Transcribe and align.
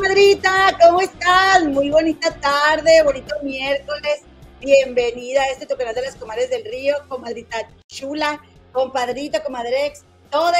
Comadrita, 0.00 0.78
¿cómo 0.82 1.02
están? 1.02 1.74
Muy 1.74 1.90
bonita 1.90 2.34
tarde, 2.40 3.02
bonito 3.04 3.34
miércoles. 3.42 4.22
Bienvenida 4.58 5.42
a 5.42 5.50
este 5.50 5.66
tu 5.66 5.76
canal 5.76 5.94
de 5.94 6.00
las 6.00 6.16
comadres 6.16 6.48
del 6.48 6.64
río, 6.64 6.96
comadrita 7.06 7.68
chula, 7.86 8.42
compadrita, 8.72 9.44
comadrex, 9.44 10.04
todos. 10.30 10.54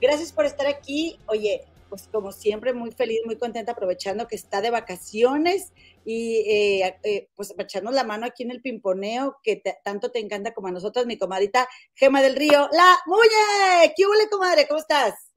Gracias 0.00 0.32
por 0.32 0.46
estar 0.46 0.66
aquí. 0.66 1.18
Oye, 1.26 1.66
pues 1.90 2.08
como 2.10 2.32
siempre, 2.32 2.72
muy 2.72 2.90
feliz, 2.90 3.20
muy 3.26 3.36
contenta, 3.36 3.72
aprovechando 3.72 4.26
que 4.26 4.36
está 4.36 4.62
de 4.62 4.70
vacaciones 4.70 5.70
y 6.06 6.36
eh, 6.50 6.98
eh, 7.02 7.28
pues 7.36 7.54
echarnos 7.58 7.92
la 7.92 8.04
mano 8.04 8.24
aquí 8.24 8.44
en 8.44 8.52
el 8.52 8.62
pimponeo 8.62 9.36
que 9.42 9.62
tanto 9.84 10.10
te 10.10 10.20
encanta 10.20 10.54
como 10.54 10.68
a 10.68 10.72
nosotros, 10.72 11.04
mi 11.04 11.18
comadrita 11.18 11.68
Gema 11.92 12.22
del 12.22 12.36
Río, 12.36 12.70
la 12.72 12.96
Muñe. 13.04 13.92
¿Qué 13.94 14.06
huele, 14.06 14.30
comadre? 14.30 14.66
¿Cómo 14.66 14.80
estás? 14.80 15.27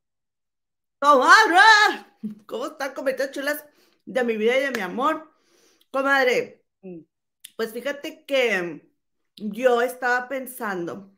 Comadre, 1.02 2.06
¿cómo 2.46 2.68
están, 2.68 2.94
comadritas 2.94 3.32
chulas 3.32 3.66
de 4.06 4.24
mi 4.24 4.38
vida 4.38 4.56
y 4.56 4.62
de 4.62 4.70
mi 4.70 4.82
amor? 4.82 5.34
Comadre, 5.90 6.64
pues 7.56 7.74
fíjate 7.74 8.24
que 8.24 8.88
yo 9.36 9.82
estaba 9.82 10.30
pensando, 10.30 11.12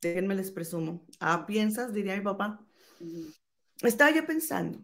déjenme 0.00 0.34
les 0.34 0.50
presumo, 0.50 1.06
ah, 1.20 1.46
piensas, 1.46 1.94
diría 1.94 2.16
mi 2.16 2.22
papá, 2.22 2.66
estaba 3.80 4.10
yo 4.10 4.26
pensando, 4.26 4.80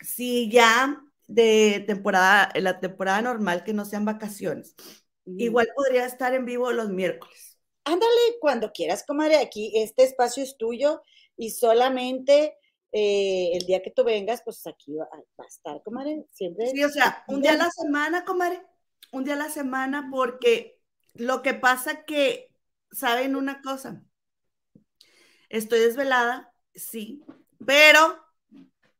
si 0.00 0.50
ya 0.50 1.04
de 1.26 1.84
temporada, 1.86 2.50
la 2.54 2.80
temporada 2.80 3.20
normal, 3.20 3.64
que 3.64 3.74
no 3.74 3.84
sean 3.84 4.06
vacaciones, 4.06 4.74
igual 5.26 5.68
podría 5.76 6.06
estar 6.06 6.32
en 6.32 6.46
vivo 6.46 6.72
los 6.72 6.88
miércoles. 6.88 7.58
Ándale, 7.84 8.38
cuando 8.40 8.72
quieras, 8.72 9.04
comadre, 9.06 9.36
aquí 9.36 9.72
este 9.74 10.04
espacio 10.04 10.42
es 10.42 10.56
tuyo 10.56 11.02
y 11.36 11.50
solamente 11.50 12.56
eh, 12.92 13.50
el 13.54 13.66
día 13.66 13.82
que 13.82 13.90
tú 13.90 14.04
vengas, 14.04 14.42
pues 14.44 14.64
aquí 14.68 14.94
va, 14.94 15.08
a 15.12 15.46
estar, 15.46 15.82
comadre, 15.82 16.26
siempre. 16.30 16.68
Sí, 16.68 16.84
o 16.84 16.88
sea, 16.88 17.24
un 17.26 17.42
día 17.42 17.54
a 17.54 17.56
la 17.56 17.70
semana, 17.70 18.24
comadre, 18.24 18.62
un 19.10 19.24
día 19.24 19.34
a 19.34 19.38
la 19.38 19.48
semana, 19.48 20.08
porque 20.12 20.80
lo 21.14 21.42
que 21.42 21.54
pasa 21.54 22.04
que, 22.04 22.52
¿saben 22.92 23.34
una 23.34 23.62
cosa? 23.62 24.04
Estoy 25.48 25.80
desvelada, 25.80 26.52
sí, 26.72 27.24
pero, 27.66 28.24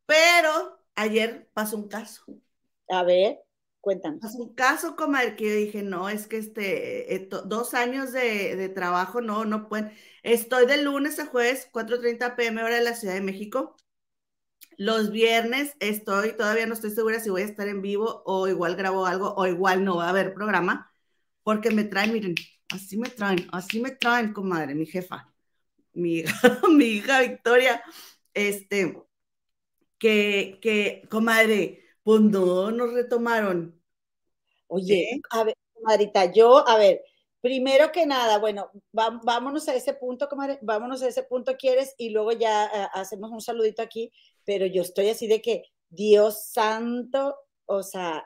pero 0.05 0.85
ayer 0.95 1.49
pasó 1.53 1.77
un 1.77 1.87
caso. 1.87 2.25
A 2.89 3.03
ver, 3.03 3.44
cuéntanos. 3.85 4.19
Pasó 4.19 4.39
un 4.39 4.55
caso, 4.55 4.95
comadre, 4.95 5.35
que 5.35 5.45
yo 5.47 5.55
dije, 5.55 5.83
no, 5.83 6.09
es 6.09 6.25
que 6.25 6.37
este, 6.37 7.29
dos 7.45 7.75
años 7.75 8.11
de, 8.11 8.69
trabajo, 8.73 9.21
no, 9.21 9.45
no 9.45 9.69
pueden. 9.69 9.91
Estoy 10.23 10.65
de 10.65 10.81
lunes 10.81 11.19
a 11.19 11.27
jueves, 11.27 11.69
4.30 11.71 12.35
pm 12.35 12.63
hora 12.63 12.77
de 12.77 12.83
la 12.83 12.95
Ciudad 12.95 13.13
de 13.13 13.21
México. 13.21 13.75
Los 14.77 15.11
viernes 15.11 15.75
estoy, 15.79 16.35
todavía 16.35 16.65
no 16.65 16.73
estoy 16.73 16.89
segura 16.91 17.19
si 17.19 17.29
voy 17.29 17.43
a 17.43 17.45
estar 17.45 17.67
en 17.67 17.83
vivo 17.83 18.23
o 18.25 18.47
igual 18.47 18.75
grabo 18.75 19.05
algo 19.05 19.35
o 19.35 19.45
igual 19.45 19.85
no 19.85 19.97
va 19.97 20.07
a 20.07 20.09
haber 20.09 20.33
programa, 20.33 20.91
porque 21.43 21.69
me 21.69 21.83
traen, 21.83 22.11
miren, 22.11 22.35
así 22.69 22.97
me 22.97 23.09
traen, 23.09 23.47
así 23.51 23.79
me 23.81 23.91
traen, 23.91 24.33
comadre, 24.33 24.73
mi 24.73 24.87
jefa, 24.87 25.31
mi 25.93 26.23
mi 26.75 26.85
hija 26.85 27.21
Victoria, 27.21 27.83
este, 28.33 28.97
que, 29.99 30.59
que, 30.61 31.07
comadre, 31.09 31.85
pues 32.03 32.21
no 32.21 32.71
nos 32.71 32.93
retomaron. 32.93 33.81
Oye, 34.67 35.21
a 35.31 35.43
ver, 35.43 35.57
comadrita, 35.73 36.31
yo, 36.31 36.67
a 36.67 36.77
ver, 36.77 37.01
primero 37.41 37.91
que 37.91 38.05
nada, 38.05 38.39
bueno, 38.39 38.71
vámonos 38.91 39.67
a 39.67 39.75
ese 39.75 39.93
punto, 39.93 40.27
comadre, 40.27 40.59
vámonos 40.61 41.03
a 41.03 41.07
ese 41.07 41.23
punto, 41.23 41.55
¿quieres? 41.57 41.93
Y 41.97 42.09
luego 42.09 42.31
ya 42.31 42.65
eh, 42.65 42.87
hacemos 42.93 43.31
un 43.31 43.41
saludito 43.41 43.81
aquí, 43.81 44.11
pero 44.45 44.65
yo 44.65 44.81
estoy 44.81 45.09
así 45.09 45.27
de 45.27 45.41
que, 45.41 45.63
Dios 45.89 46.51
santo, 46.51 47.35
o 47.65 47.83
sea, 47.83 48.25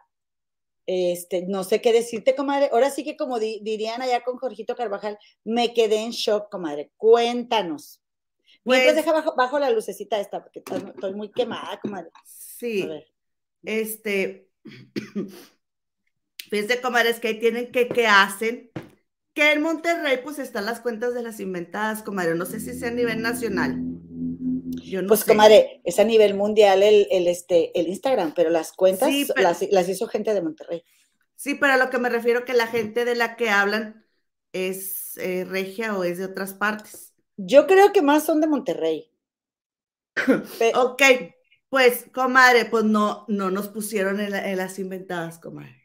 este, 0.86 1.46
no 1.46 1.64
sé 1.64 1.82
qué 1.82 1.94
decirte, 1.94 2.34
comadre. 2.34 2.70
Ahora 2.72 2.90
sí 2.90 3.04
que 3.04 3.16
como 3.16 3.38
dirían 3.40 4.02
allá 4.02 4.24
con 4.24 4.38
Jorgito 4.38 4.76
Carvajal, 4.76 5.20
me 5.44 5.74
quedé 5.74 5.98
en 5.98 6.12
shock, 6.12 6.50
comadre. 6.50 6.92
Cuéntanos. 6.98 8.02
Pues, 8.64 8.96
deja 8.96 9.14
bajo, 9.36 9.60
la 9.60 9.70
lucecita 9.70 10.20
esta, 10.20 10.42
porque 10.42 10.64
estoy, 10.66 11.14
muy 11.14 11.32
quemada, 11.32 11.80
comadre. 11.80 12.10
Sí. 12.26 12.88
Este, 13.64 14.50
fíjense, 16.50 16.82
comadres, 16.82 17.20
que 17.20 17.30
ahí 17.30 17.40
tienen 17.40 17.72
que, 17.72 17.88
¿qué 17.88 18.08
hacen? 18.08 18.72
Que 19.34 19.52
en 19.52 19.62
Monterrey, 19.62 20.20
pues, 20.24 20.40
están 20.40 20.66
las 20.66 20.80
cuentas 20.80 21.14
de 21.14 21.24
las 21.24 21.40
inventadas, 21.40 22.04
comadre. 22.04 22.36
No 22.36 22.46
sé 22.46 22.60
si 22.60 22.78
sea 22.78 22.90
a 22.90 22.94
nivel 22.94 23.22
nacional. 23.22 23.78
Yo 24.90 25.02
no 25.02 25.08
pues, 25.08 25.24
comadre, 25.24 25.82
es 25.84 26.00
a 26.00 26.04
nivel 26.04 26.34
mundial 26.34 26.84
el, 26.84 27.08
este, 27.28 27.78
el 27.80 27.88
Instagram, 27.88 28.34
pero 28.36 28.50
las 28.50 28.74
cuentas 28.74 29.10
las, 29.36 29.90
hizo 29.90 30.08
gente 30.08 30.34
de 30.34 30.42
Monterrey. 30.42 30.84
Sí, 31.36 31.56
pero 31.56 31.74
a 31.74 31.78
lo 31.78 31.90
que 31.90 32.00
me 32.00 32.10
refiero 32.10 32.44
que 32.44 32.54
la 32.54 32.68
gente 32.68 33.06
de 33.06 33.16
la 33.16 33.36
que 33.36 33.50
hablan 33.50 34.06
es 34.52 35.16
eh, 35.18 35.46
regia 35.46 35.98
o 35.98 36.04
es 36.04 36.18
de 36.18 36.26
otras 36.26 36.54
partes. 36.54 37.14
Yo 37.38 37.68
creo 37.68 37.94
que 37.94 38.02
más 38.02 38.26
son 38.26 38.42
de 38.42 38.48
Monterrey. 38.48 39.12
ok, 40.76 41.02
pues, 41.70 42.06
comadre, 42.14 42.66
pues 42.66 42.84
no, 42.84 43.26
no 43.28 43.52
nos 43.52 43.70
pusieron 43.70 44.20
en, 44.20 44.58
las 44.58 44.80
inventadas, 44.80 45.40
comadre. 45.40 45.79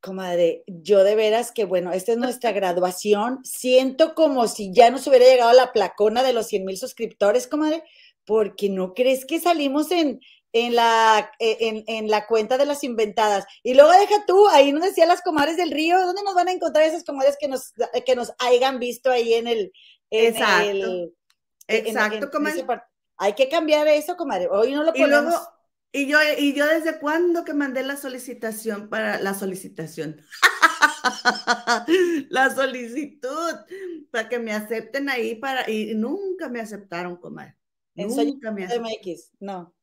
Comadre, 0.00 0.62
yo 0.66 1.02
de 1.02 1.14
veras 1.14 1.50
que, 1.50 1.64
bueno, 1.64 1.92
esta 1.92 2.12
es 2.12 2.18
nuestra 2.18 2.52
graduación. 2.52 3.40
Siento 3.44 4.14
como 4.14 4.46
si 4.46 4.72
ya 4.72 4.90
nos 4.90 5.06
hubiera 5.06 5.26
llegado 5.26 5.52
la 5.52 5.72
placona 5.72 6.22
de 6.22 6.32
los 6.32 6.46
100 6.46 6.64
mil 6.64 6.78
suscriptores, 6.78 7.48
comadre, 7.48 7.82
porque 8.24 8.68
no 8.68 8.94
crees 8.94 9.24
que 9.24 9.40
salimos 9.40 9.90
en, 9.90 10.20
en 10.52 10.76
la, 10.76 11.32
en, 11.40 11.84
en, 11.86 12.08
la 12.08 12.26
cuenta 12.26 12.58
de 12.58 12.66
las 12.66 12.84
inventadas. 12.84 13.44
Y 13.62 13.74
luego 13.74 13.90
deja 13.90 14.24
tú, 14.26 14.46
ahí 14.48 14.72
nos 14.72 14.84
decía 14.84 15.06
las 15.06 15.22
comadres 15.22 15.56
del 15.56 15.72
río, 15.72 15.98
¿dónde 16.00 16.22
nos 16.22 16.34
van 16.34 16.48
a 16.48 16.52
encontrar 16.52 16.84
esas 16.84 17.04
comadres 17.04 17.36
que 17.40 17.48
nos, 17.48 17.72
que 18.06 18.14
nos 18.14 18.32
hayan 18.38 18.78
visto 18.78 19.10
ahí 19.10 19.34
en 19.34 19.46
el, 19.48 19.72
Exacto. 20.10 21.12
Exacto, 21.66 22.30
comadre. 22.30 22.64
Hay 23.18 23.34
que 23.34 23.48
cambiar 23.48 23.86
eso, 23.88 24.16
comadre. 24.16 24.48
Hoy 24.48 24.72
no 24.72 24.84
lo 24.84 24.92
ponemos. 24.92 25.34
Y, 25.34 25.57
yo, 25.92 26.18
y 26.38 26.54
yo 26.54 26.66
desde 26.66 26.98
cuándo 26.98 27.44
que 27.44 27.54
mandé 27.54 27.82
la 27.82 27.96
solicitación 27.96 28.88
para 28.88 29.20
la 29.20 29.34
solicitación. 29.34 30.20
la 32.30 32.54
solicitud 32.54 33.54
para 34.10 34.28
que 34.28 34.38
me 34.38 34.52
acepten 34.52 35.08
ahí 35.08 35.34
para 35.36 35.68
y 35.70 35.94
nunca 35.94 36.48
me 36.48 36.60
aceptaron, 36.60 37.16
comadre. 37.16 37.56
nunca 37.94 38.52
me 38.52 38.66
MX, 38.66 39.32
no. 39.40 39.74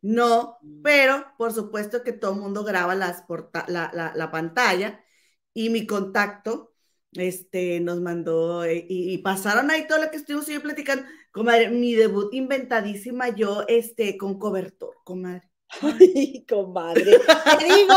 No, 0.00 0.58
mm. 0.62 0.82
pero 0.82 1.26
por 1.36 1.52
supuesto 1.52 2.04
que 2.04 2.12
todo 2.12 2.34
el 2.34 2.40
mundo 2.40 2.62
graba 2.64 2.94
las 2.94 3.24
la, 3.66 3.90
la, 3.92 4.12
la, 4.14 4.30
pantalla 4.30 5.04
y 5.52 5.70
mi 5.70 5.86
contacto 5.86 6.72
este, 7.12 7.80
nos 7.80 8.00
mandó 8.00 8.64
eh, 8.64 8.86
y, 8.88 9.18
pasaron 9.18 9.70
ahí 9.70 9.86
todo 9.88 9.98
lo 9.98 10.10
que 10.10 10.18
estuvimos 10.18 10.46
yo 10.46 10.62
platicando. 10.62 11.04
Comadre, 11.32 11.70
mi 11.70 11.94
debut 11.94 12.32
inventadísima 12.32 13.30
yo, 13.30 13.64
este, 13.68 14.16
con 14.16 14.38
cobertor, 14.38 14.94
comadre. 15.04 15.47
Ay, 16.00 16.44
comadre. 16.48 17.18
te 17.58 17.64
digo, 17.64 17.94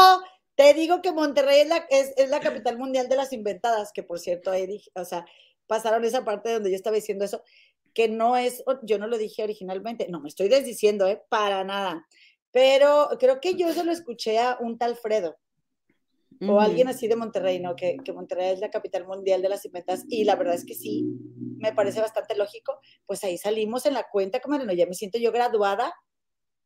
te 0.56 0.74
digo 0.74 1.02
que 1.02 1.12
Monterrey 1.12 1.62
es 1.62 1.68
la, 1.68 1.86
es, 1.90 2.30
la 2.30 2.40
capital 2.40 2.78
mundial 2.78 3.08
de 3.10 3.16
las 3.16 3.34
inventadas, 3.34 3.92
que 3.94 4.04
por 4.04 4.20
cierto, 4.20 4.52
ahí 4.52 4.82
o 4.96 5.06
sea, 5.06 5.26
pasaron 5.68 6.04
esa 6.04 6.26
parte 6.26 6.54
donde 6.54 6.70
yo 6.70 6.76
estaba 6.76 6.96
diciendo 6.96 7.26
eso, 7.26 7.44
que 7.94 8.08
no 8.08 8.38
es, 8.38 8.64
yo 8.84 9.00
no 9.00 9.08
lo 9.08 9.18
dije 9.18 9.44
originalmente, 9.44 10.08
no 10.10 10.22
me 10.22 10.30
estoy 10.30 10.50
desdiciendo, 10.50 11.08
¿eh? 11.08 11.22
Para 11.30 11.64
nada. 11.64 12.08
Pero 12.52 13.10
creo 13.20 13.40
que 13.40 13.56
yo 13.56 13.72
se 13.74 13.84
lo 13.84 13.92
escuché 13.92 14.40
a 14.40 14.58
un 14.60 14.78
tal 14.78 14.96
Fredo, 14.96 15.38
o 16.48 16.60
alguien 16.60 16.88
así 16.88 17.08
de 17.08 17.16
Monterrey, 17.16 17.60
¿no? 17.60 17.76
Que, 17.76 17.98
que, 18.04 18.14
Monterrey 18.14 18.54
es 18.54 18.60
la 18.60 18.72
capital 18.72 19.06
mundial 19.06 19.42
de 19.42 19.50
las 19.50 19.64
inventas 19.66 20.06
y 20.10 20.24
la 20.24 20.36
verdad 20.36 20.56
es 20.56 20.66
que 20.66 20.74
sí, 20.74 21.06
me 21.58 21.72
parece 21.72 22.02
bastante 22.02 22.36
lógico, 22.36 22.80
pues 23.06 23.24
ahí 23.24 23.38
salimos 23.38 23.86
en 23.86 23.94
la 23.94 24.08
cuenta, 24.10 24.40
como 24.40 24.58
no, 24.58 24.74
ya 24.74 24.88
me 24.88 24.94
siento 24.94 25.20
yo 25.20 25.32
graduada, 25.32 25.94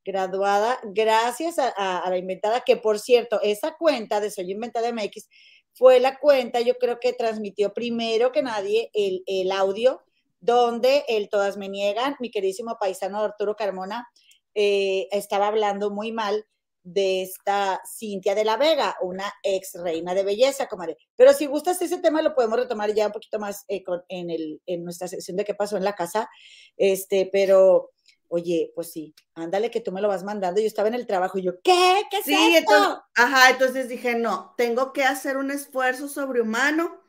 graduada 0.06 0.80
gracias 0.84 1.58
a, 1.60 2.04
la 2.08 2.18
inventada, 2.18 2.62
que 2.62 2.78
por 2.78 3.00
cierto, 3.00 3.42
esa 3.42 3.76
cuenta 3.76 4.20
de 4.20 4.32
Soy 4.32 4.52
Inventada 4.52 4.92
MX 4.94 5.28
fue 5.74 6.00
la 6.00 6.20
cuenta, 6.20 6.62
yo 6.62 6.78
creo 6.78 7.00
que 7.00 7.12
transmitió 7.12 7.74
primero 7.74 8.32
que 8.32 8.44
nadie 8.44 8.92
el, 8.94 9.24
el 9.26 9.52
audio 9.52 10.04
donde 10.40 11.04
el 11.08 11.28
Todas 11.28 11.58
Me 11.58 11.70
Niegan, 11.70 12.16
mi 12.20 12.30
queridísimo 12.30 12.78
paisano 12.80 13.20
Arturo 13.20 13.56
Carmona, 13.56 14.08
eh, 14.54 15.08
estaba 15.12 15.48
hablando 15.48 15.90
muy 15.90 16.12
mal 16.12 16.46
de 16.84 17.24
esta 17.24 17.82
Cintia 17.84 18.36
de 18.36 18.46
la 18.46 18.58
Vega, 18.58 18.96
una 19.02 19.34
ex 19.42 19.74
reina 19.74 20.14
de 20.14 20.24
belleza, 20.24 20.68
comadre. 20.68 20.98
Pero 21.16 21.34
si 21.34 21.48
gustas 21.48 21.82
ese 21.82 21.98
tema 21.98 22.22
lo 22.22 22.36
podemos 22.36 22.60
retomar 22.60 22.94
ya 22.94 23.08
un 23.08 23.12
poquito 23.12 23.40
más 23.40 23.66
eh, 23.68 23.84
en, 24.08 24.30
el, 24.30 24.62
en 24.68 24.84
nuestra 24.84 25.08
sección 25.08 25.36
de 25.36 25.46
qué 25.46 25.56
pasó 25.56 25.78
en 25.78 25.84
la 25.84 25.96
casa. 25.96 26.30
Este, 26.78 27.28
pero, 27.34 27.92
oye, 28.28 28.72
pues 28.76 28.92
sí, 28.92 29.14
ándale 29.34 29.72
que 29.72 29.82
tú 29.82 29.92
me 29.92 30.02
lo 30.02 30.08
vas 30.08 30.24
mandando. 30.24 30.62
Yo 30.62 30.68
estaba 30.68 30.88
en 30.88 30.96
el 30.96 31.08
trabajo 31.08 31.38
y 31.38 31.44
yo, 31.44 31.62
¿qué? 31.62 32.02
¿Qué 32.10 32.18
es 32.18 32.26
sí, 32.26 32.34
Entonces, 32.34 32.98
ajá, 33.16 33.50
entonces 33.52 33.90
dije, 33.90 34.16
no, 34.16 34.54
tengo 34.58 34.94
que 34.94 35.04
hacer 35.04 35.38
un 35.38 35.52
esfuerzo 35.52 36.08
sobrehumano. 36.08 37.02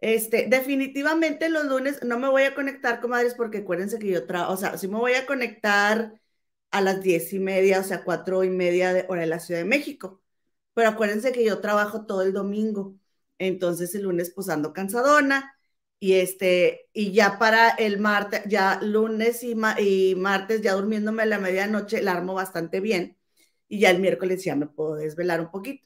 Este, 0.00 0.46
definitivamente 0.48 1.50
los 1.50 1.64
lunes 1.66 2.02
no 2.02 2.18
me 2.18 2.28
voy 2.28 2.44
a 2.44 2.54
conectar, 2.54 3.00
comadres, 3.00 3.34
porque 3.34 3.58
acuérdense 3.58 3.98
que 3.98 4.08
yo 4.08 4.26
trabajo, 4.26 4.54
o 4.54 4.56
sea, 4.56 4.78
sí 4.78 4.88
me 4.88 4.98
voy 4.98 5.14
a 5.14 5.26
conectar 5.26 6.20
a 6.70 6.80
las 6.80 7.02
diez 7.02 7.32
y 7.32 7.38
media, 7.38 7.80
o 7.80 7.84
sea, 7.84 8.04
cuatro 8.04 8.44
y 8.44 8.50
media 8.50 8.92
de 8.92 9.06
hora 9.08 9.22
de 9.22 9.26
la 9.26 9.40
Ciudad 9.40 9.60
de 9.60 9.66
México. 9.66 10.22
Pero 10.74 10.88
acuérdense 10.88 11.32
que 11.32 11.44
yo 11.44 11.60
trabajo 11.60 12.06
todo 12.06 12.22
el 12.22 12.32
domingo, 12.32 12.94
entonces 13.38 13.94
el 13.94 14.02
lunes 14.02 14.32
pues 14.34 14.48
ando 14.48 14.72
cansadona 14.72 15.59
y 16.00 16.14
este, 16.14 16.88
y 16.94 17.12
ya 17.12 17.38
para 17.38 17.68
el 17.68 18.00
martes, 18.00 18.42
ya 18.46 18.80
lunes 18.82 19.44
y, 19.44 19.54
y 19.78 20.14
martes, 20.16 20.62
ya 20.62 20.72
durmiéndome 20.72 21.22
a 21.22 21.26
la 21.26 21.38
medianoche, 21.38 22.02
la 22.02 22.12
armo 22.12 22.34
bastante 22.34 22.80
bien 22.80 23.18
y 23.68 23.80
ya 23.80 23.90
el 23.90 24.00
miércoles 24.00 24.42
ya 24.42 24.56
me 24.56 24.66
puedo 24.66 24.96
desvelar 24.96 25.40
un 25.40 25.50
poquito. 25.50 25.84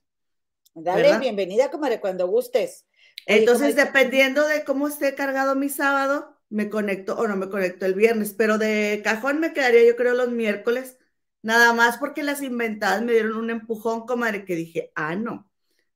Dale, 0.75 1.19
bienvenida, 1.19 1.71
comadre, 1.71 2.01
cuando 2.01 2.27
gustes. 2.29 2.87
Entonces, 3.27 3.77
dependiendo 3.77 4.47
de 4.47 4.65
cómo 4.65 4.89
esté 4.89 5.15
cargado 5.15 5.55
mi 5.55 5.69
sábado, 5.69 6.37
me 6.49 6.71
conecto 6.71 7.17
o 7.17 7.27
no 7.27 7.37
me 7.37 7.49
conecto 7.49 7.85
el 7.85 7.95
viernes, 7.95 8.35
pero 8.35 8.59
de 8.59 9.01
cajón 9.03 9.41
me 9.41 9.53
quedaría 9.53 9.85
yo 9.87 9.97
creo 9.97 10.15
los 10.15 10.31
miércoles, 10.31 10.99
nada 11.43 11.73
más 11.73 11.99
porque 11.99 12.23
las 12.23 12.43
inventadas 12.43 13.03
me 13.03 13.13
dieron 13.13 13.37
un 13.37 13.51
empujón, 13.51 14.07
comadre, 14.07 14.45
que 14.45 14.55
dije, 14.55 14.93
ah, 14.95 15.17
no, 15.17 15.51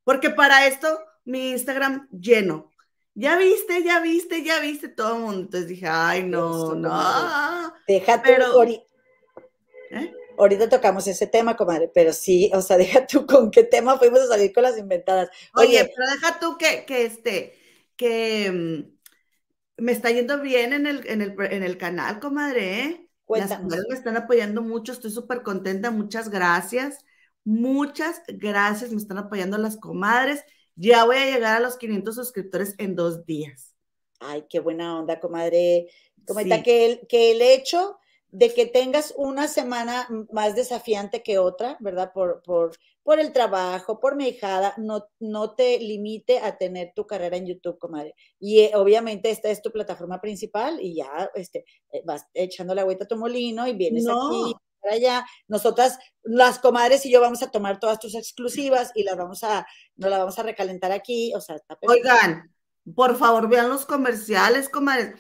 porque 0.05 0.31
para 0.31 0.67
esto 0.67 0.89
mi 1.25 1.51
Instagram 1.51 2.09
lleno. 2.11 2.71
Ya 3.19 3.37
viste, 3.37 3.83
ya 3.83 3.99
viste, 3.99 4.45
ya 4.45 4.61
viste 4.61 4.87
todo 4.87 5.17
el 5.17 5.23
mundo. 5.23 5.41
Entonces 5.41 5.69
dije, 5.69 5.89
ay, 5.89 6.23
no, 6.23 6.77
no. 6.77 7.75
Deja 7.89 8.23
pero, 8.23 8.63
¿Eh? 8.63 10.13
ahorita 10.39 10.69
tocamos 10.69 11.05
ese 11.09 11.27
tema, 11.27 11.57
comadre, 11.57 11.91
pero 11.93 12.13
sí, 12.13 12.49
o 12.55 12.63
sea, 12.63 12.77
deja 12.79 13.09
tú 13.09 13.27
con 13.27 13.51
qué 13.51 13.65
tema 13.65 13.99
fuimos 13.99 14.21
a 14.21 14.29
salir 14.29 14.53
con 14.53 14.63
las 14.63 14.79
inventadas. 14.79 15.31
Oye, 15.55 15.91
pero 15.97 16.13
deja 16.13 16.39
tú 16.39 16.57
que, 16.57 16.85
que 16.87 17.07
este, 17.07 17.59
que 17.97 18.53
mm, 18.53 19.83
me 19.83 19.91
está 19.91 20.13
yendo 20.13 20.41
bien 20.41 20.73
en 20.73 20.87
el, 20.87 21.05
en 21.09 21.21
el, 21.21 21.35
en 21.41 21.65
el 21.65 21.77
canal, 21.77 22.21
comadre, 22.21 22.83
¿eh? 22.83 23.11
Las 23.29 23.61
mujeres 23.61 23.85
me 23.91 23.97
están 23.97 24.17
apoyando 24.17 24.63
mucho, 24.63 24.93
estoy 24.93 25.11
súper 25.11 25.43
contenta, 25.43 25.91
muchas 25.91 26.29
gracias. 26.29 27.05
Muchas 27.45 28.23
gracias, 28.29 28.93
me 28.93 28.99
están 28.99 29.19
apoyando 29.19 29.59
las 29.59 29.77
comadres. 29.77 30.45
Ya 30.81 31.05
voy 31.05 31.17
a 31.17 31.25
llegar 31.25 31.57
a 31.57 31.61
los 31.61 31.77
500 31.77 32.15
suscriptores 32.15 32.77
en 32.79 32.95
dos 32.95 33.27
días. 33.27 33.75
Ay, 34.21 34.45
qué 34.49 34.61
buena 34.61 34.97
onda, 34.99 35.19
comadre. 35.19 35.89
Comadre, 36.25 36.63
que, 36.63 36.87
el, 36.87 37.07
que 37.09 37.33
el 37.33 37.43
hecho 37.43 37.99
de 38.31 38.55
que 38.55 38.67
tengas 38.67 39.13
una 39.17 39.49
semana 39.49 40.07
más 40.31 40.55
desafiante 40.55 41.23
que 41.25 41.39
otra, 41.39 41.77
¿verdad? 41.81 42.13
Por, 42.13 42.43
por, 42.43 42.77
por 43.03 43.19
el 43.19 43.33
trabajo, 43.33 43.99
por 43.99 44.15
mi 44.15 44.29
hijada, 44.29 44.75
no, 44.77 45.09
no 45.19 45.57
te 45.57 45.81
limite 45.81 46.39
a 46.39 46.57
tener 46.57 46.93
tu 46.95 47.07
carrera 47.09 47.37
en 47.37 47.47
YouTube, 47.47 47.79
comadre. 47.79 48.15
Y 48.39 48.61
eh, 48.61 48.73
obviamente 48.75 49.31
esta 49.31 49.51
es 49.51 49.61
tu 49.63 49.73
plataforma 49.73 50.21
principal 50.21 50.79
y 50.81 50.95
ya 50.95 51.29
este, 51.35 51.65
eh, 51.91 52.03
vas 52.05 52.25
echando 52.35 52.73
la 52.75 52.85
vuelta 52.85 53.05
a 53.05 53.09
tu 53.09 53.17
molino 53.17 53.67
y 53.67 53.75
vienes 53.75 54.07
aquí 54.07 54.55
allá. 54.91 55.27
Nosotras, 55.47 55.99
las 56.23 56.59
comadres 56.59 57.05
y 57.07 57.11
yo 57.11 57.21
vamos 57.21 57.43
a 57.43 57.51
tomar 57.51 57.81
todas 57.81 57.99
tus 57.99 58.15
exclusivas 58.15 58.93
y 58.95 59.03
las 59.03 59.17
vamos 59.17 59.43
a, 59.45 59.67
no 59.97 60.09
las 60.09 60.19
vamos 60.19 60.39
a 60.39 60.43
recalentar 60.43 60.93
aquí. 60.93 61.33
O 61.35 61.41
sea, 61.41 61.57
está 61.57 61.79
Oigan, 61.83 62.55
por 62.95 63.17
favor, 63.17 63.49
vean 63.49 63.69
los 63.69 63.87
comerciales, 63.87 64.69
comadres 64.69 65.15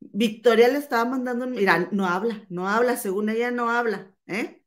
Victoria 0.00 0.68
le 0.68 0.78
estaba 0.78 1.04
mandando, 1.04 1.46
mira, 1.46 1.88
no 1.92 2.06
habla, 2.06 2.46
no 2.48 2.68
habla, 2.68 2.96
según 2.96 3.28
ella 3.28 3.50
no 3.50 3.70
habla, 3.70 4.14
¿eh? 4.26 4.64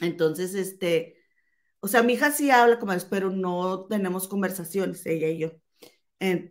Entonces, 0.00 0.54
este, 0.54 1.18
o 1.80 1.88
sea, 1.88 2.02
mi 2.02 2.14
hija 2.14 2.32
sí 2.32 2.50
habla, 2.50 2.78
como 2.78 2.92
pero 3.10 3.30
no 3.30 3.86
tenemos 3.86 4.26
conversaciones, 4.26 5.04
ella 5.06 5.28
y 5.28 5.38
yo. 5.38 5.52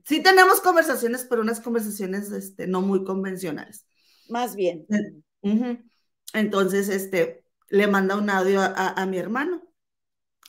sí 0.05 0.21
tenemos 0.21 0.61
conversaciones, 0.61 1.25
pero 1.27 1.41
unas 1.41 1.59
conversaciones, 1.59 2.31
este, 2.31 2.67
no 2.67 2.81
muy 2.81 3.03
convencionales. 3.03 3.87
Más 4.29 4.55
bien. 4.55 4.85
Entonces, 6.37 6.89
este, 6.89 7.43
le 7.69 7.87
manda 7.87 8.15
un 8.15 8.29
audio 8.29 8.61
a, 8.61 9.05
mi 9.05 9.17
hermano. 9.17 9.63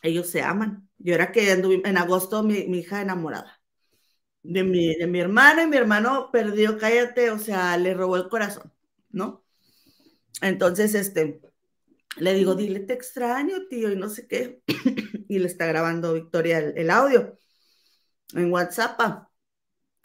Ellos 0.03 0.29
se 0.29 0.43
aman. 0.43 0.89
Yo 0.99 1.15
era 1.15 1.33
que 1.33 1.53
en 1.53 1.97
agosto 1.99 2.43
mi 2.43 2.57
hija 2.57 3.03
enamorada 3.03 3.59
de 4.43 4.65
mi, 4.65 4.95
de 4.97 5.07
mi 5.07 5.21
hermano 5.21 5.63
y 5.63 5.67
mi 5.67 5.77
hermano 5.77 6.31
perdió, 6.33 6.79
cállate, 6.79 7.31
o 7.31 7.39
sea, 7.39 7.77
le 7.77 7.95
robó 7.95 8.17
el 8.17 8.29
corazón, 8.29 8.73
¿no? 9.11 9.45
Entonces, 10.41 10.95
este, 10.95 11.41
le 12.17 12.35
digo, 12.35 12.55
dile, 12.55 12.81
te 12.81 12.95
extraño, 12.95 13.67
tío, 13.69 13.93
y 13.93 13.97
no 13.97 14.09
sé 14.09 14.27
qué. 14.27 14.63
y 15.29 15.39
le 15.39 15.47
está 15.47 15.67
grabando 15.67 16.15
Victoria 16.15 16.59
el, 16.59 16.91
audio 16.91 17.39
en 18.35 18.53
WhatsApp. 18.53 19.29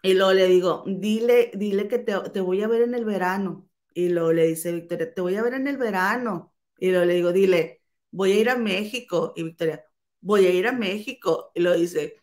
Y 0.01 0.13
luego 0.15 0.33
le 0.33 0.47
digo, 0.47 0.83
dile, 0.87 1.51
dile 1.53 1.87
que 1.87 1.99
te, 1.99 2.13
te, 2.31 2.41
voy 2.41 2.61
a 2.63 2.67
ver 2.67 2.81
en 2.81 2.95
el 2.95 3.05
verano. 3.05 3.69
Y 3.93 4.09
luego 4.09 4.33
le 4.33 4.47
dice 4.47 4.71
Victoria, 4.71 5.13
te 5.13 5.21
voy 5.21 5.35
a 5.35 5.43
ver 5.43 5.53
en 5.53 5.67
el 5.67 5.77
verano. 5.77 6.53
Y 6.77 6.89
luego 6.89 7.05
le 7.05 7.13
digo, 7.13 7.31
dile, 7.31 7.81
voy 8.11 8.31
a 8.31 8.39
ir 8.39 8.49
a 8.49 8.55
México. 8.55 9.33
Y 9.35 9.43
Victoria, 9.43 9.85
voy 10.21 10.45
a 10.45 10.49
ir 10.49 10.67
a 10.67 10.71
México. 10.71 11.51
Y 11.53 11.61
lo 11.61 11.73
dice, 11.73 12.21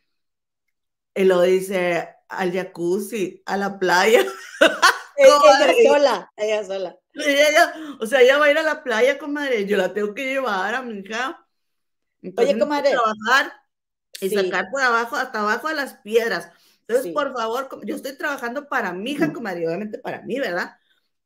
y 1.14 1.24
lo 1.24 1.42
dice 1.42 2.08
al 2.28 2.52
jacuzzi, 2.52 3.42
a 3.46 3.56
la 3.56 3.78
playa. 3.78 4.24
ella 5.16 5.92
sola, 5.92 6.32
ella 6.36 6.64
sola. 6.64 6.96
o 8.00 8.06
sea, 8.06 8.20
ella 8.20 8.38
va 8.38 8.46
a 8.46 8.50
ir 8.50 8.58
a 8.58 8.62
la 8.62 8.82
playa, 8.82 9.18
comadre. 9.18 9.66
Yo 9.66 9.76
la 9.76 9.92
tengo 9.92 10.14
que 10.14 10.24
llevar 10.24 10.74
a 10.74 10.82
mi 10.82 10.98
hija. 10.98 11.46
Oye, 12.36 12.58
comadre. 12.58 12.90
Trabajar 12.90 13.52
y 14.20 14.30
sacar 14.30 14.70
por 14.70 14.82
abajo, 14.82 15.16
hasta 15.16 15.40
abajo 15.40 15.68
de 15.68 15.74
las 15.74 15.94
piedras. 15.94 16.50
Entonces, 16.86 17.12
por 17.12 17.32
favor, 17.32 17.68
yo 17.84 17.94
estoy 17.94 18.16
trabajando 18.16 18.68
para 18.68 18.92
mi 18.92 19.12
hija, 19.12 19.32
comadre, 19.32 19.66
obviamente 19.66 19.98
para 19.98 20.22
mí, 20.22 20.38
¿verdad? 20.40 20.76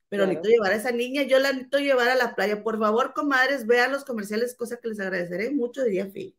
Pero 0.09 0.27
necesito 0.27 0.51
llevar 0.51 0.73
a 0.73 0.77
esa 0.77 0.93
niña, 0.93 1.23
yo 1.23 1.39
la 1.39 1.53
necesito 1.53 1.79
llevar 1.79 2.09
a 2.09 2.15
la 2.15 2.35
playa. 2.35 2.63
Por 2.63 2.79
favor, 2.79 3.15
comadres, 3.15 3.67
vean 3.67 3.93
los 3.93 4.05
comerciales, 4.05 4.55
cosa 4.55 4.77
que 4.77 4.89
les 4.89 5.01
agradeceré 5.01 5.51
mucho, 5.51 5.83
diría 5.83 6.11
Phil. 6.13 6.37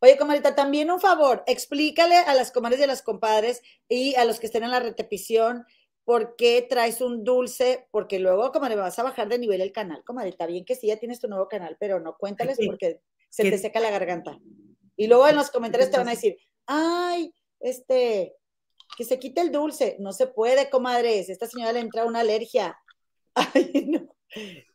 Oye, 0.00 0.18
comadita, 0.18 0.54
también 0.54 0.90
un 0.90 1.00
favor, 1.00 1.42
explícale 1.46 2.16
a 2.16 2.34
las 2.34 2.52
comadres 2.52 2.80
y 2.80 2.82
a 2.82 2.86
las 2.86 3.02
compadres 3.02 3.62
y 3.88 4.14
a 4.16 4.24
los 4.26 4.38
que 4.38 4.46
estén 4.46 4.64
en 4.64 4.70
la 4.70 4.80
repetición 4.80 5.64
por 6.04 6.36
qué 6.36 6.66
traes 6.68 7.00
un 7.00 7.24
dulce, 7.24 7.88
porque 7.90 8.18
luego, 8.18 8.52
comadre, 8.52 8.76
vas 8.76 8.98
a 8.98 9.02
bajar 9.02 9.28
de 9.28 9.38
nivel 9.38 9.62
el 9.62 9.72
canal, 9.72 10.04
comadita. 10.04 10.46
Bien 10.46 10.64
que 10.64 10.74
sí, 10.74 10.88
ya 10.88 10.98
tienes 10.98 11.20
tu 11.20 11.28
nuevo 11.28 11.48
canal, 11.48 11.76
pero 11.80 12.00
no 12.00 12.16
cuéntales 12.18 12.58
porque 12.66 13.00
se 13.30 13.44
te 13.44 13.58
seca 13.58 13.80
la 13.80 13.90
garganta. 13.90 14.38
Y 14.96 15.06
luego 15.06 15.26
en 15.26 15.36
los 15.36 15.50
comentarios 15.50 15.90
te 15.90 15.96
van 15.96 16.08
a 16.08 16.12
decir, 16.12 16.36
ay, 16.66 17.32
este, 17.60 18.36
que 18.96 19.04
se 19.04 19.18
quite 19.18 19.40
el 19.40 19.50
dulce. 19.50 19.96
No 19.98 20.12
se 20.12 20.26
puede, 20.26 20.70
comadres. 20.70 21.28
Esta 21.28 21.46
señora 21.46 21.72
le 21.72 21.80
entra 21.80 22.04
una 22.04 22.20
alergia. 22.20 22.78
Ay, 23.54 23.86
no. 23.88 24.08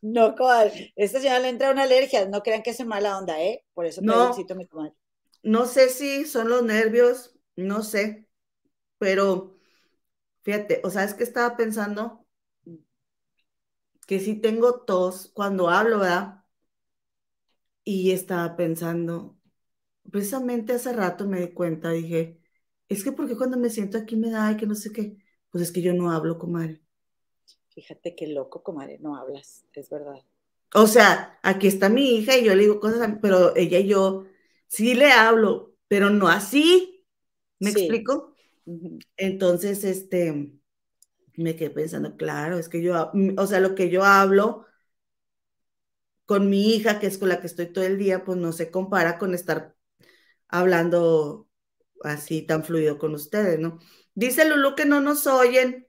No, 0.02 0.34
comadre. 0.34 0.92
Esta 0.96 1.20
señora 1.20 1.40
le 1.40 1.48
entra 1.48 1.70
una 1.70 1.82
alergia. 1.82 2.26
No 2.26 2.42
crean 2.42 2.62
que 2.62 2.70
es 2.70 2.84
mala 2.86 3.18
onda, 3.18 3.40
¿eh? 3.42 3.64
Por 3.74 3.86
eso 3.86 4.00
no. 4.00 4.34
mi 4.56 4.66
comadre. 4.66 4.94
No 5.42 5.66
sé 5.66 5.88
si 5.88 6.24
son 6.26 6.48
los 6.48 6.62
nervios, 6.62 7.34
no 7.56 7.82
sé, 7.82 8.26
pero 8.98 9.58
fíjate, 10.42 10.80
o 10.84 10.90
sea, 10.90 11.04
es 11.04 11.14
que 11.14 11.24
estaba 11.24 11.56
pensando 11.56 12.26
que 14.06 14.20
si 14.20 14.34
tengo 14.34 14.80
tos 14.82 15.30
cuando 15.34 15.70
hablo, 15.70 16.00
¿verdad? 16.00 16.44
Y 17.84 18.12
estaba 18.12 18.56
pensando, 18.56 19.38
precisamente 20.10 20.74
hace 20.74 20.92
rato 20.92 21.26
me 21.28 21.40
di 21.40 21.52
cuenta, 21.54 21.90
dije, 21.92 22.40
es 22.88 23.04
que 23.04 23.12
porque 23.12 23.36
cuando 23.36 23.58
me 23.58 23.70
siento 23.70 23.98
aquí 23.98 24.16
me 24.16 24.30
da, 24.30 24.52
y 24.52 24.56
que 24.56 24.66
no 24.66 24.74
sé 24.76 24.92
qué, 24.92 25.18
pues 25.50 25.64
es 25.64 25.72
que 25.72 25.82
yo 25.82 25.94
no 25.94 26.10
hablo, 26.12 26.38
comadre. 26.38 26.82
Fíjate 27.74 28.14
qué 28.16 28.26
loco, 28.26 28.62
comadre, 28.62 28.98
no 29.00 29.16
hablas, 29.16 29.64
es 29.72 29.88
verdad. 29.90 30.20
O 30.74 30.86
sea, 30.86 31.38
aquí 31.42 31.66
está 31.66 31.88
mi 31.88 32.16
hija 32.16 32.36
y 32.36 32.44
yo 32.44 32.54
le 32.54 32.62
digo 32.62 32.80
cosas, 32.80 33.18
pero 33.20 33.56
ella 33.56 33.78
y 33.78 33.88
yo 33.88 34.26
sí 34.68 34.94
le 34.94 35.12
hablo, 35.12 35.74
pero 35.88 36.10
no 36.10 36.28
así. 36.28 37.04
¿Me 37.58 37.70
explico? 37.70 38.34
Entonces, 39.16 39.84
este, 39.84 40.52
me 41.36 41.56
quedé 41.56 41.70
pensando, 41.70 42.16
claro, 42.16 42.58
es 42.58 42.68
que 42.68 42.82
yo, 42.82 43.12
o 43.36 43.46
sea, 43.46 43.60
lo 43.60 43.74
que 43.74 43.90
yo 43.90 44.04
hablo 44.04 44.66
con 46.26 46.48
mi 46.48 46.74
hija, 46.74 47.00
que 47.00 47.08
es 47.08 47.18
con 47.18 47.28
la 47.28 47.40
que 47.40 47.48
estoy 47.48 47.72
todo 47.72 47.84
el 47.84 47.98
día, 47.98 48.24
pues 48.24 48.38
no 48.38 48.52
se 48.52 48.70
compara 48.70 49.18
con 49.18 49.34
estar 49.34 49.74
hablando 50.48 51.48
así 52.04 52.42
tan 52.42 52.64
fluido 52.64 52.98
con 52.98 53.14
ustedes, 53.14 53.58
¿no? 53.58 53.78
Dice 54.14 54.48
Lulu 54.48 54.74
que 54.76 54.86
no 54.86 55.00
nos 55.00 55.26
oyen. 55.26 55.88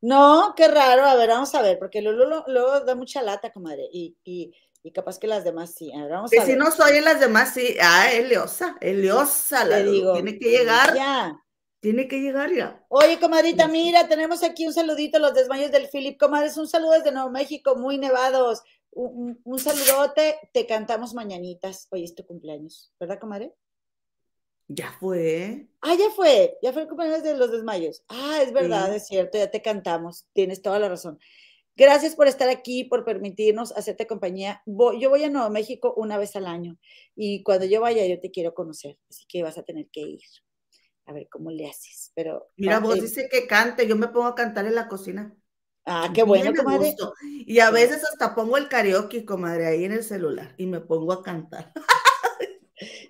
No, 0.00 0.54
qué 0.56 0.68
raro. 0.68 1.04
A 1.04 1.14
ver, 1.14 1.28
vamos 1.28 1.54
a 1.54 1.62
ver, 1.62 1.78
porque 1.78 2.02
Lulu 2.02 2.44
luego 2.46 2.80
da 2.80 2.94
mucha 2.94 3.22
lata, 3.22 3.52
comadre. 3.52 3.88
Y, 3.92 4.16
y, 4.24 4.52
y 4.82 4.92
capaz 4.92 5.18
que 5.18 5.26
las 5.26 5.44
demás 5.44 5.74
sí. 5.74 5.90
vamos 6.10 6.30
a 6.32 6.44
si 6.44 6.54
no 6.54 6.70
soy 6.70 6.98
en 6.98 7.04
las 7.04 7.20
demás 7.20 7.52
sí. 7.54 7.76
Ah, 7.80 8.12
Eliosa, 8.12 8.76
Eliosa, 8.80 9.64
la 9.64 9.78
digo. 9.78 10.14
Tiene 10.14 10.38
que 10.38 10.50
llegar. 10.50 10.94
Ya. 10.94 11.42
Tiene 11.80 12.08
que 12.08 12.20
llegar 12.20 12.52
ya. 12.52 12.84
Oye, 12.88 13.18
comadrita, 13.20 13.68
mira, 13.68 14.08
tenemos 14.08 14.42
aquí 14.42 14.66
un 14.66 14.72
saludito, 14.72 15.18
los 15.18 15.34
desmayos 15.34 15.70
del 15.70 15.88
Philip. 15.88 16.18
Comadres, 16.18 16.56
un 16.56 16.66
saludo 16.66 16.92
desde 16.92 17.12
Nuevo 17.12 17.30
México, 17.30 17.76
muy 17.76 17.98
nevados. 17.98 18.62
Un, 18.90 19.58
saludote, 19.58 20.36
te 20.52 20.66
cantamos 20.66 21.14
mañanitas. 21.14 21.86
Hoy 21.90 22.04
es 22.04 22.14
tu 22.14 22.24
cumpleaños, 22.24 22.92
¿verdad, 22.98 23.18
comadre? 23.20 23.54
Ya 24.68 24.92
fue. 24.98 25.68
Ah, 25.80 25.94
ya 25.94 26.10
fue, 26.10 26.58
ya 26.60 26.72
fue 26.72 26.82
el 26.82 26.88
cumpleaños 26.88 27.22
de 27.22 27.36
los 27.36 27.52
desmayos. 27.52 28.02
Ah, 28.08 28.40
es 28.42 28.52
verdad, 28.52 28.94
es 28.94 29.06
cierto, 29.06 29.38
ya 29.38 29.50
te 29.50 29.62
cantamos, 29.62 30.26
tienes 30.32 30.60
toda 30.60 30.78
la 30.78 30.88
razón. 30.88 31.18
Gracias 31.76 32.16
por 32.16 32.26
estar 32.26 32.48
aquí, 32.48 32.84
por 32.84 33.04
permitirnos 33.04 33.70
hacerte 33.76 34.06
compañía. 34.06 34.62
yo 34.66 35.10
voy 35.10 35.22
a 35.22 35.30
Nuevo 35.30 35.50
México 35.50 35.92
una 35.96 36.16
vez 36.16 36.34
al 36.34 36.46
año 36.46 36.78
y 37.14 37.42
cuando 37.42 37.66
yo 37.66 37.82
vaya 37.82 38.06
yo 38.06 38.18
te 38.18 38.30
quiero 38.30 38.54
conocer, 38.54 38.98
así 39.10 39.24
que 39.28 39.42
vas 39.42 39.58
a 39.58 39.62
tener 39.62 39.86
que 39.92 40.00
ir. 40.00 40.20
A 41.04 41.12
ver 41.12 41.28
cómo 41.30 41.52
le 41.52 41.68
haces, 41.68 42.10
pero... 42.14 42.50
Mira, 42.56 42.80
vos 42.80 43.00
dice 43.00 43.28
que 43.30 43.46
cante, 43.46 43.86
yo 43.86 43.94
me 43.94 44.08
pongo 44.08 44.26
a 44.26 44.34
cantar 44.34 44.66
en 44.66 44.74
la 44.74 44.88
cocina. 44.88 45.36
Ah, 45.84 46.10
qué 46.12 46.24
bueno, 46.24 46.52
comadre. 46.52 46.96
Y 47.22 47.60
a 47.60 47.70
veces 47.70 48.02
hasta 48.02 48.34
pongo 48.34 48.56
el 48.56 48.68
karaoke, 48.68 49.24
comadre, 49.24 49.66
ahí 49.66 49.84
en 49.84 49.92
el 49.92 50.02
celular 50.02 50.54
y 50.56 50.66
me 50.66 50.80
pongo 50.80 51.12
a 51.12 51.22
cantar. 51.22 51.72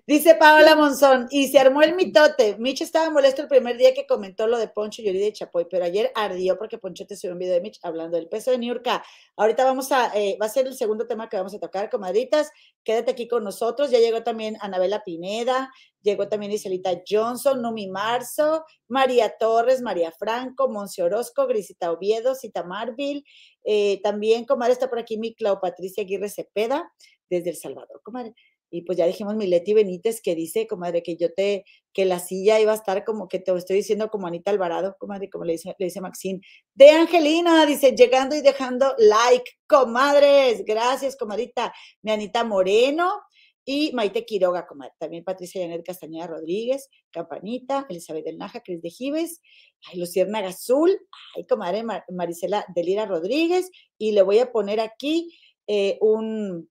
Dice 0.09 0.37
Paola 0.37 0.77
Monzón, 0.77 1.27
y 1.31 1.49
se 1.49 1.59
armó 1.59 1.83
el 1.83 1.97
mitote. 1.97 2.57
Mitch 2.61 2.81
estaba 2.83 3.11
molesto 3.11 3.43
el 3.43 3.49
primer 3.49 3.77
día 3.77 3.93
que 3.93 4.07
comentó 4.07 4.47
lo 4.47 4.57
de 4.57 4.69
Poncho 4.69 5.03
y 5.03 5.13
de 5.13 5.33
Chapoy, 5.33 5.67
pero 5.69 5.85
ayer 5.85 6.13
ardió 6.15 6.57
porque 6.57 6.79
Poncho 6.79 7.05
te 7.09 7.17
subió 7.17 7.33
un 7.33 7.41
video 7.41 7.55
de 7.55 7.61
Mitch 7.61 7.81
hablando 7.83 8.17
del 8.17 8.29
peso 8.29 8.53
de 8.53 8.59
Niurka. 8.59 9.03
Ahorita 9.37 9.65
vamos 9.65 9.91
a, 9.91 10.17
eh, 10.17 10.39
va 10.41 10.47
a 10.47 10.49
ser 10.49 10.69
el 10.69 10.77
segundo 10.77 11.09
tema 11.09 11.29
que 11.29 11.37
vamos 11.37 11.55
a 11.55 11.59
tocar, 11.59 11.91
comadritas. 11.91 12.53
Quédate 12.85 13.11
aquí 13.11 13.27
con 13.27 13.43
nosotros. 13.43 13.91
Ya 13.91 13.99
llegó 13.99 14.23
también 14.23 14.57
Anabela 14.61 15.03
Pineda, 15.03 15.73
llegó 16.03 16.29
también 16.29 16.53
Iselita 16.53 17.03
Johnson, 17.05 17.61
Numi 17.61 17.89
Marzo, 17.89 18.65
María 18.87 19.37
Torres, 19.37 19.83
María 19.83 20.13
Franco, 20.13 20.69
Monse 20.69 21.03
Orozco, 21.03 21.49
Grisita 21.49 21.91
Oviedo, 21.91 22.37
Cita 22.37 22.63
Marville. 22.63 23.25
Eh, 23.65 24.01
también, 24.05 24.45
comadre, 24.45 24.75
está 24.75 24.89
por 24.89 25.01
aquí 25.01 25.19
mi 25.19 25.35
Clau 25.35 25.61
Patricia 25.61 26.05
Aguirre 26.05 26.29
Cepeda, 26.29 26.93
desde 27.29 27.51
El 27.51 27.57
Salvador, 27.57 28.01
comadre. 28.05 28.35
Y 28.77 28.83
pues 28.83 28.99
ya 28.99 29.07
dijimos 29.07 29.37
Mileti 29.37 29.73
Benítez 29.73 30.21
que 30.21 30.35
dice, 30.35 30.67
comadre, 30.67 31.03
que 31.03 31.17
yo 31.17 31.33
te, 31.33 31.65
que 31.95 32.05
la 32.05 32.19
silla 32.19 32.61
iba 32.61 32.73
a 32.73 32.75
estar 32.75 33.05
como 33.05 33.27
que 33.27 33.39
te 33.39 33.57
estoy 33.57 33.77
diciendo 33.77 34.11
como 34.11 34.27
Anita 34.27 34.51
Alvarado, 34.51 34.97
comadre, 34.99 35.31
como 35.31 35.47
le 35.47 35.53
dice, 35.53 35.75
le 35.79 35.87
dice 35.87 36.03
Maxine. 36.03 36.43
De 36.75 36.91
Angelina, 36.91 37.65
dice, 37.65 37.93
llegando 37.97 38.37
y 38.37 38.43
dejando 38.43 38.95
like, 38.99 39.51
comadres, 39.67 40.63
gracias, 40.67 41.17
comadita. 41.17 41.73
Mi 42.03 42.13
Anita 42.13 42.45
Moreno 42.45 43.23
y 43.65 43.93
Maite 43.95 44.27
Quiroga, 44.27 44.67
comadre. 44.67 44.93
También 44.99 45.25
Patricia 45.25 45.63
Janet 45.63 45.83
Castañeda 45.83 46.27
Rodríguez, 46.27 46.91
Campanita, 47.11 47.87
Elizabeth 47.89 48.27
del 48.27 48.37
Naja, 48.37 48.61
Cris 48.61 48.83
de 48.83 48.91
Gives, 48.91 49.41
ay, 49.87 49.99
Luciérnaga 49.99 50.49
Azul, 50.49 50.95
ay, 51.35 51.47
comadre 51.47 51.83
Marisela 52.11 52.67
Delira 52.75 53.07
Rodríguez, 53.07 53.71
y 53.97 54.13
le 54.13 54.21
voy 54.21 54.39
a 54.39 54.53
poner 54.53 54.81
aquí 54.81 55.35
eh, 55.67 55.97
un 56.03 56.69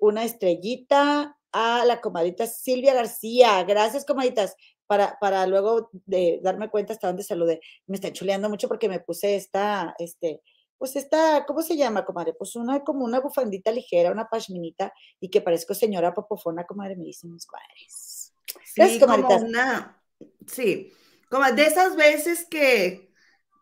una 0.00 0.24
estrellita 0.24 1.36
a 1.52 1.84
la 1.84 2.00
comadita 2.00 2.46
Silvia 2.46 2.94
García. 2.94 3.62
Gracias, 3.64 4.04
comaditas, 4.04 4.56
para, 4.86 5.18
para 5.20 5.46
luego 5.46 5.90
de 5.92 6.40
darme 6.42 6.70
cuenta 6.70 6.92
hasta 6.92 7.06
dónde 7.06 7.22
saludé. 7.22 7.60
Me 7.86 7.96
está 7.96 8.12
chuleando 8.12 8.48
mucho 8.48 8.68
porque 8.68 8.88
me 8.88 9.00
puse 9.00 9.36
esta, 9.36 9.94
este, 9.98 10.40
pues 10.80 10.96
esta, 10.96 11.44
¿cómo 11.46 11.60
se 11.62 11.76
llama, 11.76 12.06
comadre? 12.06 12.32
Pues 12.32 12.56
una, 12.56 12.82
como 12.82 13.04
una 13.04 13.20
bufandita 13.20 13.70
ligera, 13.70 14.10
una 14.10 14.28
pashminita, 14.28 14.92
y 15.20 15.28
que 15.28 15.42
parezco 15.42 15.74
señora 15.74 16.14
popofona, 16.14 16.64
comadre, 16.64 16.96
me 16.96 17.04
dicen 17.04 17.32
mis 17.32 17.46
cuadres. 17.46 18.32
Sí, 18.64 18.98
como 18.98 19.14
una, 19.36 20.02
sí, 20.46 20.90
como 21.28 21.44
de 21.52 21.62
esas 21.64 21.96
veces 21.96 22.46
que, 22.50 23.12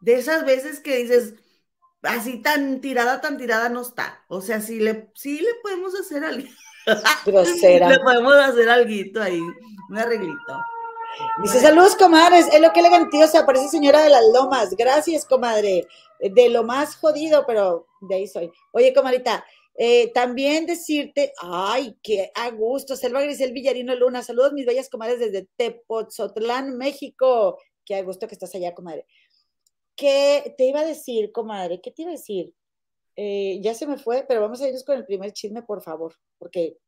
de 0.00 0.14
esas 0.14 0.44
veces 0.44 0.80
que 0.80 0.96
dices, 0.96 1.34
así 2.02 2.40
tan 2.40 2.80
tirada, 2.80 3.20
tan 3.20 3.36
tirada 3.36 3.68
no 3.68 3.82
está. 3.82 4.24
O 4.28 4.40
sea, 4.40 4.60
sí 4.60 4.78
le, 4.78 5.10
sí 5.14 5.40
le 5.40 5.54
podemos 5.62 5.98
hacer 5.98 6.24
algo. 6.24 6.48
Grosera. 7.26 7.90
le 7.90 7.98
podemos 8.00 8.34
hacer 8.34 8.68
algo 8.68 9.20
ahí, 9.20 9.40
un 9.90 9.98
arreglito. 9.98 10.58
Dice, 11.42 11.60
saludos, 11.60 11.96
comadres, 11.96 12.46
es 12.52 12.60
lo 12.60 12.72
que 12.72 13.26
se 13.26 13.42
parece 13.44 13.68
señora 13.68 14.02
de 14.02 14.10
las 14.10 14.22
lomas. 14.32 14.74
Gracias, 14.76 15.24
comadre. 15.24 15.86
De 16.20 16.48
lo 16.48 16.64
más 16.64 16.96
jodido, 16.96 17.44
pero 17.46 17.86
de 18.02 18.16
ahí 18.16 18.26
soy. 18.26 18.50
Oye, 18.72 18.92
comadita, 18.92 19.44
eh, 19.80 20.10
también 20.12 20.66
decirte, 20.66 21.32
ay, 21.40 21.96
qué 22.02 22.32
a 22.34 22.50
gusto, 22.50 22.96
Selva 22.96 23.22
Grisel 23.22 23.52
Villarino 23.52 23.94
Luna, 23.94 24.24
saludos 24.24 24.52
mis 24.52 24.66
bellas 24.66 24.88
comadres 24.88 25.20
desde 25.20 25.48
Tepotzotlán, 25.56 26.76
México. 26.76 27.58
Qué 27.84 27.94
a 27.94 28.02
gusto 28.02 28.26
que 28.26 28.34
estás 28.34 28.54
allá, 28.56 28.74
comadre. 28.74 29.06
¿Qué 29.94 30.54
te 30.58 30.64
iba 30.64 30.80
a 30.80 30.84
decir, 30.84 31.30
comadre? 31.30 31.80
¿Qué 31.80 31.92
te 31.92 32.02
iba 32.02 32.10
a 32.10 32.16
decir? 32.16 32.52
Eh, 33.20 33.58
ya 33.60 33.74
se 33.74 33.84
me 33.84 33.98
fue, 33.98 34.24
pero 34.28 34.40
vamos 34.40 34.60
a 34.62 34.68
irnos 34.68 34.84
con 34.84 34.96
el 34.96 35.04
primer 35.04 35.32
chisme, 35.32 35.64
por 35.64 35.82
favor, 35.82 36.14
porque 36.38 36.78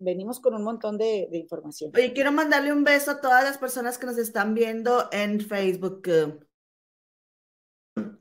venimos 0.00 0.40
con 0.40 0.52
un 0.54 0.64
montón 0.64 0.98
de, 0.98 1.28
información. 1.30 1.92
Oye, 1.94 2.12
quiero 2.12 2.32
mandarle 2.32 2.72
un 2.72 2.82
beso 2.82 3.12
a 3.12 3.20
todas 3.20 3.44
las 3.44 3.56
personas 3.56 3.96
que 3.96 4.06
nos 4.06 4.18
están 4.18 4.52
viendo 4.52 5.08
en 5.12 5.40
Facebook. 5.40 6.02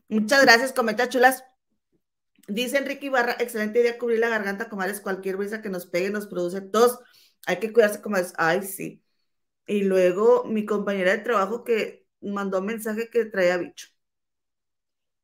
Muchas 0.08 0.44
gracias, 0.44 0.74
cometa 0.74 1.10
chulas. 1.10 1.44
Dice 2.48 2.78
Enrique 2.78 3.08
Ibarra, 3.08 3.36
excelente 3.40 3.80
idea 3.80 3.98
cubrir 3.98 4.20
la 4.20 4.30
garganta, 4.30 4.70
comadres, 4.70 5.02
cualquier 5.02 5.38
brisa 5.38 5.64
que 5.64 5.70
nos 5.70 5.88
pegue 5.88 6.12
nos 6.12 6.28
produce 6.28 6.62
tos. 6.62 7.00
Hay 7.48 7.58
que 7.58 7.74
cuidarse, 7.74 8.00
comadres. 8.00 8.32
Ay, 8.38 8.62
sí. 8.62 9.04
Y 9.66 9.86
luego 9.86 10.44
mi 10.46 10.68
compañera 10.68 11.14
de 11.14 11.24
trabajo 11.24 11.64
que 11.64 12.06
mandó 12.22 12.60
un 12.60 12.68
mensaje 12.68 13.10
que 13.10 13.26
traía 13.26 13.58
bicho. 13.58 13.88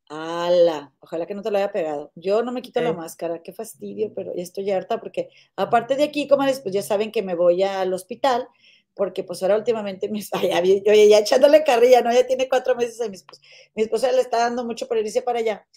¡Hala! 0.07 0.93
Ojalá 1.00 1.25
que 1.25 1.33
no 1.33 1.41
te 1.41 1.50
lo 1.50 1.57
haya 1.57 1.71
pegado. 1.71 2.12
Yo 2.15 2.43
no 2.43 2.51
me 2.51 2.62
quito 2.62 2.79
la 2.81 2.93
máscara, 2.93 3.41
qué 3.41 3.53
fastidio, 3.53 4.13
pero 4.13 4.35
ya 4.35 4.43
estoy 4.43 4.69
harta 4.69 5.00
porque 5.00 5.29
aparte 5.55 5.95
de 5.95 6.03
aquí, 6.03 6.27
como 6.27 6.43
pues 6.43 6.71
ya 6.71 6.83
saben 6.83 7.12
que 7.12 7.24
me 7.24 7.33
voy 7.33 7.63
al 7.63 7.91
hospital, 7.93 8.47
porque 8.93 9.24
pues 9.24 9.41
ahora 9.41 9.57
últimamente 9.57 10.07
mi 10.09 10.21
ya, 10.21 10.59
oye, 10.59 11.09
ya 11.09 11.19
echándole 11.19 11.63
carrilla, 11.63 12.01
¿no? 12.01 12.13
Ya 12.13 12.27
tiene 12.27 12.47
cuatro 12.47 12.75
meses 12.75 13.01
a 13.01 13.09
mi 13.09 13.15
esposa. 13.15 13.41
Mi 13.74 13.83
esposa 13.83 14.12
le 14.12 14.21
está 14.21 14.38
dando 14.39 14.63
mucho 14.63 14.88
por 14.88 14.97
irse 14.97 15.21
para 15.24 15.39
allá, 15.39 15.67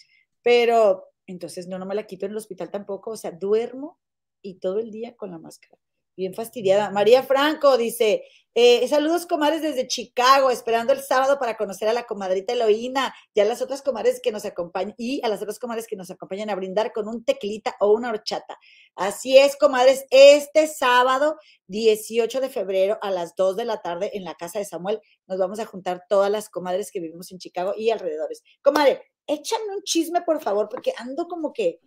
pero 0.43 1.11
entonces 1.27 1.67
no, 1.67 1.79
no 1.79 1.85
me 1.85 1.95
la 1.95 2.05
quito 2.05 2.25
en 2.25 2.31
el 2.31 2.37
hospital 2.37 2.69
tampoco, 2.69 3.11
o 3.11 3.17
sea, 3.17 3.31
duermo 3.31 3.99
y 4.41 4.55
todo 4.59 4.79
el 4.79 4.91
día 4.91 5.15
con 5.15 5.31
la 5.31 5.39
máscara 5.39 5.77
bien 6.19 6.33
fastidiada. 6.33 6.91
María 6.91 7.23
Franco 7.23 7.77
dice, 7.77 8.25
eh, 8.53 8.85
saludos 8.89 9.25
comadres 9.25 9.61
desde 9.61 9.87
Chicago, 9.87 10.51
esperando 10.51 10.91
el 10.91 11.01
sábado 11.01 11.39
para 11.39 11.55
conocer 11.55 11.87
a 11.87 11.93
la 11.93 12.03
comadrita 12.03 12.51
Eloína 12.51 13.15
y 13.33 13.39
a 13.39 13.45
las 13.45 13.61
otras 13.61 13.81
comadres 13.81 14.19
que 14.21 14.31
nos 14.31 14.43
acompañan 14.43 14.93
y 14.97 15.21
a 15.23 15.29
las 15.29 15.41
otras 15.41 15.59
comadres 15.59 15.87
que 15.87 15.95
nos 15.95 16.11
acompañan 16.11 16.49
a 16.49 16.55
brindar 16.55 16.91
con 16.91 17.07
un 17.07 17.23
tequilita 17.23 17.75
o 17.79 17.93
una 17.93 18.09
horchata. 18.09 18.59
Así 18.95 19.37
es, 19.37 19.55
comadres, 19.55 20.05
este 20.11 20.67
sábado 20.67 21.37
18 21.67 22.41
de 22.41 22.49
febrero 22.49 22.99
a 23.01 23.11
las 23.11 23.35
2 23.35 23.55
de 23.55 23.65
la 23.65 23.81
tarde 23.81 24.11
en 24.13 24.25
la 24.25 24.35
casa 24.35 24.59
de 24.59 24.65
Samuel 24.65 24.99
nos 25.25 25.39
vamos 25.39 25.59
a 25.59 25.65
juntar 25.65 26.03
todas 26.09 26.29
las 26.29 26.49
comadres 26.49 26.91
que 26.91 26.99
vivimos 26.99 27.31
en 27.31 27.39
Chicago 27.39 27.73
y 27.77 27.91
alrededores. 27.91 28.43
Comadre, 28.61 29.03
échame 29.25 29.73
un 29.73 29.83
chisme, 29.83 30.21
por 30.21 30.41
favor, 30.41 30.67
porque 30.69 30.93
ando 30.97 31.27
como 31.27 31.53
que 31.53 31.79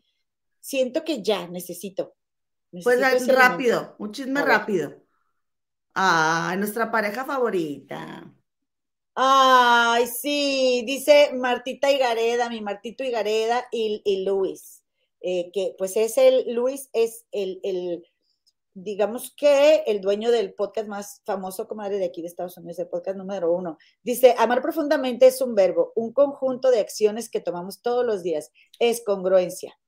siento 0.58 1.04
que 1.04 1.22
ya 1.22 1.46
necesito. 1.48 2.14
Pues 2.82 3.26
rápido, 3.28 3.94
un 3.98 4.12
chisme 4.12 4.42
rápido. 4.42 4.94
Ah, 5.94 6.54
nuestra 6.58 6.90
pareja 6.90 7.24
favorita. 7.24 8.32
Ay, 9.14 10.06
sí, 10.06 10.82
dice 10.86 11.32
Martita 11.34 11.90
Higareda, 11.90 12.48
mi 12.48 12.62
Martito 12.62 13.04
Higareda 13.04 13.66
y, 13.70 14.00
y 14.06 14.24
Luis, 14.24 14.84
eh, 15.20 15.50
que 15.52 15.74
pues 15.76 15.98
es 15.98 16.16
el, 16.16 16.54
Luis 16.54 16.88
es 16.94 17.26
el, 17.30 17.60
el, 17.62 18.06
digamos 18.72 19.34
que 19.36 19.82
el 19.86 20.00
dueño 20.00 20.30
del 20.30 20.54
podcast 20.54 20.88
más 20.88 21.20
famoso, 21.26 21.68
comadre, 21.68 21.98
de 21.98 22.06
aquí 22.06 22.22
de 22.22 22.28
Estados 22.28 22.56
Unidos, 22.56 22.78
el 22.78 22.88
podcast 22.88 23.18
número 23.18 23.52
uno. 23.52 23.76
Dice, 24.02 24.34
amar 24.38 24.62
profundamente 24.62 25.26
es 25.26 25.42
un 25.42 25.54
verbo, 25.54 25.92
un 25.94 26.14
conjunto 26.14 26.70
de 26.70 26.80
acciones 26.80 27.28
que 27.28 27.40
tomamos 27.40 27.82
todos 27.82 28.06
los 28.06 28.22
días, 28.22 28.50
es 28.78 29.04
congruencia. 29.04 29.78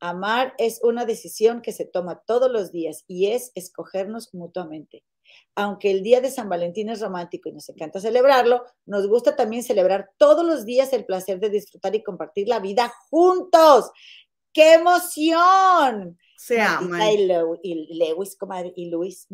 Amar 0.00 0.54
es 0.58 0.80
una 0.82 1.04
decisión 1.04 1.60
que 1.62 1.72
se 1.72 1.84
toma 1.84 2.22
todos 2.26 2.50
los 2.50 2.72
días 2.72 3.04
y 3.06 3.28
es 3.28 3.52
escogernos 3.54 4.32
mutuamente. 4.34 5.04
Aunque 5.54 5.90
el 5.90 6.02
día 6.02 6.20
de 6.20 6.30
San 6.30 6.48
Valentín 6.48 6.88
es 6.88 7.00
romántico 7.00 7.48
y 7.48 7.52
nos 7.52 7.68
encanta 7.68 8.00
celebrarlo, 8.00 8.64
nos 8.86 9.06
gusta 9.08 9.36
también 9.36 9.62
celebrar 9.62 10.10
todos 10.16 10.44
los 10.44 10.64
días 10.64 10.92
el 10.92 11.04
placer 11.04 11.40
de 11.40 11.50
disfrutar 11.50 11.94
y 11.94 12.02
compartir 12.02 12.48
la 12.48 12.60
vida 12.60 12.92
juntos. 13.10 13.90
¡Qué 14.52 14.74
emoción! 14.74 16.18
Se 16.38 16.60
aman. 16.60 17.02
Y, 17.62 17.94
Lewis, 17.94 18.36
comadre, 18.36 18.72
y 18.76 18.88
Luis. 18.88 19.26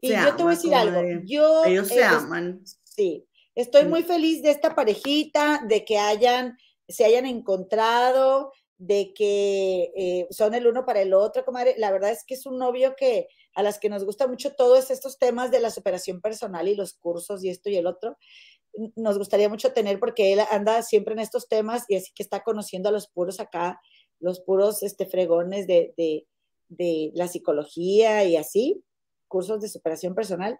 Y 0.00 0.08
yo 0.08 0.34
te 0.34 0.42
voy 0.42 0.52
a 0.52 0.56
decir 0.56 0.74
algo. 0.74 1.00
Yo, 1.26 1.64
Ellos 1.66 1.88
se 1.88 2.02
aman. 2.02 2.64
Sí, 2.82 3.26
estoy 3.54 3.84
muy 3.84 4.02
feliz 4.02 4.42
de 4.42 4.50
esta 4.50 4.74
parejita, 4.74 5.62
de 5.68 5.84
que 5.84 5.98
hayan, 5.98 6.56
se 6.88 7.04
hayan 7.04 7.26
encontrado, 7.26 8.52
de 8.80 9.12
que 9.12 9.92
eh, 9.94 10.26
son 10.30 10.54
el 10.54 10.66
uno 10.66 10.86
para 10.86 11.02
el 11.02 11.12
otro, 11.12 11.44
comadre. 11.44 11.74
La 11.76 11.92
verdad 11.92 12.10
es 12.12 12.24
que 12.24 12.32
es 12.32 12.46
un 12.46 12.56
novio 12.56 12.94
que 12.96 13.28
a 13.54 13.62
las 13.62 13.78
que 13.78 13.90
nos 13.90 14.06
gusta 14.06 14.26
mucho 14.26 14.54
todos 14.54 14.90
estos 14.90 15.18
temas 15.18 15.50
de 15.50 15.60
la 15.60 15.70
superación 15.70 16.22
personal 16.22 16.66
y 16.66 16.74
los 16.74 16.94
cursos 16.94 17.44
y 17.44 17.50
esto 17.50 17.68
y 17.68 17.76
el 17.76 17.86
otro. 17.86 18.16
Nos 18.96 19.18
gustaría 19.18 19.50
mucho 19.50 19.74
tener 19.74 20.00
porque 20.00 20.32
él 20.32 20.40
anda 20.50 20.80
siempre 20.82 21.12
en 21.12 21.18
estos 21.18 21.46
temas 21.46 21.84
y 21.88 21.96
así 21.96 22.10
que 22.14 22.22
está 22.22 22.42
conociendo 22.42 22.88
a 22.88 22.92
los 22.92 23.06
puros 23.06 23.38
acá, 23.38 23.78
los 24.18 24.40
puros 24.40 24.82
este, 24.82 25.04
fregones 25.04 25.66
de, 25.66 25.92
de, 25.98 26.26
de 26.68 27.10
la 27.12 27.28
psicología 27.28 28.24
y 28.24 28.38
así, 28.38 28.82
cursos 29.28 29.60
de 29.60 29.68
superación 29.68 30.14
personal. 30.14 30.58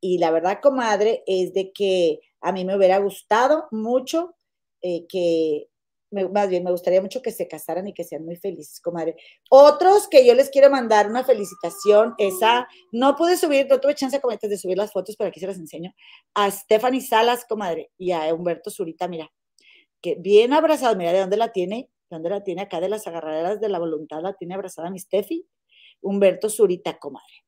Y 0.00 0.16
la 0.16 0.30
verdad, 0.30 0.60
comadre, 0.62 1.22
es 1.26 1.52
de 1.52 1.70
que 1.70 2.20
a 2.40 2.50
mí 2.50 2.64
me 2.64 2.78
hubiera 2.78 2.96
gustado 2.96 3.66
mucho 3.70 4.34
eh, 4.80 5.06
que 5.06 5.68
más 6.12 6.48
bien, 6.48 6.62
me 6.62 6.70
gustaría 6.70 7.00
mucho 7.00 7.22
que 7.22 7.30
se 7.32 7.48
casaran 7.48 7.88
y 7.88 7.94
que 7.94 8.04
sean 8.04 8.24
muy 8.24 8.36
felices, 8.36 8.80
comadre. 8.80 9.16
Otros 9.50 10.08
que 10.08 10.26
yo 10.26 10.34
les 10.34 10.50
quiero 10.50 10.70
mandar 10.70 11.08
una 11.08 11.24
felicitación, 11.24 12.14
esa, 12.18 12.68
no 12.92 13.16
pude 13.16 13.36
subir, 13.36 13.66
no 13.68 13.80
tuve 13.80 13.94
chance 13.94 14.20
como 14.20 14.36
de 14.36 14.58
subir 14.58 14.76
las 14.76 14.92
fotos, 14.92 15.16
pero 15.16 15.28
aquí 15.28 15.40
se 15.40 15.46
las 15.46 15.56
enseño, 15.56 15.92
a 16.34 16.50
Stephanie 16.50 17.00
Salas, 17.00 17.44
comadre, 17.48 17.90
y 17.96 18.12
a 18.12 18.32
Humberto 18.34 18.70
Zurita, 18.70 19.08
mira, 19.08 19.32
que 20.02 20.16
bien 20.16 20.52
abrazado, 20.52 20.96
mira 20.96 21.12
de 21.12 21.20
dónde 21.20 21.36
la 21.36 21.52
tiene, 21.52 21.90
de 22.10 22.16
dónde 22.16 22.30
la 22.30 22.44
tiene, 22.44 22.62
acá 22.62 22.80
de 22.80 22.88
las 22.88 23.06
agarraderas 23.06 23.60
de 23.60 23.68
la 23.68 23.78
voluntad, 23.78 24.20
la 24.22 24.34
tiene 24.34 24.54
abrazada 24.54 24.90
mi 24.90 24.98
Steffi, 24.98 25.46
Humberto 26.02 26.48
Zurita, 26.50 26.98
comadre. 26.98 27.41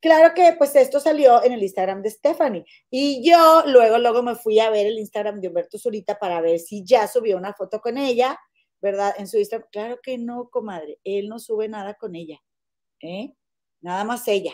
Claro 0.00 0.34
que 0.34 0.54
pues 0.58 0.76
esto 0.76 1.00
salió 1.00 1.42
en 1.42 1.52
el 1.52 1.62
Instagram 1.62 2.02
de 2.02 2.10
Stephanie 2.10 2.64
y 2.90 3.28
yo 3.28 3.62
luego, 3.66 3.98
luego 3.98 4.22
me 4.22 4.34
fui 4.34 4.60
a 4.60 4.70
ver 4.70 4.86
el 4.86 4.98
Instagram 4.98 5.40
de 5.40 5.48
Humberto 5.48 5.78
Zurita 5.78 6.18
para 6.18 6.40
ver 6.40 6.58
si 6.58 6.84
ya 6.84 7.08
subió 7.08 7.36
una 7.36 7.54
foto 7.54 7.80
con 7.80 7.96
ella, 7.96 8.38
¿verdad? 8.80 9.14
En 9.18 9.26
su 9.26 9.38
Instagram. 9.38 9.68
Claro 9.72 9.98
que 10.02 10.18
no, 10.18 10.48
comadre, 10.50 10.98
él 11.02 11.28
no 11.28 11.38
sube 11.38 11.68
nada 11.68 11.94
con 11.94 12.14
ella, 12.14 12.38
¿eh? 13.00 13.34
Nada 13.80 14.04
más 14.04 14.28
ella, 14.28 14.52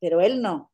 pero 0.00 0.20
él 0.20 0.40
no. 0.40 0.72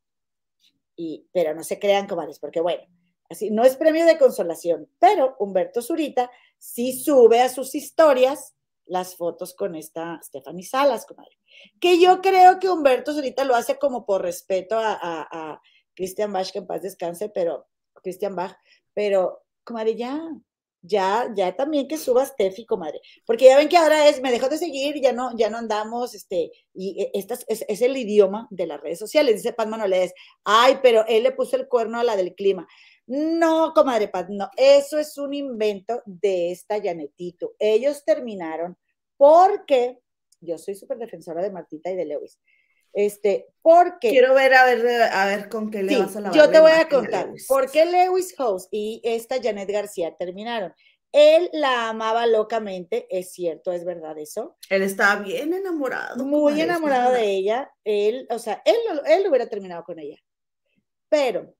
Y, 0.95 1.26
pero 1.33 1.54
no 1.54 1.64
se 1.64 1.78
crean, 1.78 2.07
comadres, 2.07 2.38
porque 2.38 2.61
bueno, 2.61 2.83
así 3.31 3.50
no 3.50 3.64
es 3.64 3.76
premio 3.76 4.04
de 4.04 4.19
consolación, 4.19 4.88
pero 4.99 5.37
Humberto 5.38 5.81
Zurita 5.81 6.31
sí 6.59 6.92
sube 6.92 7.40
a 7.40 7.49
sus 7.49 7.75
historias 7.75 8.54
las 8.87 9.17
fotos 9.17 9.55
con 9.55 9.75
esta 9.75 10.21
Stephanie 10.23 10.65
Salas, 10.65 11.07
comadre. 11.07 11.37
Que 11.81 12.01
yo 12.01 12.21
creo 12.21 12.59
que 12.59 12.69
Humberto 12.69 13.12
ahorita 13.12 13.45
lo 13.45 13.55
hace 13.55 13.79
como 13.79 14.05
por 14.05 14.23
respeto 14.23 14.79
a, 14.79 14.99
a, 15.01 15.61
Christian 15.95 16.33
Bach, 16.33 16.51
que 16.51 16.59
en 16.59 16.67
paz 16.67 16.83
descanse, 16.83 17.29
pero 17.29 17.67
Christian 18.03 18.35
Bach, 18.35 18.57
pero, 18.95 19.43
comadre, 19.62 19.95
ya, 19.95 20.21
ya, 20.81 21.31
ya 21.35 21.55
también 21.55 21.87
que 21.87 21.99
suba 21.99 22.25
Steffi, 22.25 22.67
comadre, 22.67 23.01
porque 23.25 23.45
ya 23.45 23.57
ven 23.57 23.69
que 23.69 23.77
ahora 23.77 24.09
es, 24.09 24.21
me 24.21 24.33
dejó 24.33 24.49
de 24.49 24.59
seguir, 24.59 25.01
ya 25.01 25.12
no, 25.12 25.37
ya 25.37 25.49
no 25.49 25.59
andamos, 25.59 26.15
este, 26.15 26.51
y 26.75 27.09
esta 27.15 27.35
es, 27.47 27.65
es, 27.69 27.83
el 27.83 27.97
idioma 27.97 28.49
de 28.51 28.67
las 28.67 28.81
redes 28.81 28.99
sociales, 28.99 29.37
dice 29.37 29.53
Paz 29.53 29.69
Manoles, 29.69 30.12
ay, 30.45 30.79
pero 30.83 31.05
él 31.07 31.23
le 31.23 31.33
puso 31.33 31.57
el 31.57 31.69
cuerno 31.69 32.01
a 32.01 32.05
la 32.05 32.17
del 32.17 32.35
clima. 32.35 32.67
No, 33.06 33.73
comadre 33.75 34.09
Paz, 34.09 34.26
no, 34.30 34.49
eso 34.56 34.99
es 34.99 35.18
un 35.18 35.35
invento 35.35 36.02
de 36.06 36.52
esta 36.52 36.80
Janetito. 36.80 37.54
Ellos 37.59 38.04
terminaron 38.04 38.76
porque 39.16 39.99
yo 40.40 40.59
soy 40.59 40.75
súper 40.75 40.99
defensora 40.99 41.42
de 41.42 41.50
Martita 41.50 41.90
y 41.90 41.97
de 41.97 42.04
Lewis. 42.04 42.40
Este, 42.92 43.47
porque. 43.62 44.11
Quiero 44.11 44.35
ver, 44.35 44.54
a 44.54 44.64
ver, 44.66 45.02
a 45.02 45.26
ver 45.26 45.49
con 45.49 45.71
qué 45.71 45.82
le 45.82 45.99
vas 45.99 46.14
a 46.16 46.21
la 46.21 46.30
Yo 46.32 46.50
te 46.50 46.61
voy 46.61 46.73
a 46.73 46.88
contar. 46.88 47.30
¿Por 47.49 47.71
qué 47.71 47.87
Lewis 47.87 48.35
House 48.37 48.68
y 48.71 49.00
esta 49.04 49.42
Janet 49.42 49.71
García 49.71 50.14
terminaron? 50.16 50.75
Él 51.11 51.50
la 51.52 51.90
amaba 51.90 52.26
locamente, 52.26 53.06
es 53.11 53.32
cierto, 53.32 53.73
es 53.73 53.85
verdad 53.85 54.18
eso. 54.18 54.56
Él 54.71 54.82
estaba 54.82 55.23
bien 55.23 55.52
enamorado. 55.52 56.25
Muy 56.25 56.59
enamorado 56.61 57.12
de 57.12 57.25
ella. 57.25 57.71
Él, 57.85 58.26
o 58.30 58.38
sea, 58.38 58.62
él, 58.64 58.76
él 59.06 59.26
hubiera 59.28 59.47
terminado 59.47 59.85
con 59.85 59.99
ella. 59.99 60.16
Pero 61.11 61.54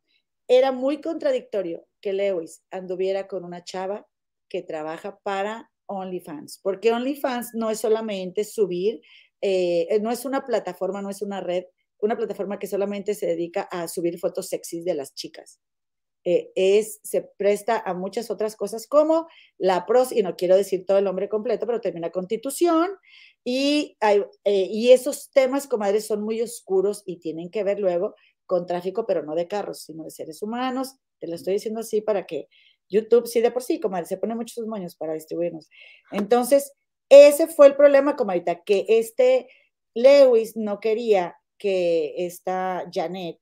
era 0.57 0.73
muy 0.73 1.01
contradictorio 1.01 1.87
que 2.01 2.13
Lewis 2.13 2.65
anduviera 2.71 3.29
con 3.29 3.45
una 3.45 3.65
chava 3.65 4.07
que 4.49 4.63
trabaja 4.63 5.19
para 5.23 5.71
OnlyFans, 5.87 6.61
porque 6.63 6.93
OnlyFans 6.93 7.51
no 7.55 7.71
es 7.71 7.81
solamente 7.81 8.45
subir, 8.45 9.01
eh, 9.41 9.99
no 10.01 10.11
es 10.11 10.25
una 10.25 10.45
plataforma, 10.45 11.03
no 11.03 11.11
es 11.11 11.23
una 11.23 11.41
red, 11.41 11.65
una 12.01 12.17
plataforma 12.17 12.59
que 12.59 12.67
solamente 12.67 13.15
se 13.15 13.27
dedica 13.27 13.63
a 13.63 13.89
subir 13.89 14.19
fotos 14.19 14.49
sexys 14.49 14.85
de 14.85 14.95
las 14.95 15.15
chicas. 15.15 15.61
Eh, 16.25 16.53
es, 16.55 17.01
se 17.03 17.23
presta 17.37 17.83
a 17.85 17.95
muchas 17.95 18.31
otras 18.31 18.55
cosas 18.55 18.87
como 18.87 19.27
la 19.59 19.87
pros, 19.87 20.13
y 20.13 20.23
no 20.23 20.37
quiero 20.37 20.57
decir 20.57 20.85
todo 20.87 20.99
el 20.99 21.05
nombre 21.05 21.29
completo, 21.29 21.67
pero 21.67 21.81
termina 21.81 22.11
constitución, 22.11 22.91
y, 23.45 23.97
eh, 24.01 24.69
y 24.71 24.93
esos 24.93 25.31
temas, 25.33 25.67
comadres, 25.67 26.07
son 26.07 26.23
muy 26.23 26.41
oscuros 26.41 27.03
y 27.07 27.19
tienen 27.19 27.51
que 27.51 27.65
ver 27.65 27.81
luego 27.81 28.15
con 28.47 28.67
tráfico, 28.67 29.07
pero 29.07 29.23
no 29.23 29.35
de 29.35 29.49
carros, 29.49 29.83
sino 29.83 30.05
de 30.05 30.11
seres 30.11 30.43
humanos. 30.43 30.97
Te 31.19 31.29
lo 31.29 31.35
estoy 31.35 31.55
diciendo 31.55 31.81
así 31.81 32.01
para 32.01 32.27
que 32.27 32.49
YouTube 32.89 33.27
sí 33.27 33.41
de 33.41 33.51
por 33.51 33.63
sí, 33.63 33.81
comadre, 33.81 34.07
se 34.07 34.19
pone 34.19 34.35
muchos 34.35 34.67
moños 34.67 34.97
para 34.97 35.15
distribuirnos. 35.15 35.69
Entonces, 36.11 36.73
ese 37.09 37.47
fue 37.47 37.67
el 37.67 37.77
problema, 37.77 38.17
comadita, 38.17 38.63
que 38.63 38.85
este 38.89 39.49
Lewis 39.95 40.57
no 40.57 40.81
quería 40.81 41.37
que 41.59 42.15
esta 42.27 42.89
Janet 42.93 43.39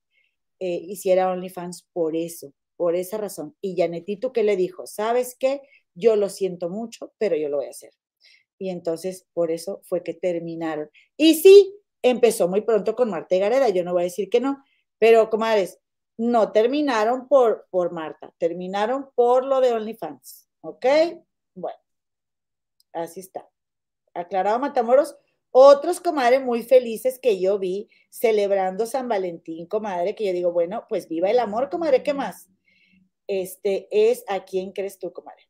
eh, 0.58 0.74
hiciera 0.74 1.30
OnlyFans 1.30 1.88
por 1.92 2.16
eso, 2.16 2.52
por 2.76 2.94
esa 2.94 3.16
razón. 3.18 3.56
Y 3.60 3.76
Janetito 3.76 4.32
que 4.32 4.44
le 4.44 4.56
dijo, 4.56 4.86
¿sabes 4.86 5.36
qué? 5.38 5.62
Yo 5.94 6.16
lo 6.16 6.28
siento 6.28 6.68
mucho, 6.68 7.12
pero 7.18 7.36
yo 7.36 7.48
lo 7.48 7.58
voy 7.58 7.66
a 7.66 7.70
hacer. 7.70 7.92
Y 8.58 8.68
entonces, 8.68 9.26
por 9.32 9.50
eso 9.50 9.80
fue 9.84 10.02
que 10.02 10.14
terminaron. 10.14 10.90
Y 11.16 11.36
sí, 11.36 11.74
empezó 12.02 12.48
muy 12.48 12.60
pronto 12.60 12.94
con 12.94 13.10
Marta 13.10 13.36
Gareda, 13.36 13.68
yo 13.70 13.84
no 13.84 13.92
voy 13.92 14.02
a 14.02 14.04
decir 14.04 14.28
que 14.28 14.40
no, 14.40 14.62
pero 15.00 15.30
comadres, 15.30 15.80
no 16.18 16.52
terminaron 16.52 17.26
por, 17.26 17.66
por 17.70 17.90
Marta, 17.90 18.32
terminaron 18.36 19.10
por 19.14 19.46
lo 19.46 19.60
de 19.62 19.72
OnlyFans. 19.72 20.48
¿Ok? 20.60 20.84
Bueno, 21.54 21.78
así 22.92 23.20
está. 23.20 23.48
Aclarado 24.12 24.58
Matamoros. 24.58 25.16
Otros, 25.50 26.00
comadre, 26.00 26.38
muy 26.38 26.62
felices 26.62 27.18
que 27.18 27.40
yo 27.40 27.58
vi 27.58 27.88
celebrando 28.10 28.86
San 28.86 29.08
Valentín, 29.08 29.66
comadre, 29.66 30.14
que 30.14 30.26
yo 30.26 30.32
digo, 30.32 30.52
bueno, 30.52 30.84
pues 30.88 31.08
viva 31.08 31.28
el 31.28 31.40
amor, 31.40 31.70
comadre, 31.70 32.04
¿qué 32.04 32.14
más? 32.14 32.48
Este 33.26 33.88
es 33.90 34.22
a 34.28 34.44
quién 34.44 34.72
crees 34.72 34.98
tú, 34.98 35.12
comadre. 35.12 35.48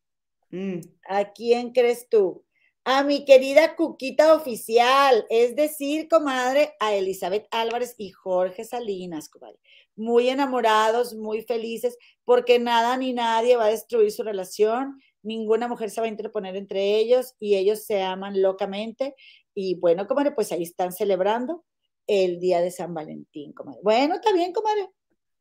Mm. 0.50 0.80
¿A 1.06 1.32
quién 1.32 1.72
crees 1.72 2.08
tú? 2.08 2.44
A 2.84 3.04
mi 3.04 3.24
querida 3.24 3.76
Cuquita 3.76 4.34
oficial, 4.34 5.26
es 5.28 5.54
decir, 5.54 6.08
comadre, 6.08 6.74
a 6.80 6.94
Elizabeth 6.94 7.46
Álvarez 7.50 7.94
y 7.98 8.10
Jorge 8.10 8.64
Salinas, 8.64 9.28
comadre 9.28 9.58
muy 10.00 10.30
enamorados, 10.30 11.14
muy 11.14 11.42
felices, 11.42 11.96
porque 12.24 12.58
nada 12.58 12.96
ni 12.96 13.12
nadie 13.12 13.56
va 13.56 13.66
a 13.66 13.70
destruir 13.70 14.10
su 14.10 14.22
relación, 14.22 14.98
ninguna 15.22 15.68
mujer 15.68 15.90
se 15.90 16.00
va 16.00 16.06
a 16.06 16.10
interponer 16.10 16.56
entre 16.56 16.96
ellos 16.96 17.34
y 17.38 17.56
ellos 17.56 17.84
se 17.84 18.02
aman 18.02 18.40
locamente. 18.40 19.14
Y 19.54 19.74
bueno, 19.74 20.06
comadre, 20.06 20.32
pues 20.32 20.50
ahí 20.52 20.62
están 20.62 20.92
celebrando 20.92 21.64
el 22.06 22.40
día 22.40 22.62
de 22.62 22.70
San 22.70 22.94
Valentín, 22.94 23.52
comadre. 23.52 23.80
Bueno, 23.82 24.14
está 24.14 24.32
bien, 24.32 24.52
comadre. 24.52 24.88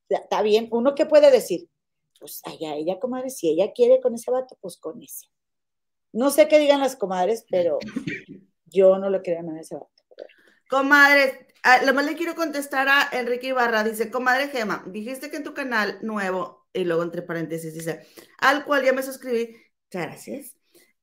Está 0.09 0.41
bien. 0.41 0.67
¿Uno 0.71 0.93
qué 0.93 1.05
puede 1.05 1.31
decir? 1.31 1.69
Pues 2.19 2.41
allá 2.43 2.75
ella, 2.75 2.99
comadre, 2.99 3.29
si 3.29 3.49
ella 3.49 3.71
quiere 3.71 4.01
con 4.01 4.13
ese 4.15 4.29
vato, 4.29 4.57
pues 4.59 4.77
con 4.77 5.01
ese. 5.01 5.27
No 6.11 6.31
sé 6.31 6.47
qué 6.47 6.59
digan 6.59 6.81
las 6.81 6.95
comadres, 6.95 7.45
pero 7.49 7.79
yo 8.65 8.97
no 8.97 9.09
lo 9.09 9.21
creo 9.21 9.39
en 9.39 9.57
ese 9.57 9.75
vato. 9.75 9.89
Comadres, 10.69 11.33
Ah, 11.63 11.81
lo 11.85 11.93
más 11.93 12.05
le 12.05 12.15
quiero 12.15 12.35
contestar 12.35 12.87
a 12.87 13.09
Enrique 13.11 13.47
Ibarra. 13.47 13.83
Dice, 13.83 14.09
comadre 14.09 14.47
Gema, 14.49 14.83
dijiste 14.87 15.29
que 15.29 15.37
en 15.37 15.43
tu 15.43 15.53
canal 15.53 15.99
nuevo, 16.01 16.67
y 16.73 16.85
luego 16.85 17.03
entre 17.03 17.21
paréntesis 17.21 17.73
dice, 17.73 18.05
al 18.37 18.65
cual 18.65 18.83
ya 18.83 18.93
me 18.93 19.03
suscribí, 19.03 19.55
gracias. 19.91 20.55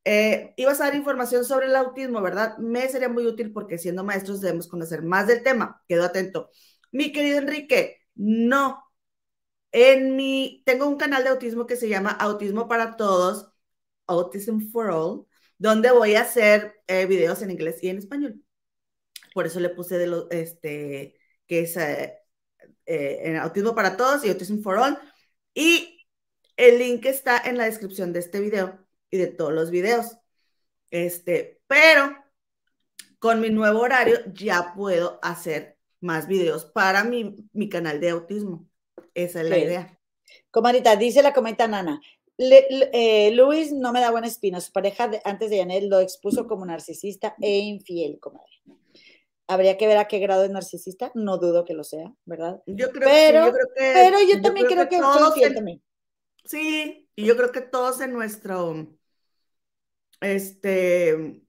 Eh, 0.04 0.54
ibas 0.56 0.80
a 0.80 0.84
dar 0.84 0.94
información 0.94 1.44
sobre 1.44 1.66
el 1.66 1.76
autismo, 1.76 2.22
¿verdad? 2.22 2.56
Me 2.58 2.88
sería 2.88 3.08
muy 3.08 3.26
útil 3.26 3.52
porque 3.52 3.76
siendo 3.78 4.04
maestros 4.04 4.40
debemos 4.40 4.68
conocer 4.68 5.02
más 5.02 5.26
del 5.26 5.42
tema. 5.42 5.82
Quedo 5.88 6.04
atento. 6.04 6.50
Mi 6.92 7.12
querido 7.12 7.38
Enrique, 7.38 7.98
no. 8.14 8.82
En 9.72 10.16
mi, 10.16 10.62
tengo 10.66 10.86
un 10.88 10.96
canal 10.96 11.24
de 11.24 11.30
autismo 11.30 11.66
que 11.66 11.76
se 11.76 11.88
llama 11.88 12.10
Autismo 12.10 12.68
para 12.68 12.96
Todos, 12.96 13.50
Autism 14.06 14.70
for 14.70 14.90
All, 14.90 15.26
donde 15.58 15.90
voy 15.90 16.14
a 16.14 16.22
hacer 16.22 16.80
eh, 16.86 17.06
videos 17.06 17.42
en 17.42 17.50
inglés 17.50 17.82
y 17.82 17.88
en 17.88 17.98
español 17.98 18.42
por 19.36 19.46
eso 19.46 19.60
le 19.60 19.68
puse 19.68 19.98
de 19.98 20.06
lo, 20.06 20.30
este, 20.30 21.14
que 21.46 21.60
es 21.60 21.76
eh, 21.76 22.14
eh, 22.86 23.18
en 23.22 23.36
Autismo 23.36 23.74
para 23.74 23.94
Todos 23.94 24.24
y 24.24 24.30
Autism 24.30 24.62
for 24.62 24.78
All. 24.78 24.98
Y 25.52 26.06
el 26.56 26.78
link 26.78 27.04
está 27.04 27.42
en 27.44 27.58
la 27.58 27.66
descripción 27.66 28.14
de 28.14 28.20
este 28.20 28.40
video 28.40 28.78
y 29.10 29.18
de 29.18 29.26
todos 29.26 29.52
los 29.52 29.70
videos. 29.70 30.16
Este, 30.90 31.60
pero 31.66 32.16
con 33.18 33.40
mi 33.40 33.50
nuevo 33.50 33.80
horario 33.80 34.20
ya 34.32 34.72
puedo 34.74 35.18
hacer 35.20 35.76
más 36.00 36.28
videos 36.28 36.64
para 36.64 37.04
mi, 37.04 37.36
mi 37.52 37.68
canal 37.68 38.00
de 38.00 38.08
autismo. 38.08 38.66
Esa 39.12 39.42
es 39.42 39.50
la 39.50 39.58
idea. 39.58 40.00
Comadita, 40.50 40.96
dice 40.96 41.22
la 41.22 41.34
comenta 41.34 41.68
Nana. 41.68 42.00
Eh, 42.38 43.30
Luis 43.34 43.72
no 43.72 43.92
me 43.92 44.00
da 44.00 44.10
buena 44.10 44.26
espina. 44.26 44.60
Su 44.60 44.72
pareja 44.72 45.10
antes 45.24 45.50
de 45.50 45.58
Janet 45.58 45.84
lo 45.84 46.00
expuso 46.00 46.46
como 46.46 46.66
narcisista 46.66 47.34
e 47.40 47.58
infiel, 47.58 48.18
comadre. 48.20 48.50
Habría 49.48 49.76
que 49.76 49.86
ver 49.86 49.98
a 49.98 50.08
qué 50.08 50.18
grado 50.18 50.44
es 50.44 50.50
narcisista, 50.50 51.12
no 51.14 51.38
dudo 51.38 51.64
que 51.64 51.74
lo 51.74 51.84
sea, 51.84 52.12
¿verdad? 52.24 52.62
Yo 52.66 52.90
creo, 52.90 53.08
pero, 53.08 53.44
sí, 53.44 53.46
yo 53.46 53.52
creo 53.52 53.68
que. 53.76 53.92
Pero 53.94 54.18
yo 54.22 54.42
también 54.42 54.66
creo, 54.66 54.88
que, 54.88 55.40
que 55.40 55.50
también. 55.54 55.82
Sí, 56.44 57.08
y 57.14 57.24
yo 57.24 57.36
creo 57.36 57.52
que 57.52 57.60
todos 57.60 58.00
en 58.00 58.12
nuestro. 58.12 58.88
Este. 60.20 61.42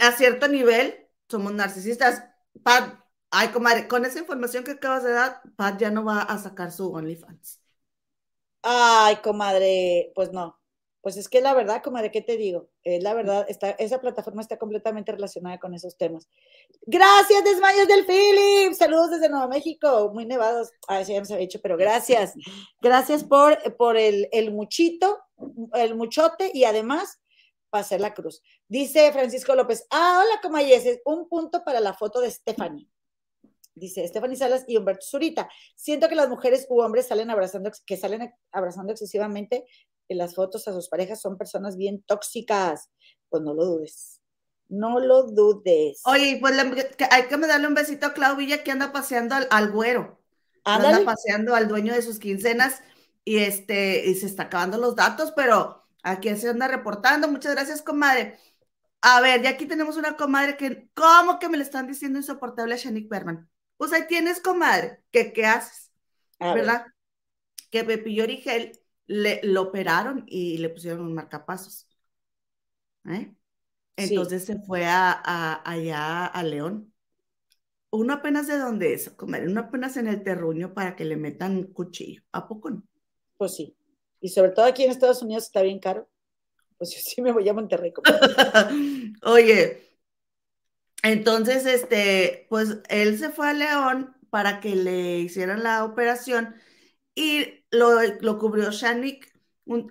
a 0.00 0.12
cierto 0.12 0.48
nivel 0.48 1.08
somos 1.28 1.52
narcisistas. 1.52 2.24
Pat, 2.64 2.98
ay, 3.30 3.48
comadre, 3.48 3.86
con 3.86 4.04
esa 4.04 4.18
información 4.18 4.64
que 4.64 4.72
acabas 4.72 5.04
de 5.04 5.12
dar, 5.12 5.42
Pat 5.56 5.78
ya 5.80 5.92
no 5.92 6.04
va 6.04 6.22
a 6.22 6.38
sacar 6.38 6.72
su 6.72 6.92
OnlyFans. 6.92 7.60
Ay, 8.62 9.16
comadre, 9.16 10.12
pues 10.14 10.32
no. 10.32 10.56
Pues 11.02 11.16
es 11.16 11.30
que 11.30 11.40
la 11.40 11.54
verdad, 11.54 11.82
como 11.82 11.96
de 12.02 12.10
qué 12.10 12.20
te 12.20 12.36
digo, 12.36 12.68
es 12.84 13.02
la 13.02 13.14
verdad, 13.14 13.46
está, 13.48 13.70
esa 13.70 14.02
plataforma 14.02 14.42
está 14.42 14.58
completamente 14.58 15.12
relacionada 15.12 15.58
con 15.58 15.72
esos 15.72 15.96
temas. 15.96 16.28
Gracias, 16.82 17.42
Desmayos 17.42 17.88
del 17.88 18.04
Philip. 18.04 18.74
Saludos 18.74 19.12
desde 19.12 19.30
Nuevo 19.30 19.48
México, 19.48 20.10
muy 20.12 20.26
nevados. 20.26 20.70
Ah, 20.88 21.00
eso 21.00 21.12
ya 21.12 21.24
se 21.24 21.32
había 21.32 21.46
dicho, 21.46 21.60
pero 21.62 21.78
gracias. 21.78 22.34
Gracias 22.82 23.24
por, 23.24 23.76
por 23.76 23.96
el, 23.96 24.28
el 24.30 24.52
muchito, 24.52 25.18
el 25.72 25.94
muchote 25.94 26.50
y 26.52 26.64
además 26.64 27.18
para 27.70 27.80
hacer 27.80 28.00
la 28.02 28.12
cruz. 28.12 28.42
Dice 28.68 29.10
Francisco 29.12 29.54
López, 29.54 29.86
ah, 29.90 30.22
hola, 30.22 30.40
comayeses, 30.42 31.00
un 31.06 31.28
punto 31.28 31.64
para 31.64 31.80
la 31.80 31.94
foto 31.94 32.20
de 32.20 32.30
Stephanie. 32.30 32.86
Dice 33.74 34.06
Stephanie 34.06 34.36
Salas 34.36 34.64
y 34.66 34.76
Humberto 34.76 35.06
Zurita. 35.06 35.48
Siento 35.76 36.08
que 36.08 36.14
las 36.14 36.28
mujeres 36.28 36.66
u 36.68 36.80
hombres 36.80 37.06
salen 37.06 37.30
abrazando, 37.30 37.70
que 37.86 37.96
salen 37.96 38.34
abrazando 38.52 38.92
excesivamente 38.92 39.64
en 40.10 40.18
las 40.18 40.34
fotos 40.34 40.66
a 40.66 40.72
sus 40.72 40.88
parejas 40.88 41.20
son 41.20 41.38
personas 41.38 41.76
bien 41.76 42.02
tóxicas. 42.02 42.90
Pues 43.28 43.42
no 43.42 43.54
lo 43.54 43.64
dudes. 43.64 44.20
No 44.68 44.98
lo 44.98 45.22
dudes. 45.22 46.02
Oye, 46.04 46.38
pues 46.40 46.54
hay 47.10 47.28
que 47.28 47.36
darle 47.38 47.68
un 47.68 47.74
besito 47.74 48.06
a 48.06 48.12
Clau 48.12 48.36
Villa 48.36 48.62
que 48.62 48.72
anda 48.72 48.92
paseando 48.92 49.36
al, 49.48 49.70
güero. 49.70 50.20
Anda 50.64 51.04
paseando 51.04 51.54
al 51.54 51.68
dueño 51.68 51.94
de 51.94 52.02
sus 52.02 52.18
quincenas 52.18 52.82
y 53.24 53.38
este, 53.38 54.04
y 54.06 54.14
se 54.16 54.26
está 54.26 54.44
acabando 54.44 54.78
los 54.78 54.96
datos, 54.96 55.32
pero 55.34 55.84
aquí 56.02 56.34
se 56.36 56.50
anda 56.50 56.66
reportando. 56.66 57.28
Muchas 57.28 57.54
gracias, 57.54 57.80
comadre. 57.80 58.36
A 59.02 59.20
ver, 59.20 59.42
ya 59.42 59.50
aquí 59.50 59.66
tenemos 59.66 59.96
una 59.96 60.16
comadre 60.16 60.56
que, 60.56 60.88
¿cómo 60.94 61.38
que 61.38 61.48
me 61.48 61.56
le 61.56 61.62
están 61.62 61.86
diciendo 61.86 62.18
insoportable 62.18 62.74
a 62.74 62.78
Shanik 62.78 63.08
Berman? 63.08 63.48
Pues 63.80 63.94
ahí 63.94 64.06
tienes, 64.06 64.40
comadre, 64.40 65.00
¿qué, 65.10 65.32
qué 65.32 65.46
haces? 65.46 65.90
¿Verdad? 66.38 66.84
Que 67.70 67.82
Pepillo 67.82 68.24
Origel 68.24 68.78
le, 69.06 69.40
lo 69.42 69.62
operaron 69.62 70.24
y 70.26 70.58
le 70.58 70.68
pusieron 70.68 71.00
un 71.00 71.14
marcapasos. 71.14 71.88
¿eh? 73.08 73.32
Entonces 73.96 74.44
se 74.44 74.58
fue 74.58 74.84
a, 74.84 75.62
allá 75.64 76.26
a 76.26 76.42
León. 76.42 76.92
Uno 77.88 78.12
apenas 78.12 78.48
de 78.48 78.58
dónde 78.58 78.92
es, 78.92 79.08
comer, 79.08 79.48
uno 79.48 79.60
apenas 79.62 79.96
en 79.96 80.08
el 80.08 80.22
terruño 80.22 80.74
para 80.74 80.94
que 80.94 81.06
le 81.06 81.16
metan 81.16 81.56
un 81.56 81.72
cuchillo. 81.72 82.22
¿A 82.32 82.46
poco 82.46 82.68
no? 82.68 82.82
Pues 83.38 83.54
sí. 83.54 83.74
Y 84.20 84.28
sobre 84.28 84.50
todo 84.50 84.66
aquí 84.66 84.84
en 84.84 84.90
Estados 84.90 85.22
Unidos 85.22 85.44
está 85.44 85.62
bien 85.62 85.78
caro. 85.78 86.06
Pues 86.76 86.90
yo 86.90 87.00
sí 87.00 87.22
me 87.22 87.32
voy 87.32 87.48
a 87.48 87.54
Monterrey. 87.54 87.94
Oye, 89.22 89.89
entonces, 91.02 91.66
este, 91.66 92.46
pues 92.48 92.78
él 92.88 93.18
se 93.18 93.30
fue 93.30 93.50
a 93.50 93.52
León 93.52 94.16
para 94.30 94.60
que 94.60 94.76
le 94.76 95.18
hicieran 95.18 95.62
la 95.62 95.84
operación 95.84 96.54
y 97.14 97.64
lo, 97.70 98.38
cubrió 98.38 98.70
Shanik. 98.70 99.32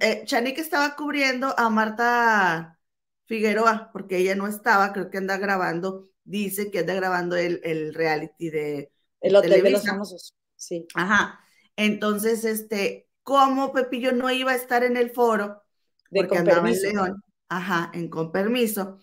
Eh, 0.02 0.24
Shanik 0.26 0.58
estaba 0.58 0.96
cubriendo 0.96 1.54
a 1.58 1.70
Marta 1.70 2.80
Figueroa, 3.26 3.90
porque 3.94 4.18
ella 4.18 4.36
no 4.36 4.48
estaba, 4.48 4.94
creo 4.94 5.10
que 5.10 5.18
anda 5.18 5.38
grabando, 5.38 6.10
dice 6.24 6.72
que 6.72 6.80
anda 6.80 6.94
grabando 6.94 7.36
el, 7.36 7.94
reality 7.94 8.50
de 8.50 8.92
el 9.22 9.36
hotel 9.36 9.64
de 9.64 9.70
los 9.72 9.86
famosos. 9.86 10.36
Sí. 10.56 10.88
Ajá. 10.96 11.40
Entonces, 11.76 12.44
este, 12.44 13.08
como 13.24 13.72
Pepillo 13.72 14.12
no 14.12 14.30
iba 14.32 14.52
a 14.52 14.56
estar 14.56 14.84
en 14.84 14.98
el 14.98 15.12
foro, 15.12 15.64
de 16.10 16.22
porque 16.22 16.38
andaba 16.40 16.70
en 16.70 16.82
León, 16.82 17.24
ajá, 17.48 17.92
en 17.94 18.10
con 18.10 18.32
permiso. 18.32 19.00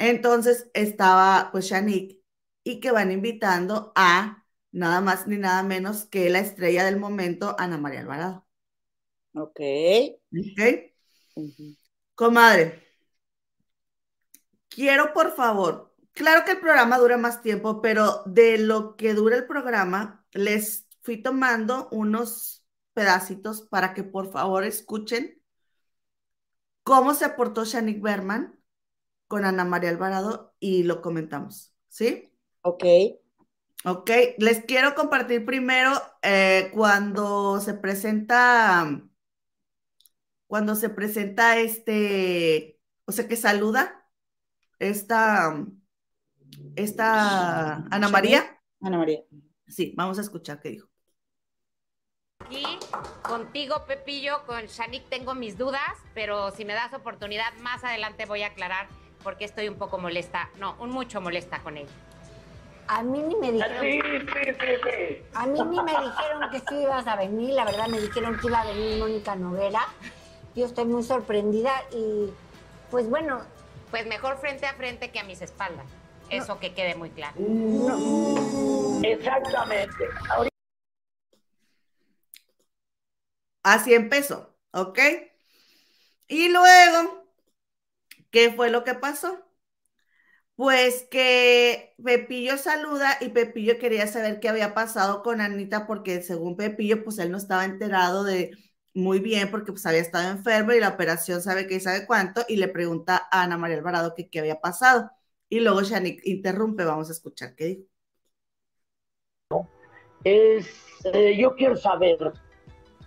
Entonces 0.00 0.70
estaba 0.72 1.50
pues 1.52 1.66
Shanik 1.66 2.18
y 2.64 2.80
que 2.80 2.90
van 2.90 3.12
invitando 3.12 3.92
a 3.94 4.46
nada 4.72 5.02
más 5.02 5.26
ni 5.26 5.36
nada 5.36 5.62
menos 5.62 6.06
que 6.06 6.30
la 6.30 6.38
estrella 6.38 6.86
del 6.86 6.98
momento, 6.98 7.54
Ana 7.58 7.76
María 7.76 8.00
Alvarado. 8.00 8.46
Ok. 9.34 9.60
Ok. 10.32 11.76
Comadre, 12.14 12.82
quiero 14.68 15.12
por 15.12 15.34
favor, 15.36 15.94
claro 16.12 16.46
que 16.46 16.52
el 16.52 16.60
programa 16.60 16.98
dura 16.98 17.18
más 17.18 17.42
tiempo, 17.42 17.82
pero 17.82 18.22
de 18.24 18.56
lo 18.56 18.96
que 18.96 19.12
dura 19.12 19.36
el 19.36 19.46
programa, 19.46 20.24
les 20.32 20.86
fui 21.02 21.22
tomando 21.22 21.88
unos 21.92 22.64
pedacitos 22.94 23.62
para 23.62 23.92
que 23.92 24.02
por 24.02 24.32
favor 24.32 24.64
escuchen 24.64 25.42
cómo 26.84 27.12
se 27.12 27.26
aportó 27.26 27.64
Shanik 27.64 28.00
Berman 28.00 28.59
con 29.30 29.44
Ana 29.44 29.64
María 29.64 29.90
Alvarado 29.90 30.56
y 30.58 30.82
lo 30.82 31.00
comentamos, 31.00 31.72
¿sí? 31.88 32.32
Ok. 32.62 32.84
Ok, 33.84 34.10
les 34.38 34.64
quiero 34.64 34.96
compartir 34.96 35.46
primero 35.46 35.92
eh, 36.20 36.72
cuando 36.74 37.60
se 37.60 37.74
presenta, 37.74 39.00
cuando 40.48 40.74
se 40.74 40.88
presenta 40.88 41.58
este, 41.58 42.80
o 43.04 43.12
sea, 43.12 43.28
que 43.28 43.36
saluda 43.36 44.04
esta, 44.80 45.64
esta 46.74 47.84
Ana 47.88 48.08
María. 48.08 48.60
Ana 48.82 48.98
María. 48.98 49.20
Sí, 49.68 49.94
vamos 49.96 50.18
a 50.18 50.22
escuchar 50.22 50.60
qué 50.60 50.70
dijo. 50.70 50.88
Aquí 52.40 52.64
contigo, 53.22 53.84
Pepillo, 53.86 54.44
con 54.44 54.66
Shanik 54.66 55.08
tengo 55.08 55.36
mis 55.36 55.56
dudas, 55.56 55.92
pero 56.14 56.50
si 56.50 56.64
me 56.64 56.72
das 56.72 56.92
oportunidad, 56.94 57.56
más 57.60 57.84
adelante 57.84 58.26
voy 58.26 58.42
a 58.42 58.48
aclarar 58.48 58.88
por 59.22 59.36
qué 59.36 59.44
estoy 59.44 59.68
un 59.68 59.76
poco 59.76 59.98
molesta, 59.98 60.50
no, 60.58 60.76
un 60.80 60.90
mucho 60.90 61.20
molesta 61.20 61.60
con 61.60 61.76
él. 61.76 61.86
A 62.88 63.02
mí 63.02 63.22
ni 63.22 63.36
me 63.36 63.52
dijeron. 63.52 63.80
Sí, 63.80 64.00
sí, 64.02 64.52
sí, 64.58 65.22
A 65.34 65.46
mí 65.46 65.60
ni 65.60 65.80
me 65.80 65.92
dijeron 65.92 66.50
que 66.50 66.60
tú 66.60 66.74
ibas 66.80 67.06
a 67.06 67.14
venir. 67.14 67.54
La 67.54 67.64
verdad, 67.64 67.86
me 67.86 68.00
dijeron 68.00 68.36
que 68.40 68.48
iba 68.48 68.62
a 68.62 68.66
venir 68.66 68.98
Mónica 68.98 69.36
Noguera. 69.36 69.86
Yo 70.56 70.66
estoy 70.66 70.86
muy 70.86 71.04
sorprendida 71.04 71.70
y, 71.92 72.30
pues 72.90 73.08
bueno. 73.08 73.42
Pues 73.92 74.06
mejor 74.06 74.38
frente 74.38 74.66
a 74.66 74.74
frente 74.74 75.10
que 75.10 75.20
a 75.20 75.24
mis 75.24 75.40
espaldas. 75.40 75.86
Eso 76.30 76.58
que 76.58 76.74
quede 76.74 76.94
muy 76.96 77.10
claro. 77.10 77.36
Exactamente. 79.02 80.08
Así 83.62 83.94
empezó, 83.94 84.54
¿ok? 84.72 84.98
Y 86.28 86.48
luego, 86.48 87.19
¿qué 88.30 88.52
fue 88.52 88.70
lo 88.70 88.84
que 88.84 88.94
pasó? 88.94 89.38
Pues 90.56 91.06
que 91.10 91.94
Pepillo 92.04 92.58
saluda 92.58 93.16
y 93.20 93.30
Pepillo 93.30 93.78
quería 93.78 94.06
saber 94.06 94.40
qué 94.40 94.48
había 94.50 94.74
pasado 94.74 95.22
con 95.22 95.40
Anita 95.40 95.86
porque 95.86 96.20
según 96.22 96.56
Pepillo, 96.56 97.02
pues 97.02 97.18
él 97.18 97.30
no 97.30 97.38
estaba 97.38 97.64
enterado 97.64 98.24
de 98.24 98.50
muy 98.92 99.20
bien 99.20 99.50
porque 99.50 99.72
pues 99.72 99.86
había 99.86 100.00
estado 100.00 100.30
enfermo 100.30 100.72
y 100.72 100.80
la 100.80 100.90
operación 100.90 101.40
sabe 101.40 101.66
qué 101.66 101.76
y 101.76 101.80
sabe 101.80 102.06
cuánto 102.06 102.44
y 102.48 102.56
le 102.56 102.68
pregunta 102.68 103.28
a 103.30 103.42
Ana 103.42 103.56
María 103.56 103.78
Alvarado 103.78 104.14
qué 104.14 104.38
había 104.38 104.60
pasado. 104.60 105.10
Y 105.48 105.60
luego 105.60 105.82
Shanik 105.82 106.20
interrumpe, 106.26 106.84
vamos 106.84 107.08
a 107.08 107.12
escuchar 107.12 107.54
qué 107.54 107.64
dijo. 107.64 107.90
Es, 110.24 110.68
eh, 111.12 111.36
yo 111.38 111.56
quiero 111.56 111.76
saber 111.76 112.18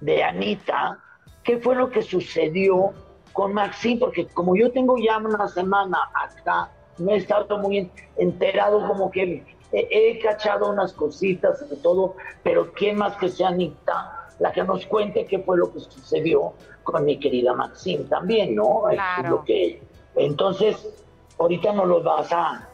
de 0.01 0.23
Anita 0.23 0.99
qué 1.43 1.59
fue 1.59 1.75
lo 1.75 1.91
que 1.91 2.01
sucedió 2.01 2.93
con 3.33 3.53
Maxine, 3.53 3.99
porque 3.99 4.27
como 4.27 4.55
yo 4.55 4.71
tengo 4.71 4.95
ya 4.97 5.17
una 5.17 5.47
semana 5.47 5.97
acá 6.13 6.69
no 6.97 7.11
he 7.11 7.17
estado 7.17 7.57
muy 7.57 7.91
enterado, 8.17 8.87
como 8.87 9.11
que 9.11 9.43
he, 9.71 10.19
cachado 10.19 10.69
unas 10.69 10.93
cositas 10.93 11.67
de 11.67 11.75
todo, 11.77 12.15
pero 12.43 12.71
¿quién 12.73 12.97
más 12.97 13.17
que 13.17 13.29
sea 13.29 13.49
Anita 13.49 14.19
la 14.39 14.51
que 14.51 14.63
nos 14.63 14.85
cuente 14.85 15.25
qué 15.25 15.39
fue 15.39 15.57
lo 15.57 15.71
que 15.71 15.79
sucedió 15.79 16.53
con 16.83 17.03
mi 17.05 17.19
querida 17.19 17.53
Maxine 17.53 18.03
también, 18.05 18.55
¿no? 18.55 18.83
Claro. 18.89 19.43
que, 19.45 19.81
entonces, 20.15 20.87
ahorita 21.39 21.73
nos 21.73 21.87
lo 21.87 22.03
vas 22.03 22.31
a, 22.31 22.69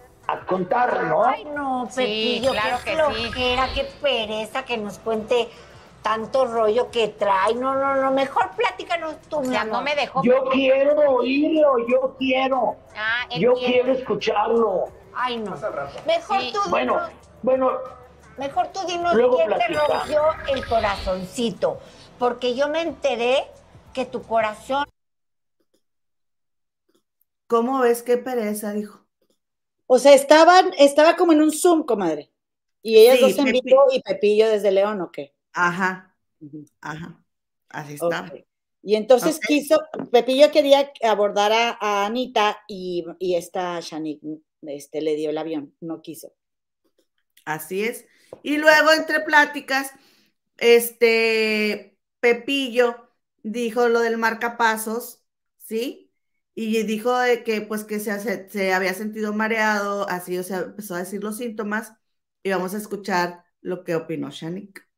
contar, 0.48 1.06
¿no? 1.06 1.26
Ay, 1.26 1.44
no, 1.56 1.90
Pepillo, 1.94 2.52
claro 2.52 2.78
qué 2.86 2.92
flojera, 2.92 3.68
qué 3.74 3.88
pereza 4.00 4.64
que 4.64 4.78
nos 4.78 5.00
cuente 5.00 5.50
tanto 6.10 6.46
rollo 6.46 6.90
que 6.90 7.10
trae. 7.10 7.54
No, 7.54 7.76
no, 7.76 7.94
no, 7.94 8.12
mejor 8.12 8.50
platícanos 8.56 9.18
tú, 9.30 9.44
Ya 9.44 9.64
no 9.64 9.84
me 9.84 9.96
dejó. 9.96 10.24
Yo 10.24 10.46
quiero 10.46 10.98
oírlo, 11.08 11.88
yo 11.88 12.16
quiero. 12.18 12.78
Ah, 12.96 13.28
yo 13.38 13.54
quiero 13.54 13.94
escucharlo. 13.94 14.86
Ay, 15.14 15.38
no. 15.38 15.56
Mejor 16.08 16.42
tú 16.52 16.70
Bueno, 16.72 17.00
bueno. 17.44 17.78
Mejor 18.40 18.70
tú 18.70 18.80
dinos 18.88 19.14
quién 19.14 19.50
te 19.50 19.68
rompió 19.68 20.22
el 20.48 20.66
corazoncito. 20.66 21.80
Porque 22.18 22.56
yo 22.56 22.70
me 22.70 22.82
enteré 22.82 23.46
que 23.94 24.06
tu 24.06 24.24
corazón. 24.24 24.86
¿Cómo 27.46 27.82
ves 27.82 28.02
qué 28.02 28.18
pereza? 28.18 28.72
Dijo. 28.74 29.06
O 29.86 30.00
sea, 30.00 30.14
estaban, 30.14 30.72
estaba 30.80 31.16
como 31.16 31.34
en 31.34 31.42
un 31.44 31.52
Zoom, 31.52 31.84
comadre. 31.84 32.32
Y 32.82 32.98
ellas 32.98 33.20
dos 33.20 33.38
en 33.38 33.52
vivo 33.52 33.84
y 33.92 34.02
Pepillo 34.02 34.50
desde 34.50 34.72
León, 34.72 35.02
¿o 35.02 35.12
qué? 35.12 35.36
Ajá, 35.62 36.16
ajá, 36.80 37.22
así 37.68 37.96
está. 37.96 38.32
Y 38.82 38.96
entonces 38.96 39.42
quiso, 39.46 39.78
Pepillo 40.10 40.52
quería 40.52 40.90
abordar 41.04 41.52
a, 41.52 42.06
Anita 42.06 42.60
y, 42.66 43.06
y, 43.20 43.36
esta 43.36 43.78
Shanik 43.82 44.22
este, 44.62 45.02
le 45.02 45.18
dio 45.18 45.32
el 45.32 45.38
avión, 45.38 45.76
no 45.82 46.02
quiso. 46.02 46.34
Así 47.44 47.84
es. 47.84 48.06
Y 48.42 48.58
luego, 48.58 48.94
entre 48.94 49.20
pláticas, 49.20 49.92
este 50.58 51.98
Pepillo 52.22 53.10
dijo 53.44 53.90
lo 53.90 54.00
del 54.00 54.18
marcapasos, 54.18 55.26
¿sí? 55.58 56.14
Y 56.56 56.84
dijo 56.84 57.18
de 57.18 57.44
que 57.44 57.60
pues 57.60 57.84
que 57.84 58.00
se, 58.00 58.50
se 58.50 58.74
había 58.74 58.94
sentido 58.94 59.34
mareado, 59.34 60.08
así, 60.08 60.38
o 60.38 60.44
sea, 60.44 60.60
empezó 60.60 60.96
a 60.96 61.00
decir 61.00 61.22
los 61.22 61.36
síntomas 61.36 61.96
y 62.44 62.50
vamos 62.52 62.74
a 62.74 62.78
escuchar 62.78 63.44
lo 63.60 63.84
que 63.84 63.96
opinó 63.96 64.30
Shanik. 64.30 64.89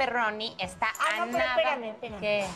Perroni 0.00 0.56
está 0.58 0.88
ah, 0.98 1.26
no, 1.26 1.36
espérame, 1.36 1.90
espérame. 1.90 2.46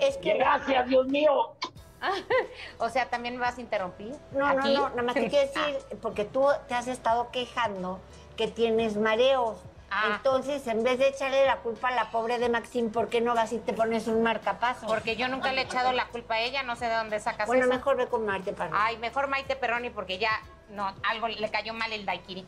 Es 0.00 0.16
que... 0.16 0.34
Gracias, 0.34 0.88
Dios 0.88 1.06
mío. 1.06 1.52
o 2.78 2.88
sea, 2.88 3.08
¿también 3.08 3.36
me 3.36 3.40
vas 3.40 3.56
a 3.56 3.60
interrumpir? 3.60 4.16
No, 4.32 4.52
no, 4.52 4.62
no, 4.64 4.88
nada 4.88 5.02
más 5.02 5.14
te 5.14 5.28
quiero 5.28 5.46
decir, 5.54 5.78
porque 6.02 6.24
tú 6.24 6.44
te 6.66 6.74
has 6.74 6.88
estado 6.88 7.30
quejando 7.30 8.00
que 8.36 8.48
tienes 8.48 8.96
mareos. 8.96 9.58
Ah. 9.92 10.14
Entonces, 10.16 10.66
en 10.66 10.82
vez 10.82 10.98
de 10.98 11.06
echarle 11.06 11.46
la 11.46 11.58
culpa 11.58 11.88
a 11.88 11.92
la 11.92 12.10
pobre 12.10 12.40
de 12.40 12.48
Maxim, 12.48 12.90
¿por 12.90 13.08
qué 13.08 13.20
no 13.20 13.36
vas 13.36 13.52
y 13.52 13.58
te 13.58 13.72
pones 13.72 14.08
un 14.08 14.24
marcapaso? 14.24 14.88
Porque 14.88 15.14
yo 15.14 15.28
nunca 15.28 15.52
le 15.52 15.60
he 15.60 15.64
echado 15.64 15.92
la 15.92 16.08
culpa 16.08 16.34
a 16.34 16.40
ella, 16.40 16.64
no 16.64 16.74
sé 16.74 16.88
de 16.88 16.96
dónde 16.96 17.20
sacas 17.20 17.46
bueno, 17.46 17.62
eso. 17.62 17.68
Bueno, 17.68 17.78
mejor 17.78 17.96
ve 17.96 18.08
con 18.08 18.26
Maite 18.26 18.52
Perroni. 18.52 18.76
Ay, 18.76 18.96
mejor 18.96 19.28
Maite 19.28 19.54
Perroni 19.54 19.90
porque 19.90 20.18
ya, 20.18 20.42
no, 20.70 20.92
algo 21.08 21.28
le 21.28 21.50
cayó 21.50 21.74
mal 21.74 21.92
el 21.92 22.04
daiquiri. 22.04 22.44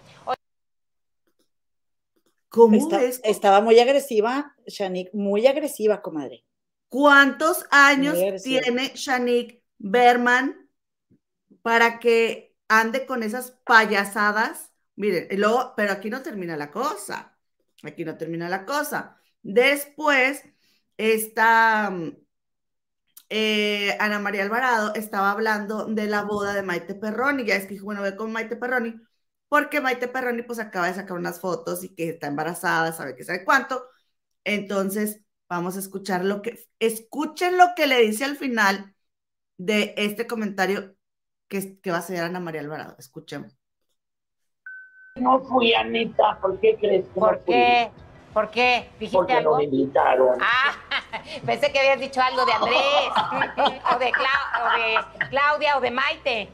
¿Cómo 2.51 2.99
es? 2.99 3.21
Estaba 3.23 3.61
muy 3.61 3.79
agresiva, 3.79 4.57
Shanik, 4.67 5.15
muy 5.15 5.47
agresiva, 5.47 6.03
comadre. 6.03 6.45
¿Cuántos 6.89 7.65
años 7.71 8.19
tiene 8.43 8.93
Shanik 8.95 9.63
Berman 9.79 10.69
para 11.63 12.01
que 12.01 12.57
ande 12.69 13.07
con 13.07 13.23
esas 13.23 13.53
payasadas? 13.65 14.73
Miren, 14.97 15.29
luego, 15.39 15.75
pero 15.77 15.93
aquí 15.93 16.11
no 16.11 16.23
termina 16.23 16.57
la 16.57 16.73
cosa. 16.73 17.39
Aquí 17.85 18.05
no 18.05 18.19
termina 18.19 18.49
la 18.49 18.67
cosa. 18.67 19.17
Después, 19.43 20.43
esta 20.97 21.95
eh, 23.29 23.97
Ana 24.01 24.19
María 24.19 24.43
Alvarado 24.43 24.93
estaba 24.95 25.31
hablando 25.31 25.87
de 25.87 26.09
la 26.09 26.23
boda 26.23 26.53
de 26.53 26.63
Maite 26.63 26.97
Perroni. 26.97 27.45
Ya 27.45 27.55
es 27.55 27.67
que 27.67 27.81
bueno, 27.81 28.03
ve 28.03 28.17
con 28.17 28.33
Maite 28.33 28.57
Perroni, 28.57 29.01
porque 29.51 29.83
Maite 29.83 30.09
Perroni 30.09 30.43
pues 30.45 30.59
acaba 30.61 30.87
de 30.89 30.95
sacar 30.95 31.19
unas 31.19 31.41
fotos 31.41 31.85
y 31.85 31.95
que 31.95 32.09
está 32.09 32.29
embarazada, 32.29 32.93
sabe 32.93 33.15
que 33.15 33.25
sabe 33.25 33.45
cuánto. 33.45 33.87
Entonces, 34.45 35.21
Vamos 35.51 35.75
a 35.75 35.81
escuchar 35.81 36.25
lo 36.25 36.43
que, 36.43 36.65
escuchen 36.79 37.59
lo 37.59 37.75
que 37.75 37.89
le 37.89 38.01
dice 38.01 38.25
al 38.25 38.37
final 38.37 38.95
de 39.59 39.95
este 39.97 40.29
comentario 40.29 40.95
que, 41.49 41.81
que 41.81 41.91
va 41.91 41.97
a 41.99 42.03
ser 42.03 42.23
Ana 42.23 42.39
María 42.39 42.61
Alvarado. 42.61 42.95
Escuchemos. 43.01 43.59
No 45.17 45.41
fui, 45.41 45.75
Anita, 45.75 46.39
¿por 46.41 46.61
qué 46.61 46.77
crees 46.77 47.05
que 47.05 47.19
¿Por 47.19 47.41
qué? 47.41 47.91
¿Por 48.33 48.49
qué? 48.53 48.91
¿Dijiste 49.01 49.19
Porque 49.19 49.33
algo? 49.33 49.51
no 49.51 49.57
me 49.57 49.65
invitaron. 49.65 50.39
Ah, 50.41 50.73
pensé 51.45 51.73
que 51.73 51.81
habías 51.81 51.99
dicho 51.99 52.21
algo 52.23 52.47
de 52.47 52.53
Andrés, 52.53 53.83
o, 53.93 53.99
de 53.99 54.13
Claudia, 55.31 55.79
o 55.79 55.81
de 55.81 55.91
Maite. 55.91 56.49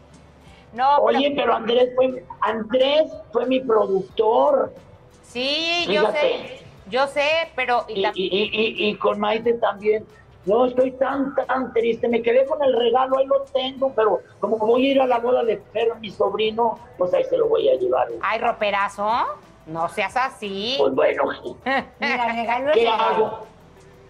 No, 0.76 0.98
Oye, 0.98 1.32
pero, 1.34 1.54
Andrés 1.54 1.90
fue, 1.96 2.22
Andrés 2.40 3.10
fue 3.32 3.46
mi 3.46 3.60
productor. 3.60 4.74
Sí, 5.22 5.86
yo 5.88 6.10
sé. 6.12 6.60
Yo 6.88 7.06
sé, 7.06 7.50
pero... 7.56 7.86
Y, 7.88 8.04
y, 8.14 8.94
con 8.96 9.18
Maite 9.18 9.54
también. 9.54 10.04
No, 10.44 10.66
estoy 10.66 10.92
tan, 10.92 11.34
tan 11.34 11.72
triste. 11.72 12.08
Me 12.08 12.20
quedé 12.20 12.44
con 12.44 12.62
el 12.62 12.76
regalo, 12.76 13.18
ahí 13.18 13.26
lo 13.26 13.40
tengo, 13.52 13.92
pero 13.96 14.20
como 14.38 14.58
voy 14.58 14.86
a 14.86 14.90
ir 14.90 15.00
a 15.00 15.06
la 15.06 15.18
boda 15.18 15.42
de 15.42 15.56
Fer, 15.72 15.96
mi 15.98 16.10
sobrino, 16.10 16.78
pues 16.98 17.12
ahí 17.14 17.24
se 17.24 17.38
lo 17.38 17.48
voy 17.48 17.68
a 17.70 17.74
llevar. 17.74 18.08
Ay, 18.20 18.38
roperazo, 18.38 19.10
no 19.64 19.88
seas 19.88 20.16
así. 20.16 20.76
Pues 20.78 20.94
bueno. 20.94 21.24
Mira, 22.00 22.32
regalo 22.32 22.72
¿Qué 22.72 22.86
hago? 22.86 23.46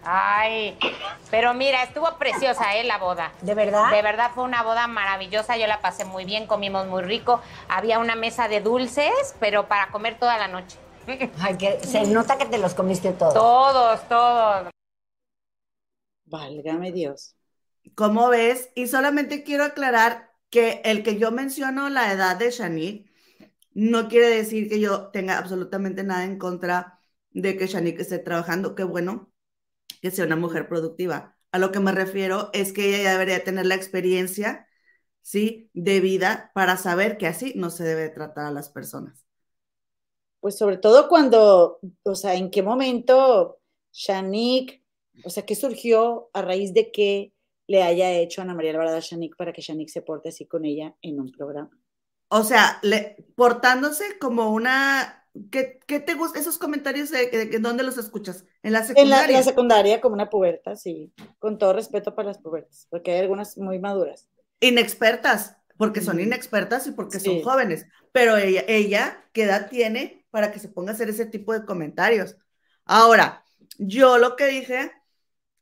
Ay, 0.09 0.77
pero 1.29 1.53
mira, 1.53 1.83
estuvo 1.83 2.17
preciosa, 2.17 2.77
¿eh? 2.77 2.85
La 2.85 2.97
boda. 2.97 3.33
¿De 3.41 3.53
verdad? 3.53 3.91
De 3.91 4.01
verdad 4.01 4.31
fue 4.33 4.45
una 4.45 4.63
boda 4.63 4.87
maravillosa, 4.87 5.57
yo 5.57 5.67
la 5.67 5.81
pasé 5.81 6.05
muy 6.05 6.23
bien, 6.23 6.47
comimos 6.47 6.87
muy 6.87 7.03
rico. 7.03 7.41
Había 7.67 7.99
una 7.99 8.15
mesa 8.15 8.47
de 8.47 8.61
dulces, 8.61 9.35
pero 9.41 9.67
para 9.67 9.91
comer 9.91 10.17
toda 10.17 10.37
la 10.37 10.47
noche. 10.47 10.77
Ay, 11.41 11.57
que 11.57 11.81
se 11.81 12.05
nota 12.05 12.37
que 12.37 12.45
te 12.45 12.57
los 12.57 12.73
comiste 12.73 13.11
todos. 13.11 13.33
Todos, 13.33 14.07
todos. 14.07 14.69
Válgame 16.23 16.93
Dios. 16.93 17.35
¿Cómo 17.93 18.29
ves? 18.29 18.69
Y 18.75 18.87
solamente 18.87 19.43
quiero 19.43 19.65
aclarar 19.65 20.31
que 20.49 20.81
el 20.85 21.03
que 21.03 21.17
yo 21.17 21.31
menciono 21.31 21.89
la 21.89 22.13
edad 22.13 22.37
de 22.37 22.51
Shanique 22.51 23.11
no 23.73 24.07
quiere 24.07 24.29
decir 24.29 24.69
que 24.69 24.79
yo 24.79 25.09
tenga 25.09 25.37
absolutamente 25.37 26.05
nada 26.05 26.23
en 26.23 26.37
contra 26.37 27.01
de 27.31 27.57
que 27.57 27.67
Shanique 27.67 28.03
esté 28.03 28.19
trabajando. 28.19 28.73
Qué 28.73 28.83
bueno 28.85 29.33
que 30.01 30.11
sea 30.11 30.25
una 30.25 30.35
mujer 30.35 30.67
productiva. 30.67 31.35
A 31.51 31.59
lo 31.59 31.71
que 31.71 31.79
me 31.79 31.91
refiero 31.91 32.49
es 32.53 32.73
que 32.73 32.99
ella 32.99 33.11
debería 33.11 33.43
tener 33.43 33.65
la 33.65 33.75
experiencia, 33.75 34.67
¿sí? 35.21 35.69
De 35.73 35.99
vida 35.99 36.51
para 36.53 36.77
saber 36.77 37.17
que 37.17 37.27
así 37.27 37.53
no 37.55 37.69
se 37.69 37.83
debe 37.83 38.09
tratar 38.09 38.45
a 38.45 38.51
las 38.51 38.69
personas. 38.69 39.25
Pues 40.39 40.57
sobre 40.57 40.77
todo 40.77 41.07
cuando, 41.09 41.79
o 42.03 42.15
sea, 42.15 42.35
en 42.35 42.51
qué 42.51 42.61
momento 42.61 43.59
Shanik, 43.91 44.83
o 45.25 45.29
sea, 45.29 45.45
qué 45.45 45.55
surgió 45.55 46.29
a 46.33 46.41
raíz 46.41 46.73
de 46.73 46.91
que 46.91 47.33
le 47.67 47.83
haya 47.83 48.11
hecho 48.11 48.41
Ana 48.41 48.53
María 48.53 48.71
Alvarado 48.71 48.97
a 48.97 49.01
Shanik 49.01 49.35
para 49.35 49.51
que 49.51 49.61
Shanik 49.61 49.89
se 49.89 50.01
porte 50.01 50.29
así 50.29 50.45
con 50.45 50.65
ella 50.65 50.95
en 51.01 51.19
un 51.19 51.31
programa. 51.31 51.71
O 52.29 52.43
sea, 52.43 52.79
le, 52.81 53.25
portándose 53.35 54.17
como 54.19 54.51
una... 54.51 55.26
¿Qué, 55.51 55.79
qué 55.85 55.99
te 55.99 56.13
gusta? 56.13 56.39
Esos 56.39 56.57
comentarios, 56.57 57.11
de, 57.11 57.57
¿dónde 57.59 57.83
los 57.83 57.97
escuchas? 57.97 58.45
¿En 58.63 58.73
la 58.73 58.83
secundaria? 58.83 59.25
En 59.25 59.33
la, 59.33 59.43
secundaria, 59.43 60.01
como 60.01 60.15
una 60.15 60.29
puberta, 60.29 60.75
sí. 60.75 61.13
Con 61.39 61.57
todo 61.57 61.73
respeto 61.73 62.15
para 62.15 62.29
las 62.29 62.37
pubertas, 62.37 62.87
porque 62.89 63.11
hay 63.11 63.19
algunas 63.19 63.57
muy 63.57 63.79
maduras. 63.79 64.27
Inexpertas, 64.59 65.57
porque 65.77 66.01
son 66.01 66.19
inexpertas 66.19 66.87
y 66.87 66.91
porque 66.91 67.19
son 67.19 67.41
jóvenes. 67.41 67.85
Pero 68.11 68.37
ella, 68.37 68.63
ella, 68.67 69.23
¿qué 69.33 69.43
edad 69.43 69.69
tiene? 69.69 70.17
para 70.29 70.51
que 70.51 70.59
se 70.59 70.69
ponga 70.69 70.91
a 70.91 70.93
hacer 70.93 71.09
ese 71.09 71.25
tipo 71.25 71.53
de 71.53 71.65
comentarios. 71.65 72.37
Ahora, 72.85 73.43
yo 73.77 74.17
lo 74.17 74.35
que 74.35 74.47
dije, 74.47 74.91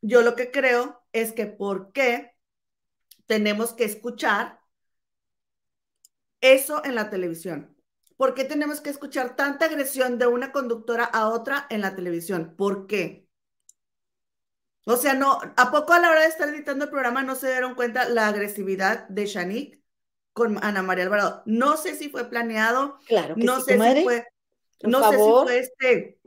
yo 0.00 0.22
lo 0.22 0.36
que 0.36 0.50
creo 0.50 1.02
es 1.12 1.32
que 1.32 1.46
por 1.46 1.92
qué 1.92 2.32
tenemos 3.26 3.72
que 3.72 3.84
escuchar 3.84 4.60
eso 6.40 6.84
en 6.84 6.94
la 6.94 7.10
televisión. 7.10 7.75
¿Por 8.16 8.34
qué 8.34 8.44
tenemos 8.44 8.80
que 8.80 8.90
escuchar 8.90 9.36
tanta 9.36 9.66
agresión 9.66 10.18
de 10.18 10.26
una 10.26 10.52
conductora 10.52 11.04
a 11.04 11.28
otra 11.28 11.66
en 11.70 11.82
la 11.82 11.94
televisión? 11.94 12.54
¿Por 12.56 12.86
qué? 12.86 13.28
O 14.84 14.96
sea, 14.96 15.14
no, 15.14 15.40
¿a 15.56 15.70
poco 15.70 15.92
a 15.92 15.98
la 15.98 16.10
hora 16.10 16.20
de 16.20 16.28
estar 16.28 16.48
editando 16.48 16.84
el 16.84 16.90
programa 16.90 17.22
no 17.22 17.34
se 17.34 17.50
dieron 17.50 17.74
cuenta 17.74 18.08
la 18.08 18.28
agresividad 18.28 19.08
de 19.08 19.26
Shanique 19.26 19.82
con 20.32 20.62
Ana 20.64 20.82
María 20.82 21.04
Alvarado? 21.04 21.42
No 21.44 21.76
sé 21.76 21.96
si 21.96 22.08
fue 22.08 22.30
planeado. 22.30 22.98
Claro. 23.06 23.34
no 23.36 23.60
sé 23.60 23.72
si 23.72 24.04
fue 24.04 24.24
no 24.82 25.10
sé 25.10 25.16
si 25.16 25.22
fue 25.22 25.58
este, 25.58 26.20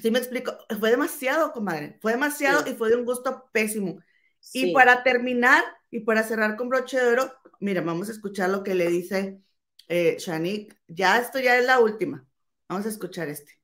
si 0.00 0.10
me 0.10 0.18
explico, 0.18 0.56
fue 0.80 0.90
demasiado, 0.90 1.52
comadre, 1.52 1.98
fue 2.00 2.12
demasiado 2.12 2.68
y 2.68 2.74
fue 2.74 2.90
de 2.90 2.96
un 2.96 3.04
gusto 3.04 3.48
pésimo. 3.52 3.98
Y 4.52 4.72
para 4.72 5.02
terminar 5.02 5.62
y 5.90 6.00
para 6.00 6.22
cerrar 6.22 6.56
con 6.56 6.68
broche 6.68 6.98
de 6.98 7.06
oro, 7.06 7.32
mira, 7.60 7.80
vamos 7.80 8.08
a 8.08 8.12
escuchar 8.12 8.50
lo 8.50 8.62
que 8.62 8.74
le 8.74 8.88
dice 8.88 9.40
eh, 9.88 10.16
Shanik. 10.18 10.78
Ya 10.88 11.18
esto 11.18 11.38
ya 11.38 11.56
es 11.56 11.64
la 11.64 11.80
última. 11.80 12.24
Vamos 12.68 12.86
a 12.86 12.88
escuchar 12.88 13.28
este. 13.28 13.58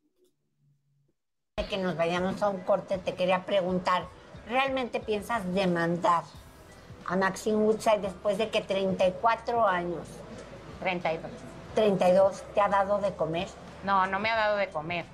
Que 1.69 1.77
nos 1.77 1.97
vayamos 1.97 2.43
a 2.43 2.49
un 2.49 2.61
corte, 2.61 2.99
te 2.99 3.15
quería 3.15 3.45
preguntar, 3.45 4.07
¿realmente 4.47 4.99
piensas 4.99 5.43
demandar 5.55 6.25
a 7.07 7.17
Maxine 7.17 7.57
Woodside 7.57 8.01
después 8.01 8.39
de 8.39 8.49
que 8.49 8.63
34 8.63 9.67
años, 9.67 10.09
32, 10.81 11.31
32 11.75 12.43
te 12.55 12.61
ha 12.61 12.69
dado 12.69 12.99
de 12.99 13.15
comer? 13.15 13.49
No, 13.85 14.07
no 14.07 14.19
me 14.21 14.31
ha 14.31 14.37
dado 14.37 14.57
de 14.57 14.69
comer. 14.69 15.05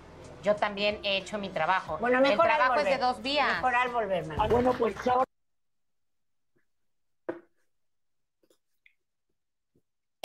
Yo 0.42 0.54
también 0.54 1.00
he 1.02 1.16
hecho 1.16 1.38
mi 1.38 1.48
trabajo. 1.48 1.98
Bueno, 1.98 2.20
mejor 2.20 2.46
El 2.46 2.54
trabajo 2.54 2.80
es 2.80 2.84
de 2.84 2.98
dos 2.98 3.22
días. 3.22 3.56
Mejor 3.56 3.74
al 3.74 3.88
volver, 3.88 4.24
ah, 4.38 4.46
bueno, 4.48 4.72
pues 4.78 4.94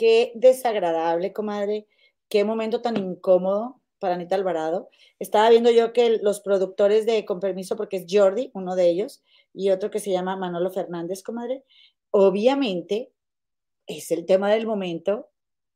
Qué 0.02 0.32
desagradable, 0.34 1.32
comadre. 1.32 1.86
Qué 2.28 2.44
momento 2.44 2.82
tan 2.82 2.98
incómodo 2.98 3.80
para 4.00 4.16
Anita 4.16 4.34
Alvarado. 4.34 4.90
Estaba 5.20 5.48
viendo 5.52 5.70
yo 5.70 5.94
que 5.94 6.18
los 6.24 6.40
productores 6.40 7.06
de 7.06 7.24
Con 7.24 7.40
Permiso, 7.40 7.76
porque 7.76 7.98
es 7.98 8.06
Jordi, 8.10 8.50
uno 8.56 8.76
de 8.76 8.90
ellos, 8.90 9.22
y 9.54 9.70
otro 9.70 9.92
que 9.92 10.00
se 10.00 10.10
llama 10.10 10.36
Manolo 10.36 10.72
Fernández, 10.72 11.22
comadre, 11.22 11.66
obviamente 12.10 13.12
es 13.86 14.10
el 14.10 14.26
tema 14.26 14.50
del 14.50 14.66
momento 14.66 15.30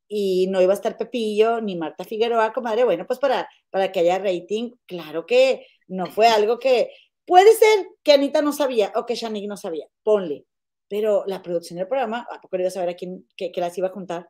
y 0.07 0.47
no 0.47 0.59
iba 0.59 0.73
a 0.73 0.75
estar 0.75 0.97
Pepillo 0.97 1.61
ni 1.61 1.75
Marta 1.75 2.03
Figueroa, 2.03 2.51
comadre, 2.51 2.83
bueno, 2.83 3.05
pues 3.05 3.19
para, 3.19 3.47
para 3.69 3.91
que 3.91 3.99
haya 3.99 4.17
rating, 4.17 4.71
claro 4.87 5.27
que 5.27 5.67
no 5.87 6.07
fue 6.07 6.25
algo 6.29 6.57
que, 6.57 6.89
puede 7.27 7.53
ser 7.53 7.89
que 8.01 8.13
Anita 8.13 8.41
no 8.41 8.53
sabía 8.53 8.91
o 8.95 9.05
que 9.05 9.13
Shanik 9.13 9.47
no 9.47 9.55
sabía, 9.55 9.87
ponle, 10.01 10.47
pero 10.95 11.25
la 11.27 11.41
producción 11.41 11.77
del 11.77 11.89
programa, 11.89 12.25
¿a 12.31 12.39
poco 12.39 12.55
iba 12.55 12.69
a 12.69 12.71
saber 12.71 12.87
a 12.87 12.93
quién 12.93 13.27
que, 13.35 13.51
las 13.57 13.77
iba 13.77 13.89
a 13.89 13.91
juntar? 13.91 14.29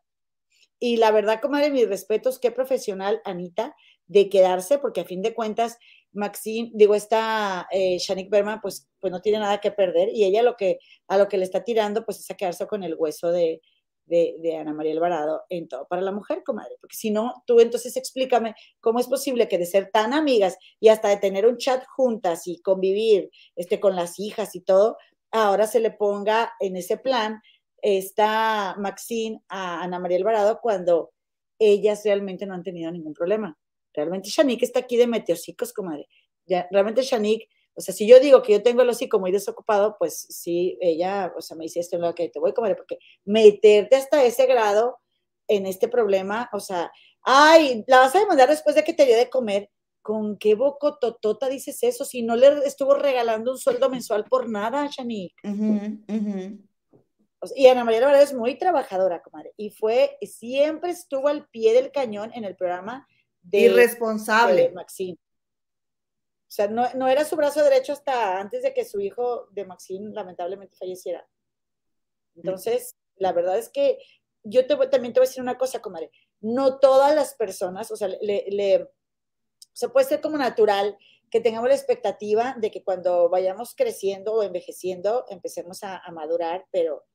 Y 0.79 0.97
la 0.97 1.11
verdad, 1.11 1.39
comadre, 1.39 1.69
mis 1.69 1.87
respetos, 1.87 2.39
qué 2.39 2.49
profesional 2.49 3.21
Anita 3.23 3.75
de 4.07 4.29
quedarse, 4.29 4.79
porque 4.79 5.01
a 5.01 5.05
fin 5.05 5.21
de 5.21 5.35
cuentas 5.35 5.77
Maxine, 6.11 6.71
digo, 6.73 6.95
esta 6.95 7.67
eh, 7.69 7.99
Shanik 7.99 8.31
Berman, 8.31 8.61
pues, 8.61 8.89
pues 8.99 9.13
no 9.13 9.21
tiene 9.21 9.37
nada 9.37 9.61
que 9.61 9.69
perder 9.69 10.09
y 10.11 10.23
ella 10.23 10.41
lo 10.41 10.55
que, 10.55 10.79
a 11.07 11.19
lo 11.19 11.27
que 11.27 11.37
le 11.37 11.43
está 11.43 11.63
tirando, 11.63 12.03
pues 12.03 12.19
es 12.19 12.31
a 12.31 12.35
quedarse 12.35 12.65
con 12.65 12.81
el 12.81 12.95
hueso 12.95 13.31
de, 13.31 13.61
de, 14.07 14.57
Ana 14.57 14.73
María 14.73 14.93
Alvarado 14.93 15.43
en 15.49 15.67
todo 15.67 15.85
para 15.87 16.01
la 16.01 16.11
mujer, 16.11 16.41
comadre. 16.43 16.77
Porque 16.81 16.95
si 16.95 17.11
no, 17.11 17.43
tú 17.45 17.59
entonces 17.59 17.95
explícame 17.95 18.55
cómo 18.79 18.99
es 18.99 19.07
posible 19.07 19.47
que 19.47 19.59
de 19.59 19.67
ser 19.67 19.91
tan 19.91 20.13
amigas 20.15 20.57
y 20.79 20.87
hasta 20.87 21.09
de 21.09 21.17
tener 21.17 21.45
un 21.45 21.57
chat 21.57 21.85
juntas 21.95 22.47
y 22.47 22.59
convivir 22.63 23.29
este, 23.55 23.79
con 23.79 23.95
las 23.95 24.19
hijas 24.19 24.55
y 24.55 24.61
todo, 24.61 24.97
ahora 25.35 25.67
se 25.67 25.79
le 25.79 25.91
ponga 25.91 26.53
en 26.59 26.77
ese 26.77 26.97
plan 26.97 27.41
esta 27.81 28.75
Maxine 28.79 29.41
a 29.49 29.83
Ana 29.83 29.99
María 29.99 30.17
Alvarado 30.17 30.59
cuando 30.61 31.11
ellas 31.59 32.03
realmente 32.03 32.45
no 32.45 32.53
han 32.53 32.63
tenido 32.63 32.91
ningún 32.91 33.13
problema. 33.13 33.57
Realmente 33.93 34.29
Shanik 34.29 34.63
está 34.63 34.79
aquí 34.79 34.97
de 34.97 35.07
meteosicos, 35.07 35.73
comadre. 35.73 36.07
Ya, 36.45 36.67
realmente 36.71 37.01
Shanik, 37.01 37.49
o 37.75 37.81
sea, 37.81 37.93
si 37.93 38.07
yo 38.07 38.19
digo 38.19 38.41
que 38.41 38.53
yo 38.53 38.63
tengo 38.63 38.81
el 38.81 38.89
hocico 38.89 39.19
muy 39.19 39.31
desocupado, 39.31 39.95
pues 39.99 40.25
sí, 40.29 40.77
ella, 40.81 41.33
o 41.37 41.41
sea, 41.41 41.57
me 41.57 41.65
dice 41.65 41.79
esto 41.79 41.95
en 41.97 42.03
lo 42.03 42.15
que 42.15 42.29
te 42.29 42.39
voy, 42.39 42.53
comadre, 42.53 42.75
porque 42.75 42.97
meterte 43.25 43.95
hasta 43.95 44.23
ese 44.23 44.45
grado 44.45 44.99
en 45.47 45.65
este 45.65 45.87
problema, 45.87 46.49
o 46.53 46.59
sea, 46.59 46.91
ay, 47.21 47.83
la 47.87 47.99
vas 47.99 48.15
a 48.15 48.19
demandar 48.19 48.49
después 48.49 48.75
de 48.75 48.83
que 48.83 48.93
te 48.93 49.05
dio 49.05 49.17
de 49.17 49.29
comer. 49.29 49.69
¿Con 50.05 50.37
qué 50.37 50.53
boco 50.53 50.99
totota 50.99 51.49
dices 51.49 51.81
eso? 51.81 52.05
Si 52.05 52.21
no 52.21 52.35
le 52.35 52.59
estuvo 52.59 52.93
regalando 52.93 53.49
un 53.49 53.57
sueldo 53.57 53.89
mensual 53.89 54.23
por 54.25 54.47
nada, 54.47 54.87
Shanik. 54.87 55.33
y 57.55 57.65
Ana 57.65 57.83
María 57.83 57.97
Alvarado 57.97 58.23
es 58.23 58.31
muy 58.35 58.55
trabajadora, 58.55 59.23
comadre. 59.23 59.55
Y 59.57 59.71
fue, 59.71 60.15
siempre 60.21 60.91
estuvo 60.91 61.27
al 61.27 61.47
pie 61.49 61.73
del 61.73 61.91
cañón 61.91 62.31
en 62.35 62.43
el 62.43 62.55
programa 62.55 63.07
Irresponsable. 63.51 64.71
Maxine. 64.73 65.17
O 65.17 66.51
sea, 66.51 66.67
no, 66.67 67.07
era 67.07 67.25
su 67.25 67.35
brazo 67.35 67.63
derecho 67.63 67.93
hasta 67.93 68.39
antes 68.39 68.61
de 68.61 68.75
que 68.75 68.85
su 68.85 68.99
hijo 68.99 69.47
de 69.53 69.65
Maxine 69.65 70.13
lamentablemente 70.13 70.77
falleciera. 70.77 71.27
Entonces, 72.35 72.95
la 73.15 73.33
verdad 73.33 73.57
es 73.57 73.69
que 73.69 73.97
yo 74.43 74.67
te, 74.67 74.75
también 74.87 75.15
te 75.15 75.19
voy 75.19 75.25
a 75.25 75.29
decir 75.29 75.41
una 75.41 75.57
cosa, 75.57 75.81
comadre. 75.81 76.11
No 76.41 76.77
todas 76.77 77.15
las 77.15 77.33
personas, 77.33 77.89
o 77.89 77.95
sea, 77.95 78.07
le, 78.07 78.87
o 79.83 79.91
puede 79.91 80.07
ser 80.07 80.21
como 80.21 80.37
natural 80.37 80.97
que 81.29 81.41
tengamos 81.41 81.69
la 81.69 81.75
expectativa 81.75 82.55
de 82.57 82.71
que 82.71 82.83
cuando 82.83 83.29
vayamos 83.29 83.75
creciendo 83.75 84.33
o 84.33 84.43
envejeciendo 84.43 85.25
empecemos 85.29 85.83
a, 85.83 85.97
a 85.97 86.11
madurar, 86.11 86.65
pero 86.71 87.05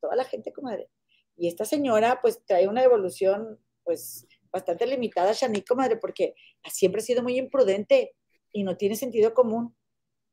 toda 0.00 0.16
la 0.16 0.24
gente, 0.24 0.52
comadre. 0.52 0.90
Y 1.36 1.48
esta 1.48 1.64
señora, 1.64 2.20
pues, 2.20 2.44
trae 2.44 2.68
una 2.68 2.82
evolución, 2.82 3.58
pues, 3.82 4.26
bastante 4.52 4.86
limitada, 4.86 5.32
Shanique, 5.32 5.66
comadre, 5.66 5.96
porque 5.96 6.34
siempre 6.70 7.00
ha 7.00 7.04
sido 7.04 7.22
muy 7.22 7.38
imprudente 7.38 8.14
y 8.52 8.62
no 8.62 8.76
tiene 8.76 8.96
sentido 8.96 9.34
común. 9.34 9.74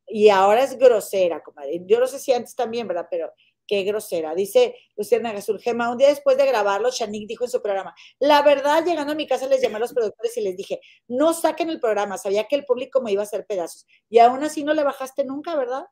Y 0.06 0.30
ahora 0.30 0.64
es 0.64 0.78
grosera, 0.78 1.42
comadre. 1.42 1.82
Yo 1.86 2.00
no 2.00 2.08
sé 2.08 2.20
si 2.20 2.34
antes 2.34 2.56
también, 2.56 2.88
¿verdad? 2.88 3.08
Pero 3.10 3.32
qué 3.72 3.84
grosera. 3.84 4.36
Dice 4.36 4.76
Luciana 4.98 5.34
Gema, 5.62 5.90
un 5.90 5.98
día 5.98 6.10
después 6.10 6.36
de 6.36 6.46
grabarlo, 6.46 6.92
Shanique 6.92 7.26
dijo 7.26 7.46
en 7.46 7.50
su 7.50 7.62
programa, 7.62 7.96
la 8.20 8.42
verdad, 8.42 8.84
llegando 8.84 9.14
a 9.14 9.16
mi 9.16 9.26
casa 9.26 9.48
les 9.48 9.62
llamé 9.62 9.78
a 9.78 9.80
los 9.80 9.94
productores 9.94 10.36
y 10.36 10.42
les 10.42 10.58
dije, 10.58 10.82
no 11.08 11.34
saquen 11.34 11.70
el 11.70 11.80
programa, 11.80 12.18
sabía 12.18 12.50
que 12.50 12.58
el 12.58 12.66
público 12.66 13.02
me 13.02 13.14
iba 13.14 13.22
a 13.22 13.24
hacer 13.24 13.46
pedazos. 13.46 13.88
Y 14.10 14.20
aún 14.20 14.44
así 14.44 14.66
no 14.66 14.74
le 14.74 14.84
bajaste 14.84 15.24
nunca, 15.24 15.56
¿verdad? 15.56 15.86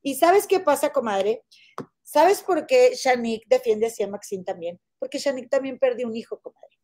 ¿Y 0.00 0.14
sabes 0.14 0.46
qué 0.46 0.60
pasa, 0.60 0.92
comadre? 0.92 1.42
¿Sabes 2.04 2.40
por 2.40 2.66
qué 2.66 2.94
Shanique 2.94 3.46
defiende 3.48 3.86
así 3.86 4.04
a 4.04 4.06
Maxine 4.06 4.44
también? 4.44 4.80
Porque 5.00 5.18
Shanique 5.18 5.48
también 5.48 5.80
perdió 5.80 6.06
un 6.06 6.14
hijo, 6.14 6.38
comadre. 6.40 6.78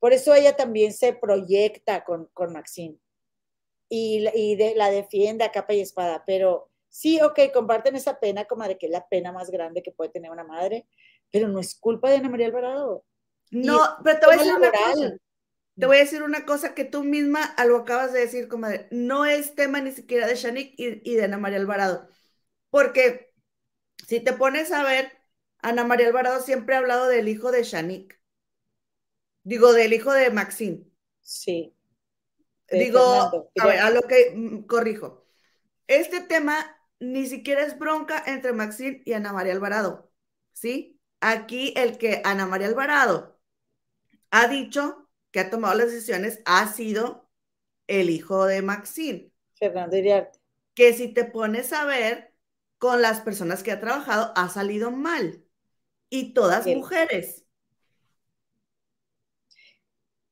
Por 0.00 0.12
eso 0.12 0.34
ella 0.34 0.56
también 0.56 0.92
se 0.92 1.12
proyecta 1.12 2.02
con, 2.04 2.26
con 2.34 2.52
Maxine 2.52 2.98
y, 3.88 4.74
la 4.74 4.90
defiende 4.90 5.44
a 5.44 5.52
capa 5.52 5.74
y 5.74 5.80
espada, 5.80 6.24
pero 6.26 6.67
sí, 6.88 7.20
ok, 7.22 7.52
comparten 7.52 7.96
esa 7.96 8.18
pena 8.18 8.44
como 8.44 8.64
de 8.64 8.78
que 8.78 8.86
es 8.86 8.92
la 8.92 9.06
pena 9.08 9.32
más 9.32 9.50
grande 9.50 9.82
que 9.82 9.92
puede 9.92 10.10
tener 10.10 10.30
una 10.30 10.44
madre, 10.44 10.86
pero 11.30 11.48
no 11.48 11.60
es 11.60 11.74
culpa 11.78 12.10
de 12.10 12.16
Ana 12.16 12.28
María 12.28 12.46
Alvarado. 12.46 13.04
No, 13.50 13.80
pero 14.04 14.18
te 14.18 14.26
voy 14.26 14.34
a 14.34 14.38
decir 14.38 14.54
una 14.54 14.70
cosa. 14.70 15.16
Te 15.78 15.86
voy 15.86 15.96
a 15.96 16.00
decir 16.00 16.22
una 16.24 16.44
cosa 16.44 16.74
que 16.74 16.84
tú 16.84 17.04
misma 17.04 17.54
lo 17.64 17.76
acabas 17.76 18.12
de 18.12 18.20
decir, 18.20 18.48
comadre. 18.48 18.88
No 18.90 19.24
es 19.24 19.54
tema 19.54 19.80
ni 19.80 19.92
siquiera 19.92 20.26
de 20.26 20.34
Shanik 20.34 20.74
y, 20.76 21.08
y, 21.08 21.14
de 21.14 21.24
Ana 21.24 21.38
María 21.38 21.58
Alvarado. 21.58 22.08
Porque 22.70 23.32
si 24.06 24.18
te 24.18 24.32
pones 24.32 24.72
a 24.72 24.82
ver, 24.82 25.12
Ana 25.60 25.84
María 25.84 26.08
Alvarado 26.08 26.40
siempre 26.42 26.74
ha 26.74 26.78
hablado 26.78 27.06
del 27.06 27.28
hijo 27.28 27.52
de 27.52 27.62
Shanik. 27.62 28.20
Digo, 29.44 29.72
del 29.72 29.92
hijo 29.92 30.12
de 30.12 30.30
Maxine. 30.30 30.84
Sí. 31.20 31.74
Digo, 32.70 33.00
a 33.58 33.66
ver, 33.66 33.78
a 33.78 33.90
lo 33.90 34.02
que 34.02 34.32
mm, 34.34 34.66
corrijo. 34.66 35.24
Este 35.86 36.20
tema 36.20 36.77
ni 37.00 37.26
siquiera 37.26 37.62
es 37.62 37.78
bronca 37.78 38.22
entre 38.26 38.52
Maxine 38.52 39.02
y 39.04 39.12
Ana 39.12 39.32
María 39.32 39.52
Alvarado. 39.52 40.10
¿Sí? 40.52 40.98
Aquí 41.20 41.72
el 41.76 41.98
que 41.98 42.22
Ana 42.24 42.46
María 42.46 42.66
Alvarado 42.66 43.38
ha 44.30 44.48
dicho 44.48 45.08
que 45.30 45.40
ha 45.40 45.50
tomado 45.50 45.74
las 45.74 45.90
decisiones 45.90 46.40
ha 46.44 46.66
sido 46.68 47.28
el 47.86 48.10
hijo 48.10 48.46
de 48.46 48.62
Maxine. 48.62 49.32
Fernando 49.54 49.96
Iriarte. 49.96 50.38
Que 50.74 50.92
si 50.92 51.08
te 51.08 51.24
pones 51.24 51.72
a 51.72 51.84
ver 51.84 52.32
con 52.78 53.02
las 53.02 53.20
personas 53.20 53.62
que 53.62 53.72
ha 53.72 53.80
trabajado, 53.80 54.32
ha 54.36 54.48
salido 54.48 54.90
mal. 54.90 55.44
Y 56.10 56.32
todas 56.32 56.66
mujeres. 56.66 57.44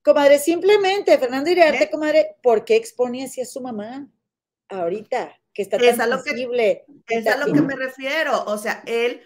Comadre, 0.02 0.38
simplemente, 0.38 1.18
Fernando 1.18 1.50
Iriarte, 1.50 1.84
¿Eh? 1.84 1.90
comadre, 1.90 2.36
¿por 2.42 2.64
qué 2.64 2.76
expone 2.76 3.24
así 3.24 3.40
a 3.40 3.44
su 3.44 3.60
mamá 3.60 4.08
ahorita? 4.68 5.36
Que 5.56 5.62
está 5.62 5.78
tan 5.78 5.86
es 5.86 5.98
a 5.98 6.06
lo 6.06 6.22
Que, 6.22 6.84
es 7.08 7.26
a 7.26 7.38
lo 7.38 7.50
que 7.50 7.62
me 7.62 7.74
refiero. 7.74 8.44
O 8.44 8.58
sea, 8.58 8.82
él 8.86 9.22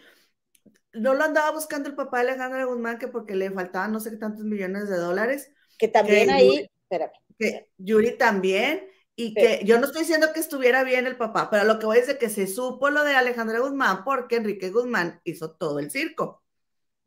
no 0.93 1.15
lo 1.15 1.25
andaba 1.25 1.51
buscando 1.51 1.89
el 1.89 1.97
papá 1.97 2.19
de 2.23 2.31
Alejandra 2.31 2.67
Guzmán 2.67 2.99
que 2.99 3.09
porque 3.09 3.35
le 3.35 3.51
faltaban 3.51 3.91
no 3.91 3.99
sé 3.99 4.11
qué 4.11 4.17
tantos 4.17 4.45
millones 4.45 4.89
de 4.89 4.97
dólares. 4.97 5.51
Que 5.77 5.89
también 5.89 6.31
ahí, 6.31 6.71
espérame. 6.83 7.11
Que 7.37 7.73
Yuri 7.79 8.17
también. 8.17 8.87
Y 9.17 9.35
que 9.35 9.63
yo 9.65 9.81
no 9.81 9.87
estoy 9.87 10.03
diciendo 10.03 10.29
que 10.33 10.39
estuviera 10.39 10.85
bien 10.85 11.09
el 11.09 11.17
papá, 11.17 11.51
pero 11.51 11.65
lo 11.65 11.81
que 11.81 11.87
voy 11.87 11.97
a 11.97 12.01
decir 12.01 12.15
es 12.15 12.21
que 12.21 12.31
se 12.31 12.47
supo 12.47 12.91
lo 12.91 13.03
de 13.03 13.17
Alejandra 13.17 13.59
Guzmán 13.59 14.05
porque 14.05 14.37
Enrique 14.37 14.71
Guzmán 14.71 15.21
hizo 15.25 15.51
todo 15.57 15.81
el 15.81 15.91
circo. 15.91 16.45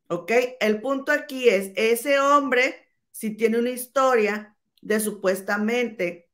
¿Ok? 0.09 0.31
El 0.59 0.81
punto 0.81 1.13
aquí 1.13 1.47
es, 1.47 1.71
ese 1.75 2.19
hombre 2.19 2.75
si 3.09 3.37
tiene 3.37 3.57
una 3.57 3.69
historia 3.69 4.57
de 4.81 4.99
supuestamente, 4.99 6.29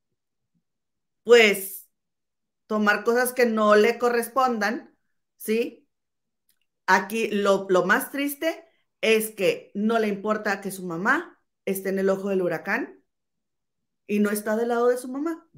pues, 1.23 1.79
tomar 2.70 3.04
cosas 3.04 3.34
que 3.34 3.48
no 3.48 3.76
le 3.76 3.98
correspondan, 3.98 4.96
¿sí? 5.38 5.90
Aquí 6.86 7.28
lo, 7.32 7.68
más 7.84 8.12
triste 8.12 8.64
es 9.02 9.32
que 9.32 9.72
no 9.74 9.98
le 9.98 10.08
importa 10.08 10.62
que 10.62 10.70
su 10.70 10.86
mamá 10.86 11.42
esté 11.66 11.90
en 11.90 11.98
el 11.98 12.12
ojo 12.12 12.30
del 12.30 12.44
huracán 12.44 13.04
y 14.06 14.20
no 14.20 14.30
está 14.30 14.56
del 14.56 14.68
lado 14.68 14.90
de 14.90 14.98
su 14.98 15.08
mamá. 15.08 15.50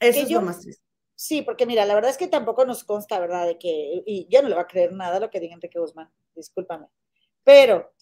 Eso 0.00 0.22
es 0.22 0.30
lo 0.32 0.40
más 0.42 0.58
triste. 0.58 0.82
Sí, 1.14 1.42
porque 1.42 1.66
mira, 1.66 1.86
la 1.86 1.94
verdad 1.94 2.10
es 2.10 2.18
que 2.18 2.26
tampoco 2.26 2.66
nos 2.66 2.82
consta, 2.82 3.20
¿verdad? 3.20 3.46
De 3.46 3.56
que, 3.56 4.02
y 4.04 4.26
yo 4.28 4.42
no 4.42 4.48
le 4.48 4.56
voy 4.56 4.64
a 4.64 4.66
creer 4.66 4.92
nada 4.92 5.20
lo 5.20 5.30
que 5.30 5.38
diga 5.38 5.54
Enrique 5.54 5.78
Guzmán, 5.78 6.12
discúlpame. 6.34 6.88
Pero 7.44 7.94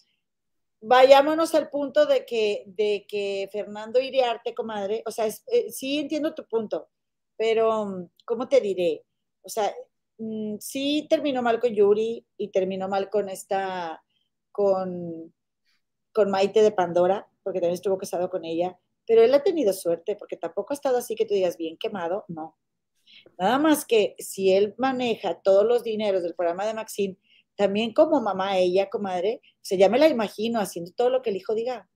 vayámonos 0.81 1.53
al 1.53 1.69
punto 1.69 2.07
de 2.07 2.25
que, 2.25 2.63
de 2.65 3.05
que 3.07 3.47
Fernando 3.51 3.99
Iriarte, 3.99 4.55
comadre, 4.55 5.03
o 5.05 5.11
sea, 5.11 5.27
eh, 5.27 5.71
sí 5.71 5.99
entiendo 5.99 6.33
tu 6.33 6.47
punto, 6.47 6.89
pero 7.37 8.09
¿cómo 8.25 8.47
te 8.47 8.61
diré? 8.61 9.03
O 9.41 9.49
sea, 9.49 9.73
mm, 10.17 10.57
sí 10.59 11.07
terminó 11.09 11.41
mal 11.41 11.59
con 11.59 11.73
Yuri 11.73 12.25
y 12.37 12.47
terminó 12.49 12.87
mal 12.87 13.09
con 13.09 13.29
esta, 13.29 14.03
con, 14.51 15.33
con 16.13 16.31
Maite 16.31 16.61
de 16.61 16.71
Pandora, 16.71 17.27
porque 17.43 17.59
también 17.59 17.75
estuvo 17.75 17.97
casado 17.97 18.29
con 18.29 18.45
ella, 18.45 18.77
pero 19.05 19.21
él 19.21 19.33
ha 19.33 19.43
tenido 19.43 19.73
suerte, 19.73 20.15
porque 20.15 20.37
tampoco 20.37 20.73
ha 20.73 20.75
estado 20.75 20.97
así 20.97 21.15
que 21.15 21.25
tú 21.25 21.33
digas 21.33 21.57
bien 21.57 21.77
quemado, 21.77 22.25
no. 22.27 22.57
Nada 23.37 23.59
más 23.59 23.85
que 23.85 24.15
si 24.19 24.53
él 24.53 24.73
maneja 24.77 25.41
todos 25.41 25.65
los 25.65 25.83
dineros 25.83 26.23
del 26.23 26.35
programa 26.35 26.65
de 26.65 26.73
Maxine, 26.73 27.17
también 27.55 27.93
como 27.93 28.21
mamá, 28.21 28.57
ella, 28.57 28.89
comadre, 28.89 29.41
o 29.43 29.59
sea, 29.61 29.77
ya 29.77 29.89
me 29.89 29.99
la 29.99 30.07
imagino 30.07 30.59
haciendo 30.59 30.91
todo 30.95 31.09
lo 31.09 31.21
que 31.21 31.29
el 31.29 31.37
hijo 31.37 31.53
diga. 31.53 31.89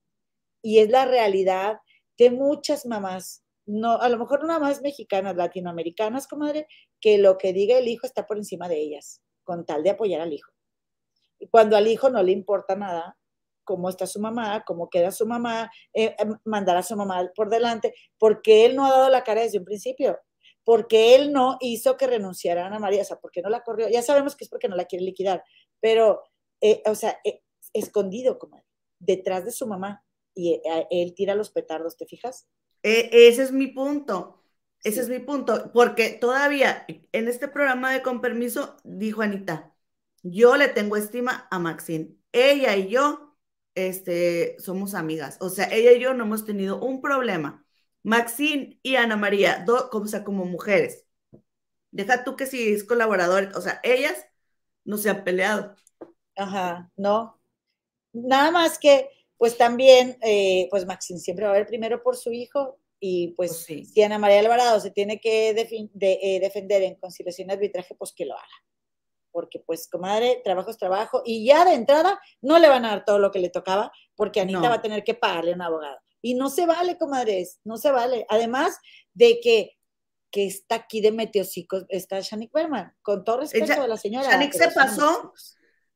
Y 0.61 0.79
es 0.79 0.89
la 0.89 1.05
realidad 1.05 1.79
de 2.17 2.31
muchas 2.31 2.85
mamás, 2.85 3.43
no, 3.67 4.01
a 4.01 4.09
lo 4.09 4.17
mejor 4.17 4.45
no 4.45 4.59
más 4.59 4.81
mexicanas, 4.81 5.35
latinoamericanas, 5.35 6.27
comadre, 6.27 6.67
que 6.99 7.17
lo 7.17 7.37
que 7.37 7.53
diga 7.53 7.77
el 7.77 7.87
hijo 7.87 8.07
está 8.07 8.25
por 8.25 8.37
encima 8.37 8.67
de 8.67 8.79
ellas, 8.79 9.21
con 9.43 9.65
tal 9.65 9.83
de 9.83 9.91
apoyar 9.91 10.21
al 10.21 10.33
hijo. 10.33 10.51
Y 11.39 11.47
cuando 11.49 11.77
al 11.77 11.87
hijo 11.87 12.09
no 12.09 12.23
le 12.23 12.31
importa 12.31 12.75
nada, 12.75 13.17
cómo 13.63 13.89
está 13.89 14.07
su 14.07 14.19
mamá, 14.19 14.63
cómo 14.65 14.89
queda 14.89 15.11
su 15.11 15.27
mamá, 15.27 15.69
eh, 15.93 16.15
eh, 16.17 16.25
mandar 16.45 16.77
a 16.77 16.83
su 16.83 16.95
mamá 16.95 17.29
por 17.35 17.49
delante, 17.49 17.93
porque 18.17 18.65
él 18.65 18.75
no 18.75 18.85
ha 18.85 18.89
dado 18.89 19.09
la 19.09 19.23
cara 19.23 19.41
desde 19.41 19.59
un 19.59 19.65
principio 19.65 20.17
porque 20.67 21.15
él 21.15 21.31
no 21.31 21.55
hizo 21.61 21.95
que 21.95 22.07
renunciara 22.07 22.63
a 22.63 22.67
Ana 22.67 22.77
María, 22.77 23.01
o 23.01 23.05
sea, 23.05 23.21
porque 23.21 23.41
no 23.41 23.47
la 23.47 23.63
corrió, 23.63 23.87
ya 23.87 24.01
sabemos 24.01 24.35
que 24.35 24.43
es 24.43 24.49
porque 24.49 24.67
no 24.67 24.75
la 24.75 24.83
quiere 24.83 25.05
liquidar, 25.05 25.41
pero, 25.79 26.23
eh, 26.59 26.83
o 26.85 26.93
sea, 26.93 27.21
eh, 27.23 27.41
escondido, 27.71 28.37
como 28.37 28.65
detrás 28.99 29.45
de 29.45 29.51
su 29.51 29.65
mamá, 29.65 30.03
y 30.35 30.61
él 30.89 31.13
tira 31.15 31.35
los 31.35 31.51
petardos, 31.51 31.95
¿te 31.95 32.05
fijas? 32.05 32.49
E, 32.83 33.09
ese 33.27 33.43
es 33.43 33.51
mi 33.51 33.67
punto. 33.67 34.43
Ese 34.83 35.01
es 35.01 35.09
mi 35.09 35.19
punto. 35.19 35.71
Porque 35.73 36.09
todavía 36.11 36.85
en 37.11 37.27
este 37.27 37.47
programa 37.47 37.91
de 37.93 38.01
Con 38.01 38.21
Permiso, 38.21 38.77
dijo 38.83 39.21
Anita, 39.21 39.73
yo 40.23 40.57
le 40.57 40.67
tengo 40.69 40.97
estima 40.97 41.47
a 41.51 41.59
Maxine. 41.59 42.15
Ella 42.31 42.75
y 42.75 42.89
yo 42.89 43.35
este, 43.75 44.57
somos 44.59 44.93
amigas. 44.93 45.37
O 45.41 45.49
sea, 45.49 45.67
ella 45.71 45.91
y 45.93 45.99
yo 45.99 46.13
no 46.13 46.23
hemos 46.25 46.45
tenido 46.45 46.79
un 46.79 47.01
problema. 47.01 47.65
Maxine 48.03 48.79
y 48.83 48.95
Ana 48.95 49.17
María, 49.17 49.65
como, 49.91 50.07
sea, 50.07 50.23
como 50.23 50.45
mujeres. 50.45 51.05
Deja 51.91 52.23
tú 52.23 52.35
que 52.35 52.45
si 52.45 52.73
es 52.73 52.83
colaborador, 52.83 53.51
o 53.55 53.61
sea, 53.61 53.79
ellas 53.83 54.25
no 54.85 54.97
se 54.97 55.09
han 55.09 55.23
peleado. 55.23 55.75
Ajá, 56.35 56.91
no. 56.97 57.41
Nada 58.13 58.51
más 58.51 58.79
que, 58.79 59.09
pues 59.37 59.57
también, 59.57 60.17
eh, 60.21 60.67
pues 60.69 60.85
Maxine 60.85 61.19
siempre 61.19 61.45
va 61.45 61.51
a 61.51 61.55
ver 61.55 61.67
primero 61.67 62.01
por 62.01 62.15
su 62.15 62.31
hijo 62.31 62.79
y 62.99 63.29
pues, 63.29 63.65
pues 63.67 63.91
si 63.91 64.01
Ana 64.01 64.17
María 64.17 64.39
Alvarado 64.39 64.79
se 64.79 64.91
tiene 64.91 65.19
que 65.19 65.49
eh, 65.49 66.39
defender 66.39 66.81
en 66.81 66.95
conciliación 66.95 67.49
y 67.49 67.53
arbitraje, 67.53 67.95
pues 67.95 68.13
que 68.13 68.25
lo 68.25 68.33
haga. 68.33 68.47
Porque 69.31 69.59
pues, 69.59 69.87
comadre, 69.87 70.41
trabajo 70.43 70.71
es 70.71 70.77
trabajo 70.77 71.21
y 71.23 71.45
ya 71.45 71.63
de 71.63 71.73
entrada 71.73 72.19
no 72.41 72.57
le 72.57 72.69
van 72.69 72.85
a 72.85 72.89
dar 72.89 73.05
todo 73.05 73.19
lo 73.19 73.31
que 73.31 73.39
le 73.39 73.49
tocaba 73.49 73.91
porque 74.15 74.41
Anita 74.41 74.69
va 74.69 74.75
a 74.75 74.81
tener 74.81 75.03
que 75.03 75.13
pagarle 75.13 75.51
a 75.51 75.55
un 75.55 75.61
abogado. 75.61 75.97
Y 76.21 76.33
no 76.33 76.49
se 76.49 76.65
vale, 76.65 76.97
comadres, 76.97 77.59
no 77.63 77.77
se 77.77 77.91
vale. 77.91 78.25
Además 78.29 78.79
de 79.13 79.39
que 79.39 79.77
que 80.31 80.45
está 80.45 80.75
aquí 80.75 81.01
de 81.01 81.11
meteocicos, 81.11 81.85
está 81.89 82.19
Shanik 82.19 82.51
Berman, 82.51 82.93
con 83.01 83.23
todo 83.23 83.39
respeto 83.41 83.81
a 83.81 83.87
la 83.87 83.97
señora. 83.97 84.29
Shanik 84.29 84.53
se 84.53 84.71
pasó, 84.71 85.33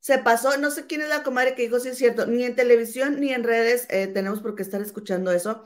se 0.02 0.18
pasó, 0.18 0.58
no 0.58 0.72
sé 0.72 0.86
quién 0.88 1.00
es 1.02 1.08
la 1.08 1.22
comadre 1.22 1.54
que 1.54 1.62
dijo 1.62 1.78
si 1.80 1.90
es 1.90 1.98
cierto, 1.98 2.26
ni 2.26 2.44
en 2.44 2.56
televisión 2.56 3.20
ni 3.20 3.32
en 3.32 3.44
redes 3.44 3.86
eh, 3.88 4.08
tenemos 4.08 4.40
por 4.42 4.56
qué 4.56 4.62
estar 4.64 4.82
escuchando 4.82 5.30
eso, 5.30 5.64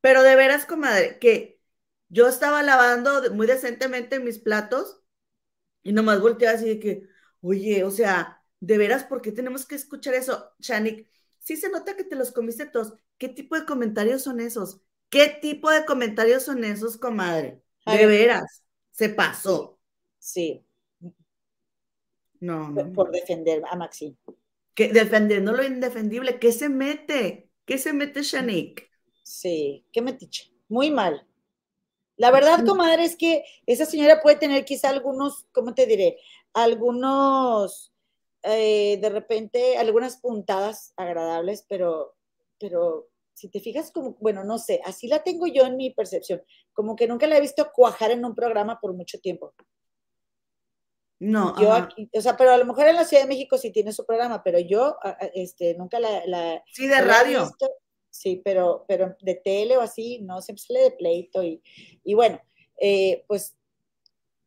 pero 0.00 0.22
de 0.22 0.36
veras, 0.36 0.66
comadre, 0.66 1.18
que 1.18 1.60
yo 2.08 2.28
estaba 2.28 2.62
lavando 2.62 3.32
muy 3.34 3.46
decentemente 3.46 4.20
mis 4.20 4.38
platos 4.38 5.02
y 5.82 5.92
nomás 5.92 6.20
volteaba 6.20 6.56
así 6.56 6.66
de 6.68 6.80
que, 6.80 7.08
oye, 7.42 7.84
o 7.84 7.90
sea, 7.90 8.42
de 8.60 8.78
veras, 8.78 9.04
¿por 9.04 9.22
qué 9.22 9.32
tenemos 9.32 9.66
que 9.66 9.74
escuchar 9.74 10.14
eso? 10.14 10.52
Shanik, 10.60 11.08
sí 11.40 11.56
se 11.56 11.68
nota 11.70 11.96
que 11.96 12.04
te 12.04 12.16
los 12.16 12.32
comiste 12.32 12.66
todos. 12.66 12.94
¿Qué 13.18 13.28
tipo 13.28 13.56
de 13.58 13.66
comentarios 13.66 14.22
son 14.22 14.40
esos? 14.40 14.80
¿Qué 15.10 15.38
tipo 15.42 15.70
de 15.70 15.84
comentarios 15.84 16.44
son 16.44 16.64
esos, 16.64 16.96
comadre? 16.96 17.62
De 17.86 18.06
veras, 18.06 18.64
se 18.92 19.10
pasó. 19.10 19.78
Sí. 20.18 20.63
No, 22.44 22.68
no. 22.68 22.92
Por 22.92 23.10
defender 23.10 23.62
a 23.66 23.74
Maxine. 23.74 24.16
Que 24.74 24.92
defendiendo 24.92 25.52
lo 25.52 25.64
indefendible, 25.64 26.38
¿qué 26.38 26.52
se 26.52 26.68
mete? 26.68 27.50
¿Qué 27.64 27.78
se 27.78 27.94
mete 27.94 28.22
Shanik? 28.22 28.90
Sí, 29.22 29.86
qué 29.90 30.02
metiche. 30.02 30.52
Muy 30.68 30.90
mal. 30.90 31.26
La 32.16 32.30
verdad, 32.30 32.64
comadre, 32.66 33.04
es 33.04 33.16
que 33.16 33.44
esa 33.66 33.86
señora 33.86 34.20
puede 34.20 34.36
tener 34.36 34.64
quizá 34.66 34.90
algunos, 34.90 35.46
¿cómo 35.52 35.74
te 35.74 35.86
diré? 35.86 36.18
Algunos, 36.52 37.94
eh, 38.42 38.98
de 39.00 39.08
repente, 39.08 39.78
algunas 39.78 40.18
puntadas 40.18 40.92
agradables, 40.96 41.64
pero, 41.66 42.14
pero 42.60 43.08
si 43.32 43.48
te 43.48 43.58
fijas 43.58 43.90
como, 43.90 44.18
bueno, 44.20 44.44
no 44.44 44.58
sé, 44.58 44.80
así 44.84 45.08
la 45.08 45.24
tengo 45.24 45.46
yo 45.46 45.64
en 45.64 45.78
mi 45.78 45.90
percepción, 45.90 46.42
como 46.74 46.94
que 46.94 47.08
nunca 47.08 47.26
la 47.26 47.38
he 47.38 47.40
visto 47.40 47.70
cuajar 47.74 48.10
en 48.10 48.24
un 48.24 48.34
programa 48.34 48.78
por 48.80 48.92
mucho 48.92 49.18
tiempo. 49.18 49.54
No, 51.20 51.58
yo 51.60 51.72
aquí, 51.72 52.10
o 52.12 52.20
sea, 52.20 52.36
pero 52.36 52.50
a 52.50 52.56
lo 52.56 52.64
mejor 52.64 52.88
en 52.88 52.96
la 52.96 53.04
Ciudad 53.04 53.22
de 53.22 53.28
México 53.28 53.56
sí 53.56 53.70
tiene 53.70 53.92
su 53.92 54.04
programa, 54.04 54.42
pero 54.42 54.58
yo, 54.58 54.96
este, 55.34 55.74
nunca 55.74 55.98
la, 56.00 56.62
sí, 56.72 56.86
de 56.86 57.00
radio. 57.00 57.50
sí, 58.10 58.42
pero, 58.44 58.84
pero 58.88 59.16
de 59.20 59.36
tele 59.36 59.76
o 59.76 59.80
así, 59.80 60.20
no, 60.22 60.42
siempre 60.42 60.64
sale 60.66 60.80
de 60.80 60.90
pleito 60.90 61.42
y, 61.42 61.62
y 62.02 62.14
bueno, 62.14 62.40
eh, 62.78 63.24
pues 63.28 63.56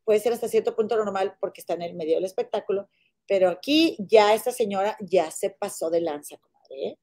puede 0.04 0.20
ser 0.20 0.32
hasta 0.32 0.48
cierto 0.48 0.76
punto 0.76 0.96
normal 0.96 1.36
porque 1.40 1.60
está 1.60 1.74
en 1.74 1.82
el 1.82 1.94
medio 1.94 2.16
del 2.16 2.24
espectáculo, 2.24 2.88
pero 3.26 3.48
aquí 3.48 3.96
ya 3.98 4.34
esta 4.34 4.52
señora 4.52 4.96
ya 5.00 5.30
se 5.30 5.50
pasó 5.50 5.90
de 5.90 6.00
lanza, 6.00 6.36
comadre, 6.36 6.86
¿eh? 6.86 6.98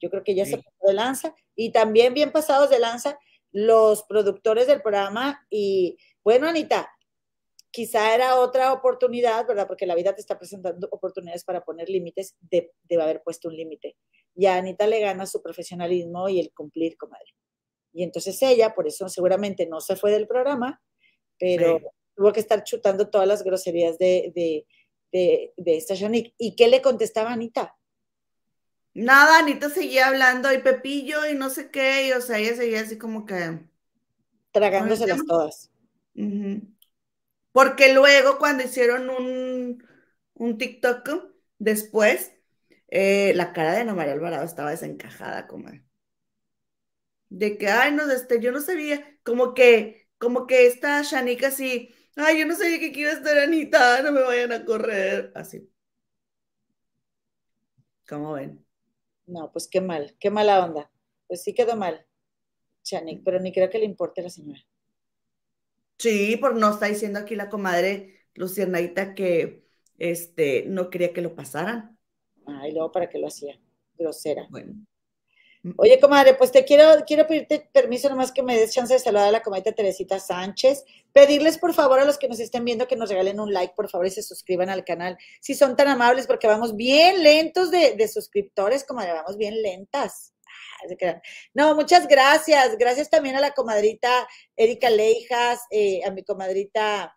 Yo 0.00 0.10
creo 0.10 0.22
que 0.22 0.34
ya 0.34 0.44
se 0.44 0.58
pasó 0.58 0.86
de 0.86 0.94
lanza. 0.94 1.34
Y 1.54 1.70
también 1.72 2.14
bien 2.14 2.32
pasados 2.32 2.70
de 2.70 2.78
lanza 2.78 3.18
los 3.52 4.02
productores 4.04 4.66
del 4.66 4.82
programa. 4.82 5.46
Y 5.50 5.96
bueno, 6.22 6.46
Anita, 6.46 6.90
quizá 7.76 8.14
era 8.14 8.40
otra 8.40 8.72
oportunidad, 8.72 9.46
¿verdad? 9.46 9.66
Porque 9.66 9.84
la 9.84 9.94
vida 9.94 10.14
te 10.14 10.22
está 10.22 10.38
presentando 10.38 10.88
oportunidades 10.90 11.44
para 11.44 11.62
poner 11.62 11.90
límites, 11.90 12.34
de, 12.40 12.72
debe 12.84 13.02
haber 13.02 13.22
puesto 13.22 13.48
un 13.48 13.54
límite. 13.54 13.98
Y 14.34 14.46
a 14.46 14.56
Anita 14.56 14.86
le 14.86 14.98
gana 14.98 15.26
su 15.26 15.42
profesionalismo 15.42 16.26
y 16.30 16.40
el 16.40 16.54
cumplir, 16.54 16.96
comadre. 16.96 17.34
Y 17.92 18.02
entonces 18.02 18.40
ella, 18.40 18.74
por 18.74 18.88
eso 18.88 19.10
seguramente 19.10 19.66
no 19.66 19.82
se 19.82 19.94
fue 19.94 20.10
del 20.10 20.26
programa, 20.26 20.82
pero 21.38 21.82
tuvo 22.14 22.32
que 22.32 22.40
estar 22.40 22.64
chutando 22.64 23.10
todas 23.10 23.28
las 23.28 23.44
groserías 23.44 23.98
de, 23.98 24.32
de, 24.34 24.66
de, 25.12 25.52
de 25.58 25.76
esta 25.76 25.94
Shanique. 25.94 26.32
¿Y 26.38 26.56
qué 26.56 26.68
le 26.68 26.80
contestaba 26.80 27.30
Anita? 27.30 27.76
Nada, 28.94 29.40
Anita 29.40 29.68
seguía 29.68 30.06
hablando 30.06 30.50
y 30.50 30.62
Pepillo 30.62 31.26
y 31.26 31.34
no 31.34 31.50
sé 31.50 31.70
qué, 31.70 32.08
y 32.08 32.12
o 32.12 32.22
sea, 32.22 32.38
ella 32.38 32.56
seguía 32.56 32.80
así 32.80 32.96
como 32.96 33.26
que... 33.26 33.60
Tragándoselas 34.52 35.20
todas. 35.26 35.70
Porque 37.56 37.94
luego 37.94 38.36
cuando 38.38 38.64
hicieron 38.64 39.08
un, 39.08 39.82
un 40.34 40.58
TikTok 40.58 41.08
después, 41.58 42.34
eh, 42.88 43.32
la 43.34 43.54
cara 43.54 43.72
de 43.72 43.80
Ana 43.80 43.94
María 43.94 44.12
Alvarado 44.12 44.44
estaba 44.44 44.70
desencajada, 44.72 45.46
como 45.46 45.70
de 47.28 47.58
que, 47.58 47.68
ay, 47.68 47.92
no, 47.92 48.10
este, 48.10 48.40
yo 48.40 48.52
no 48.52 48.60
sabía, 48.60 49.18
como 49.24 49.54
que, 49.54 50.08
como 50.18 50.46
que 50.46 50.66
esta 50.66 51.00
Shanika 51.02 51.48
así, 51.48 51.94
ay, 52.16 52.40
yo 52.40 52.46
no 52.46 52.54
sabía 52.56 52.78
que 52.78 52.92
iba 53.00 53.10
a 53.10 53.14
estar 53.14 53.38
Anita, 53.38 54.02
no 54.02 54.12
me 54.12 54.22
vayan 54.22 54.52
a 54.52 54.64
correr, 54.64 55.32
así. 55.34 55.70
¿Cómo 58.08 58.32
ven? 58.34 58.64
No, 59.26 59.52
pues 59.52 59.68
qué 59.68 59.80
mal, 59.80 60.16
qué 60.18 60.30
mala 60.30 60.64
onda. 60.64 60.90
Pues 61.28 61.42
sí 61.44 61.54
quedó 61.54 61.76
mal, 61.76 62.04
Chanik, 62.84 63.22
pero 63.24 63.40
ni 63.40 63.52
creo 63.52 63.70
que 63.70 63.78
le 63.78 63.86
importe 63.86 64.20
a 64.22 64.24
la 64.24 64.30
señora. 64.30 64.62
Sí, 65.98 66.36
por 66.36 66.56
no 66.56 66.72
está 66.72 66.86
diciendo 66.86 67.18
aquí 67.18 67.34
la 67.34 67.48
comadre 67.48 68.26
Lucianaita 68.34 69.14
que 69.14 69.64
este, 69.98 70.64
no 70.66 70.90
quería 70.90 71.12
que 71.12 71.22
lo 71.22 71.34
pasaran. 71.34 71.98
Ah, 72.46 72.68
y 72.68 72.72
luego 72.72 72.92
para 72.92 73.08
qué 73.08 73.18
lo 73.18 73.28
hacía, 73.28 73.58
grosera. 73.96 74.46
Bueno. 74.50 74.74
Oye, 75.78 75.98
comadre, 75.98 76.34
pues 76.34 76.52
te 76.52 76.64
quiero, 76.64 77.04
quiero 77.04 77.26
pedirte 77.26 77.68
permiso 77.72 78.08
nomás 78.08 78.30
que 78.30 78.42
me 78.42 78.56
des 78.56 78.72
chance 78.72 78.92
de 78.92 79.00
saludar 79.00 79.28
a 79.28 79.30
la 79.32 79.42
comadre 79.42 79.72
Teresita 79.72 80.20
Sánchez. 80.20 80.84
Pedirles, 81.12 81.58
por 81.58 81.74
favor, 81.74 81.98
a 81.98 82.04
los 82.04 82.18
que 82.18 82.28
nos 82.28 82.38
estén 82.38 82.64
viendo 82.64 82.86
que 82.86 82.94
nos 82.94 83.10
regalen 83.10 83.40
un 83.40 83.52
like, 83.52 83.74
por 83.74 83.88
favor, 83.88 84.06
y 84.06 84.10
se 84.10 84.22
suscriban 84.22 84.70
al 84.70 84.84
canal. 84.84 85.18
Si 85.40 85.54
son 85.54 85.74
tan 85.74 85.88
amables, 85.88 86.28
porque 86.28 86.46
vamos 86.46 86.76
bien 86.76 87.22
lentos 87.22 87.72
de, 87.72 88.06
suscriptores, 88.06 88.84
comadre, 88.84 89.12
vamos 89.12 89.36
bien 89.36 89.60
lentas. 89.60 90.34
No, 91.54 91.74
muchas 91.74 92.06
gracias. 92.06 92.76
Gracias 92.78 93.10
también 93.10 93.36
a 93.36 93.40
la 93.40 93.52
comadrita 93.52 94.26
Erika 94.56 94.90
Leijas, 94.90 95.60
eh, 95.70 96.00
a 96.04 96.10
mi 96.10 96.22
comadrita, 96.22 97.16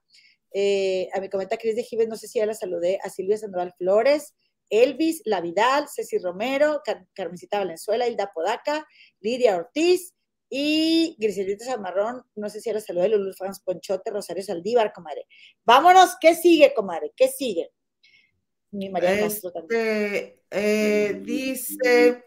eh, 0.52 1.10
a 1.14 1.20
mi 1.20 1.30
comadrita 1.30 1.58
Cris 1.58 1.76
de 1.76 1.84
Gives, 1.84 2.08
no 2.08 2.16
sé 2.16 2.28
si 2.28 2.40
ya 2.40 2.46
la 2.46 2.54
saludé, 2.54 3.00
a 3.04 3.10
Silvia 3.10 3.38
Sandoval 3.38 3.74
Flores, 3.78 4.34
Elvis, 4.70 5.22
La 5.26 5.42
Vidal, 5.42 5.88
Ceci 5.88 6.18
Romero, 6.20 6.82
Carmencita 7.14 7.60
Valenzuela, 7.60 8.08
Hilda 8.08 8.32
Podaca, 8.34 8.86
Lidia 9.20 9.56
Ortiz 9.56 10.14
y 10.50 11.16
Griselita 11.20 11.66
Salmarrón, 11.66 12.24
no 12.36 12.50
sé 12.50 12.60
si 12.60 12.70
era 12.70 12.80
salud 12.80 13.02
de 13.02 13.10
Lulú 13.10 13.34
Franz 13.34 13.62
Ponchote, 13.62 14.10
Rosario 14.10 14.44
Saldívar, 14.44 14.92
comadre. 14.94 15.28
Vámonos, 15.64 16.16
¿qué 16.20 16.36
sigue, 16.36 16.74
comadre? 16.74 17.12
¿Qué 17.16 17.28
sigue? 17.28 17.72
Mi 18.72 18.90
María 18.90 19.26
este, 19.26 20.44
eh, 20.52 21.20
dice, 21.24 22.26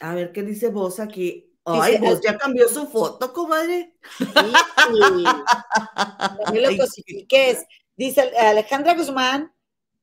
a 0.00 0.14
ver, 0.14 0.32
¿qué 0.32 0.42
dice 0.42 0.68
vos 0.68 1.00
aquí? 1.00 1.50
Ay, 1.64 1.98
vos 1.98 2.20
ya 2.20 2.36
cambió 2.36 2.68
su 2.68 2.86
foto, 2.88 3.32
comadre. 3.32 3.96
Sí, 4.18 4.26
lo 6.60 6.76
cosifiques. 6.76 7.64
Dice 7.96 8.20
Alejandra 8.36 8.94
Guzmán, 8.94 9.54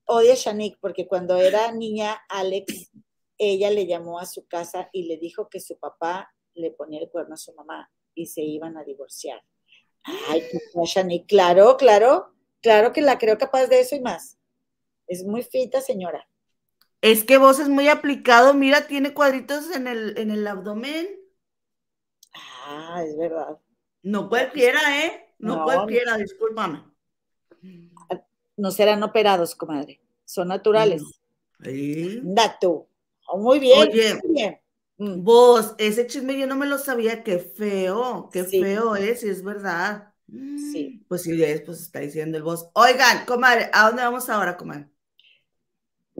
odia 0.06 0.34
a 0.34 0.36
Shanique 0.36 0.78
porque 0.82 1.08
cuando 1.08 1.38
era 1.38 1.72
niña, 1.72 2.20
Alex, 2.30 2.92
ella 3.38 3.70
le 3.70 3.86
llamó 3.86 4.20
a 4.20 4.26
su 4.26 4.48
casa 4.48 4.90
y 4.92 5.04
le 5.04 5.18
dijo 5.18 5.50
que 5.50 5.60
su 5.60 5.78
papá 5.78 6.34
le 6.54 6.72
ponía 6.72 7.02
el 7.02 7.10
cuerno 7.10 7.36
a 7.36 7.38
su 7.38 7.54
mamá 7.54 7.92
y 8.16 8.26
se 8.26 8.42
iban 8.42 8.78
a 8.78 8.84
divorciar. 8.84 9.44
Ay, 10.30 10.44
Shanique, 10.86 11.28
claro, 11.28 11.78
claro, 11.78 12.34
claro 12.62 12.92
que 12.92 13.02
la 13.02 13.20
creo 13.20 13.38
capaz 13.38 13.68
de 13.68 13.82
eso 13.82 13.96
y 13.96 14.02
más. 14.02 14.40
Es 15.06 15.24
muy 15.24 15.44
fita, 15.44 15.82
señora. 15.82 16.28
Es 17.02 17.24
que 17.24 17.38
vos 17.38 17.60
es 17.60 17.68
muy 17.68 17.88
aplicado, 17.88 18.54
mira, 18.54 18.88
tiene 18.88 19.14
cuadritos 19.14 19.76
en 19.76 19.88
el, 19.88 20.18
en 20.18 20.32
el 20.32 20.46
abdomen. 20.48 21.08
Ah, 22.34 23.04
es 23.06 23.18
verdad. 23.18 23.60
No 24.04 24.30
cualquiera, 24.30 24.80
¿eh? 25.06 25.34
No, 25.40 25.58
no 25.58 25.64
cualquiera, 25.64 26.18
discúlpame 26.18 26.92
no 28.62 28.70
serán 28.70 29.02
operados, 29.02 29.56
comadre, 29.56 30.00
son 30.24 30.50
naturales. 30.50 31.02
Sí. 31.64 32.20
Dato. 32.24 32.88
Oh, 33.28 33.40
muy 33.40 33.60
bien, 33.60 33.90
muy 34.24 34.34
bien, 34.34 34.58
Mm. 34.98 35.24
Vos, 35.24 35.74
ese 35.80 36.06
chisme 36.06 36.38
yo 36.38 36.46
no 36.46 36.56
me 36.56 36.68
lo 36.68 36.78
sabía, 36.78 37.24
qué 37.24 37.40
feo, 37.40 38.30
qué 38.32 38.44
feo 38.44 38.96
es, 38.96 39.24
y 39.24 39.30
es 39.30 39.44
verdad. 39.44 40.14
Sí. 40.28 41.04
Pues 41.08 41.24
sí, 41.24 41.44
pues 41.66 41.82
está 41.82 42.02
diciendo 42.02 42.38
el 42.38 42.44
voz. 42.44 42.70
Oigan, 42.74 43.26
comadre, 43.26 43.72
¿a 43.74 43.88
dónde 43.88 44.04
vamos 44.04 44.30
ahora, 44.30 44.56
comadre? 44.58 44.91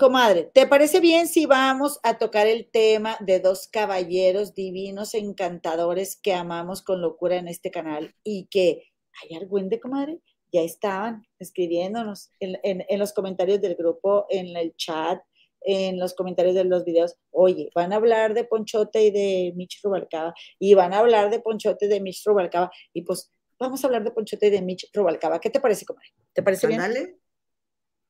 Comadre, 0.02 0.50
¿te 0.52 0.66
parece 0.66 1.00
bien 1.00 1.28
si 1.28 1.46
vamos 1.46 2.00
a 2.02 2.18
tocar 2.18 2.48
el 2.48 2.68
tema 2.68 3.18
de 3.20 3.40
dos 3.40 3.68
caballeros 3.68 4.56
divinos, 4.56 5.14
encantadores 5.14 6.20
que 6.20 6.34
amamos 6.34 6.82
con 6.82 7.02
locura 7.02 7.36
en 7.36 7.48
este 7.48 7.70
canal 7.70 8.16
y 8.24 8.48
que, 8.48 8.82
hay 9.22 9.38
argüende, 9.38 9.80
comadre, 9.80 10.20
ya 10.52 10.62
estaban 10.62 11.28
escribiéndonos 11.38 12.32
en, 12.40 12.58
en, 12.64 12.98
los 12.98 13.14
comentarios 13.14 13.62
del 13.62 13.76
grupo, 13.76 14.26
en 14.32 14.58
el 14.58 14.76
chat, 14.76 15.22
en 15.62 16.00
los 16.00 16.16
comentarios 16.16 16.56
de 16.56 16.64
los 16.64 16.84
videos, 16.84 17.16
oye, 17.30 17.70
van 17.76 17.94
a 17.94 17.98
hablar 17.98 18.34
de 18.34 18.44
Ponchote 18.44 19.04
y 19.04 19.12
de 19.12 19.54
Mitch 19.56 19.84
Rubalcaba, 19.84 20.34
y 20.58 20.74
van 20.74 20.94
a 20.94 20.98
hablar 20.98 21.30
de 21.30 21.42
Ponchote 21.42 21.86
y 21.86 21.90
de 21.90 22.02
Mitch 22.02 22.26
Rubalcaba, 22.26 22.72
y 22.92 23.04
pues 23.04 23.32
vamos 23.60 23.84
a 23.84 23.86
hablar 23.86 24.04
de 24.04 24.10
Ponchote 24.10 24.48
y 24.48 24.50
de 24.50 24.64
Mitch 24.64 24.90
Rubalcaba. 24.96 25.40
¿Qué 25.40 25.52
te 25.52 25.60
parece, 25.60 25.86
comadre? 25.86 26.10
¿Te 26.34 26.42
parece 26.42 26.66
bien? 26.66 26.82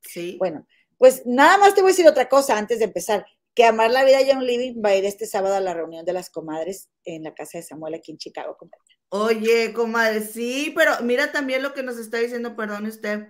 Sí. 0.04 0.38
Bueno, 0.40 0.66
pues 1.02 1.26
nada 1.26 1.58
más 1.58 1.74
te 1.74 1.82
voy 1.82 1.90
a 1.90 1.94
decir 1.94 2.08
otra 2.08 2.30
cosa 2.30 2.60
antes 2.60 2.78
de 2.78 2.86
empezar, 2.86 3.26
que 3.56 3.66
Amar 3.66 3.90
la 3.90 4.06
Vida 4.06 4.22
Young 4.22 4.44
Living 4.44 4.84
va 4.86 4.90
a 4.90 4.96
ir 4.96 5.04
este 5.04 5.26
sábado 5.26 5.56
a 5.56 5.60
la 5.60 5.74
reunión 5.74 6.06
de 6.06 6.14
las 6.14 6.30
comadres 6.30 6.92
en 7.06 7.24
la 7.24 7.34
casa 7.34 7.58
de 7.58 7.64
Samuel 7.64 7.96
aquí 7.96 8.12
en 8.12 8.20
Chicago, 8.20 8.56
comadre. 8.56 8.78
Oye, 9.10 9.74
comadre, 9.74 10.22
sí, 10.22 10.72
pero 10.76 10.92
mira 11.02 11.32
también 11.32 11.64
lo 11.64 11.74
que 11.74 11.82
nos 11.82 11.98
está 11.98 12.20
diciendo, 12.20 12.56
perdón 12.56 12.86
usted. 12.86 13.30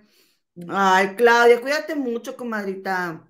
Ay, 0.68 1.16
Claudia, 1.16 1.62
cuídate 1.62 1.94
mucho, 1.94 2.36
comadrita. 2.36 3.26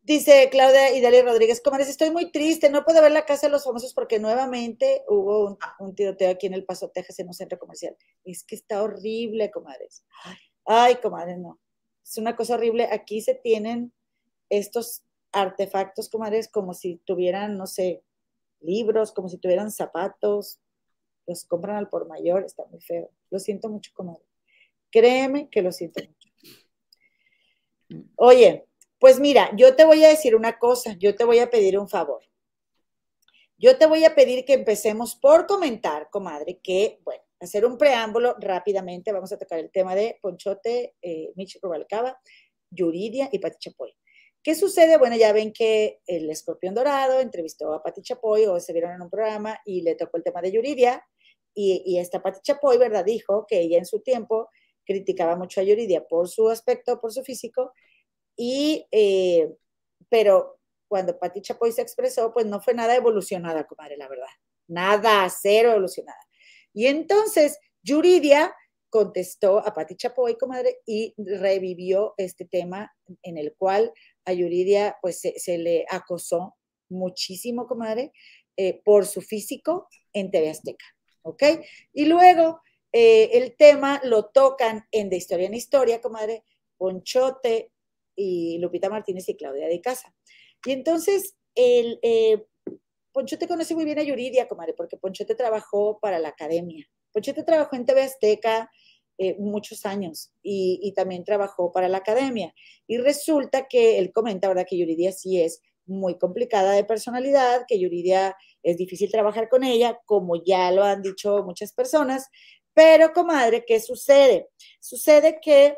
Dice 0.00 0.48
Claudia 0.50 0.96
Idalia 0.96 1.22
Rodríguez, 1.22 1.60
comadres, 1.60 1.90
estoy 1.90 2.10
muy 2.10 2.32
triste, 2.32 2.70
no 2.70 2.86
puedo 2.86 3.02
ver 3.02 3.12
la 3.12 3.26
casa 3.26 3.48
de 3.48 3.52
los 3.52 3.64
famosos 3.64 3.92
porque 3.92 4.18
nuevamente 4.18 5.02
hubo 5.06 5.58
un, 5.80 5.94
tiroteo 5.94 6.30
aquí 6.30 6.46
en 6.46 6.54
El 6.54 6.64
Paso, 6.64 6.88
Texas, 6.88 7.18
en 7.18 7.26
un 7.26 7.34
centro 7.34 7.58
comercial. 7.58 7.94
Es 8.24 8.42
que 8.42 8.54
está 8.54 8.82
horrible, 8.82 9.50
comadres. 9.50 10.02
Ay, 10.64 10.96
comadres, 10.96 11.36
no. 11.36 11.60
Es 12.04 12.18
una 12.18 12.36
cosa 12.36 12.54
horrible. 12.54 12.88
Aquí 12.90 13.20
se 13.20 13.34
tienen 13.34 13.92
estos 14.48 15.02
artefactos, 15.32 16.08
comadres, 16.08 16.48
como 16.48 16.74
si 16.74 16.96
tuvieran, 17.04 17.56
no 17.56 17.66
sé, 17.66 18.02
libros, 18.60 19.12
como 19.12 19.28
si 19.28 19.38
tuvieran 19.38 19.70
zapatos. 19.70 20.60
Los 21.26 21.44
compran 21.44 21.76
al 21.76 21.88
por 21.88 22.06
mayor, 22.08 22.44
está 22.44 22.64
muy 22.66 22.80
feo. 22.80 23.10
Lo 23.30 23.38
siento 23.38 23.68
mucho, 23.68 23.92
comadre. 23.94 24.24
Créeme 24.90 25.48
que 25.48 25.62
lo 25.62 25.72
siento 25.72 26.02
mucho. 26.04 26.28
Oye, 28.16 28.66
pues 28.98 29.20
mira, 29.20 29.50
yo 29.56 29.74
te 29.74 29.84
voy 29.84 30.04
a 30.04 30.08
decir 30.08 30.36
una 30.36 30.58
cosa, 30.58 30.94
yo 30.98 31.14
te 31.14 31.24
voy 31.24 31.38
a 31.38 31.50
pedir 31.50 31.78
un 31.78 31.88
favor. 31.88 32.22
Yo 33.58 33.78
te 33.78 33.86
voy 33.86 34.04
a 34.04 34.14
pedir 34.14 34.44
que 34.44 34.54
empecemos 34.54 35.14
por 35.14 35.46
comentar, 35.46 36.10
comadre, 36.10 36.58
que, 36.58 37.00
bueno, 37.04 37.22
hacer 37.42 37.66
un 37.66 37.76
preámbulo 37.76 38.36
rápidamente, 38.38 39.12
vamos 39.12 39.32
a 39.32 39.38
tocar 39.38 39.58
el 39.58 39.70
tema 39.70 39.94
de 39.94 40.18
Ponchote, 40.22 40.94
eh, 41.02 41.32
Michi 41.34 41.58
Rubalcaba, 41.60 42.18
Yuridia 42.70 43.28
y 43.32 43.38
Pati 43.38 43.58
Chapoy. 43.58 43.92
¿Qué 44.42 44.54
sucede? 44.54 44.96
Bueno, 44.96 45.16
ya 45.16 45.32
ven 45.32 45.52
que 45.52 46.00
el 46.06 46.30
escorpión 46.30 46.74
dorado 46.74 47.20
entrevistó 47.20 47.72
a 47.74 47.82
Pati 47.82 48.02
Chapoy 48.02 48.46
o 48.46 48.58
se 48.60 48.72
vieron 48.72 48.92
en 48.92 49.02
un 49.02 49.10
programa 49.10 49.58
y 49.64 49.82
le 49.82 49.94
tocó 49.94 50.16
el 50.16 50.22
tema 50.22 50.40
de 50.40 50.52
Yuridia 50.52 51.04
y, 51.54 51.98
esta 51.98 52.22
Pati 52.22 52.40
Chapoy, 52.42 52.78
¿verdad? 52.78 53.04
Dijo 53.04 53.46
que 53.46 53.60
ella 53.60 53.78
en 53.78 53.86
su 53.86 54.00
tiempo 54.00 54.48
criticaba 54.84 55.36
mucho 55.36 55.60
a 55.60 55.64
Yuridia 55.64 56.04
por 56.06 56.28
su 56.28 56.48
aspecto, 56.48 57.00
por 57.00 57.12
su 57.12 57.22
físico 57.22 57.72
y, 58.36 58.86
eh, 58.90 59.52
pero 60.08 60.58
cuando 60.88 61.18
Pati 61.18 61.40
Chapoy 61.42 61.72
se 61.72 61.82
expresó, 61.82 62.32
pues 62.32 62.46
no 62.46 62.60
fue 62.60 62.74
nada 62.74 62.96
evolucionada, 62.96 63.66
comadre, 63.66 63.96
la 63.96 64.08
verdad. 64.08 64.26
Nada, 64.68 65.28
cero 65.28 65.70
evolucionada. 65.70 66.21
Y 66.72 66.86
entonces 66.86 67.58
Yuridia 67.82 68.54
contestó 68.90 69.58
a 69.58 69.72
Pati 69.72 69.96
Chapoy, 69.96 70.36
comadre, 70.36 70.80
y 70.86 71.14
revivió 71.16 72.14
este 72.18 72.44
tema 72.44 72.94
en 73.22 73.38
el 73.38 73.54
cual 73.56 73.92
a 74.24 74.32
Yuridia 74.32 74.96
pues 75.00 75.20
se, 75.20 75.58
le 75.58 75.86
acosó 75.88 76.56
muchísimo, 76.90 77.66
comadre, 77.66 78.12
eh, 78.56 78.82
por 78.84 79.06
su 79.06 79.22
físico 79.22 79.88
en 80.12 80.30
TV 80.30 80.50
Azteca, 80.50 80.84
¿ok? 81.22 81.42
Y 81.94 82.04
luego 82.04 82.60
eh, 82.92 83.30
el 83.32 83.56
tema 83.56 84.00
lo 84.04 84.26
tocan 84.26 84.86
en 84.90 85.08
De 85.08 85.16
Historia 85.16 85.46
en 85.46 85.54
Historia, 85.54 86.02
comadre, 86.02 86.44
Ponchote 86.76 87.72
y 88.14 88.58
Lupita 88.58 88.90
Martínez 88.90 89.26
y 89.28 89.36
Claudia 89.36 89.68
de 89.68 89.80
Casa. 89.80 90.14
Y 90.66 90.72
entonces, 90.72 91.36
el, 91.54 91.98
eh, 92.02 92.44
Ponchote 93.12 93.46
conoce 93.46 93.74
muy 93.74 93.84
bien 93.84 93.98
a 93.98 94.02
Yuridia, 94.02 94.48
comadre, 94.48 94.74
porque 94.74 94.96
Ponchote 94.96 95.34
trabajó 95.34 95.98
para 96.00 96.18
la 96.18 96.28
academia. 96.28 96.86
Ponchote 97.12 97.42
trabajó 97.42 97.76
en 97.76 97.84
TV 97.84 98.02
Azteca 98.02 98.70
eh, 99.18 99.36
muchos 99.38 99.84
años 99.84 100.32
y, 100.42 100.92
también 100.96 101.22
trabajó 101.24 101.70
para 101.72 101.88
la 101.88 101.98
academia. 101.98 102.54
Y 102.86 102.98
resulta 102.98 103.68
que 103.68 103.98
él 103.98 104.12
comenta, 104.12 104.48
¿verdad?, 104.48 104.66
que 104.68 104.78
Yuridia 104.78 105.12
sí 105.12 105.40
es 105.40 105.60
muy 105.84 106.16
complicada 106.18 106.72
de 106.72 106.84
personalidad, 106.84 107.64
que 107.68 107.78
Yuridia 107.78 108.36
es 108.62 108.78
difícil 108.78 109.10
trabajar 109.10 109.48
con 109.48 109.64
ella, 109.64 110.00
como 110.06 110.42
ya 110.42 110.70
lo 110.72 110.82
han 110.84 111.02
dicho 111.02 111.44
muchas 111.44 111.72
personas. 111.72 112.28
Pero, 112.72 113.12
comadre, 113.12 113.64
¿qué 113.66 113.80
sucede? 113.80 114.48
Sucede 114.80 115.38
que 115.42 115.76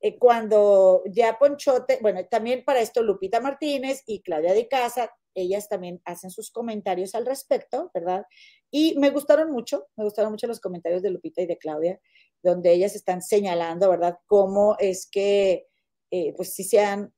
eh, 0.00 0.18
cuando 0.18 1.02
ya 1.06 1.38
Ponchote, 1.38 1.98
bueno, 2.00 2.24
también 2.26 2.64
para 2.64 2.80
esto 2.80 3.02
Lupita 3.02 3.40
Martínez 3.40 4.02
y 4.06 4.22
Claudia 4.22 4.54
de 4.54 4.68
Casa, 4.68 5.10
ellas 5.36 5.68
también 5.68 6.00
hacen 6.04 6.30
sus 6.30 6.50
comentarios 6.50 7.14
al 7.14 7.26
respecto, 7.26 7.90
¿verdad? 7.94 8.24
Y 8.70 8.98
me 8.98 9.10
gustaron 9.10 9.50
mucho, 9.52 9.86
me 9.96 10.04
gustaron 10.04 10.32
mucho 10.32 10.46
los 10.46 10.60
comentarios 10.60 11.02
de 11.02 11.10
Lupita 11.10 11.42
y 11.42 11.46
de 11.46 11.58
Claudia, 11.58 12.00
donde 12.42 12.72
ellas 12.72 12.96
están 12.96 13.22
señalando, 13.22 13.88
¿verdad?, 13.90 14.18
cómo 14.26 14.76
es 14.78 15.08
que, 15.10 15.66
eh, 16.10 16.32
pues 16.36 16.54
sí 16.54 16.64
se 16.64 16.80
han, 16.80 17.12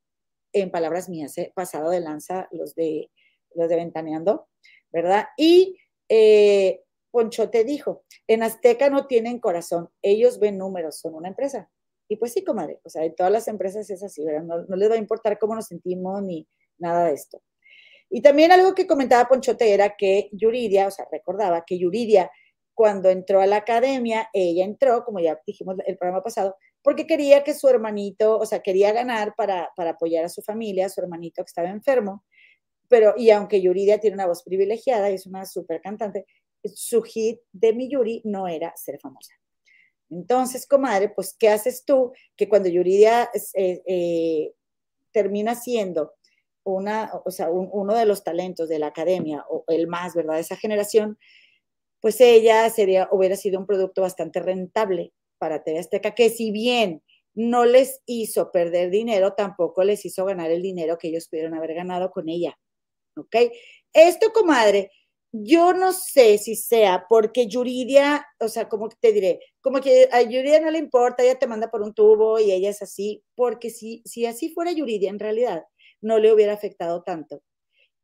en 0.53 0.71
palabras 0.71 1.09
mías, 1.09 1.37
eh, 1.37 1.51
pasado 1.55 1.89
de 1.89 2.01
lanza 2.01 2.47
los 2.51 2.75
de, 2.75 3.11
los 3.55 3.69
de 3.69 3.75
Ventaneando, 3.75 4.47
¿verdad? 4.91 5.27
Y 5.37 5.77
Ponchote 7.11 7.63
dijo, 7.63 8.03
en 8.27 8.43
Azteca 8.43 8.89
no 8.89 9.07
tienen 9.07 9.39
corazón, 9.39 9.89
ellos 10.01 10.39
ven 10.39 10.57
números, 10.57 10.99
son 10.99 11.15
una 11.15 11.29
empresa. 11.29 11.69
Y 12.07 12.15
pues 12.15 12.33
sí, 12.33 12.43
comadre, 12.43 12.79
o 12.83 12.89
sea, 12.89 13.05
en 13.05 13.13
todas 13.13 13.31
las 13.31 13.47
empresas 13.47 13.87
es 13.89 14.01
así, 14.03 14.25
¿verdad? 14.25 14.65
No, 14.67 14.75
les 14.75 14.89
va 14.89 14.95
a 14.95 14.97
importar 14.97 15.37
cómo 15.37 15.53
nos 15.55 15.67
sentimos 15.67 16.21
ni 16.23 16.47
nada 16.79 17.05
de 17.05 17.13
esto. 17.13 17.39
Y 18.09 18.21
también 18.21 18.51
algo 18.51 18.73
que 18.73 18.87
comentaba 18.87 19.27
Ponchote 19.27 19.73
era 19.73 19.95
que 19.95 20.29
Yuridia, 20.31 20.87
o 20.87 20.91
sea, 20.91 21.07
recordaba 21.11 21.63
que 21.65 21.77
Yuridia, 21.77 22.31
cuando 22.73 23.09
entró 23.09 23.41
a 23.41 23.45
la 23.45 23.57
academia, 23.57 24.29
ella 24.33 24.65
entró, 24.65 25.03
como 25.03 25.19
ya 25.19 25.39
dijimos 25.45 25.75
el 25.85 25.97
programa 25.97 26.23
pasado, 26.23 26.55
porque 26.81 27.05
quería 27.05 27.43
que 27.43 27.53
su 27.53 27.67
hermanito, 27.67 28.37
o 28.37 28.45
sea, 28.45 28.61
quería 28.61 28.93
ganar 28.93 29.35
para, 29.35 29.69
para 29.75 29.91
apoyar 29.91 30.25
a 30.25 30.29
su 30.29 30.41
familia, 30.41 30.85
a 30.85 30.89
su 30.89 31.01
hermanito 31.01 31.43
que 31.43 31.49
estaba 31.49 31.69
enfermo, 31.69 32.23
pero, 32.87 33.13
y 33.15 33.29
aunque 33.29 33.61
Yuridia 33.61 33.99
tiene 33.99 34.15
una 34.15 34.25
voz 34.25 34.43
privilegiada 34.43 35.11
y 35.11 35.15
es 35.15 35.25
una 35.27 35.45
súper 35.45 35.81
cantante, 35.81 36.25
su 36.63 37.01
hit 37.03 37.39
de 37.51 37.73
mi 37.73 37.89
Yuri 37.89 38.21
no 38.25 38.47
era 38.47 38.73
ser 38.75 38.99
famosa. 38.99 39.33
Entonces, 40.09 40.65
comadre, 40.65 41.09
pues, 41.09 41.35
¿qué 41.39 41.49
haces 41.49 41.85
tú? 41.85 42.11
Que 42.35 42.49
cuando 42.49 42.67
Yuridia 42.67 43.29
eh, 43.53 43.81
eh, 43.85 44.53
termina 45.11 45.55
siendo 45.55 46.15
una, 46.63 47.11
o 47.25 47.31
sea, 47.31 47.49
uno 47.49 47.95
de 47.95 48.05
los 48.05 48.23
talentos 48.23 48.69
de 48.69 48.79
la 48.79 48.87
academia, 48.87 49.45
o 49.49 49.63
el 49.67 49.87
más, 49.87 50.15
¿verdad? 50.15 50.35
De 50.35 50.41
esa 50.41 50.55
generación, 50.55 51.17
pues 52.01 52.21
ella 52.21 52.69
sería, 52.69 53.07
hubiera 53.11 53.35
sido 53.35 53.59
un 53.59 53.65
producto 53.65 54.01
bastante 54.01 54.39
rentable 54.39 55.13
para 55.37 55.63
TV 55.63 55.79
Azteca, 55.79 56.15
que 56.15 56.29
si 56.29 56.51
bien 56.51 57.03
no 57.33 57.65
les 57.65 58.01
hizo 58.05 58.51
perder 58.51 58.89
dinero, 58.89 59.33
tampoco 59.33 59.83
les 59.83 60.05
hizo 60.05 60.25
ganar 60.25 60.51
el 60.51 60.61
dinero 60.61 60.97
que 60.97 61.09
ellos 61.09 61.27
pudieron 61.29 61.53
haber 61.55 61.73
ganado 61.73 62.11
con 62.11 62.29
ella. 62.29 62.57
¿Ok? 63.15 63.35
Esto, 63.93 64.31
comadre, 64.33 64.91
yo 65.31 65.73
no 65.73 65.93
sé 65.93 66.37
si 66.37 66.55
sea 66.55 67.05
porque 67.07 67.47
Yuridia, 67.47 68.25
o 68.39 68.47
sea, 68.47 68.67
como 68.67 68.89
te 68.89 69.11
diré, 69.13 69.39
como 69.61 69.79
que 69.79 70.09
a 70.11 70.21
Yuridia 70.21 70.59
no 70.59 70.71
le 70.71 70.79
importa, 70.79 71.23
ella 71.23 71.37
te 71.37 71.47
manda 71.47 71.69
por 71.69 71.81
un 71.81 71.93
tubo 71.93 72.39
y 72.39 72.51
ella 72.51 72.69
es 72.69 72.81
así, 72.81 73.23
porque 73.35 73.69
si, 73.69 74.01
si 74.05 74.25
así 74.25 74.49
fuera 74.49 74.71
Yuridia 74.71 75.09
en 75.09 75.19
realidad, 75.19 75.65
no 76.01 76.19
le 76.19 76.33
hubiera 76.33 76.53
afectado 76.53 77.03
tanto 77.03 77.41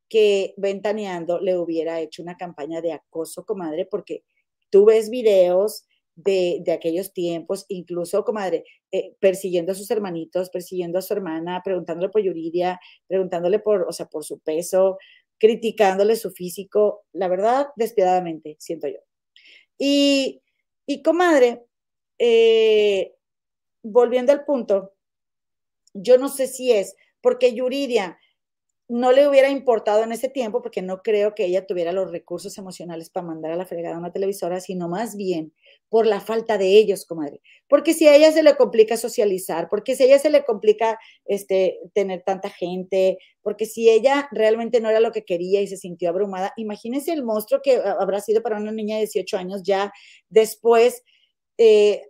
que 0.09 0.53
Ventaneando 0.57 1.39
le 1.39 1.57
hubiera 1.57 1.99
hecho 1.99 2.21
una 2.21 2.37
campaña 2.37 2.81
de 2.81 2.93
acoso, 2.93 3.45
comadre, 3.45 3.85
porque 3.85 4.23
tú 4.69 4.85
ves 4.85 5.09
videos 5.09 5.87
de, 6.15 6.63
aquellos 6.73 7.11
tiempos, 7.13 7.65
incluso, 7.67 8.23
comadre, 8.23 8.63
eh, 8.91 9.15
persiguiendo 9.19 9.71
a 9.71 9.75
sus 9.75 9.91
hermanitos, 9.91 10.49
persiguiendo 10.49 10.99
a 10.99 11.01
su 11.01 11.13
hermana, 11.13 11.61
preguntándole 11.63 12.09
por 12.09 12.21
Yuridia, 12.21 12.79
preguntándole 13.07 13.59
por, 13.59 13.85
o 13.87 13.91
sea, 13.91 14.05
por 14.07 14.23
su 14.23 14.39
peso, 14.39 14.97
criticándole 15.37 16.15
su 16.15 16.31
físico, 16.31 17.03
la 17.11 17.27
verdad, 17.27 17.67
despiadadamente, 17.75 18.55
siento 18.59 18.87
yo. 18.87 18.99
Y, 19.77 20.41
y 20.85 21.01
comadre, 21.01 21.65
eh, 22.17 23.13
volviendo 23.83 24.31
al 24.31 24.45
punto, 24.45 24.93
yo 25.93 26.17
no 26.17 26.29
sé 26.29 26.47
si 26.47 26.71
es 26.71 26.95
porque 27.26 27.55
Yuridia 27.55 28.19
no 28.88 29.11
le 29.11 29.28
hubiera 29.28 29.49
importado 29.49 30.03
en 30.03 30.11
ese 30.11 30.30
tiempo, 30.30 30.61
porque 30.61 30.84
no 30.84 31.01
creo 31.01 31.34
que 31.34 31.45
ella 31.45 31.65
tuviera 31.65 31.91
los 31.91 32.11
recursos 32.11 32.55
emocionales 32.59 33.09
para 33.09 33.26
mandar 33.26 33.51
a 33.51 33.55
la 33.55 33.65
fregada 33.65 33.95
a 33.95 33.99
una 33.99 34.11
televisora, 34.11 34.59
sino 34.59 34.88
más 34.88 35.15
bien 35.15 35.51
por 35.89 36.05
la 36.05 36.21
falta 36.21 36.59
de 36.59 36.78
ellos, 36.78 37.03
comadre. 37.07 37.41
Porque 37.67 37.95
si 37.95 38.07
a 38.07 38.15
ella 38.15 38.32
se 38.32 38.43
le 38.43 38.55
complica 38.55 38.95
socializar, 38.95 39.69
porque 39.69 39.95
si 39.95 40.03
a 40.03 40.05
ella 40.05 40.19
se 40.19 40.30
le 40.30 40.45
complica 40.45 40.99
este, 41.26 41.80
tener 41.95 42.21
tanta 42.21 42.51
gente, 42.51 43.17
porque 43.41 43.65
si 43.65 43.89
ella 43.89 44.30
realmente 44.32 44.80
no 44.80 44.91
era 44.91 44.99
lo 44.99 45.11
que 45.11 45.26
quería 45.26 45.61
y 45.61 45.67
se 45.67 45.78
sintió 45.78 46.09
abrumada, 46.09 46.53
imagínense 46.57 47.11
el 47.11 47.23
monstruo 47.23 47.61
que 47.63 47.78
habrá 47.78 48.19
sido 48.19 48.43
para 48.43 48.57
una 48.57 48.71
niña 48.71 48.97
de 48.97 49.07
18 49.07 49.36
años 49.38 49.63
ya 49.63 49.91
después 50.30 51.01
eh, 51.57 52.03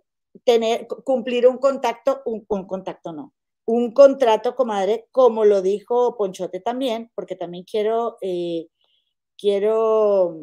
tener, 0.44 0.86
cumplir 0.86 1.46
un 1.46 1.56
contacto, 1.56 2.20
un, 2.26 2.44
un 2.50 2.66
contacto 2.66 3.14
no, 3.14 3.32
un 3.66 3.92
contrato, 3.92 4.54
comadre, 4.54 5.06
como 5.10 5.44
lo 5.44 5.60
dijo 5.60 6.16
Ponchote 6.16 6.60
también, 6.60 7.10
porque 7.14 7.34
también 7.34 7.64
quiero, 7.64 8.16
eh, 8.22 8.68
quiero 9.36 10.38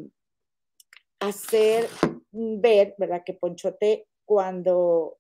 hacer 1.20 1.88
ver, 2.32 2.96
¿verdad? 2.98 3.24
Que 3.26 3.34
Ponchote 3.34 4.08
cuando, 4.26 5.20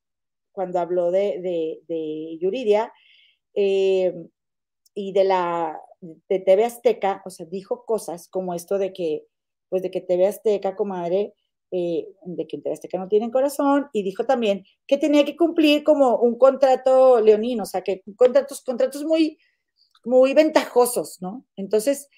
cuando 0.52 0.80
habló 0.80 1.12
de, 1.12 1.80
de, 1.88 2.38
Yuridia 2.40 2.92
eh, 3.56 4.14
y 4.94 5.14
de 5.14 5.24
la 5.24 5.82
de 6.02 6.40
TV 6.40 6.66
Azteca, 6.66 7.22
o 7.26 7.30
sea, 7.30 7.46
dijo 7.46 7.86
cosas 7.86 8.28
como 8.28 8.54
esto 8.54 8.78
de 8.78 8.92
que, 8.92 9.26
pues 9.70 9.82
de 9.82 9.92
que 9.92 10.02
TV 10.02 10.28
Azteca, 10.28 10.76
comadre, 10.76 11.34
eh, 11.76 12.08
de 12.24 12.46
que 12.46 12.62
que 12.62 12.98
no 13.00 13.08
tienen 13.08 13.32
corazón, 13.32 13.90
y 13.94 14.04
dijo 14.04 14.26
también 14.26 14.64
que 14.86 15.00
tenía 15.00 15.26
que 15.26 15.36
cumplir 15.36 15.84
como 15.84 16.18
un 16.18 16.38
contrato 16.38 17.20
leonino, 17.20 17.64
o 17.64 17.66
sea, 17.66 17.82
que 17.82 18.04
contratos, 18.16 18.62
contratos 18.62 19.04
muy, 19.04 19.40
muy 20.06 20.36
ventajosos, 20.36 21.18
¿no? 21.20 21.48
Entonces, 21.56 22.10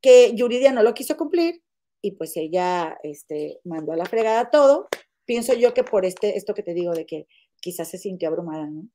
que 0.00 0.34
Yuridia 0.34 0.72
no 0.72 0.82
lo 0.82 0.94
quiso 0.94 1.18
cumplir 1.18 1.62
y 2.00 2.12
pues 2.12 2.38
ella 2.38 2.96
este, 3.02 3.60
mandó 3.64 3.92
a 3.92 3.96
la 3.96 4.06
fregada 4.06 4.50
todo. 4.50 4.88
Pienso 5.26 5.52
yo 5.52 5.74
que 5.74 5.84
por 5.84 6.06
este, 6.06 6.38
esto 6.38 6.54
que 6.54 6.62
te 6.62 6.72
digo 6.72 6.94
de 6.94 7.04
que 7.04 7.26
quizás 7.60 7.90
se 7.90 7.98
sintió 7.98 8.28
abrumada, 8.28 8.66
¿no? 8.66 8.88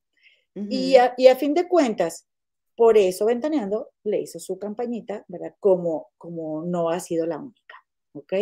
y, 0.56 0.96
a, 0.96 1.14
y 1.16 1.28
a 1.28 1.36
fin 1.36 1.54
de 1.54 1.68
cuentas, 1.68 2.28
por 2.76 2.98
eso 2.98 3.28
Ventaneando 3.28 3.92
le 4.04 4.22
hizo 4.22 4.40
su 4.40 4.58
campañita, 4.58 5.26
¿verdad? 5.28 5.54
Como, 5.60 6.10
como 6.18 6.64
no 6.64 6.90
ha 6.90 7.00
sido 7.00 7.28
la 7.28 7.38
única, 7.38 7.76
¿ok? 8.14 8.34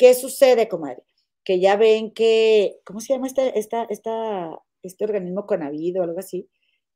¿Qué 0.00 0.14
sucede, 0.14 0.66
comadre? 0.66 1.02
Que 1.44 1.60
ya 1.60 1.76
ven 1.76 2.14
que, 2.14 2.78
¿cómo 2.86 3.00
se 3.00 3.12
llama 3.12 3.26
este, 3.26 3.58
esta, 3.58 3.84
esta, 3.90 4.58
este 4.82 5.04
organismo 5.04 5.44
Conavid 5.44 6.00
o 6.00 6.04
algo 6.04 6.18
así? 6.18 6.48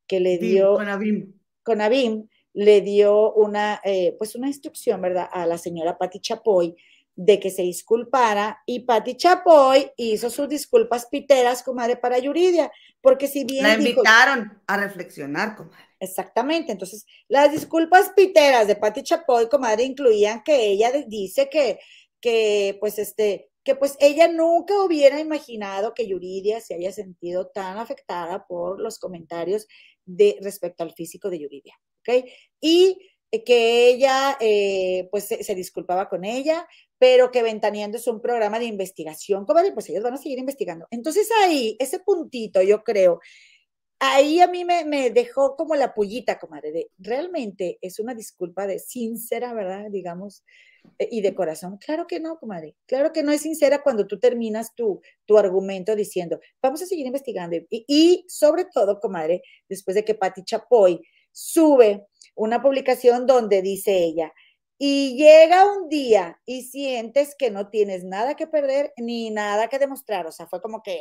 Que 0.06 0.20
le 0.20 0.38
dio... 0.38 0.72
Conavim. 0.72 1.34
Conavim 1.62 2.26
le 2.54 2.80
dio 2.80 3.34
una, 3.34 3.78
eh, 3.84 4.14
pues 4.16 4.34
una 4.36 4.46
instrucción, 4.46 5.02
¿verdad? 5.02 5.28
A 5.30 5.44
la 5.44 5.58
señora 5.58 5.98
Patti 5.98 6.18
Chapoy 6.18 6.76
de 7.14 7.38
que 7.38 7.50
se 7.50 7.60
disculpara 7.60 8.62
y 8.64 8.80
Patti 8.80 9.16
Chapoy 9.16 9.90
hizo 9.98 10.30
sus 10.30 10.48
disculpas 10.48 11.06
piteras, 11.10 11.62
comadre, 11.62 11.96
para 11.96 12.18
Yuridia, 12.18 12.72
porque 13.02 13.28
si 13.28 13.44
bien... 13.44 13.64
La 13.64 13.74
invitaron 13.74 14.62
a 14.66 14.78
reflexionar, 14.78 15.56
comadre. 15.56 15.84
Exactamente, 16.00 16.72
entonces 16.72 17.06
las 17.28 17.52
disculpas 17.52 18.12
piteras 18.16 18.66
de 18.66 18.76
Patti 18.76 19.02
Chapoy, 19.02 19.48
comadre, 19.50 19.84
incluían 19.84 20.42
que 20.42 20.70
ella 20.70 20.90
dice 21.06 21.50
que 21.50 21.78
que 22.24 22.78
pues 22.80 22.98
este, 22.98 23.50
que 23.64 23.74
pues 23.74 23.98
ella 24.00 24.28
nunca 24.28 24.82
hubiera 24.82 25.20
imaginado 25.20 25.92
que 25.92 26.06
Yuridia 26.06 26.58
se 26.62 26.74
haya 26.74 26.90
sentido 26.90 27.48
tan 27.48 27.76
afectada 27.76 28.46
por 28.46 28.80
los 28.80 28.98
comentarios 28.98 29.66
de 30.06 30.38
respecto 30.40 30.82
al 30.82 30.94
físico 30.94 31.28
de 31.28 31.40
Yuridia, 31.40 31.78
¿ok? 32.00 32.24
Y 32.62 32.98
que 33.44 33.88
ella 33.88 34.38
eh, 34.40 35.06
pues 35.10 35.24
se, 35.26 35.54
disculpaba 35.54 36.08
con 36.08 36.24
ella, 36.24 36.66
pero 36.96 37.30
que 37.30 37.42
Ventaneando 37.42 37.98
es 37.98 38.06
un 38.06 38.22
programa 38.22 38.58
de 38.58 38.64
investigación, 38.64 39.44
comadre, 39.44 39.72
pues 39.72 39.90
ellos 39.90 40.02
van 40.02 40.14
a 40.14 40.18
seguir 40.18 40.38
investigando. 40.38 40.86
Entonces 40.90 41.28
ahí, 41.42 41.76
ese 41.78 41.98
puntito, 41.98 42.62
yo 42.62 42.82
creo, 42.84 43.20
ahí 43.98 44.40
a 44.40 44.46
mí 44.46 44.64
me, 44.64 45.10
dejó 45.10 45.56
como 45.56 45.74
la 45.74 45.94
pullita, 45.94 46.38
comadre, 46.38 46.90
realmente 46.98 47.78
es 47.80 47.98
una 47.98 48.14
disculpa 48.14 48.66
de 48.66 48.78
sincera, 48.78 49.52
¿verdad? 49.54 49.86
Digamos, 49.90 50.44
eh, 50.98 51.08
y 51.10 51.20
de 51.20 51.34
corazón. 51.34 51.78
Claro 51.78 52.06
que 52.06 52.20
no, 52.20 52.38
comadre. 52.38 52.76
Claro 52.86 53.12
que 53.12 53.22
no 53.22 53.32
es 53.32 53.42
sincera 53.42 53.82
cuando 53.82 54.06
tú 54.06 54.18
terminas 54.18 54.74
tu, 54.74 55.00
tu 55.24 55.38
argumento 55.38 55.96
diciendo, 55.96 56.40
vamos 56.62 56.82
a 56.82 56.86
seguir 56.86 57.06
investigando. 57.06 57.56
Y, 57.70 57.84
y 57.88 58.24
sobre 58.28 58.66
todo, 58.66 59.00
comadre, 59.00 59.42
después 59.68 59.94
de 59.94 60.04
que 60.04 60.14
Patti 60.14 60.44
Chapoy 60.44 61.00
sube 61.32 62.06
una 62.34 62.62
publicación 62.62 63.26
donde 63.26 63.62
dice 63.62 63.96
ella, 63.96 64.32
y 64.78 65.16
llega 65.16 65.70
un 65.72 65.88
día 65.88 66.40
y 66.44 66.62
sientes 66.62 67.34
que 67.36 67.50
no 67.50 67.68
tienes 67.68 68.04
nada 68.04 68.34
que 68.34 68.46
perder 68.46 68.92
ni 68.96 69.30
nada 69.30 69.68
que 69.68 69.78
demostrar. 69.78 70.26
O 70.26 70.32
sea, 70.32 70.46
fue 70.46 70.60
como 70.60 70.82
que 70.82 71.00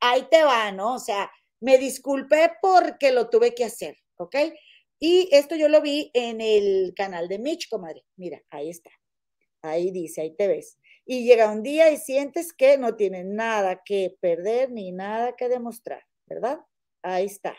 ahí 0.00 0.26
te 0.30 0.42
va, 0.44 0.70
¿no? 0.72 0.94
O 0.94 0.98
sea, 0.98 1.30
me 1.60 1.78
disculpé 1.78 2.52
porque 2.60 3.12
lo 3.12 3.28
tuve 3.28 3.54
que 3.54 3.64
hacer, 3.64 3.96
¿ok? 4.16 4.36
Y 5.00 5.28
esto 5.32 5.54
yo 5.54 5.68
lo 5.68 5.80
vi 5.80 6.10
en 6.14 6.40
el 6.40 6.92
canal 6.96 7.28
de 7.28 7.38
Mitch, 7.38 7.68
comadre. 7.68 8.04
Mira, 8.16 8.42
ahí 8.50 8.70
está. 8.70 8.90
Ahí 9.62 9.90
dice, 9.90 10.22
ahí 10.22 10.34
te 10.34 10.48
ves. 10.48 10.78
Y 11.04 11.24
llega 11.24 11.50
un 11.50 11.62
día 11.62 11.90
y 11.90 11.96
sientes 11.96 12.52
que 12.52 12.78
no 12.78 12.96
tienes 12.96 13.24
nada 13.24 13.82
que 13.84 14.16
perder 14.20 14.70
ni 14.70 14.92
nada 14.92 15.36
que 15.36 15.48
demostrar, 15.48 16.04
¿verdad? 16.26 16.60
Ahí 17.02 17.26
está, 17.26 17.56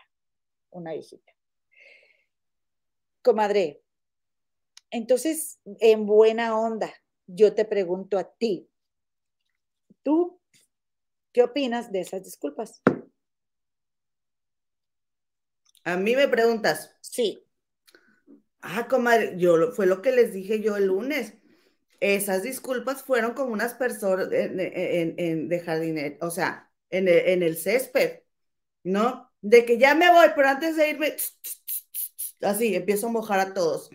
una 0.69 0.93
viejita. 0.93 1.33
Comadre, 3.21 3.81
entonces, 4.91 5.59
en 5.79 6.05
buena 6.05 6.57
onda, 6.57 6.91
yo 7.27 7.53
te 7.53 7.65
pregunto 7.65 8.17
a 8.17 8.23
ti, 8.23 8.69
¿tú 10.03 10.39
qué 11.31 11.43
opinas 11.43 11.91
de 11.91 12.01
esas 12.01 12.23
disculpas? 12.23 12.81
A 15.93 15.97
mí 15.97 16.15
me 16.15 16.27
preguntas. 16.27 16.95
Sí. 17.01 17.43
Ah, 18.61 18.87
comadre, 18.87 19.35
yo 19.37 19.71
fue 19.71 19.85
lo 19.85 20.01
que 20.01 20.11
les 20.11 20.33
dije 20.33 20.61
yo 20.61 20.75
el 20.75 20.87
lunes 20.87 21.33
esas 21.99 22.43
disculpas 22.43 23.03
fueron 23.03 23.33
como 23.33 23.53
unas 23.53 23.73
personas 23.73 24.29
en, 24.31 25.49
de 25.49 25.59
jardinero, 25.59 26.17
o 26.25 26.31
sea, 26.31 26.71
en 26.89 27.07
el, 27.07 27.57
césped, 27.57 28.21
¿no? 28.83 29.31
De 29.41 29.65
que 29.65 29.77
ya 29.77 29.95
me 29.95 30.11
voy, 30.11 30.27
pero 30.35 30.49
antes 30.49 30.75
de 30.75 30.89
irme, 30.89 31.15
así, 32.41 32.75
empiezo 32.75 33.07
a 33.07 33.11
mojar 33.11 33.39
a 33.39 33.53
todos. 33.53 33.89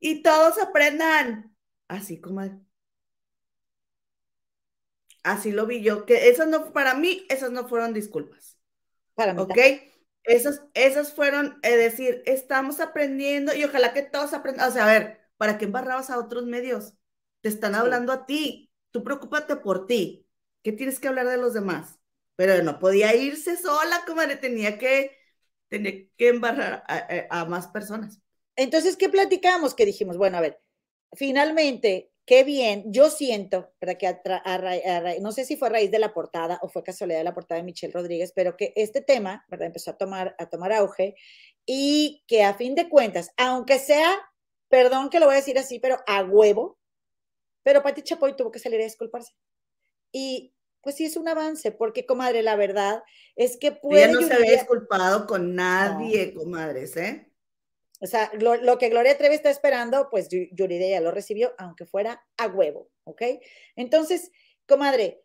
Y 0.00 0.22
todos 0.22 0.58
aprendan, 0.58 1.54
así 1.88 2.20
como... 2.20 2.64
Así 5.22 5.52
lo 5.52 5.66
vi 5.66 5.82
yo, 5.82 6.04
que 6.04 6.28
esas 6.28 6.48
no, 6.48 6.72
para 6.72 6.94
mí, 6.94 7.26
esas 7.30 7.50
no 7.50 7.66
fueron 7.66 7.94
disculpas. 7.94 8.58
Para 9.14 9.32
mí. 9.32 9.40
¿Ok? 9.40 9.56
Esas, 10.24 10.62
esas 10.72 11.12
fueron, 11.12 11.58
es 11.62 11.76
decir, 11.76 12.22
estamos 12.26 12.80
aprendiendo 12.80 13.54
y 13.54 13.64
ojalá 13.64 13.92
que 13.92 14.02
todos 14.02 14.32
aprendan. 14.32 14.68
O 14.68 14.72
sea, 14.72 14.84
a 14.84 14.92
ver, 14.92 15.20
¿para 15.36 15.58
qué 15.58 15.66
embarrabas 15.66 16.10
a 16.10 16.18
otros 16.18 16.46
medios? 16.46 16.94
Te 17.42 17.50
están 17.50 17.74
hablando 17.74 18.12
a 18.12 18.24
ti. 18.24 18.70
Tú 18.90 19.04
preocúpate 19.04 19.56
por 19.56 19.86
ti. 19.86 20.26
¿Qué 20.62 20.72
tienes 20.72 20.98
que 20.98 21.08
hablar 21.08 21.28
de 21.28 21.36
los 21.36 21.52
demás? 21.52 21.98
Pero 22.36 22.62
no 22.62 22.78
podía 22.78 23.14
irse 23.14 23.56
sola, 23.56 24.04
comadre. 24.06 24.36
Tenía 24.36 24.78
que, 24.78 25.16
tenía 25.68 26.06
que 26.16 26.28
embarrar 26.28 26.84
a, 26.88 27.44
más 27.44 27.68
personas. 27.68 28.20
Entonces, 28.56 28.96
¿qué 28.96 29.10
platicamos? 29.10 29.74
Que 29.74 29.84
dijimos, 29.84 30.16
bueno, 30.16 30.38
a 30.38 30.40
ver, 30.40 30.58
finalmente, 31.12 32.13
qué 32.26 32.44
bien, 32.44 32.84
yo 32.86 33.10
siento, 33.10 33.72
para 33.78 33.96
que 33.96 34.18
no 35.20 35.32
sé 35.32 35.44
si 35.44 35.56
fue 35.56 35.68
a 35.68 35.72
raíz 35.72 35.90
de 35.90 35.98
la 35.98 36.14
portada 36.14 36.58
o 36.62 36.68
fue 36.68 36.82
casualidad 36.82 37.18
de 37.18 37.24
la 37.24 37.34
portada 37.34 37.60
de 37.60 37.64
Michelle 37.64 37.92
Rodríguez, 37.92 38.32
pero 38.34 38.56
que 38.56 38.72
este 38.76 39.02
tema, 39.02 39.44
¿verdad? 39.48 39.66
Empezó 39.66 39.90
a 39.90 39.98
tomar, 39.98 40.34
a 40.38 40.48
tomar 40.48 40.72
auge 40.72 41.16
y 41.66 42.24
que 42.26 42.42
a 42.42 42.54
fin 42.54 42.74
de 42.74 42.88
cuentas, 42.88 43.30
aunque 43.36 43.78
sea, 43.78 44.20
perdón 44.68 45.10
que 45.10 45.20
lo 45.20 45.26
voy 45.26 45.34
a 45.34 45.38
decir 45.38 45.58
así, 45.58 45.78
pero 45.78 45.98
a 46.06 46.22
huevo, 46.24 46.78
pero 47.62 47.82
Pati 47.82 48.02
Chapoy 48.02 48.36
tuvo 48.36 48.50
que 48.50 48.58
salir 48.58 48.80
a 48.80 48.84
disculparse. 48.84 49.32
Y 50.12 50.54
pues 50.80 50.96
sí 50.96 51.06
es 51.06 51.16
un 51.16 51.26
avance, 51.28 51.72
porque, 51.72 52.04
comadre, 52.04 52.42
la 52.42 52.56
verdad 52.56 53.02
es 53.36 53.56
que 53.56 53.72
puede... 53.72 54.04
Ella 54.04 54.12
no 54.12 54.22
se 54.22 54.34
había 54.34 54.52
disculpado 54.52 55.26
con 55.26 55.54
nadie, 55.54 56.34
comadres, 56.34 56.96
¿eh? 56.98 57.32
O 58.04 58.06
sea, 58.06 58.30
lo, 58.34 58.76
que 58.76 58.90
Gloria 58.90 59.16
Trevi 59.16 59.34
está 59.34 59.48
esperando, 59.48 60.08
pues 60.10 60.28
Yuridia 60.28 60.90
ya 60.90 61.00
lo 61.00 61.10
recibió, 61.10 61.54
aunque 61.56 61.86
fuera 61.86 62.22
a 62.36 62.48
huevo, 62.48 62.90
¿ok? 63.04 63.22
Entonces, 63.76 64.30
comadre, 64.68 65.22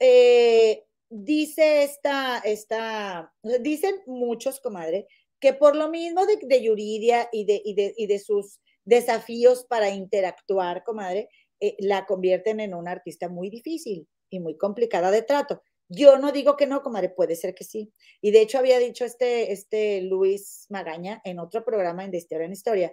eh, 0.00 0.84
dice 1.08 1.84
esta, 1.84 2.38
esta, 2.38 3.32
dicen 3.60 4.02
muchos, 4.06 4.58
comadre, 4.58 5.06
que 5.38 5.52
por 5.52 5.76
lo 5.76 5.90
mismo 5.90 6.26
de, 6.26 6.40
de 6.42 6.60
Yuridia 6.60 7.28
y 7.30 7.44
de, 7.44 7.62
y 7.64 7.74
de, 7.74 7.94
y 7.96 8.08
de 8.08 8.18
sus 8.18 8.60
desafíos 8.84 9.64
para 9.68 9.90
interactuar, 9.90 10.82
comadre, 10.82 11.28
eh, 11.60 11.76
la 11.78 12.04
convierten 12.04 12.58
en 12.58 12.74
una 12.74 12.90
artista 12.90 13.28
muy 13.28 13.48
difícil 13.48 14.08
y 14.28 14.40
muy 14.40 14.56
complicada 14.56 15.12
de 15.12 15.22
trato. 15.22 15.62
Yo 15.88 16.18
no 16.18 16.32
digo 16.32 16.56
que 16.56 16.66
no, 16.66 16.82
comadre, 16.82 17.08
puede 17.08 17.34
ser 17.36 17.54
que 17.54 17.64
sí. 17.64 17.92
Y 18.20 18.30
de 18.30 18.42
hecho 18.42 18.58
había 18.58 18.78
dicho 18.78 19.04
este, 19.04 19.52
este 19.52 20.02
Luis 20.02 20.66
Magaña 20.68 21.20
en 21.24 21.38
otro 21.38 21.64
programa 21.64 22.04
en 22.04 22.10
De 22.10 22.18
Historia 22.18 22.46
en 22.46 22.52
Historia, 22.52 22.92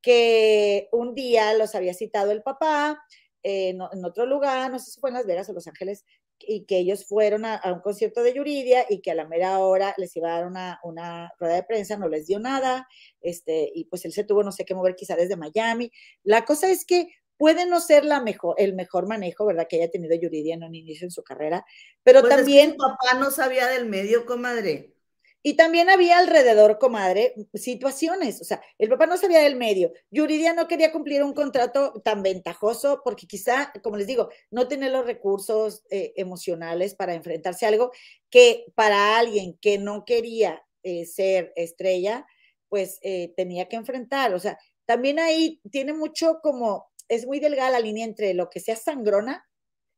que 0.00 0.88
un 0.92 1.14
día 1.14 1.54
los 1.54 1.74
había 1.74 1.94
citado 1.94 2.30
el 2.30 2.42
papá 2.42 3.02
eh, 3.42 3.70
en 3.70 4.04
otro 4.04 4.26
lugar, 4.26 4.70
no 4.70 4.78
sé 4.78 4.92
si 4.92 5.00
fue 5.00 5.10
en 5.10 5.14
Las 5.14 5.26
Vegas 5.26 5.48
o 5.48 5.52
Los 5.52 5.66
Ángeles, 5.66 6.04
y 6.40 6.64
que 6.64 6.78
ellos 6.78 7.06
fueron 7.06 7.44
a, 7.44 7.60
un 7.66 7.80
concierto 7.80 8.22
de 8.22 8.34
Yuridia 8.34 8.86
y 8.88 9.00
que 9.00 9.10
a 9.10 9.14
la 9.14 9.26
mera 9.26 9.58
hora 9.58 9.94
les 9.98 10.14
iba 10.16 10.28
a 10.28 10.38
dar 10.38 10.46
una, 10.46 10.80
una, 10.82 11.32
rueda 11.38 11.54
de 11.56 11.62
prensa, 11.64 11.96
no 11.96 12.08
les 12.08 12.26
dio 12.26 12.38
nada, 12.38 12.86
este, 13.20 13.70
y 13.74 13.84
pues 13.86 14.04
él 14.04 14.12
se 14.12 14.24
tuvo 14.24 14.42
no 14.42 14.52
sé 14.52 14.64
qué 14.64 14.74
mover 14.74 14.94
quizá 14.94 15.16
desde 15.16 15.36
Miami. 15.36 15.90
La 16.22 16.44
cosa 16.44 16.70
es 16.70 16.84
que 16.84 17.08
puede 17.38 17.64
no 17.64 17.80
ser 17.80 18.04
la 18.04 18.20
mejor, 18.20 18.56
el 18.58 18.74
mejor 18.74 19.08
manejo, 19.08 19.46
¿verdad? 19.46 19.66
Que 19.66 19.76
haya 19.76 19.90
tenido 19.90 20.14
Yuridia 20.14 20.54
en 20.54 20.64
un 20.64 20.74
inicio 20.74 21.06
en 21.06 21.10
su 21.10 21.22
carrera, 21.22 21.64
pero 22.02 22.20
pues 22.20 22.36
también... 22.36 22.76
papá 22.76 23.18
no 23.18 23.30
sabía 23.30 23.68
del 23.68 23.86
medio, 23.86 24.26
comadre. 24.26 24.92
Y 25.40 25.54
también 25.54 25.88
había 25.88 26.18
alrededor, 26.18 26.78
comadre, 26.78 27.34
situaciones. 27.54 28.40
O 28.42 28.44
sea, 28.44 28.60
el 28.76 28.88
papá 28.88 29.06
no 29.06 29.16
sabía 29.16 29.40
del 29.40 29.54
medio. 29.54 29.92
Yuridia 30.10 30.52
no 30.52 30.66
quería 30.66 30.90
cumplir 30.90 31.22
un 31.22 31.32
contrato 31.32 31.92
tan 32.04 32.22
ventajoso 32.22 33.00
porque 33.04 33.26
quizá, 33.26 33.72
como 33.82 33.96
les 33.96 34.08
digo, 34.08 34.30
no 34.50 34.66
tiene 34.66 34.90
los 34.90 35.06
recursos 35.06 35.84
eh, 35.90 36.12
emocionales 36.16 36.94
para 36.96 37.14
enfrentarse 37.14 37.64
a 37.64 37.68
algo 37.68 37.92
que 38.30 38.66
para 38.74 39.16
alguien 39.16 39.56
que 39.60 39.78
no 39.78 40.04
quería 40.04 40.62
eh, 40.82 41.06
ser 41.06 41.52
estrella, 41.54 42.26
pues 42.68 42.98
eh, 43.02 43.32
tenía 43.36 43.68
que 43.68 43.76
enfrentar. 43.76 44.34
O 44.34 44.40
sea, 44.40 44.58
también 44.86 45.20
ahí 45.20 45.60
tiene 45.70 45.92
mucho 45.92 46.40
como, 46.42 46.90
es 47.08 47.26
muy 47.26 47.40
delgada 47.40 47.70
la 47.70 47.80
línea 47.80 48.04
entre 48.04 48.34
lo 48.34 48.50
que 48.50 48.60
sea 48.60 48.76
sangrona 48.76 49.44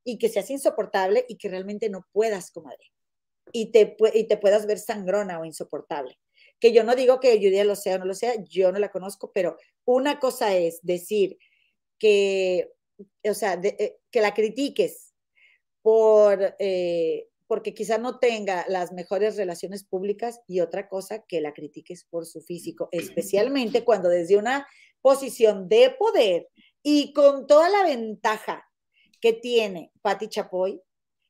y 0.05 0.19
que 0.19 0.29
seas 0.29 0.51
insoportable 0.51 1.25
y 1.29 1.37
que 1.37 1.49
realmente 1.49 1.89
no 1.89 2.07
puedas, 2.13 2.51
comadre 2.51 2.91
y 3.53 3.73
te, 3.73 3.97
y 4.15 4.25
te 4.25 4.37
puedas 4.37 4.67
ver 4.67 4.79
sangrona 4.79 5.41
o 5.41 5.45
insoportable. 5.45 6.19
Que 6.59 6.73
yo 6.73 6.85
no 6.85 6.95
digo 6.95 7.21
que 7.21 7.35
Julia 7.35 7.65
lo 7.65 7.77
sea 7.77 7.97
o 7.97 7.99
no 7.99 8.05
lo 8.05 8.15
sea, 8.15 8.35
yo 8.45 8.71
no 8.73 8.79
la 8.79 8.91
conozco, 8.91 9.33
pero 9.33 9.57
una 9.85 10.19
cosa 10.19 10.57
es 10.57 10.81
decir 10.83 11.39
que, 11.99 12.73
o 13.25 13.35
sea, 13.35 13.59
eh, 13.63 13.99
que 14.11 14.21
la 14.21 14.35
critiques 14.35 15.15
por, 15.83 16.55
eh, 16.59 17.29
porque 17.47 17.75
quizá 17.75 17.99
no 17.99 18.19
tenga 18.19 18.65
las 18.69 18.93
mejores 18.93 19.37
relaciones 19.37 19.85
públicas 19.85 20.41
y 20.47 20.61
otra 20.61 20.89
cosa 20.89 21.25
que 21.27 21.41
la 21.41 21.53
critiques 21.53 22.05
por 22.05 22.27
su 22.27 22.43
físico, 22.43 22.89
especialmente 22.93 23.85
cuando 23.85 24.09
desde 24.09 24.37
una 24.37 24.67
posición 25.03 25.69
de 25.69 25.95
poder 25.99 26.49
y 26.83 27.13
con 27.13 27.47
toda 27.47 27.69
la 27.69 27.85
ventaja 27.85 28.67
que 29.21 29.33
tiene 29.35 29.93
Patti 30.03 30.29
Chapoy, 30.29 30.81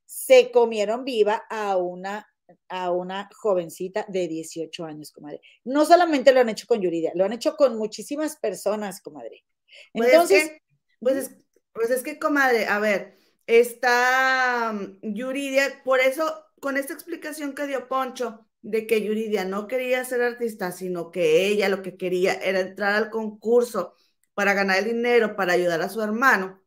se 0.07 0.51
comieron 0.51 1.05
viva 1.05 1.45
a 1.49 1.77
una, 1.77 2.29
a 2.69 2.91
una 2.91 3.29
jovencita 3.37 4.05
de 4.09 4.29
18 4.29 4.85
años, 4.85 5.13
comadre. 5.13 5.41
No 5.65 5.85
solamente 5.85 6.33
lo 6.33 6.41
han 6.41 6.49
hecho 6.49 6.67
con 6.67 6.81
Yuridia, 6.81 7.13
lo 7.15 7.25
han 7.25 7.33
hecho 7.33 7.55
con 7.57 7.77
muchísimas 7.77 8.37
personas, 8.37 9.01
comadre. 9.01 9.45
Pues 9.93 10.09
Entonces, 10.09 10.53
pues, 10.99 11.17
es, 11.17 11.31
pues, 11.73 11.91
es, 11.91 12.03
que, 12.03 12.19
comadre, 12.19 12.67
a 12.67 12.81
ver, 12.81 13.17
está 13.47 14.73
um, 14.73 14.99
Yuridia, 15.03 15.83
por 15.85 16.01
eso, 16.01 16.45
con 16.61 16.77
esta 16.77 16.93
explicación 16.93 17.55
que 17.55 17.67
dio 17.67 17.89
Poncho, 17.89 18.47
de 18.63 18.87
que 18.87 19.03
Yuridia 19.03 19.45
no 19.45 19.67
quería 19.67 20.05
ser 20.05 20.23
artista, 20.23 20.73
sino 20.73 21.11
que 21.11 21.47
ella 21.47 21.69
lo 21.69 21.83
que 21.83 21.97
quería 21.97 22.35
era 22.35 22.61
entrar 22.61 22.95
al 22.95 23.11
concurso 23.11 23.95
para 24.41 24.55
ganar 24.55 24.79
el 24.79 24.87
dinero, 24.87 25.37
para 25.37 25.53
ayudar 25.53 25.83
a 25.83 25.91
su 25.91 26.01
hermano 26.01 26.61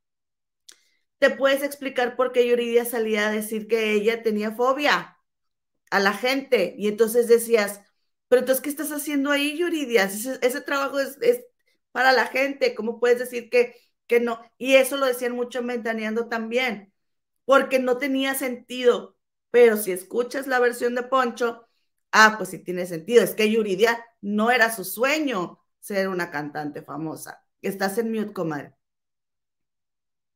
te 1.24 1.30
puedes 1.30 1.64
explicar 1.64 2.18
por 2.18 2.34
qué 2.34 2.46
Yuridia 2.46 2.84
salía 2.84 3.30
a 3.30 3.32
decir 3.32 3.70
que 3.70 3.94
ella 3.94 4.22
tenía 4.24 4.52
fobia 4.52 5.18
a 5.90 6.00
la 6.02 6.12
gente. 6.12 6.76
Y 6.78 6.90
entonces 6.90 7.30
decías, 7.30 7.80
pero 8.28 8.42
entonces, 8.42 8.62
¿qué 8.62 8.70
estás 8.70 8.92
haciendo 8.92 9.32
ahí, 9.32 9.58
Yuridia? 9.58 10.04
Ese, 10.04 10.62
trabajo 10.62 11.00
es, 11.00 11.18
para 11.94 12.12
la 12.12 12.28
gente. 12.28 12.76
¿Cómo 12.76 13.00
puedes 13.00 13.20
decir 13.20 13.50
que, 13.50 13.74
no? 14.20 14.42
Y 14.58 14.76
eso 14.76 14.98
lo 14.98 15.06
decían 15.06 15.32
mucho 15.34 15.64
Mentaneando 15.64 16.28
también, 16.28 16.94
porque 17.46 17.80
no 17.80 17.98
tenía 17.98 18.36
sentido. 18.36 19.16
Pero 19.50 19.78
si 19.78 19.94
escuchas 19.94 20.46
la 20.46 20.60
versión 20.60 20.94
de 20.94 21.04
Poncho, 21.04 21.70
ah, 22.12 22.36
pues 22.38 22.50
sí 22.50 22.60
tiene 22.60 22.86
sentido. 22.86 23.24
Es 23.24 23.34
que 23.34 23.50
Yuridia 23.50 24.06
no 24.20 24.52
era 24.52 24.76
su 24.76 24.84
sueño 24.84 25.64
ser 25.80 26.10
una 26.10 26.30
cantante 26.32 26.82
famosa. 26.82 27.43
Estás 27.64 27.98
en 27.98 28.12
mute, 28.12 28.34
comadre. 28.34 28.74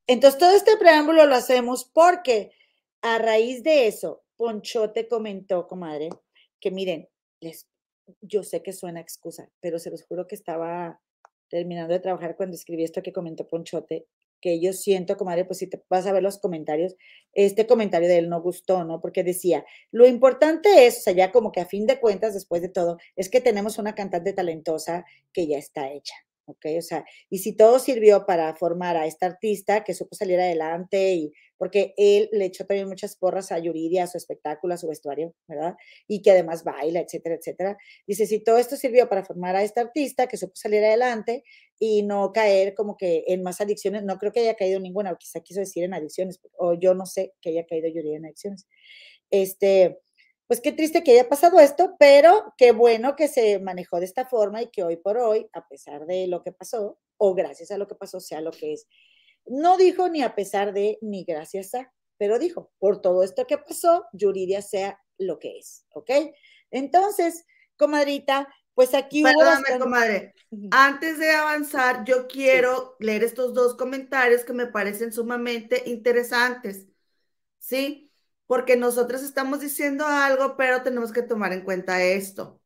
Entonces, 0.07 0.39
todo 0.39 0.55
este 0.55 0.78
preámbulo 0.78 1.25
lo 1.25 1.36
hacemos 1.36 1.84
porque 1.84 2.53
a 3.01 3.17
raíz 3.17 3.63
de 3.63 3.88
eso, 3.88 4.23
Ponchote 4.38 5.09
comentó, 5.09 5.67
comadre, 5.67 6.07
que 6.61 6.71
miren, 6.71 7.09
les, 7.41 7.67
yo 8.21 8.43
sé 8.43 8.63
que 8.63 8.71
suena 8.71 9.01
excusa, 9.01 9.51
pero 9.59 9.78
se 9.78 9.91
los 9.91 10.03
juro 10.03 10.25
que 10.25 10.36
estaba 10.36 11.01
terminando 11.49 11.93
de 11.93 11.99
trabajar 11.99 12.38
cuando 12.38 12.55
escribí 12.55 12.86
esto 12.86 13.03
que 13.03 13.11
comentó 13.11 13.45
Ponchote, 13.45 14.07
que 14.39 14.61
yo 14.61 14.71
siento, 14.71 15.17
comadre, 15.17 15.43
pues 15.43 15.59
si 15.59 15.67
te 15.67 15.84
vas 15.89 16.07
a 16.07 16.13
ver 16.13 16.23
los 16.23 16.39
comentarios, 16.39 16.95
este 17.34 17.67
comentario 17.67 18.07
de 18.07 18.19
él 18.19 18.30
no 18.30 18.41
gustó, 18.41 18.86
¿no? 18.86 19.01
Porque 19.01 19.25
decía, 19.25 19.65
lo 19.91 20.07
importante 20.07 20.88
es, 20.88 20.99
o 20.99 21.01
sea, 21.01 21.13
ya 21.13 21.34
como 21.34 21.51
que 21.51 21.59
a 21.59 21.65
fin 21.65 21.88
de 21.88 21.99
cuentas, 21.99 22.34
después 22.34 22.61
de 22.61 22.69
todo, 22.69 22.97
es 23.17 23.30
que 23.30 23.41
tenemos 23.41 23.78
una 23.80 23.95
cantante 23.95 24.32
talentosa 24.32 25.03
que 25.34 25.47
ya 25.47 25.57
está 25.57 25.91
hecha. 25.91 26.15
¿Ok? 26.48 26.66
O 26.80 26.82
sea, 26.82 27.06
y 27.30 27.39
si 27.39 27.56
todo 27.56 27.80
sirvió 27.80 28.26
para 28.26 28.56
formar 28.56 28.98
a 28.98 29.06
esta 29.06 29.28
artista 29.28 29.84
que 29.84 29.93
supo 29.93 30.16
salir 30.16 30.39
adelante 30.39 31.14
y 31.14 31.32
porque 31.58 31.93
él 31.98 32.30
le 32.32 32.45
echó 32.45 32.66
también 32.66 32.88
muchas 32.88 33.16
porras 33.16 33.52
a 33.52 33.60
Yuridia, 33.60 34.04
a 34.04 34.08
su 34.08 34.18
espectáculo, 34.18 34.74
a 34.76 34.78
su 34.78 34.88
vestuario, 34.88 35.34
¿verdad? 35.48 35.76
Y 36.08 36.22
que 36.22 36.32
además 36.32 36.64
baila, 36.64 37.00
etcétera, 37.02 37.36
etcétera. 37.36 37.78
Dice, 38.06 38.28
si 38.28 38.43
todo 38.43 38.58
esto 38.58 38.76
sirvió 38.76 39.10
para 39.10 39.26
formar 39.26 39.56
a 39.56 39.64
esta 39.64 39.82
artista 39.82 40.28
que 40.28 40.38
supo 40.38 40.56
salir 40.56 40.84
adelante 40.84 41.43
y 41.80 42.04
no 42.04 42.32
caer 42.32 42.76
como 42.76 42.95
que 42.95 43.24
en 43.28 43.43
más 43.43 43.60
adicciones, 43.62 44.04
no 44.04 44.18
creo 44.18 44.32
que 44.32 44.41
haya 44.41 44.56
caído 44.56 44.80
ninguna, 44.80 45.12
o 45.12 45.18
quizá 45.18 45.39
quiso 45.41 45.60
decir 45.60 45.84
en 45.84 45.93
adicciones, 45.93 46.39
o 46.58 46.74
yo 46.74 46.93
no 46.93 47.06
sé 47.06 47.34
que 47.41 47.50
haya 47.50 47.66
caído 47.66 47.88
Yuridia 47.89 48.18
en 48.18 48.26
adicciones. 48.26 48.68
Este, 49.32 50.00
pues 50.48 50.62
qué 50.62 50.72
triste 50.72 51.04
que 51.04 51.12
haya 51.12 51.28
pasado 51.28 51.60
esto, 51.60 51.95
pero 52.00 52.54
qué 52.58 52.72
bueno 52.72 53.16
que 53.16 53.28
se 53.28 53.60
manejó 53.60 54.00
de 54.00 54.06
esta 54.06 54.26
forma 54.26 54.62
y 54.62 54.68
que 54.68 54.84
hoy 54.84 54.95
por 54.95 55.18
hoy, 55.18 55.50
a 55.54 55.68
pesar 55.68 56.06
de 56.06 56.28
lo 56.28 56.41
que 56.41 56.54
pasó, 56.54 56.98
o 57.18 57.34
gracias 57.36 57.72
a 57.72 57.78
lo 57.78 57.88
que 57.88 57.95
pasó, 57.95 58.20
sea 58.20 58.39
lo 58.39 58.52
que 58.52 58.74
es. 58.74 58.88
No 59.45 59.78
dijo 59.78 60.08
ni 60.10 60.24
a 60.24 60.36
pesar 60.36 60.74
de 60.74 60.98
ni 61.02 61.26
gracias 61.26 61.74
a, 61.76 61.93
pero 62.18 62.39
dijo, 62.39 62.72
por 62.80 63.02
todo 63.02 63.24
esto 63.24 63.45
que 63.45 63.58
pasó, 63.58 64.06
Yuridia 64.14 64.62
sea 64.62 65.00
lo 65.18 65.38
que 65.38 65.58
es, 65.58 65.86
¿ok? 65.93 66.10
Entonces, 66.72 67.45
comadrita, 67.76 68.48
pues 68.74 68.93
aquí 68.93 69.24
Perdóname, 69.24 69.80
comadre. 69.80 70.34
Antes 70.72 71.20
de 71.20 71.32
avanzar, 71.32 72.06
yo 72.06 72.28
quiero 72.28 72.95
leer 73.00 73.24
estos 73.24 73.54
dos 73.54 73.76
comentarios 73.76 74.45
que 74.45 74.54
me 74.54 74.68
parecen 74.68 75.12
sumamente 75.12 75.84
interesantes. 75.88 76.86
¿Sí? 77.60 78.07
Porque 78.48 78.78
nosotros 78.78 79.22
estamos 79.22 79.60
diciendo 79.60 80.06
algo, 80.08 80.56
pero 80.58 80.82
tenemos 80.82 81.12
que 81.12 81.22
tomar 81.22 81.54
en 81.54 81.64
cuenta 81.64 82.02
esto. 82.02 82.60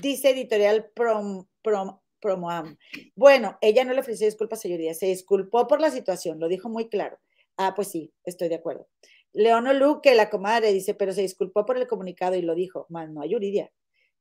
Dice 0.00 0.30
editorial 0.30 0.90
Prom, 0.94 1.46
Prom, 1.62 1.98
Promoam. 2.20 2.78
Bueno, 3.14 3.58
ella 3.60 3.84
no 3.84 3.92
le 3.92 4.00
ofreció 4.00 4.26
disculpas, 4.26 4.60
señoría, 4.60 4.94
se 4.94 5.06
disculpó 5.06 5.66
por 5.66 5.80
la 5.80 5.90
situación, 5.90 6.40
lo 6.40 6.48
dijo 6.48 6.68
muy 6.68 6.88
claro. 6.88 7.18
Ah, 7.56 7.74
pues 7.74 7.88
sí, 7.88 8.12
estoy 8.24 8.48
de 8.48 8.56
acuerdo. 8.56 8.88
Leono 9.32 9.72
Luque, 9.72 10.14
la 10.14 10.30
comadre, 10.30 10.72
dice, 10.72 10.94
pero 10.94 11.12
se 11.12 11.22
disculpó 11.22 11.66
por 11.66 11.76
el 11.76 11.88
comunicado 11.88 12.36
y 12.36 12.42
lo 12.42 12.54
dijo. 12.54 12.86
Más 12.88 13.10
no 13.10 13.20
hay 13.20 13.30
Yuridia. 13.30 13.72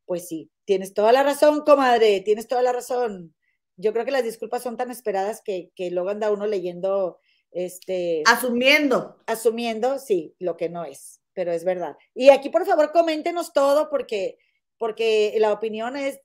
Pues 0.05 0.27
sí, 0.27 0.51
tienes 0.65 0.93
toda 0.93 1.11
la 1.11 1.23
razón, 1.23 1.61
comadre, 1.61 2.21
tienes 2.21 2.47
toda 2.47 2.61
la 2.63 2.73
razón. 2.73 3.33
Yo 3.77 3.93
creo 3.93 4.05
que 4.05 4.11
las 4.11 4.23
disculpas 4.23 4.63
son 4.63 4.75
tan 4.75 4.91
esperadas 4.91 5.41
que, 5.43 5.71
que 5.75 5.91
luego 5.91 6.09
anda 6.09 6.31
uno 6.31 6.45
leyendo 6.45 7.19
este, 7.53 8.23
asumiendo. 8.25 9.17
Asumiendo, 9.27 9.99
sí, 9.99 10.35
lo 10.39 10.57
que 10.57 10.69
no 10.69 10.85
es, 10.85 11.21
pero 11.33 11.51
es 11.51 11.63
verdad. 11.63 11.95
Y 12.13 12.29
aquí, 12.29 12.49
por 12.49 12.65
favor, 12.65 12.91
coméntenos 12.91 13.53
todo 13.53 13.89
porque, 13.89 14.37
porque 14.77 15.35
la 15.37 15.53
opinión 15.53 15.95
es, 15.95 16.19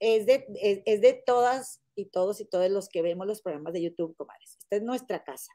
es, 0.00 0.26
de, 0.26 0.46
es, 0.84 1.00
de 1.00 1.12
todas 1.14 1.80
y 1.94 2.06
todos 2.06 2.40
y 2.40 2.44
todos 2.44 2.70
los 2.70 2.88
que 2.88 3.02
vemos 3.02 3.26
los 3.26 3.40
programas 3.40 3.72
de 3.72 3.82
YouTube, 3.82 4.16
comadres. 4.16 4.56
Esta 4.58 4.76
es 4.76 4.82
nuestra 4.82 5.22
casa. 5.22 5.52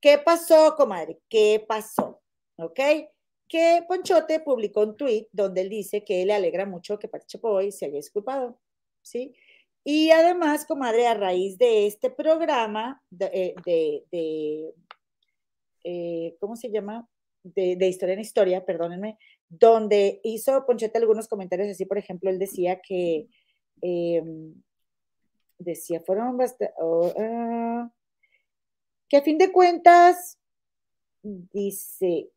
¿Qué 0.00 0.18
pasó, 0.18 0.74
comadre? 0.76 1.20
¿Qué 1.28 1.64
pasó? 1.66 2.22
¿Ok? 2.56 2.80
Que 3.48 3.84
Ponchote 3.86 4.40
publicó 4.40 4.80
un 4.82 4.96
tweet 4.96 5.28
donde 5.32 5.60
él 5.60 5.68
dice 5.68 6.04
que 6.04 6.24
le 6.24 6.32
alegra 6.32 6.66
mucho 6.66 6.98
que 6.98 7.08
Pati 7.08 7.26
Chapoy 7.26 7.70
se 7.70 7.86
haya 7.86 7.96
disculpado, 7.96 8.58
¿sí? 9.02 9.34
Y 9.84 10.10
además, 10.10 10.64
comadre, 10.64 11.06
a 11.08 11.14
raíz 11.14 11.58
de 11.58 11.86
este 11.86 12.10
programa 12.10 13.02
de, 13.10 13.54
eh, 13.66 14.74
eh, 15.84 16.36
¿cómo 16.38 16.56
se 16.56 16.70
llama? 16.70 17.08
De, 17.42 17.76
historia 17.88 18.14
en 18.14 18.20
historia, 18.20 18.64
perdónenme, 18.64 19.18
donde 19.48 20.20
hizo 20.22 20.64
Ponchete 20.64 20.98
algunos 20.98 21.26
comentarios 21.26 21.68
así, 21.68 21.84
por 21.84 21.98
ejemplo, 21.98 22.30
él 22.30 22.38
decía 22.38 22.80
que, 22.80 23.26
em, 23.80 24.54
decía, 25.58 26.00
fueron 26.00 26.36
bastante, 26.36 26.72
oh, 26.78 27.12
ah, 27.18 27.90
que 29.08 29.16
a 29.16 29.22
fin 29.22 29.38
de 29.38 29.50
cuentas, 29.50 30.38
dice, 31.22 32.30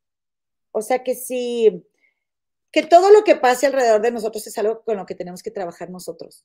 o 0.72 0.82
sea 0.82 1.04
que 1.04 1.14
sí, 1.14 1.86
que 2.72 2.84
todo 2.84 3.12
lo 3.12 3.24
que 3.24 3.36
pase 3.36 3.68
alrededor 3.68 4.02
de 4.02 4.12
nosotros 4.12 4.46
es 4.48 4.58
algo 4.58 4.84
con 4.84 4.98
lo 4.98 5.06
que 5.06 5.16
tenemos 5.16 5.44
que 5.44 5.52
trabajar 5.52 5.90
nosotros. 5.90 6.44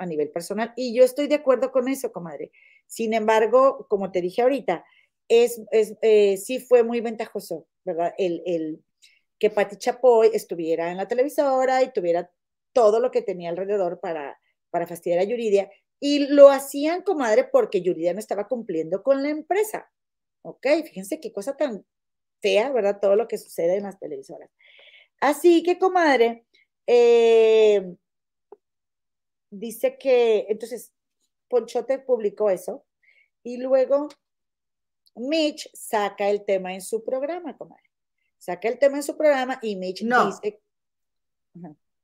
A 0.00 0.06
nivel 0.06 0.30
personal. 0.30 0.72
Y 0.76 0.94
yo 0.94 1.04
estoy 1.04 1.28
de 1.28 1.36
acuerdo 1.36 1.70
con 1.70 1.88
eso, 1.88 2.10
comadre. 2.10 2.50
Sin 2.86 3.14
embargo, 3.14 3.86
como 3.88 4.10
te 4.10 4.20
dije 4.20 4.42
ahorita, 4.42 4.84
es, 5.28 5.60
es 5.70 5.94
eh, 6.02 6.36
sí 6.38 6.58
fue 6.58 6.82
muy 6.82 7.00
ventajoso, 7.00 7.66
¿verdad? 7.84 8.14
El, 8.18 8.42
el 8.46 8.82
que 9.38 9.50
Pati 9.50 9.76
Chapoy 9.76 10.30
estuviera 10.32 10.90
en 10.90 10.96
la 10.96 11.06
televisora 11.06 11.82
y 11.82 11.92
tuviera 11.92 12.30
todo 12.72 12.98
lo 12.98 13.10
que 13.10 13.22
tenía 13.22 13.50
alrededor 13.50 14.00
para, 14.00 14.40
para 14.70 14.86
fastidiar 14.86 15.20
a 15.20 15.24
Yuridia. 15.24 15.70
Y 16.00 16.28
lo 16.28 16.48
hacían, 16.48 17.02
comadre, 17.02 17.44
porque 17.44 17.82
Yuridia 17.82 18.14
no 18.14 18.18
estaba 18.18 18.48
cumpliendo 18.48 19.02
con 19.02 19.22
la 19.22 19.28
empresa. 19.28 19.90
Ok, 20.42 20.66
fíjense 20.84 21.20
qué 21.20 21.30
cosa 21.30 21.56
tan 21.56 21.84
fea, 22.40 22.72
¿verdad? 22.72 22.98
Todo 23.00 23.16
lo 23.16 23.28
que 23.28 23.36
sucede 23.36 23.76
en 23.76 23.82
las 23.82 23.98
televisoras. 23.98 24.50
Así 25.20 25.62
que, 25.62 25.78
comadre, 25.78 26.46
eh, 26.86 27.94
dice 29.50 29.98
que, 29.98 30.46
entonces, 30.48 30.92
Ponchote 31.48 31.98
publicó 31.98 32.48
eso 32.48 32.84
y 33.42 33.58
luego 33.58 34.08
Mitch 35.16 35.68
saca 35.74 36.30
el 36.30 36.44
tema 36.44 36.72
en 36.72 36.80
su 36.80 37.04
programa, 37.04 37.56
comadre. 37.56 37.90
Saca 38.38 38.68
el 38.68 38.78
tema 38.78 38.96
en 38.96 39.02
su 39.02 39.16
programa 39.16 39.58
y 39.62 39.76
Mitch 39.76 40.02
dice... 40.02 40.60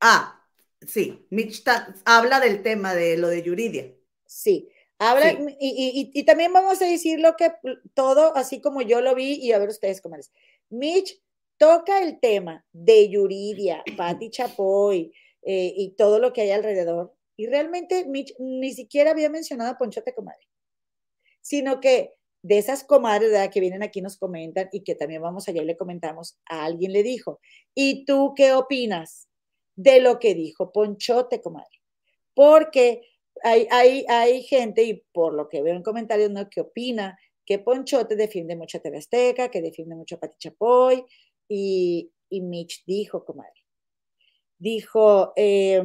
Ah, 0.01 0.45
sí, 0.81 1.27
Mitch 1.31 1.65
habla 2.05 2.41
del 2.41 2.63
tema 2.63 2.95
de 2.95 3.17
lo 3.17 3.29
de 3.29 3.43
Yuridia. 3.43 3.95
Sí, 4.27 4.69
habla 4.99 5.39
y, 5.59 6.25
también 6.25 6.53
vamos 6.53 6.83
a 6.83 6.87
decir 6.87 7.21
lo 7.21 7.37
que 7.37 7.53
todo, 7.95 8.37
así 8.37 8.61
como 8.61 8.83
yo 8.83 9.01
lo 9.01 9.15
vi 9.15 9.35
y 9.35 9.53
a 9.53 9.59
ver 9.59 9.69
ustedes 9.69 10.03
cómo 10.03 10.17
es. 10.17 10.33
Mitch 10.69 11.23
toca 11.57 12.03
el 12.03 12.19
tema 12.21 12.67
de 12.73 13.09
Yuridia, 13.09 13.83
Patti 13.97 14.29
Chapoy 14.29 15.13
eh, 15.43 15.73
y 15.75 15.91
todo 15.93 16.19
lo 16.19 16.33
que 16.33 16.43
hay 16.43 16.51
alrededor 16.51 17.16
y 17.37 17.47
realmente 17.47 18.07
Mitch 18.07 18.35
ni 18.39 18.73
siquiera 18.73 19.11
había 19.11 19.31
mencionado 19.31 19.71
a 19.71 19.79
Ponchote 19.79 20.15
Comadre, 20.15 20.49
sino 21.41 21.81
que 21.81 22.15
de 22.43 22.59
esas 22.59 22.85
comadres 22.85 23.33
que 23.51 23.61
vienen 23.61 23.83
aquí 23.83 24.01
nos 24.01 24.17
comentan 24.17 24.69
y 24.73 24.83
que 24.83 24.95
también 24.95 25.23
vamos 25.23 25.49
allá 25.49 25.63
y 25.63 25.67
le 25.67 25.77
comentamos, 25.77 26.39
a 26.49 26.65
alguien 26.65 26.93
le 26.93 27.03
dijo, 27.03 27.41
¿y 27.75 28.05
tú 28.05 28.35
qué 28.37 28.53
opinas 28.53 29.29
de 29.75 30.01
lo 30.01 30.19
que 30.19 30.35
dijo 30.35 30.73
Ponchote, 30.73 31.41
comadre? 31.41 31.83
Porque 32.35 33.03
hay, 33.43 33.67
hay, 33.71 34.05
hay 34.09 34.43
gente, 34.45 34.85
y 34.85 35.05
por 35.13 35.35
lo 35.35 35.49
que 35.49 35.63
veo 35.63 35.75
en 35.75 35.83
comentarios, 35.83 36.31
¿no? 36.31 36.49
que 36.49 36.61
opina 36.61 37.19
que 37.45 37.59
Ponchote 37.59 38.17
defiende 38.17 38.57
mucho 38.57 38.79
a 38.79 38.81
TV 38.81 38.99
Azteca, 38.99 39.51
que 39.51 39.63
defiende 39.63 39.95
mucho 39.95 40.17
a 40.17 40.21
Pati 40.21 40.37
Chapoy, 40.39 41.05
y, 41.49 42.11
y 42.29 42.41
Mitch 42.43 42.85
dijo, 42.87 43.25
comadre, 43.25 43.65
dijo, 44.59 45.33
eh, 45.37 45.83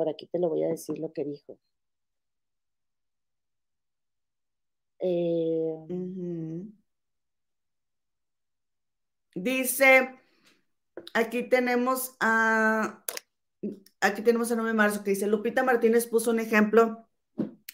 por 0.00 0.08
aquí 0.08 0.26
te 0.28 0.38
lo 0.38 0.48
voy 0.48 0.64
a 0.64 0.68
decir 0.68 0.98
lo 0.98 1.12
que 1.12 1.24
dijo. 1.26 1.58
Eh, 4.98 5.76
Dice, 9.34 10.18
aquí 11.12 11.42
tenemos 11.42 12.16
a, 12.18 13.04
aquí 14.00 14.22
tenemos 14.22 14.50
a 14.50 14.54
9 14.54 14.70
de 14.70 14.74
marzo 14.74 15.04
que 15.04 15.10
dice, 15.10 15.26
Lupita 15.26 15.64
Martínez 15.64 16.06
puso 16.06 16.30
un 16.30 16.40
ejemplo 16.40 17.06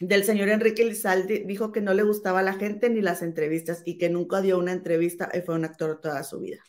del 0.01 0.25
señor 0.25 0.49
Enrique 0.49 0.85
Lizalde, 0.85 1.45
dijo 1.47 1.71
que 1.71 1.81
no 1.81 1.95
le 1.95 2.03
gustaba 2.03 2.43
la 2.43 2.55
gente 2.55 2.91
ni 2.91 3.03
las 3.03 3.23
entrevistas 3.23 3.83
y 3.85 3.99
que 3.99 4.11
nunca 4.11 4.41
dio 4.41 4.59
una 4.59 4.73
entrevista 4.73 5.31
y 5.33 5.43
fue 5.43 5.55
un 5.55 5.65
actor 5.65 6.01
toda 6.01 6.25
su 6.25 6.41
vida. 6.41 6.65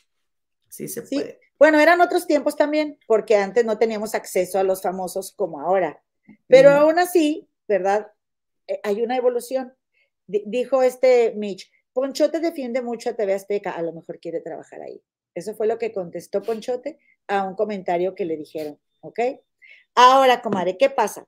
Sí 0.68 0.86
se 0.86 1.02
puede. 1.02 1.47
Bueno, 1.58 1.80
eran 1.80 2.00
otros 2.00 2.26
tiempos 2.26 2.56
también, 2.56 2.98
porque 3.06 3.36
antes 3.36 3.64
no 3.64 3.78
teníamos 3.78 4.14
acceso 4.14 4.58
a 4.58 4.62
los 4.62 4.80
famosos 4.80 5.32
como 5.32 5.60
ahora. 5.60 6.02
Pero 6.46 6.70
aún 6.70 6.98
así, 6.98 7.48
¿verdad? 7.66 8.12
Eh, 8.66 8.80
hay 8.84 9.02
una 9.02 9.16
evolución. 9.16 9.74
dijo 10.26 10.82
este 10.82 11.32
Mitch, 11.34 11.70
Ponchote 11.92 12.40
defiende 12.40 12.82
mucho 12.82 13.10
a 13.10 13.14
TV 13.14 13.34
Azteca, 13.34 13.72
a 13.72 13.82
lo 13.82 13.92
mejor 13.92 14.20
quiere 14.20 14.40
trabajar 14.40 14.82
ahí. 14.82 15.02
Eso 15.34 15.54
fue 15.54 15.66
lo 15.66 15.78
que 15.78 15.92
contestó 15.92 16.42
Ponchote 16.42 16.98
a 17.26 17.44
un 17.44 17.54
comentario 17.54 18.14
que 18.14 18.24
le 18.24 18.36
dijeron, 18.36 18.78
¿ok? 19.00 19.20
Ahora, 19.94 20.42
comadre, 20.42 20.76
¿qué 20.76 20.90
pasa? 20.90 21.26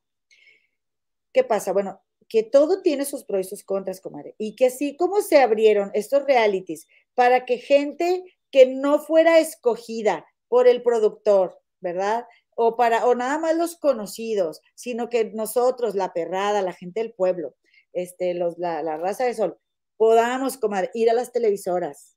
¿Qué 1.32 1.44
pasa? 1.44 1.72
Bueno, 1.72 2.02
que 2.28 2.44
todo 2.44 2.82
tiene 2.82 3.04
sus 3.04 3.24
pros 3.24 3.40
y 3.46 3.48
sus 3.48 3.64
contras, 3.64 4.00
comadre. 4.00 4.34
Y 4.38 4.54
que 4.54 4.66
así 4.66 4.96
como 4.96 5.20
se 5.22 5.40
abrieron 5.40 5.90
estos 5.94 6.24
realities 6.24 6.86
para 7.14 7.44
que 7.44 7.58
gente 7.58 8.22
que 8.50 8.66
no 8.66 8.98
fuera 8.98 9.38
escogida 9.38 10.26
por 10.48 10.66
el 10.66 10.82
productor, 10.82 11.60
¿verdad? 11.80 12.26
O 12.54 12.76
para, 12.76 13.06
o 13.06 13.14
nada 13.14 13.38
más 13.38 13.56
los 13.56 13.76
conocidos, 13.76 14.60
sino 14.74 15.08
que 15.08 15.30
nosotros, 15.32 15.94
la 15.94 16.12
perrada, 16.12 16.62
la 16.62 16.72
gente 16.72 17.00
del 17.00 17.12
pueblo, 17.12 17.54
este, 17.92 18.34
los, 18.34 18.58
la, 18.58 18.96
raza 18.96 19.24
de 19.24 19.34
sol, 19.34 19.58
podamos 19.96 20.56
comer, 20.58 20.90
ir 20.94 21.10
a 21.10 21.14
las 21.14 21.32
televisoras. 21.32 22.16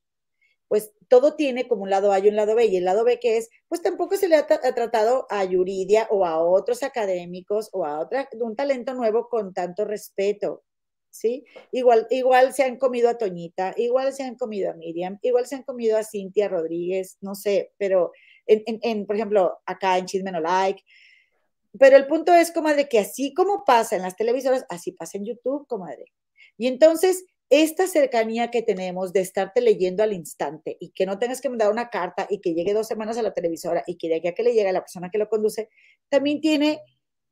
Pues 0.67 0.91
todo 1.07 1.35
tiene 1.35 1.67
como 1.67 1.83
un 1.83 1.91
lado 1.91 2.11
A 2.11 2.19
y 2.19 2.29
un 2.29 2.35
lado 2.35 2.55
B, 2.55 2.65
y 2.65 2.77
el 2.77 2.85
lado 2.85 3.03
B 3.03 3.19
que 3.19 3.37
es, 3.37 3.49
pues 3.67 3.81
tampoco 3.81 4.17
se 4.17 4.27
le 4.27 4.35
ha, 4.35 4.47
tratado 4.47 5.27
a 5.29 5.43
Yuridia 5.43 6.07
o 6.09 6.25
a 6.25 6.43
otros 6.43 6.81
académicos 6.81 7.69
o 7.71 7.85
a 7.85 7.99
otra, 7.99 8.27
un 8.39 8.55
talento 8.55 8.93
nuevo 8.95 9.29
con 9.29 9.53
tanto 9.53 9.85
respeto. 9.85 10.63
¿Sí? 11.13 11.45
Igual, 11.71 12.07
igual 12.09 12.53
se 12.53 12.63
han 12.63 12.77
comido 12.77 13.07
a 13.07 13.17
Toñita, 13.17 13.73
igual 13.77 14.11
se 14.13 14.23
han 14.23 14.35
comido 14.35 14.71
a 14.71 14.73
Miriam, 14.73 15.19
igual 15.21 15.45
se 15.45 15.55
han 15.55 15.63
comido 15.63 15.95
a 15.95 16.03
Cintia 16.03 16.47
Rodríguez, 16.49 17.17
no 17.21 17.35
sé, 17.35 17.71
pero 17.77 18.11
en, 18.47 19.05
por 19.05 19.15
ejemplo, 19.15 19.59
acá 19.65 19.97
en 19.97 20.05
Chisme 20.05 20.31
No 20.31 20.41
Like. 20.41 20.83
Pero 21.79 21.97
el 21.97 22.07
punto 22.07 22.33
es, 22.33 22.51
comadre, 22.51 22.89
que 22.89 22.99
así 22.99 23.33
como 23.33 23.63
pasa 23.63 23.95
en 23.95 24.01
las 24.01 24.15
televisoras, 24.15 24.65
así 24.69 24.91
pasa 24.91 25.17
en 25.17 25.25
YouTube, 25.25 25.65
comadre. 25.67 26.05
Y 26.57 26.67
entonces, 26.67 27.25
esta 27.49 27.87
cercanía 27.87 28.49
que 28.49 28.63
tenemos 28.63 29.13
de 29.13 29.21
estarte 29.21 29.61
leyendo 29.61 30.03
al 30.03 30.13
instante 30.13 30.75
y 30.79 30.89
que 30.89 31.05
no 31.05 31.19
tengas 31.19 31.41
que 31.41 31.49
mandar 31.49 31.71
una 31.71 31.89
carta 31.89 32.27
y 32.29 32.41
que 32.41 32.53
llegue 32.53 32.73
dos 32.73 32.87
semanas 32.87 33.17
a 33.17 33.21
la 33.21 33.33
televisora 33.33 33.83
y 33.85 33.97
que 33.97 34.09
de 34.09 34.15
aquí 34.15 34.27
a 34.27 34.33
que 34.33 34.43
le 34.43 34.53
llegue 34.53 34.69
a 34.69 34.73
la 34.73 34.81
persona 34.81 35.09
que 35.11 35.19
lo 35.19 35.29
conduce, 35.29 35.69
también 36.09 36.41
tiene 36.41 36.81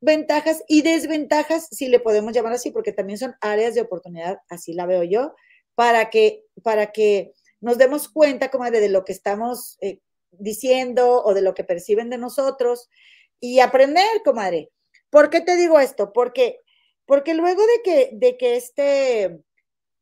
ventajas 0.02 0.64
y 0.66 0.82
desventajas, 0.82 1.68
si 1.70 1.88
le 1.88 2.00
podemos 2.00 2.32
llamar 2.32 2.52
así, 2.52 2.72
porque 2.72 2.92
también 2.92 3.18
son 3.18 3.34
áreas 3.40 3.74
de 3.74 3.82
oportunidad, 3.82 4.38
así 4.50 4.74
la 4.74 4.84
veo 4.84 5.04
yo, 5.04 5.32
para 5.76 6.10
que, 6.10 6.44
para 6.62 6.90
que 6.90 7.32
nos 7.60 7.78
demos 7.78 8.08
cuenta, 8.08 8.50
comadre, 8.50 8.80
de 8.80 8.88
lo 8.88 9.04
que 9.04 9.12
estamos 9.12 9.78
eh, 9.80 10.00
diciendo 10.32 11.22
o 11.22 11.32
de 11.34 11.42
lo 11.42 11.54
que 11.54 11.62
perciben 11.62 12.10
de 12.10 12.18
nosotros 12.18 12.90
y 13.40 13.60
aprender, 13.60 14.22
comadre. 14.24 14.70
¿Por 15.08 15.30
qué 15.30 15.40
te 15.40 15.56
digo 15.56 15.78
esto? 15.78 16.12
Porque, 16.12 16.58
porque 17.06 17.34
luego 17.34 17.62
de 17.62 17.82
que, 17.84 18.10
de 18.12 18.36
que 18.36 18.56
este 18.56 19.40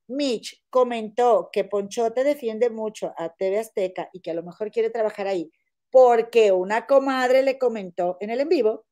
Mitch 0.09 0.63
comentó 0.71 1.51
que 1.53 1.65
Ponchote 1.65 2.25
defiende 2.25 2.71
mucho 2.71 3.13
a 3.19 3.35
TV 3.35 3.59
Azteca 3.59 4.09
y 4.15 4.21
que 4.21 4.31
a 4.31 4.35
lo 4.35 4.43
mejor 4.43 4.71
quiere 4.71 4.89
trabajar 4.89 5.27
ahí, 5.27 5.53
porque 5.91 6.53
una 6.53 6.87
comadre 6.87 7.43
le 7.43 7.59
comentó 7.59 8.17
en 8.21 8.31
el 8.31 8.41
en 8.41 8.49
vivo, 8.49 8.87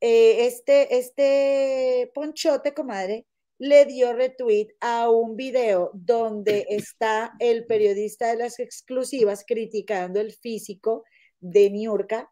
eh, 0.00 0.46
este, 0.46 0.98
este 0.98 2.10
Ponchote, 2.14 2.74
comadre, 2.74 3.26
le 3.58 3.84
dio 3.86 4.12
retweet 4.12 4.68
a 4.80 5.10
un 5.10 5.36
video 5.36 5.90
donde 5.92 6.66
está 6.68 7.32
el 7.40 7.66
periodista 7.66 8.28
de 8.28 8.36
las 8.36 8.60
exclusivas 8.60 9.44
criticando 9.46 10.20
el 10.20 10.32
físico 10.32 11.04
de 11.40 11.70
Niurka 11.70 12.30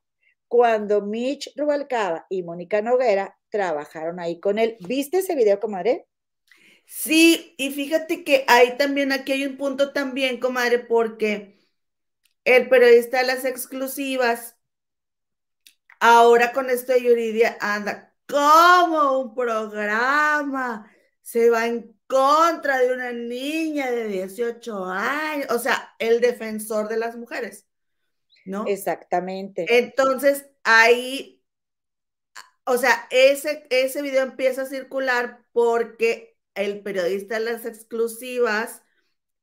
cuando 0.49 1.03
Mitch 1.03 1.53
Rubalcaba 1.57 2.27
y 2.31 2.43
Mónica 2.43 2.81
Noguera 2.81 3.37
trabajaron 3.49 4.21
ahí 4.21 4.39
con 4.39 4.59
él. 4.59 4.77
¿Viste 4.87 5.19
ese 5.19 5.35
video, 5.35 5.59
comadre? 5.59 6.07
Sí, 6.87 7.55
y 7.59 7.71
fíjate 7.71 8.23
que 8.23 8.45
ahí 8.47 8.77
también, 8.77 9.11
aquí 9.11 9.33
hay 9.33 9.45
un 9.45 9.57
punto 9.57 9.93
también, 9.93 10.39
comadre, 10.39 10.79
porque 10.79 11.59
el 12.45 12.69
periodista 12.69 13.19
de 13.19 13.27
las 13.27 13.45
exclusivas 13.45 14.56
Ahora 16.01 16.53
con 16.53 16.71
esto 16.71 16.93
de 16.93 17.03
Yuridia 17.03 17.57
anda 17.61 18.15
como 18.27 19.21
un 19.21 19.35
programa 19.35 20.91
se 21.23 21.51
va 21.51 21.67
en 21.67 21.97
contra 22.07 22.79
de 22.79 22.93
una 22.93 23.13
niña 23.13 23.91
de 23.91 24.07
18 24.07 24.85
años, 24.85 25.51
o 25.51 25.59
sea, 25.59 25.95
el 25.99 26.21
defensor 26.21 26.89
de 26.89 26.99
las 26.99 27.17
mujeres, 27.17 27.67
¿no? 28.45 28.65
Exactamente. 28.67 29.67
Entonces, 29.69 30.47
ahí, 30.63 31.43
o 32.65 32.79
sea, 32.79 33.09
ese, 33.11 33.67
ese 33.71 34.03
video 34.03 34.23
empieza 34.23 34.63
a 34.63 34.67
circular 34.67 35.45
porque 35.53 36.39
el 36.55 36.81
periodista 36.83 37.41
de 37.41 37.45
las 37.45 37.67
exclusivas 37.67 38.83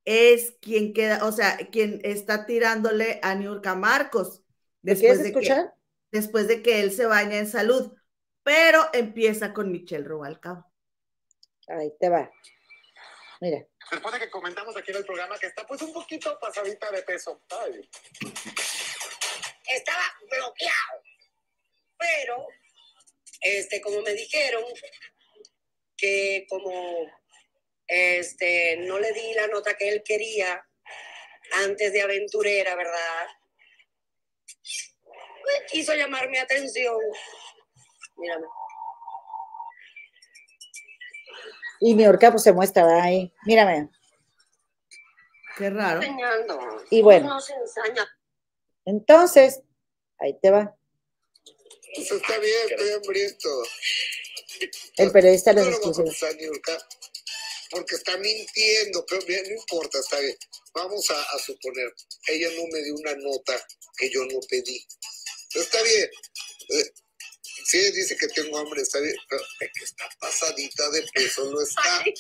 es 0.06 0.56
quien 0.62 0.93
queda, 0.93 1.26
o 1.26 1.32
sea, 1.32 1.58
quien 1.72 1.99
está 2.04 2.45
tirándole 2.45 3.20
a 3.24 3.36
Niurka 3.36 3.76
Marcos. 3.76 4.41
Después 4.82 5.20
¿Quieres 5.20 5.26
escuchar? 5.28 5.74
Después 6.14 6.47
de 6.47 6.61
que 6.61 6.80
él 6.80 6.93
se 6.93 7.05
baña 7.05 7.38
en 7.38 7.47
salud, 7.47 7.91
pero 8.43 8.89
empieza 8.93 9.53
con 9.53 9.72
Michelle 9.72 10.05
Rubalcaba. 10.05 10.66
Ahí 11.68 11.91
te 11.99 12.09
va. 12.09 12.32
Mira. 13.41 13.66
Después 13.91 14.14
de 14.14 14.20
que 14.22 14.30
comentamos 14.30 14.78
aquí 14.78 14.91
en 14.91 14.97
el 14.97 15.05
programa 15.05 15.38
que 15.38 15.47
está 15.47 15.68
pues 15.68 15.82
un 15.82 15.91
poquito 15.91 16.39
pasadita 16.39 16.89
de 16.91 17.01
peso. 17.03 17.43
Estaba 19.66 20.03
bloqueado, 20.30 21.01
pero 21.97 22.47
este, 23.41 23.82
como 23.82 24.01
me 24.01 24.14
dijeron, 24.14 24.64
que 25.97 26.45
como 26.47 27.11
este, 27.88 28.78
no 28.78 28.99
le 28.99 29.11
di 29.14 29.34
la 29.34 29.47
nota 29.47 29.76
que 29.76 29.89
él 29.89 30.03
quería 30.03 30.66
antes 31.66 31.91
de 31.91 32.01
aventurera, 32.01 32.76
¿verdad? 32.76 33.28
Quiso 35.72 35.94
llamar 35.94 36.30
mi 36.30 36.38
atención. 36.38 36.96
Mírame. 38.18 38.46
Y 41.80 41.96
mi 41.96 42.06
horca 42.06 42.32
pues 42.32 42.44
se 42.44 42.54
muestra 42.54 43.04
ahí. 43.04 43.34
Mírame. 43.46 43.89
Qué 45.58 45.70
raro. 45.70 46.02
Enseñando. 46.02 46.84
Y 46.89 47.02
bueno. 47.02 47.28
No 47.30 47.41
se 47.41 47.54
ensaña. 47.54 48.08
Entonces, 48.86 49.62
ahí 50.20 50.38
te 50.41 50.52
va. 50.52 50.76
Pues 51.96 52.12
está 52.12 52.39
bien, 52.39 52.70
estoy 52.70 52.89
hambriento. 52.91 53.50
El 54.98 55.12
periodista 55.12 55.54
les 55.54 55.66
No 55.66 55.72
lo 55.72 55.78
voy 55.78 55.86
a 55.86 55.89
exclusiva. 55.89 56.04
contestar, 56.06 56.36
Niurka, 56.36 56.78
porque 57.70 57.96
está 57.96 58.18
mintiendo, 58.18 59.06
pero 59.08 59.22
bien, 59.26 59.44
no 59.48 59.56
importa, 59.56 60.00
está 60.00 60.20
bien. 60.20 60.36
Vamos 60.74 61.10
a, 61.12 61.22
a 61.22 61.39
suponer, 61.39 61.94
ella 62.30 62.50
no 62.58 62.64
me 62.72 62.82
dio 62.84 62.96
una 62.96 63.16
nota 63.16 63.54
que 63.98 64.10
yo 64.10 64.22
no 64.26 64.39
pedí. 64.50 64.84
Está 65.56 65.82
bien. 65.84 66.10
Eh, 66.70 66.91
Si 67.66 67.78
ella 67.78 67.91
dice 67.91 68.18
que 68.18 68.28
tengo 68.28 68.58
hambre, 68.58 68.82
está 68.82 68.99
bien, 68.99 69.16
pero 69.30 69.41
es 69.62 69.70
que 69.78 69.84
está 69.86 70.10
pasadita 70.20 70.89
de 70.91 71.01
peso, 71.14 71.49
no 71.51 71.62
está. 71.62 72.04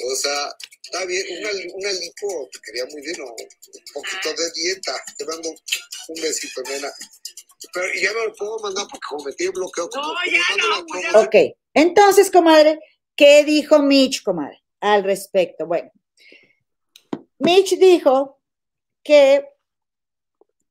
O 0.00 0.14
sea, 0.14 0.54
está 0.84 1.04
bien, 1.06 1.26
una, 1.40 1.50
una 1.74 1.90
lipo 1.92 2.48
te 2.52 2.60
quería 2.60 2.84
muy 2.86 3.02
bien, 3.02 3.20
o 3.20 3.24
un 3.34 3.92
poquito 3.94 4.32
de 4.40 4.50
dieta. 4.52 4.94
Te 5.16 5.24
mando 5.24 5.48
un 5.50 6.22
besito, 6.22 6.62
nena. 6.62 6.88
Pero 7.72 7.86
ya 8.00 8.12
me 8.12 8.26
lo 8.26 8.34
puedo 8.34 8.58
mandar 8.60 8.86
porque 8.88 9.04
como 9.08 9.24
metí 9.24 9.44
el 9.46 9.50
bloqueo. 9.50 9.88
como- 9.90 10.02
No, 10.06 10.14
como 10.14 10.30
ya 10.30 10.38
mando 10.50 10.68
no, 10.68 10.76
la 10.78 10.84
pues 10.86 11.26
Ok, 11.26 11.56
entonces, 11.74 12.30
comadre, 12.30 12.78
¿qué 13.16 13.42
dijo 13.44 13.80
Mitch, 13.80 14.22
comadre, 14.22 14.62
al 14.80 15.02
respecto? 15.02 15.66
Bueno, 15.66 15.90
Mitch 17.40 17.76
dijo 17.78 18.40
que 19.02 19.44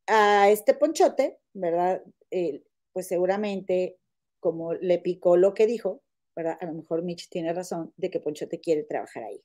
a 0.08 0.50
este 0.50 0.74
ponchote, 0.74 1.40
¿verdad? 1.54 2.02
Eh, 2.32 2.64
pues 2.94 3.08
seguramente, 3.08 3.98
como 4.40 4.74
le 4.74 5.00
picó 5.00 5.38
lo 5.38 5.54
que 5.54 5.68
dijo, 5.68 6.02
¿verdad? 6.36 6.58
A 6.62 6.66
lo 6.66 6.74
mejor 6.74 7.04
Mitch 7.04 7.30
tiene 7.30 7.54
razón 7.54 7.94
de 7.98 8.10
que 8.10 8.20
Ponchote 8.20 8.60
quiere 8.60 8.84
trabajar 8.84 9.24
ahí. 9.24 9.44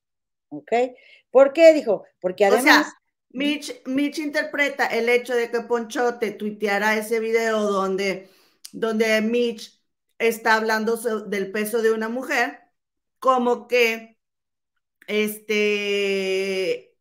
¿Ok? 0.50 0.72
¿Por 1.30 1.52
qué? 1.52 1.72
Dijo, 1.72 2.04
porque 2.20 2.44
O 2.44 2.48
además... 2.48 2.86
sea, 2.86 2.92
Mitch, 3.30 3.86
Mitch 3.86 4.18
interpreta 4.18 4.86
el 4.86 5.08
hecho 5.08 5.34
de 5.34 5.50
que 5.50 5.62
Ponchote 5.62 6.32
tuiteara 6.32 6.96
ese 6.96 7.18
video 7.18 7.62
donde, 7.62 8.28
donde 8.72 9.22
Mitch 9.22 9.82
está 10.18 10.54
hablando 10.56 10.96
del 10.96 11.50
peso 11.50 11.80
de 11.80 11.92
una 11.92 12.10
mujer, 12.10 12.58
como 13.18 13.66
que 13.68 14.18
este, 15.06 16.94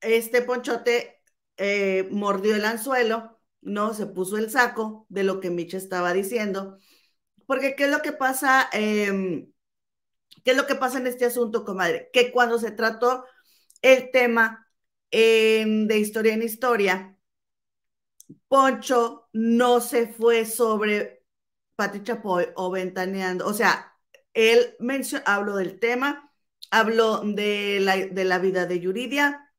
este 0.00 0.42
Ponchote 0.42 1.19
eh, 1.60 2.08
mordió 2.10 2.56
el 2.56 2.64
anzuelo, 2.64 3.38
¿no? 3.60 3.94
Se 3.94 4.06
puso 4.06 4.38
el 4.38 4.50
saco 4.50 5.06
de 5.10 5.24
lo 5.24 5.40
que 5.40 5.50
Mitch 5.50 5.74
estaba 5.74 6.12
diciendo. 6.14 6.78
Porque, 7.46 7.76
¿qué 7.76 7.84
es 7.84 7.90
lo 7.90 8.02
que 8.02 8.12
pasa? 8.12 8.68
Em, 8.72 9.52
¿Qué 10.44 10.52
es 10.52 10.56
lo 10.56 10.66
que 10.66 10.74
pasa 10.76 10.98
en 10.98 11.06
este 11.06 11.26
asunto, 11.26 11.64
comadre? 11.64 12.10
Que 12.12 12.32
cuando 12.32 12.58
se 12.58 12.70
trató 12.72 13.24
el 13.82 14.10
tema 14.10 14.66
em, 15.10 15.86
de 15.86 15.98
historia 15.98 16.34
en 16.34 16.42
historia, 16.42 17.18
Poncho 18.48 19.28
no 19.32 19.80
se 19.80 20.08
fue 20.08 20.44
sobre 20.46 21.24
Pati 21.76 22.02
Chapoy 22.02 22.46
o 22.56 22.70
ventaneando. 22.70 23.46
O 23.46 23.54
sea, 23.54 23.94
él 24.34 24.76
mencionó, 24.80 25.24
habló 25.26 25.56
del 25.56 25.78
tema, 25.80 26.32
habló 26.70 27.20
de 27.22 27.80
la, 27.80 27.96
de 27.96 28.24
la 28.24 28.38
vida 28.38 28.66
de 28.66 28.80
Yuridia, 28.80 29.49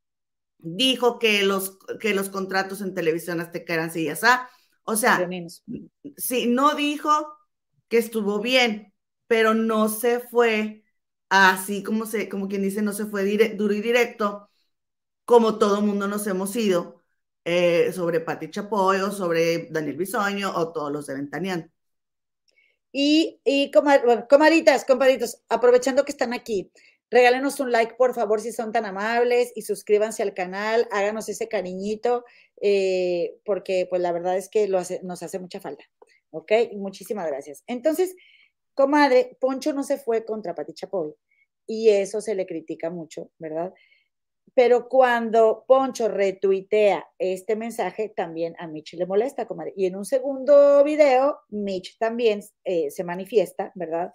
dijo 0.64 1.20
que 1.20 1.44
los, 1.44 1.78
que 2.00 2.14
los 2.14 2.30
contratos 2.30 2.82
en 2.82 2.94
televisión 2.94 3.42
azteca 3.42 3.74
eran 3.74 3.90
así. 3.90 4.08
O 4.84 4.96
sea, 4.96 5.36
sí, 6.18 6.48
no 6.48 6.76
dijo 6.76 7.38
que 7.90 7.98
estuvo 7.98 8.40
bien, 8.40 8.94
pero 9.28 9.54
no 9.54 9.90
se 9.90 10.20
fue 10.20 10.84
así 11.30 11.84
como 11.84 12.06
se, 12.06 12.30
como 12.30 12.48
quien 12.48 12.62
dice, 12.64 12.82
no 12.82 12.94
se 12.94 13.06
fue 13.06 13.24
dire- 13.26 13.56
duro 13.58 13.74
y 13.74 13.82
directo, 13.82 14.50
como 15.26 15.58
todo 15.60 15.82
mundo 15.82 16.08
nos 16.08 16.28
hemos 16.28 16.56
ido 16.56 17.04
eh, 17.46 17.92
sobre 17.94 18.20
Pati 18.22 18.50
Chapoy 18.52 19.02
o 19.02 19.12
sobre 19.12 19.68
Daniel 19.72 19.98
Bisoño 19.98 20.54
o 20.56 20.72
todos 20.74 20.92
los 20.92 21.08
de 21.08 21.16
Ventaneando. 21.16 21.68
Y, 22.94 23.40
y 23.46 23.72
comar- 23.72 24.04
bueno, 24.06 24.28
comaritas, 24.30 24.84
compadritos, 24.86 25.38
aprovechando 25.50 26.04
que 26.06 26.12
están 26.12 26.34
aquí, 26.34 26.72
regálenos 27.12 27.60
un 27.60 27.72
like, 27.72 27.96
por 27.96 28.16
favor, 28.16 28.42
si 28.42 28.52
son 28.52 28.72
tan 28.72 28.86
amables, 28.86 29.52
y 29.56 29.62
suscríbanse 29.62 30.24
al 30.24 30.34
canal, 30.34 30.88
háganos 30.92 31.30
ese 31.30 31.48
cariñito, 31.48 32.26
eh, 32.62 33.38
porque 33.46 33.86
pues 33.90 34.02
la 34.02 34.12
verdad 34.12 34.38
es 34.38 34.50
que 34.50 34.68
nos 34.68 35.24
hace 35.24 35.40
mucha 35.40 35.60
falta. 35.60 35.84
¿Ok? 36.32 36.52
Muchísimas 36.74 37.28
gracias. 37.28 37.64
Entonces, 37.68 38.16
comadre, 38.74 39.38
Poncho 39.40 39.74
no 39.74 39.84
se 39.84 39.98
fue 39.98 40.26
contra 40.26 40.56
Pati 40.56 40.74
Chapoy, 40.74 41.14
y 41.68 41.90
eso 41.90 42.22
se 42.22 42.36
le 42.36 42.46
critica 42.46 42.90
mucho, 42.90 43.32
¿verdad? 43.38 43.74
Pero 44.54 44.90
cuando 44.90 45.64
Poncho 45.68 46.10
retuitea 46.10 47.06
este 47.18 47.56
mensaje, 47.56 48.10
también 48.10 48.56
a 48.60 48.68
Mitch 48.68 48.94
le 48.94 49.06
molesta, 49.06 49.48
comadre. 49.48 49.74
Y 49.78 49.86
en 49.86 49.96
un 49.96 50.04
segundo 50.04 50.84
video, 50.84 51.40
Mitch 51.50 51.98
también 51.98 52.42
eh, 52.66 52.92
se 52.92 53.04
manifiesta, 53.04 53.72
¿verdad? 53.76 54.12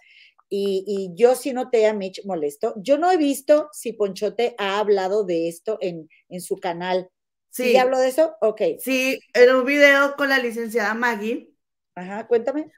Y, 0.49 0.83
y 0.87 1.11
yo 1.15 1.35
sí 1.35 1.53
noté 1.53 1.87
a 1.87 1.93
Mitch 1.93 2.23
molesto. 2.25 2.73
Yo 2.77 2.97
no 2.97 3.11
he 3.11 3.17
visto 3.17 3.69
si 3.73 3.93
Ponchote 3.93 4.55
ha 4.57 4.79
hablado 4.79 5.25
de 5.25 5.47
esto 5.49 5.77
en, 5.81 6.09
en 6.29 6.41
su 6.41 6.57
canal. 6.57 7.09
¿Sí, 7.49 7.75
Sí, 7.75 7.77
habló 7.77 7.99
de 7.99 8.09
eso? 8.09 8.35
Ok. 8.41 8.61
sí, 8.75 9.19
en 9.33 9.55
un 9.55 9.65
video 9.65 10.15
con 10.17 10.29
la 10.29 10.39
licenciada 10.39 10.93
Maggie, 10.95 11.53
Ajá, 11.95 12.27
cuéntame. 12.27 12.71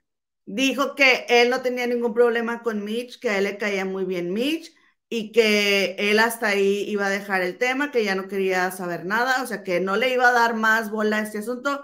dijo 0.45 0.95
que 0.95 1.25
él 1.29 1.49
no 1.49 1.61
tenía 1.61 1.87
ningún 1.87 2.13
problema 2.13 2.61
con 2.63 2.83
Mitch, 2.83 3.19
que 3.19 3.29
a 3.29 3.37
él 3.37 3.45
le 3.45 3.57
caía 3.57 3.85
muy 3.85 4.05
bien 4.05 4.33
Mitch 4.33 4.73
y 5.09 5.31
que 5.31 5.95
él 5.97 6.19
hasta 6.19 6.47
ahí 6.49 6.83
iba 6.89 7.07
a 7.07 7.09
dejar 7.09 7.41
el 7.41 7.57
tema, 7.57 7.91
que 7.91 8.03
ya 8.03 8.15
no 8.15 8.27
quería 8.27 8.69
saber 8.71 9.05
nada, 9.05 9.41
o 9.43 9.47
sea, 9.47 9.63
que 9.63 9.79
no 9.79 9.95
le 9.97 10.13
iba 10.13 10.27
a 10.29 10.31
dar 10.33 10.55
más 10.55 10.91
bola 10.91 11.17
a 11.17 11.21
este 11.23 11.39
asunto, 11.39 11.83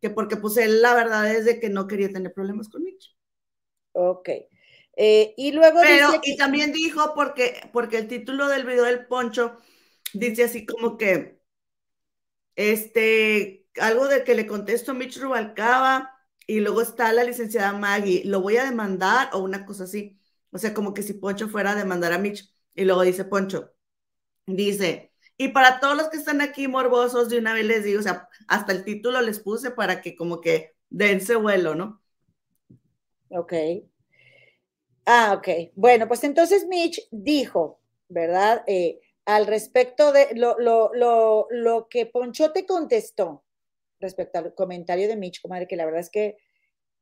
que 0.00 0.10
porque 0.10 0.36
pues 0.36 0.56
él 0.58 0.82
la 0.82 0.94
verdad 0.94 1.30
es 1.34 1.44
de 1.46 1.60
que 1.60 1.70
no 1.70 1.86
quería 1.88 2.10
tener 2.12 2.32
problemas 2.34 2.68
con 2.68 2.84
Mitch. 2.84 3.16
Ok. 3.94 4.28
Eh, 4.96 5.34
y 5.36 5.52
luego 5.52 5.80
Pero, 5.80 6.08
dice 6.08 6.20
y 6.24 6.36
que- 6.36 6.36
también 6.36 6.72
dijo, 6.72 7.12
porque, 7.14 7.68
porque 7.72 7.98
el 7.98 8.08
título 8.08 8.48
del 8.48 8.64
video 8.64 8.84
del 8.84 9.06
Poncho 9.06 9.56
dice 10.14 10.44
así 10.44 10.66
como 10.66 10.96
que, 10.98 11.40
este, 12.56 13.66
algo 13.80 14.08
de 14.08 14.24
que 14.24 14.34
le 14.34 14.46
contesto 14.46 14.92
a 14.92 14.94
Mitch 14.94 15.18
Rubalcaba 15.18 16.12
y 16.46 16.60
luego 16.60 16.82
está 16.82 17.12
la 17.12 17.24
licenciada 17.24 17.72
Maggie, 17.72 18.22
lo 18.24 18.40
voy 18.40 18.56
a 18.56 18.64
demandar 18.64 19.30
o 19.32 19.38
una 19.40 19.64
cosa 19.64 19.84
así. 19.84 20.18
O 20.50 20.58
sea, 20.58 20.74
como 20.74 20.92
que 20.94 21.02
si 21.02 21.14
Poncho 21.14 21.48
fuera 21.48 21.72
a 21.72 21.74
demandar 21.74 22.12
a 22.12 22.18
Mitch. 22.18 22.52
Y 22.74 22.84
luego 22.84 23.02
dice 23.02 23.24
Poncho, 23.24 23.72
dice, 24.46 25.14
y 25.38 25.48
para 25.50 25.80
todos 25.80 25.96
los 25.96 26.08
que 26.10 26.18
están 26.18 26.40
aquí 26.42 26.68
morbosos, 26.68 27.28
de 27.30 27.38
una 27.38 27.54
vez 27.54 27.66
les 27.66 27.84
digo, 27.84 28.00
o 28.00 28.02
sea, 28.02 28.28
hasta 28.48 28.72
el 28.72 28.84
título 28.84 29.20
les 29.22 29.40
puse 29.40 29.70
para 29.72 30.02
que 30.02 30.16
como 30.16 30.40
que 30.40 30.76
dense 30.90 31.36
vuelo, 31.36 31.74
¿no? 31.76 32.02
Ok. 33.30 33.52
Ah, 35.06 35.34
ok. 35.36 35.72
Bueno, 35.74 36.06
pues 36.08 36.22
entonces 36.24 36.66
Mitch 36.68 37.00
dijo, 37.10 37.80
¿verdad? 38.08 38.62
Eh, 38.66 39.00
al 39.24 39.46
respecto 39.46 40.12
de 40.12 40.28
lo, 40.34 40.58
lo, 40.58 40.90
lo, 40.94 41.46
lo 41.50 41.88
que 41.88 42.06
Ponchote 42.06 42.66
contestó 42.66 43.44
respecto 44.00 44.38
al 44.38 44.54
comentario 44.54 45.08
de 45.08 45.16
Mitch, 45.16 45.40
comadre, 45.40 45.66
que 45.68 45.76
la 45.76 45.84
verdad 45.84 46.00
es 46.00 46.10
que, 46.10 46.36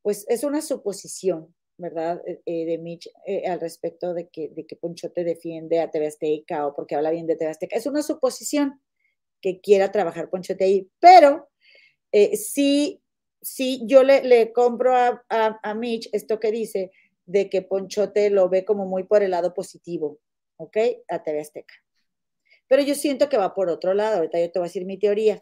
pues, 0.01 0.25
es 0.29 0.43
una 0.43 0.61
suposición, 0.61 1.55
¿verdad? 1.77 2.21
Eh, 2.27 2.41
eh, 2.45 2.65
de 2.65 2.77
Mitch 2.79 3.09
al 3.47 3.59
respecto 3.59 4.13
de 4.13 4.29
que, 4.29 4.49
de 4.49 4.65
que 4.65 4.75
Ponchote 4.75 5.23
defiende 5.23 5.79
a 5.79 5.89
TV 5.91 6.07
Azteca 6.07 6.67
o 6.67 6.75
porque 6.75 6.95
habla 6.95 7.11
bien 7.11 7.27
de 7.27 7.35
TV 7.35 7.51
Azteca. 7.51 7.75
Es 7.77 7.85
una 7.87 8.03
suposición 8.03 8.81
que 9.41 9.61
quiera 9.61 9.91
trabajar 9.91 10.29
Ponchote 10.29 10.63
ahí, 10.65 10.89
pero 10.99 11.49
sí, 12.35 13.01
sí, 13.41 13.81
yo 13.87 14.03
le, 14.03 14.23
le 14.23 14.51
compro 14.53 14.95
a, 14.95 15.23
a, 15.29 15.59
a 15.63 15.73
Mitch 15.75 16.09
esto 16.13 16.39
que 16.39 16.51
dice 16.51 16.91
de 17.25 17.49
que 17.49 17.61
Ponchote 17.61 18.29
lo 18.29 18.49
ve 18.49 18.65
como 18.65 18.85
muy 18.85 19.03
por 19.03 19.23
el 19.23 19.31
lado 19.31 19.53
positivo, 19.53 20.19
¿ok? 20.57 20.77
A 21.09 21.23
TV 21.23 21.41
Azteca. 21.41 21.73
Pero 22.67 22.81
yo 22.83 22.95
siento 22.95 23.29
que 23.29 23.37
va 23.37 23.53
por 23.53 23.69
otro 23.69 23.93
lado, 23.93 24.17
ahorita 24.17 24.39
yo 24.39 24.51
te 24.51 24.59
voy 24.59 24.65
a 24.65 24.69
decir 24.69 24.85
mi 24.85 24.97
teoría. 24.97 25.41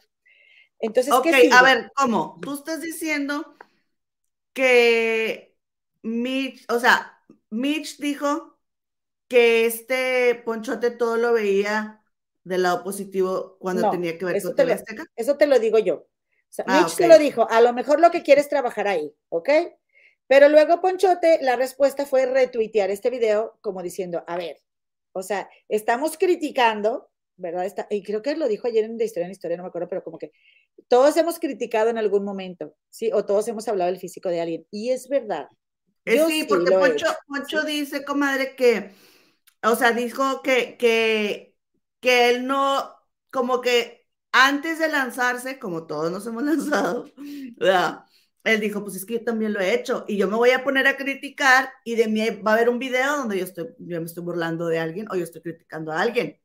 Entonces, 0.80 1.14
Ok, 1.14 1.28
a 1.52 1.64
ver, 1.64 1.92
¿cómo? 1.96 2.40
Tú 2.42 2.54
estás 2.56 2.82
diciendo 2.82 3.56
que 4.54 5.56
Mitch, 6.04 6.66
o 6.70 6.80
sea, 6.80 7.18
Mitch 7.50 7.98
dijo 8.00 8.58
que 9.28 9.66
este 9.66 10.36
Ponchote 10.46 10.92
todo 10.92 11.18
lo 11.18 11.34
veía 11.34 12.04
del 12.44 12.64
lado 12.64 12.84
positivo 12.84 13.58
cuando 13.60 13.84
No, 13.84 13.92
tenía 13.92 14.18
que 14.18 14.26
ver 14.26 14.42
con 14.42 14.56
te 14.56 14.64
TV 14.64 14.72
lo- 14.72 14.76
Azteca. 14.76 15.04
Eso 15.16 15.38
te 15.38 15.48
lo 15.48 15.60
digo 15.60 15.80
yo. 15.80 15.96
O 15.96 16.08
sea, 16.52 16.66
Ah, 16.68 16.82
Mitch 16.82 16.94
ok. 16.94 17.02
lo 17.10 17.20
dijo, 17.20 17.48
a 17.50 17.62
lo 17.62 17.74
mejor 17.74 18.00
lo 18.00 18.10
que 18.12 18.24
quiere 18.24 18.42
es 18.42 18.50
trabajar 18.50 18.88
ahí, 18.88 19.14
¿ok? 19.30 19.50
Pero 20.30 20.48
luego 20.48 20.80
Ponchote, 20.80 21.40
la 21.42 21.56
respuesta 21.56 22.06
fue 22.06 22.28
retuitear 22.28 22.92
este 22.92 23.10
video 23.10 23.58
como 23.62 23.82
diciendo, 23.82 24.24
a 24.28 24.38
ver, 24.38 24.62
o 25.12 25.24
sea, 25.24 25.50
estamos 25.68 26.20
criticando, 26.20 27.10
¿verdad? 27.36 27.66
Está, 27.66 27.88
y 27.90 28.04
creo 28.04 28.22
que 28.22 28.36
lo 28.36 28.48
dijo 28.48 28.68
ayer 28.68 28.84
en 28.86 28.96
De 28.96 29.06
Historia 29.06 29.26
en 29.26 29.32
Historia, 29.32 29.58
no 29.58 29.64
me 29.64 29.70
acuerdo, 29.70 29.88
pero 29.88 30.04
como 30.04 30.20
que 30.20 30.32
todos 30.88 31.18
hemos 31.18 31.40
criticado 31.40 31.90
en 31.90 31.98
algún 31.98 32.24
momento, 32.24 32.76
¿sí? 32.92 33.10
O 33.12 33.26
todos 33.26 33.48
hemos 33.48 33.68
hablado 33.68 33.90
del 33.90 34.00
físico 34.00 34.30
de 34.30 34.40
alguien. 34.40 34.68
Y 34.70 34.92
es 34.92 35.10
verdad. 35.10 35.48
Eh, 36.06 36.24
sí, 36.28 36.46
porque 36.48 36.74
Poncho, 36.74 37.64
dice, 37.64 38.06
comadre, 38.06 38.56
que, 38.56 38.92
o 39.64 39.76
sea, 39.76 39.94
dijo 39.94 40.44
que, 40.44 40.78
que, 40.78 41.56
que 42.00 42.30
él 42.30 42.46
no, 42.46 42.96
como 43.32 43.62
que 43.62 44.06
antes 44.32 44.78
de 44.78 44.90
lanzarse, 44.90 45.58
como 45.58 45.88
todos 45.88 46.12
nos 46.12 46.28
hemos 46.28 46.44
lanzado, 46.44 47.10
¿verdad? 47.58 48.06
Él 48.44 48.60
dijo, 48.60 48.84
pues 48.84 48.96
es 48.96 49.06
que 49.06 49.16
yo 49.16 49.24
también 49.24 49.54
lo 49.54 49.60
he 49.60 49.74
hecho 49.74 50.06
y 50.08 50.18
yo 50.18 50.28
me 50.28 50.36
voy 50.36 50.52
a 50.52 50.64
poner 50.64 50.88
a 50.88 50.98
criticar 50.98 51.70
y 51.84 51.96
de 51.96 52.08
mí 52.08 52.22
va 52.30 52.52
a 52.52 52.54
haber 52.56 52.70
un 52.70 52.80
video 52.80 53.18
donde 53.18 53.38
yo, 53.38 53.44
estoy, 53.44 53.68
yo 53.80 54.00
me 54.00 54.06
estoy 54.06 54.24
burlando 54.24 54.68
de 54.68 54.80
alguien 54.80 55.08
o 55.12 55.16
yo 55.16 55.24
estoy 55.24 55.42
criticando 55.42 55.92
a 55.92 56.02
alguien. 56.02 56.40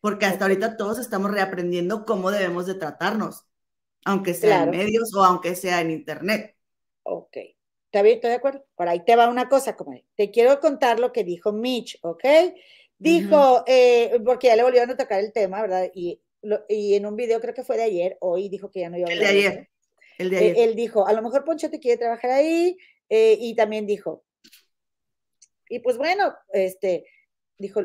Porque 0.00 0.26
hasta 0.26 0.44
ahorita 0.44 0.76
todos 0.76 0.98
estamos 0.98 1.30
reaprendiendo 1.32 2.04
cómo 2.04 2.30
debemos 2.30 2.66
de 2.66 2.74
tratarnos, 2.74 3.44
aunque 4.04 4.34
sea 4.34 4.62
en 4.64 4.70
medios 4.70 5.12
o 5.14 5.24
aunque 5.24 5.56
sea 5.56 5.80
en 5.80 5.90
internet. 5.90 6.56
Ok, 7.02 7.36
está 7.86 8.02
bien, 8.02 8.16
estoy 8.16 8.30
de 8.30 8.36
acuerdo. 8.36 8.64
Por 8.76 8.88
ahí 8.88 9.04
te 9.04 9.16
va 9.16 9.28
una 9.28 9.48
cosa, 9.48 9.76
como 9.76 10.00
te 10.14 10.30
quiero 10.30 10.60
contar 10.60 11.00
lo 11.00 11.12
que 11.12 11.24
dijo 11.24 11.52
Mitch, 11.52 11.98
¿ok? 12.02 12.24
Dijo, 12.98 13.64
eh, 13.66 14.20
porque 14.24 14.48
ya 14.48 14.56
le 14.56 14.62
volvieron 14.62 14.90
a 14.90 14.96
tocar 14.96 15.20
el 15.20 15.32
tema, 15.32 15.60
¿verdad? 15.62 15.90
Y, 15.94 16.20
y 16.68 16.94
en 16.94 17.06
un 17.06 17.16
video 17.16 17.40
creo 17.40 17.54
que 17.54 17.64
fue 17.64 17.76
de 17.76 17.84
ayer, 17.84 18.18
hoy 18.20 18.48
dijo 18.48 18.70
que 18.70 18.80
ya 18.80 18.90
no 18.90 18.98
iba 18.98 19.08
a 19.08 19.12
hablar. 19.12 19.24
de 19.24 19.38
ayer. 19.38 19.68
Eh, 20.18 20.54
él 20.58 20.74
dijo, 20.74 21.06
a 21.06 21.12
lo 21.12 21.22
mejor 21.22 21.44
Poncho 21.44 21.70
te 21.70 21.78
quiere 21.78 21.98
trabajar 21.98 22.32
ahí, 22.32 22.76
eh, 23.08 23.36
y 23.40 23.54
también 23.54 23.86
dijo, 23.86 24.24
y 25.68 25.78
pues 25.80 25.96
bueno, 25.96 26.34
este, 26.52 27.04
dijo, 27.58 27.82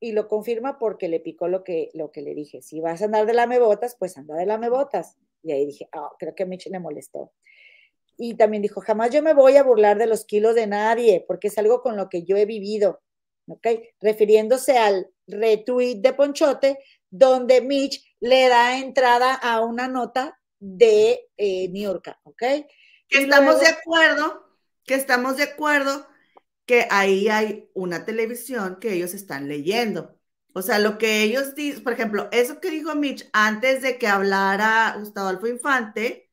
y 0.00 0.12
lo 0.12 0.26
confirma 0.26 0.78
porque 0.78 1.08
le 1.08 1.20
picó 1.20 1.48
lo 1.48 1.62
que, 1.62 1.90
lo 1.94 2.10
que 2.10 2.22
le 2.22 2.34
dije, 2.34 2.62
si 2.62 2.80
vas 2.80 3.02
a 3.02 3.04
andar 3.04 3.26
de 3.26 3.34
lamebotas, 3.34 3.96
pues 3.96 4.16
anda 4.16 4.34
de 4.34 4.46
lamebotas. 4.46 5.16
Y 5.44 5.52
ahí 5.52 5.66
dije, 5.66 5.88
oh, 5.94 6.10
creo 6.18 6.34
que 6.34 6.42
a 6.42 6.46
Mitch 6.46 6.66
le 6.66 6.80
molestó. 6.80 7.32
Y 8.16 8.34
también 8.34 8.62
dijo, 8.62 8.80
jamás 8.80 9.10
yo 9.10 9.22
me 9.22 9.32
voy 9.32 9.56
a 9.56 9.62
burlar 9.62 9.98
de 9.98 10.06
los 10.06 10.24
kilos 10.24 10.54
de 10.54 10.66
nadie, 10.66 11.24
porque 11.26 11.48
es 11.48 11.58
algo 11.58 11.82
con 11.82 11.96
lo 11.96 12.08
que 12.08 12.24
yo 12.24 12.36
he 12.36 12.46
vivido, 12.46 13.00
¿ok? 13.46 13.66
Refiriéndose 14.00 14.76
al 14.76 15.08
retweet 15.26 16.00
de 16.00 16.12
Ponchote, 16.12 16.78
donde 17.10 17.60
Mitch 17.60 18.04
le 18.20 18.48
da 18.48 18.78
entrada 18.78 19.34
a 19.34 19.60
una 19.60 19.86
nota 19.86 20.40
de 20.62 21.28
eh, 21.36 21.68
New 21.70 21.82
York, 21.82 22.16
¿ok? 22.22 22.42
Que 23.08 23.18
estamos 23.18 23.58
de 23.58 23.66
acuerdo, 23.66 24.48
que 24.84 24.94
estamos 24.94 25.36
de 25.36 25.42
acuerdo 25.42 26.06
que 26.66 26.86
ahí 26.88 27.28
hay 27.28 27.68
una 27.74 28.04
televisión 28.04 28.78
que 28.78 28.92
ellos 28.92 29.12
están 29.12 29.48
leyendo. 29.48 30.16
O 30.54 30.62
sea, 30.62 30.78
lo 30.78 30.98
que 30.98 31.24
ellos 31.24 31.56
dicen, 31.56 31.82
por 31.82 31.92
ejemplo, 31.94 32.28
eso 32.30 32.60
que 32.60 32.70
dijo 32.70 32.94
Mitch 32.94 33.28
antes 33.32 33.82
de 33.82 33.98
que 33.98 34.06
hablara 34.06 34.94
Gustavo 35.00 35.28
Alfo 35.28 35.48
Infante, 35.48 36.30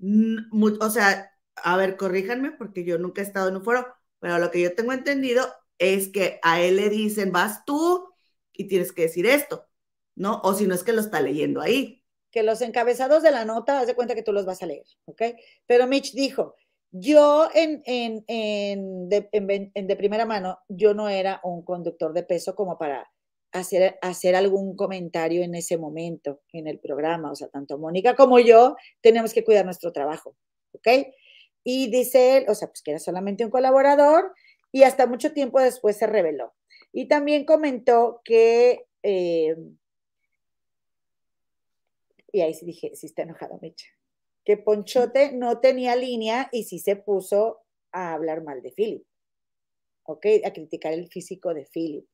o 0.00 0.90
sea, 0.90 1.30
a 1.54 1.76
ver, 1.76 1.96
corríjanme 1.96 2.50
porque 2.50 2.84
yo 2.84 2.98
nunca 2.98 3.22
he 3.22 3.24
estado 3.24 3.48
en 3.48 3.56
un 3.56 3.64
foro, 3.64 3.86
pero 4.18 4.38
lo 4.38 4.50
que 4.50 4.60
yo 4.60 4.74
tengo 4.74 4.92
entendido 4.92 5.46
es 5.78 6.08
que 6.08 6.40
a 6.42 6.60
él 6.60 6.76
le 6.76 6.88
dicen, 6.90 7.30
vas 7.30 7.64
tú 7.64 8.12
y 8.52 8.66
tienes 8.66 8.90
que 8.90 9.02
decir 9.02 9.24
esto, 9.26 9.68
¿no? 10.16 10.40
O 10.42 10.54
si 10.54 10.66
no 10.66 10.74
es 10.74 10.82
que 10.82 10.92
lo 10.92 11.00
está 11.00 11.20
leyendo 11.20 11.60
ahí 11.60 11.97
que 12.30 12.42
los 12.42 12.60
encabezados 12.60 13.22
de 13.22 13.30
la 13.30 13.44
nota, 13.44 13.80
haz 13.80 13.86
de 13.86 13.94
cuenta 13.94 14.14
que 14.14 14.22
tú 14.22 14.32
los 14.32 14.46
vas 14.46 14.62
a 14.62 14.66
leer, 14.66 14.86
¿ok? 15.06 15.22
Pero 15.66 15.86
Mitch 15.86 16.12
dijo, 16.12 16.54
yo 16.90 17.48
en, 17.54 17.82
en, 17.84 18.24
en, 18.26 19.08
de, 19.08 19.28
en, 19.32 19.86
de, 19.86 19.96
primera 19.96 20.24
mano, 20.24 20.58
yo 20.68 20.94
no 20.94 21.08
era 21.08 21.40
un 21.44 21.62
conductor 21.62 22.12
de 22.12 22.22
peso 22.22 22.54
como 22.54 22.78
para 22.78 23.10
hacer, 23.52 23.98
hacer 24.00 24.34
algún 24.34 24.74
comentario 24.76 25.42
en 25.42 25.54
ese 25.54 25.76
momento 25.76 26.40
en 26.52 26.66
el 26.66 26.78
programa. 26.78 27.30
O 27.30 27.34
sea, 27.34 27.48
tanto 27.48 27.78
Mónica 27.78 28.14
como 28.14 28.38
yo 28.38 28.76
tenemos 29.02 29.32
que 29.32 29.44
cuidar 29.44 29.64
nuestro 29.64 29.92
trabajo, 29.92 30.36
¿ok? 30.72 30.88
Y 31.64 31.90
dice 31.90 32.38
él, 32.38 32.44
o 32.48 32.54
sea, 32.54 32.68
pues 32.68 32.82
que 32.82 32.92
era 32.92 33.00
solamente 33.00 33.44
un 33.44 33.50
colaborador 33.50 34.32
y 34.72 34.84
hasta 34.84 35.06
mucho 35.06 35.32
tiempo 35.32 35.60
después 35.60 35.96
se 35.96 36.06
reveló. 36.06 36.54
Y 36.92 37.08
también 37.08 37.44
comentó 37.44 38.20
que... 38.24 38.86
Eh, 39.02 39.56
y 42.32 42.40
ahí 42.40 42.54
sí 42.54 42.66
dije, 42.66 42.94
sí 42.94 43.06
está 43.06 43.22
enojado 43.22 43.58
Mecha. 43.60 43.86
Que 44.44 44.56
Ponchote 44.56 45.32
no 45.32 45.60
tenía 45.60 45.96
línea 45.96 46.48
y 46.52 46.64
sí 46.64 46.78
se 46.78 46.96
puso 46.96 47.60
a 47.92 48.14
hablar 48.14 48.42
mal 48.42 48.62
de 48.62 48.72
Philip. 48.72 49.04
¿Ok? 50.04 50.26
A 50.44 50.52
criticar 50.52 50.92
el 50.92 51.08
físico 51.08 51.54
de 51.54 51.66
Philip. 51.66 52.06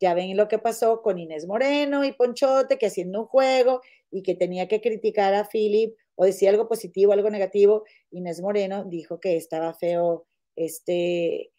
Ya 0.00 0.14
ven 0.14 0.36
lo 0.36 0.48
que 0.48 0.58
pasó 0.58 1.02
con 1.02 1.18
Inés 1.18 1.46
Moreno 1.46 2.04
y 2.04 2.12
Ponchote, 2.12 2.76
que 2.76 2.86
haciendo 2.86 3.20
un 3.20 3.26
juego 3.26 3.80
y 4.10 4.22
que 4.22 4.34
tenía 4.34 4.66
que 4.68 4.80
criticar 4.80 5.34
a 5.34 5.48
Philip 5.48 5.96
o 6.16 6.24
decir 6.24 6.48
algo 6.48 6.68
positivo, 6.68 7.12
algo 7.12 7.30
negativo. 7.30 7.84
Inés 8.10 8.40
Moreno 8.40 8.84
dijo 8.84 9.20
que 9.20 9.36
estaba 9.36 9.74
feo 9.74 10.26
este 10.56 11.52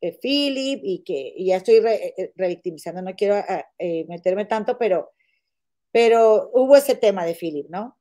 eh, 0.00 0.18
Philip 0.20 0.80
y 0.82 1.04
que 1.04 1.32
y 1.36 1.46
ya 1.46 1.56
estoy 1.56 1.76
eh, 1.76 2.32
revictimizando, 2.34 3.02
no 3.02 3.14
quiero 3.14 3.36
ah, 3.36 3.64
eh, 3.78 4.04
meterme 4.08 4.46
tanto, 4.46 4.76
pero 4.78 5.10
pero 5.92 6.50
hubo 6.54 6.74
ese 6.74 6.96
tema 6.96 7.24
de 7.24 7.34
Philip, 7.34 7.68
¿no? 7.68 7.98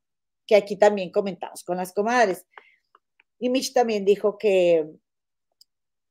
Que 0.47 0.55
aquí 0.55 0.77
también 0.77 1.11
comentamos 1.11 1.63
con 1.63 1.77
las 1.77 1.93
comadres. 1.93 2.47
Y 3.37 3.49
Mitch 3.49 3.73
también 3.73 4.05
dijo 4.05 4.37
que, 4.37 4.87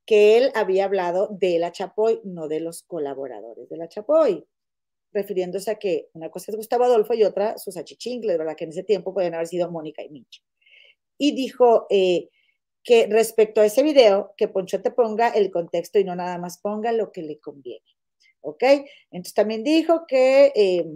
que 0.06 0.36
él 0.36 0.52
había 0.54 0.84
hablado 0.84 1.28
de 1.30 1.58
la 1.58 1.72
Chapoy, 1.72 2.20
no 2.24 2.48
de 2.48 2.60
los 2.60 2.82
colaboradores 2.82 3.68
de 3.68 3.76
la 3.76 3.88
Chapoy, 3.88 4.46
refiriéndose 5.12 5.70
a 5.70 5.78
que 5.78 6.08
una 6.12 6.30
cosa 6.30 6.52
es 6.52 6.56
Gustavo 6.56 6.84
Adolfo 6.84 7.14
y 7.14 7.24
otra 7.24 7.56
sus 7.58 7.76
achichingles, 7.76 8.38
¿verdad? 8.38 8.56
Que 8.56 8.64
en 8.64 8.70
ese 8.70 8.84
tiempo 8.84 9.14
pueden 9.14 9.34
haber 9.34 9.46
sido 9.46 9.70
Mónica 9.70 10.02
y 10.02 10.10
Mitch. 10.10 10.44
Y 11.16 11.32
dijo 11.32 11.86
eh, 11.90 12.28
que 12.82 13.06
respecto 13.06 13.60
a 13.60 13.66
ese 13.66 13.82
video, 13.82 14.34
que 14.36 14.48
Poncho 14.48 14.82
te 14.82 14.90
ponga 14.90 15.28
el 15.28 15.50
contexto 15.50 15.98
y 15.98 16.04
no 16.04 16.14
nada 16.14 16.38
más 16.38 16.58
ponga 16.60 16.92
lo 16.92 17.10
que 17.10 17.22
le 17.22 17.38
conviene. 17.38 17.84
¿Ok? 18.42 18.62
Entonces 19.10 19.34
también 19.34 19.62
dijo 19.62 20.06
que 20.06 20.52
eh, 20.54 20.86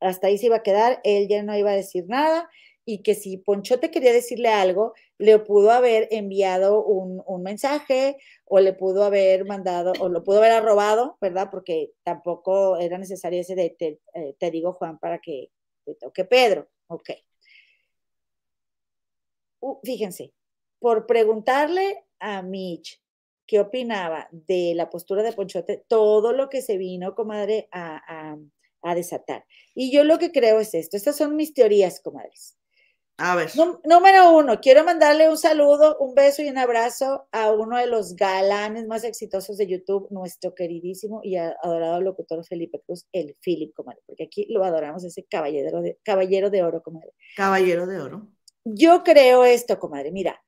hasta 0.00 0.28
ahí 0.28 0.38
se 0.38 0.46
iba 0.46 0.56
a 0.56 0.62
quedar, 0.62 1.00
él 1.04 1.28
ya 1.28 1.42
no 1.42 1.56
iba 1.56 1.70
a 1.70 1.76
decir 1.76 2.04
nada 2.08 2.48
y 2.88 3.02
que 3.02 3.16
si 3.16 3.36
Ponchote 3.36 3.90
quería 3.90 4.12
decirle 4.12 4.48
algo, 4.48 4.94
le 5.18 5.40
pudo 5.40 5.72
haber 5.72 6.06
enviado 6.12 6.84
un, 6.84 7.42
mensaje 7.42 8.16
o 8.44 8.60
le 8.60 8.72
pudo 8.72 9.02
haber 9.02 9.44
mandado 9.44 9.92
o 9.98 10.08
lo 10.08 10.22
pudo 10.22 10.38
haber 10.38 10.52
arrobado, 10.52 11.18
¿verdad? 11.20 11.48
Porque 11.50 11.92
tampoco 12.04 12.78
era 12.78 12.96
necesario 12.96 13.40
ese 13.40 13.56
de 13.56 13.70
te, 13.70 14.00
eh, 14.14 14.50
digo 14.52 14.72
Juan 14.74 14.98
para 14.98 15.18
que 15.18 15.50
te 15.84 15.96
toque 15.96 16.24
Pedro. 16.24 16.68
Ok. 16.86 17.10
Uh, 19.60 19.80
fíjense, 19.82 20.32
por 20.78 21.06
preguntarle 21.06 22.04
a 22.20 22.42
Mitch 22.42 23.02
qué 23.46 23.58
opinaba 23.58 24.28
de 24.30 24.74
la 24.76 24.90
postura 24.90 25.24
de 25.24 25.32
Ponchote, 25.32 25.84
todo 25.88 26.32
lo 26.32 26.48
que 26.48 26.62
se 26.62 26.76
vino, 26.78 27.16
comadre, 27.16 27.68
a 27.72 28.36
desatar. 28.94 29.44
Y 29.74 29.92
yo 29.92 30.04
lo 30.04 30.18
que 30.18 30.32
creo 30.32 30.60
es 30.60 30.74
esto, 30.74 30.96
estas 30.96 31.16
son 31.16 31.36
mis 31.36 31.54
teorías, 31.54 32.00
comadres. 32.00 32.56
A 33.18 33.34
ver. 33.34 33.50
número 33.84 34.36
uno, 34.36 34.60
quiero 34.60 34.84
mandarle 34.84 35.30
un 35.30 35.38
saludo, 35.38 35.96
un 36.00 36.14
beso 36.14 36.42
y 36.42 36.50
un 36.50 36.58
abrazo 36.58 37.26
a 37.32 37.50
uno 37.50 37.78
de 37.78 37.86
los 37.86 38.14
galanes 38.14 38.86
más 38.86 39.04
exitosos 39.04 39.56
de 39.56 39.66
YouTube, 39.66 40.08
nuestro 40.10 40.54
queridísimo 40.54 41.20
y 41.22 41.36
adorado 41.36 42.02
locutor 42.02 42.44
Felipe 42.44 42.82
Cruz, 42.84 43.06
el 43.12 43.34
Philip, 43.40 43.72
comadre, 43.74 44.02
porque 44.04 44.24
aquí 44.24 44.46
lo 44.50 44.62
adoramos, 44.64 45.02
ese 45.02 45.24
caballero 45.24 45.80
de, 45.80 45.98
caballero 46.02 46.50
de 46.50 46.62
oro, 46.62 46.82
comadre. 46.82 47.14
Caballero 47.36 47.86
de 47.86 48.00
oro. 48.00 48.28
Yo 48.64 49.02
creo 49.02 49.46
esto, 49.46 49.78
comadre, 49.78 50.12
mira, 50.12 50.44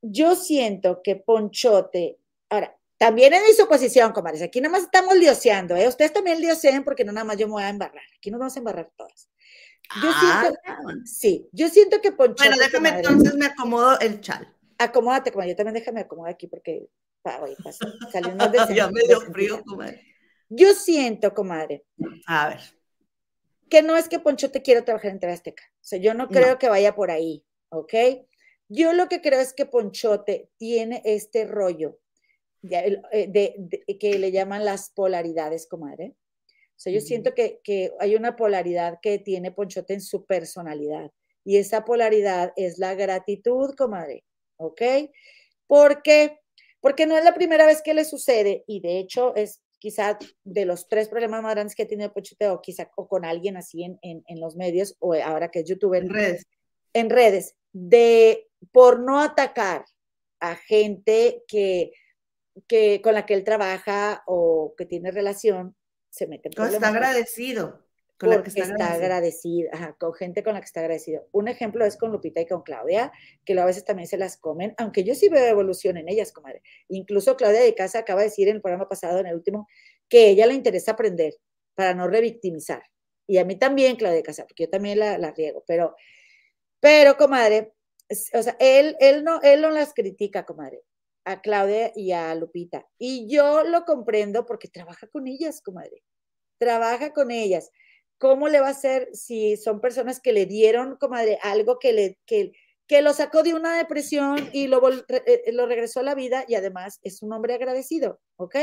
yo 0.00 0.36
siento 0.36 1.02
que 1.02 1.16
Ponchote, 1.16 2.18
ahora, 2.50 2.78
también 3.04 3.34
en 3.34 3.42
mi 3.42 3.52
suposición, 3.52 4.12
comadres, 4.12 4.40
aquí 4.40 4.62
nada 4.62 4.72
más 4.72 4.84
estamos 4.84 5.14
lioseando, 5.14 5.76
¿eh? 5.76 5.86
Ustedes 5.86 6.14
también 6.14 6.40
lioseen 6.40 6.84
porque 6.84 7.04
no 7.04 7.12
nada 7.12 7.26
más 7.26 7.36
yo 7.36 7.46
me 7.46 7.52
voy 7.52 7.62
a 7.62 7.68
embarrar. 7.68 8.02
Aquí 8.16 8.30
nos 8.30 8.40
vamos 8.40 8.56
a 8.56 8.60
embarrar 8.60 8.90
todas. 8.96 9.28
Yo 10.02 10.08
ah, 10.10 10.40
siento, 10.40 11.04
sí, 11.04 11.46
yo 11.52 11.68
siento 11.68 12.00
que 12.00 12.12
Poncho. 12.12 12.42
Bueno, 12.42 12.56
déjame 12.58 12.88
entonces 12.88 13.34
me 13.34 13.44
acomodo 13.44 14.00
el 14.00 14.22
chal. 14.22 14.50
Acomódate, 14.78 15.32
comadre. 15.32 15.50
Yo 15.50 15.56
también 15.56 15.74
déjame 15.74 16.00
acomodar 16.00 16.32
aquí 16.32 16.46
porque 16.46 16.88
oye, 17.42 17.54
de 17.56 18.74
Ya 18.74 18.88
me 18.88 19.02
dio 19.02 19.20
frío, 19.20 19.62
comadre. 19.66 20.00
Yo 20.48 20.72
siento, 20.72 21.34
comadre. 21.34 21.84
A 22.26 22.48
ver. 22.48 22.60
Que 23.68 23.82
no 23.82 23.98
es 23.98 24.08
que 24.08 24.18
Poncho 24.18 24.50
te 24.50 24.62
quiera 24.62 24.82
trabajar 24.82 25.10
en 25.10 25.20
TV 25.20 25.30
Azteca. 25.30 25.64
O 25.74 25.84
sea, 25.84 25.98
yo 25.98 26.14
no 26.14 26.28
creo 26.28 26.58
que 26.58 26.70
vaya 26.70 26.94
por 26.94 27.10
ahí, 27.10 27.44
¿ok? 27.68 27.92
Yo 28.68 28.94
lo 28.94 29.10
que 29.10 29.20
creo 29.20 29.40
es 29.40 29.52
que 29.52 29.66
Ponchote 29.66 30.48
tiene 30.56 31.02
este 31.04 31.44
rollo 31.44 31.98
eh, 32.70 33.26
de, 33.28 33.98
que 33.98 34.18
le 34.18 34.32
llaman 34.32 34.64
las 34.64 34.90
polaridades, 34.90 35.66
comadre. 35.66 36.14
O 36.76 36.78
sea, 36.84 36.92
yo 36.92 37.00
siento 37.00 37.34
que, 37.34 37.60
que, 37.62 37.92
hay 38.00 38.16
una 38.16 38.36
polaridad 38.36 38.98
que 39.00 39.18
tiene 39.18 39.52
Ponchote 39.52 39.94
en 39.94 40.00
su 40.00 40.24
personalidad 40.24 41.10
y 41.44 41.58
esa 41.58 41.84
polaridad 41.84 42.52
es 42.56 42.78
la 42.78 42.94
gratitud, 42.94 43.74
comadre. 43.76 44.24
¿ok? 44.56 44.82
Porque, 45.66 46.40
porque 46.80 47.06
no 47.06 47.16
es 47.16 47.24
la 47.24 47.34
primera 47.34 47.66
vez 47.66 47.82
que 47.82 47.94
le 47.94 48.04
sucede 48.04 48.64
y 48.66 48.80
de 48.80 48.98
hecho 48.98 49.34
es 49.34 49.60
quizá 49.78 50.18
de 50.44 50.64
los 50.64 50.88
tres 50.88 51.08
problemas 51.08 51.42
más 51.42 51.54
grandes 51.54 51.74
que 51.74 51.82
ha 51.82 51.88
tenido 51.88 52.12
Ponchote 52.12 52.48
o 52.48 52.60
quizá 52.60 52.90
o 52.96 53.06
con 53.06 53.24
alguien 53.24 53.56
así 53.56 53.84
en, 53.84 53.98
en, 54.02 54.40
los 54.40 54.56
medios 54.56 54.96
o 54.98 55.14
ahora 55.14 55.50
que 55.50 55.60
es 55.60 55.68
youtuber. 55.68 56.02
En 56.02 56.10
redes. 56.10 56.46
En 56.92 57.10
redes, 57.10 57.54
de 57.72 58.48
por 58.72 59.00
no 59.00 59.20
atacar 59.20 59.84
a 60.40 60.56
gente 60.56 61.42
que, 61.48 61.92
que 62.66 63.00
con 63.02 63.14
la 63.14 63.26
que 63.26 63.34
él 63.34 63.44
trabaja 63.44 64.22
o 64.26 64.74
que 64.76 64.86
tiene 64.86 65.10
relación, 65.10 65.76
se 66.10 66.26
mete 66.26 66.48
en 66.48 66.64
Está 66.64 66.88
agradecido. 66.88 67.84
Con 68.16 68.30
la 68.30 68.42
que 68.44 68.48
está, 68.48 68.92
agradecido, 68.92 69.70
con 69.98 70.14
gente 70.14 70.44
con 70.44 70.54
la 70.54 70.60
que 70.60 70.66
está 70.66 70.78
agradecido. 70.78 71.26
Un 71.32 71.48
ejemplo 71.48 71.84
es 71.84 71.96
con 71.96 72.12
Lupita 72.12 72.40
y 72.40 72.46
con 72.46 72.62
Claudia, 72.62 73.10
que 73.44 73.58
a 73.58 73.64
veces 73.64 73.84
también 73.84 74.06
se 74.06 74.16
las 74.16 74.36
comen, 74.36 74.72
aunque 74.78 75.02
yo 75.02 75.16
sí 75.16 75.28
veo 75.28 75.44
evolución 75.44 75.96
en 75.96 76.08
ellas, 76.08 76.30
comadre. 76.30 76.62
Incluso 76.86 77.36
Claudia 77.36 77.60
de 77.60 77.74
Casa 77.74 77.98
acaba 77.98 78.20
de 78.20 78.28
decir 78.28 78.46
en 78.46 78.56
el 78.56 78.62
programa 78.62 78.88
pasado, 78.88 79.18
en 79.18 79.26
el 79.26 79.34
último, 79.34 79.66
que 80.08 80.28
ella 80.28 80.46
le 80.46 80.54
interesa 80.54 80.92
aprender 80.92 81.34
para 81.74 81.92
no 81.92 82.06
revictimizar. 82.06 82.84
Y 83.26 83.38
a 83.38 83.44
mí 83.44 83.58
también, 83.58 83.96
Claudia 83.96 84.18
de 84.18 84.22
Casa, 84.22 84.46
porque 84.46 84.64
yo 84.64 84.70
también 84.70 85.00
la, 85.00 85.18
la 85.18 85.32
riego, 85.32 85.64
pero, 85.66 85.96
pero, 86.78 87.16
comadre, 87.16 87.74
o 88.32 88.42
sea, 88.42 88.56
él, 88.60 88.96
él, 89.00 89.24
no, 89.24 89.40
él 89.42 89.60
no 89.60 89.70
las 89.70 89.92
critica, 89.92 90.44
comadre, 90.44 90.82
a 91.24 91.40
Claudia 91.40 91.92
y 91.94 92.12
a 92.12 92.34
Lupita. 92.34 92.86
Y 92.98 93.28
yo 93.28 93.64
lo 93.64 93.84
comprendo 93.84 94.46
porque 94.46 94.68
trabaja 94.68 95.06
con 95.06 95.26
ellas, 95.26 95.60
comadre. 95.62 96.02
Trabaja 96.58 97.12
con 97.12 97.30
ellas. 97.30 97.70
¿Cómo 98.18 98.48
le 98.48 98.60
va 98.60 98.68
a 98.68 98.70
hacer 98.70 99.08
si 99.12 99.56
son 99.56 99.80
personas 99.80 100.20
que 100.20 100.32
le 100.32 100.46
dieron, 100.46 100.96
comadre, 100.96 101.38
algo 101.42 101.78
que 101.78 101.92
le, 101.92 102.18
que, 102.26 102.52
que 102.86 103.02
lo 103.02 103.12
sacó 103.12 103.42
de 103.42 103.54
una 103.54 103.76
depresión 103.76 104.48
y 104.52 104.66
lo, 104.68 104.80
eh, 104.88 105.52
lo 105.52 105.66
regresó 105.66 106.00
a 106.00 106.04
la 106.04 106.14
vida 106.14 106.44
y 106.46 106.54
además 106.54 107.00
es 107.02 107.22
un 107.22 107.32
hombre 107.32 107.54
agradecido, 107.54 108.20
¿ok? 108.36 108.56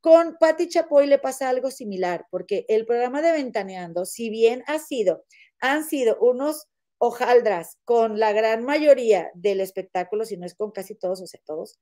Con 0.00 0.36
Patti 0.38 0.68
Chapoy 0.68 1.06
le 1.06 1.18
pasa 1.18 1.48
algo 1.48 1.70
similar, 1.70 2.26
porque 2.30 2.64
el 2.68 2.86
programa 2.86 3.20
de 3.20 3.32
Ventaneando, 3.32 4.06
si 4.06 4.30
bien 4.30 4.62
ha 4.66 4.78
sido, 4.78 5.24
han 5.60 5.84
sido 5.84 6.16
unos 6.20 6.68
hojaldras 7.00 7.78
con 7.84 8.18
la 8.20 8.32
gran 8.32 8.62
mayoría 8.62 9.30
del 9.34 9.60
espectáculo, 9.60 10.24
si 10.26 10.36
no 10.36 10.44
es 10.44 10.54
con 10.54 10.70
casi 10.70 10.94
todos, 10.94 11.22
o 11.22 11.26
sea, 11.26 11.40
todos, 11.46 11.80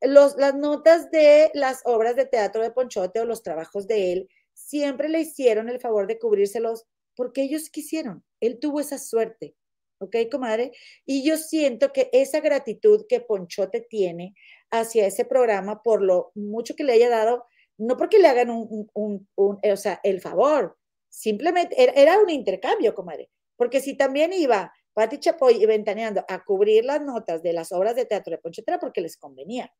los, 0.00 0.36
las 0.36 0.54
notas 0.54 1.10
de 1.10 1.50
las 1.54 1.82
obras 1.84 2.16
de 2.16 2.26
teatro 2.26 2.62
de 2.62 2.70
Ponchote 2.70 3.20
o 3.20 3.26
los 3.26 3.42
trabajos 3.42 3.86
de 3.86 4.12
él 4.12 4.28
siempre 4.54 5.08
le 5.08 5.20
hicieron 5.20 5.68
el 5.68 5.78
favor 5.78 6.06
de 6.06 6.18
cubrírselos 6.18 6.84
porque 7.14 7.42
ellos 7.42 7.68
quisieron. 7.70 8.24
Él 8.40 8.58
tuvo 8.58 8.80
esa 8.80 8.98
suerte, 8.98 9.54
¿ok, 9.98 10.16
comadre? 10.30 10.72
Y 11.04 11.22
yo 11.22 11.36
siento 11.36 11.92
que 11.92 12.08
esa 12.12 12.40
gratitud 12.40 13.04
que 13.08 13.20
Ponchote 13.20 13.82
tiene 13.82 14.34
hacia 14.70 15.06
ese 15.06 15.24
programa 15.24 15.82
por 15.82 16.02
lo 16.02 16.32
mucho 16.34 16.74
que 16.74 16.84
le 16.84 16.94
haya 16.94 17.10
dado, 17.10 17.44
no 17.76 17.96
porque 17.96 18.18
le 18.18 18.28
hagan 18.28 18.50
un, 18.50 18.88
un, 18.94 19.28
un, 19.34 19.60
o 19.62 19.76
sea, 19.76 20.00
el 20.02 20.20
favor, 20.20 20.78
simplemente 21.08 21.76
era 21.78 22.18
un 22.18 22.30
intercambio, 22.30 22.94
comadre. 22.94 23.30
Porque 23.56 23.80
si 23.80 23.96
también 23.96 24.32
iba 24.32 24.72
Pati 24.94 25.18
Chapoy 25.18 25.62
y 25.62 25.66
Ventaneando 25.66 26.24
a 26.28 26.44
cubrir 26.44 26.84
las 26.84 27.02
notas 27.02 27.42
de 27.42 27.52
las 27.52 27.72
obras 27.72 27.96
de 27.96 28.06
teatro 28.06 28.30
de 28.32 28.38
Ponchote 28.38 28.78
porque 28.80 29.00
les 29.00 29.16
convenía. 29.16 29.72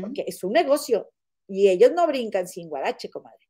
Porque 0.00 0.24
es 0.26 0.42
un 0.44 0.54
negocio 0.54 1.10
y 1.46 1.68
ellos 1.68 1.92
no 1.92 2.06
brincan 2.06 2.48
sin 2.48 2.70
guarache, 2.70 3.10
comadre. 3.10 3.48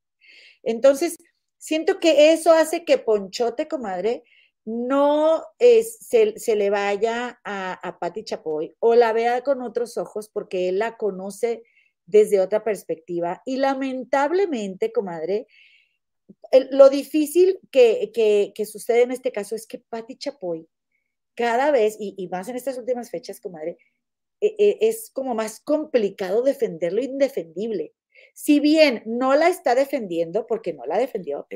Entonces, 0.65 1.17
siento 1.59 2.01
que 2.01 2.33
eso 2.33 2.51
hace 2.51 2.85
que 2.85 2.99
Ponchote, 2.99 3.69
comadre, 3.69 4.25
no 4.65 5.45
se, 5.59 6.57
le 6.57 6.71
vaya 6.71 7.41
a, 7.45 7.73
a 7.75 7.99
Patti 7.99 8.25
Chapoy 8.25 8.75
o 8.81 8.97
la 8.97 9.13
vea 9.13 9.43
con 9.43 9.63
otros 9.63 9.97
ojos 9.97 10.29
porque 10.29 10.69
él 10.69 10.81
la 10.81 10.97
conoce 10.97 11.63
desde 12.05 12.41
otra 12.41 12.65
perspectiva. 12.65 13.43
Y 13.45 13.59
lamentablemente, 13.59 14.93
comadre, 14.93 15.47
lo 16.71 16.89
difícil 16.91 17.59
que, 17.71 18.53
sucede 18.71 19.03
en 19.03 19.13
este 19.13 19.33
caso 19.33 19.55
es 19.55 19.67
que 19.67 19.79
Patti 19.79 20.17
Chapoy 20.17 20.69
cada 21.35 21.71
vez, 21.71 21.97
y, 22.01 22.29
más 22.29 22.49
en 22.49 22.57
estas 22.57 22.79
últimas 22.79 23.11
fechas, 23.11 23.41
comadre, 23.41 23.79
e, 24.41 24.55
e, 24.59 24.79
es 24.89 25.11
como 25.13 25.35
más 25.35 25.61
complicado 25.61 26.43
defender 26.43 26.93
lo 26.93 27.03
indefendible. 27.03 27.95
Si 28.35 28.59
bien 28.61 29.03
no 29.07 29.35
la 29.35 29.49
está 29.49 29.75
defendiendo, 29.75 30.47
porque 30.47 30.73
no 30.73 30.85
la 30.87 30.99
defendió, 30.99 31.47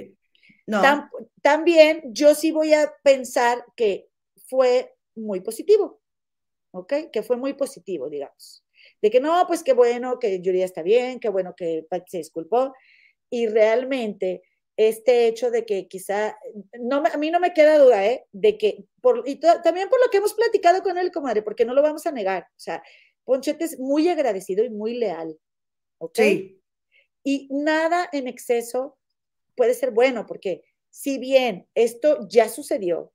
también 1.43 2.03
yo 2.13 2.35
sí 2.35 2.53
voy 2.53 2.75
a 2.75 2.93
pensar 3.03 3.65
que 3.77 4.09
fue 4.49 4.95
muy 5.15 5.41
positivo, 5.41 6.01
¿ok? 6.73 6.95
Que 7.13 7.23
fue 7.23 7.37
muy 7.37 7.55
positivo, 7.55 8.09
digamos. 8.09 8.65
De 9.01 9.11
que 9.11 9.21
no, 9.21 9.45
pues 9.47 9.63
qué 9.63 9.73
bueno 9.73 10.19
que 10.19 10.41
Yuri 10.41 10.63
está 10.63 10.83
bien, 10.83 11.19
qué 11.21 11.29
bueno 11.29 11.55
que 11.57 11.87
se 12.07 12.19
disculpó. 12.19 12.75
Y 13.31 13.47
realmente 13.47 14.43
este 14.77 15.27
hecho 15.27 15.51
de 15.51 15.65
que 15.67 15.87
quizá, 15.87 16.37
no, 16.81 17.03
a 17.05 17.17
mí 17.17 17.31
no 17.31 17.41
me 17.41 17.53
queda 17.53 17.79
duda, 17.79 18.07
¿eh? 18.07 18.27
De 18.33 18.57
que, 18.57 18.85
por, 19.01 19.23
y 19.27 19.37
también 19.37 19.89
por 19.89 20.01
lo 20.01 20.11
que 20.11 20.19
hemos 20.19 20.35
platicado 20.35 20.83
con 20.83 20.99
él, 20.99 21.13
comadre, 21.13 21.43
porque 21.43 21.65
no 21.65 21.75
lo 21.75 21.83
vamos 21.83 22.07
a 22.07 22.13
negar, 22.13 22.45
o 22.51 22.61
sea, 22.61 22.83
Ponchete 23.25 23.65
es 23.65 23.79
muy 23.79 24.09
agradecido 24.09 24.65
y 24.65 24.71
muy 24.71 24.95
leal, 24.95 25.39
¿ok? 25.99 26.19
Y 27.25 27.49
nada 27.51 28.09
en 28.13 28.27
exceso 28.27 28.99
puede 29.55 29.75
ser 29.75 29.93
bueno, 29.93 30.27
porque 30.27 30.65
si 30.91 31.19
bien 31.19 31.69
esto 31.75 32.27
ya 32.29 32.49
sucedió, 32.49 33.13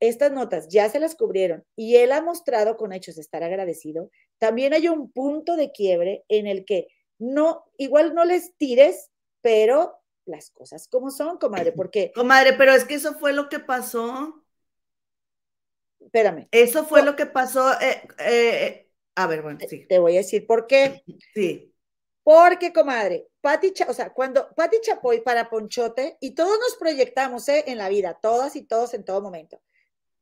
estas 0.00 0.32
notas 0.32 0.68
ya 0.68 0.90
se 0.90 0.98
las 0.98 1.14
cubrieron 1.14 1.64
y 1.76 1.96
él 1.96 2.12
ha 2.12 2.20
mostrado 2.20 2.76
con 2.76 2.92
hechos 2.92 3.16
estar 3.16 3.42
agradecido, 3.42 4.10
también 4.38 4.74
hay 4.74 4.88
un 4.88 5.10
punto 5.12 5.56
de 5.56 5.70
quiebre 5.70 6.24
en 6.28 6.46
el 6.46 6.64
que 6.64 6.88
no, 7.18 7.64
igual 7.78 8.14
no 8.14 8.24
les 8.24 8.56
tires, 8.56 9.10
pero 9.40 9.98
las 10.26 10.50
cosas 10.50 10.88
como 10.88 11.10
son, 11.10 11.38
comadre, 11.38 11.72
porque... 11.76 12.12
Comadre, 12.14 12.54
pero 12.54 12.72
es 12.72 12.84
que 12.84 12.94
eso 12.94 13.14
fue 13.14 13.32
lo 13.32 13.48
que 13.48 13.58
pasó. 13.58 14.44
Espérame. 16.00 16.48
Eso 16.50 16.84
fue 16.84 17.02
lo 17.02 17.16
que 17.16 17.26
pasó. 17.26 17.72
Eh, 17.80 18.06
eh, 18.18 18.90
a 19.14 19.26
ver, 19.26 19.42
bueno, 19.42 19.60
sí. 19.68 19.86
Te 19.86 19.98
voy 19.98 20.14
a 20.14 20.18
decir 20.18 20.46
por 20.46 20.66
qué. 20.66 21.02
Sí. 21.34 21.70
Porque, 22.22 22.72
comadre, 22.72 23.28
Pati, 23.42 23.74
o 23.86 23.92
sea, 23.92 24.14
cuando 24.14 24.48
Pati 24.54 24.80
Chapoy 24.80 25.20
para 25.20 25.50
Ponchote, 25.50 26.16
y 26.20 26.34
todos 26.34 26.58
nos 26.58 26.74
proyectamos 26.76 27.46
¿eh? 27.50 27.64
en 27.66 27.76
la 27.76 27.90
vida, 27.90 28.18
todas 28.20 28.56
y 28.56 28.62
todos 28.62 28.94
en 28.94 29.04
todo 29.04 29.20
momento. 29.20 29.60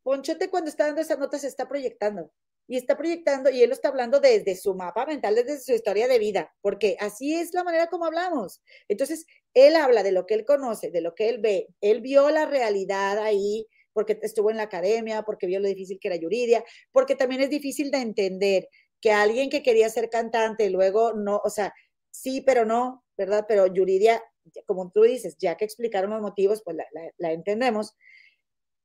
Ponchote 0.03 0.51
cuando 0.51 0.69
está 0.69 0.87
dando 0.87 1.01
esa 1.01 1.15
nota 1.15 1.39
se 1.39 1.47
está 1.47 1.69
proyectando 1.69 2.33
y 2.67 2.77
está 2.77 2.97
proyectando 2.97 3.51
y 3.51 3.63
él 3.63 3.69
lo 3.69 3.75
está 3.75 3.89
hablando 3.89 4.21
desde 4.21 4.57
su 4.57 4.75
mapa 4.75 5.05
mental, 5.07 5.35
desde 5.35 5.61
su 5.61 5.73
historia 5.73 6.09
de 6.09 6.19
vida, 6.19 6.55
porque 6.61 6.97
así 7.01 7.35
es 7.35 7.53
la 7.53 7.65
manera 7.65 7.89
como 7.89 8.07
hablamos. 8.07 8.63
Entonces, 8.89 9.27
él 9.55 9.77
habla 9.77 10.03
de 10.03 10.13
lo 10.13 10.27
que 10.27 10.35
él 10.35 10.45
conoce, 10.45 10.91
de 10.91 11.01
lo 11.01 11.15
que 11.15 11.29
él 11.29 11.39
ve. 11.41 11.69
Él 11.81 12.01
vio 12.01 12.31
la 12.31 12.47
realidad 12.47 13.19
ahí 13.19 13.67
porque 13.93 14.19
estuvo 14.23 14.51
en 14.51 14.57
la 14.57 14.65
academia, 14.65 15.23
porque 15.23 15.47
vio 15.47 15.61
lo 15.61 15.69
difícil 15.69 15.99
que 16.01 16.09
era 16.09 16.17
Yuridia, 16.17 16.65
porque 16.93 17.15
también 17.15 17.43
es 17.43 17.51
difícil 17.51 17.91
de 17.91 17.99
entender 17.99 18.69
que 19.01 19.13
alguien 19.13 19.51
que 19.51 19.63
quería 19.63 19.89
ser 19.91 20.09
cantante 20.09 20.71
luego 20.71 21.13
no, 21.13 21.41
o 21.45 21.51
sea, 21.51 21.75
sí, 22.11 22.41
pero 22.41 22.65
no, 22.65 23.05
¿verdad? 23.19 23.45
Pero 23.47 23.67
Yuridia, 23.67 24.23
como 24.67 24.91
tú 24.91 25.03
dices, 25.03 25.37
ya 25.39 25.57
que 25.57 25.65
explicaron 25.65 26.11
los 26.11 26.23
motivos, 26.23 26.63
pues 26.65 26.77
la, 26.77 26.87
la 27.19 27.33
entendemos 27.33 27.95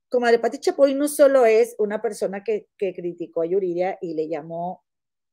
comadre 0.08 0.38
Pati 0.38 0.58
Chapoy 0.58 0.94
no 0.94 1.08
solo 1.08 1.46
es 1.46 1.74
una 1.78 2.00
persona 2.00 2.42
que, 2.42 2.68
criticó 2.76 3.42
a 3.42 3.46
Yuridia 3.46 3.98
y 4.00 4.14
le 4.14 4.28
llamó 4.28 4.84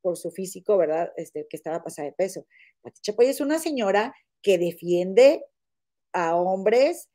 por 0.02 0.18
su 0.18 0.31
físico, 0.31 0.77
¿verdad? 0.77 1.11
Este, 1.18 1.47
que 1.49 1.57
estaba 1.57 1.84
pasada 1.84 2.07
de 2.07 2.14
peso. 2.14 2.45
Pati 2.81 3.02
Chapoy 3.02 3.27
es 3.27 3.41
una 3.41 3.60
señora 3.60 4.14
que 4.41 4.57
defiende 4.57 5.43
a 6.14 6.35
hombres 6.35 7.10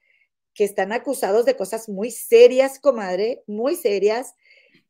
que 0.54 0.64
están 0.64 0.92
acusados 0.92 1.44
de 1.44 1.56
cosas 1.56 1.88
muy 1.88 2.10
serias, 2.10 2.80
comadre, 2.80 3.42
muy 3.46 3.76
serias, 3.76 4.34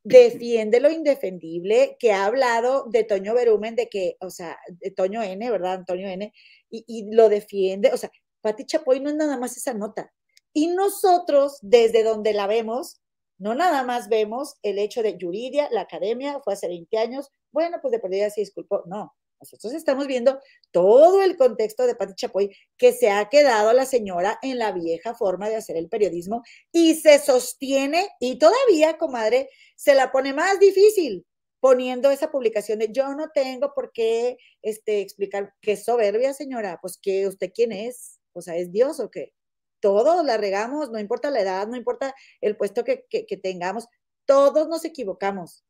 defiende 0.03 0.79
lo 0.79 0.89
indefendible, 0.89 1.95
que 1.99 2.11
ha 2.11 2.25
hablado 2.25 2.87
de 2.89 3.03
Toño 3.03 3.35
Berumen, 3.35 3.75
de 3.75 3.87
que, 3.87 4.17
o 4.19 4.31
sea, 4.31 4.57
de 4.67 4.89
Toño 4.89 5.21
N, 5.21 5.51
¿verdad? 5.51 5.73
Antonio 5.73 6.09
N, 6.09 6.33
y, 6.69 6.83
y 6.87 7.13
lo 7.13 7.29
defiende, 7.29 7.91
o 7.93 7.97
sea, 7.97 8.11
Pati 8.41 8.65
Chapoy 8.65 8.99
no 8.99 9.09
es 9.09 9.15
nada 9.15 9.37
más 9.37 9.55
esa 9.55 9.75
nota, 9.75 10.11
y 10.53 10.67
nosotros, 10.67 11.57
desde 11.61 12.03
donde 12.03 12.33
la 12.33 12.47
vemos, 12.47 13.01
no 13.37 13.55
nada 13.55 13.83
más 13.83 14.09
vemos 14.09 14.55
el 14.61 14.77
hecho 14.77 15.01
de 15.01 15.17
Yuridia, 15.17 15.69
la 15.71 15.81
academia, 15.81 16.39
fue 16.43 16.53
hace 16.53 16.67
20 16.67 16.97
años, 16.97 17.31
bueno, 17.51 17.79
pues 17.81 17.91
de 17.91 17.99
perdida 17.99 18.29
se 18.29 18.41
disculpó. 18.41 18.83
No, 18.85 19.15
nosotros 19.41 19.73
estamos 19.73 20.05
viendo 20.05 20.39
todo 20.69 21.23
el 21.23 21.35
contexto 21.35 21.87
de 21.87 21.95
Pati 21.95 22.13
Chapoy, 22.13 22.55
que 22.77 22.93
se 22.93 23.09
ha 23.09 23.27
quedado 23.29 23.73
la 23.73 23.85
señora 23.85 24.37
en 24.43 24.59
la 24.59 24.71
vieja 24.71 25.15
forma 25.15 25.49
de 25.49 25.55
hacer 25.55 25.75
el 25.77 25.89
periodismo 25.89 26.43
y 26.71 26.93
se 26.95 27.17
sostiene 27.17 28.07
y 28.19 28.37
todavía, 28.37 28.99
comadre, 28.99 29.49
se 29.75 29.95
la 29.95 30.11
pone 30.11 30.33
más 30.33 30.59
difícil 30.59 31.25
poniendo 31.59 32.11
esa 32.11 32.31
publicación 32.31 32.79
de 32.79 32.91
yo 32.91 33.13
no 33.15 33.29
tengo 33.33 33.73
por 33.73 33.91
qué 33.91 34.37
este, 34.61 35.01
explicar 35.01 35.53
qué 35.61 35.77
soberbia, 35.77 36.33
señora, 36.33 36.77
pues 36.81 36.97
que 37.01 37.27
usted 37.27 37.51
quién 37.53 37.71
es, 37.71 38.19
o 38.33 38.41
sea, 38.41 38.55
es 38.55 38.71
Dios 38.71 38.99
o 38.99 39.09
qué 39.09 39.33
todos 39.81 40.25
la 40.25 40.37
regamos, 40.37 40.89
no 40.91 40.99
importa 40.99 41.29
la 41.29 41.41
edad, 41.41 41.67
no 41.67 41.75
importa 41.75 42.15
el 42.39 42.55
puesto 42.55 42.83
que, 42.83 43.05
tengamos, 43.43 43.87
todos 44.25 44.67
nos 44.69 44.85
equivocamos. 44.85 45.65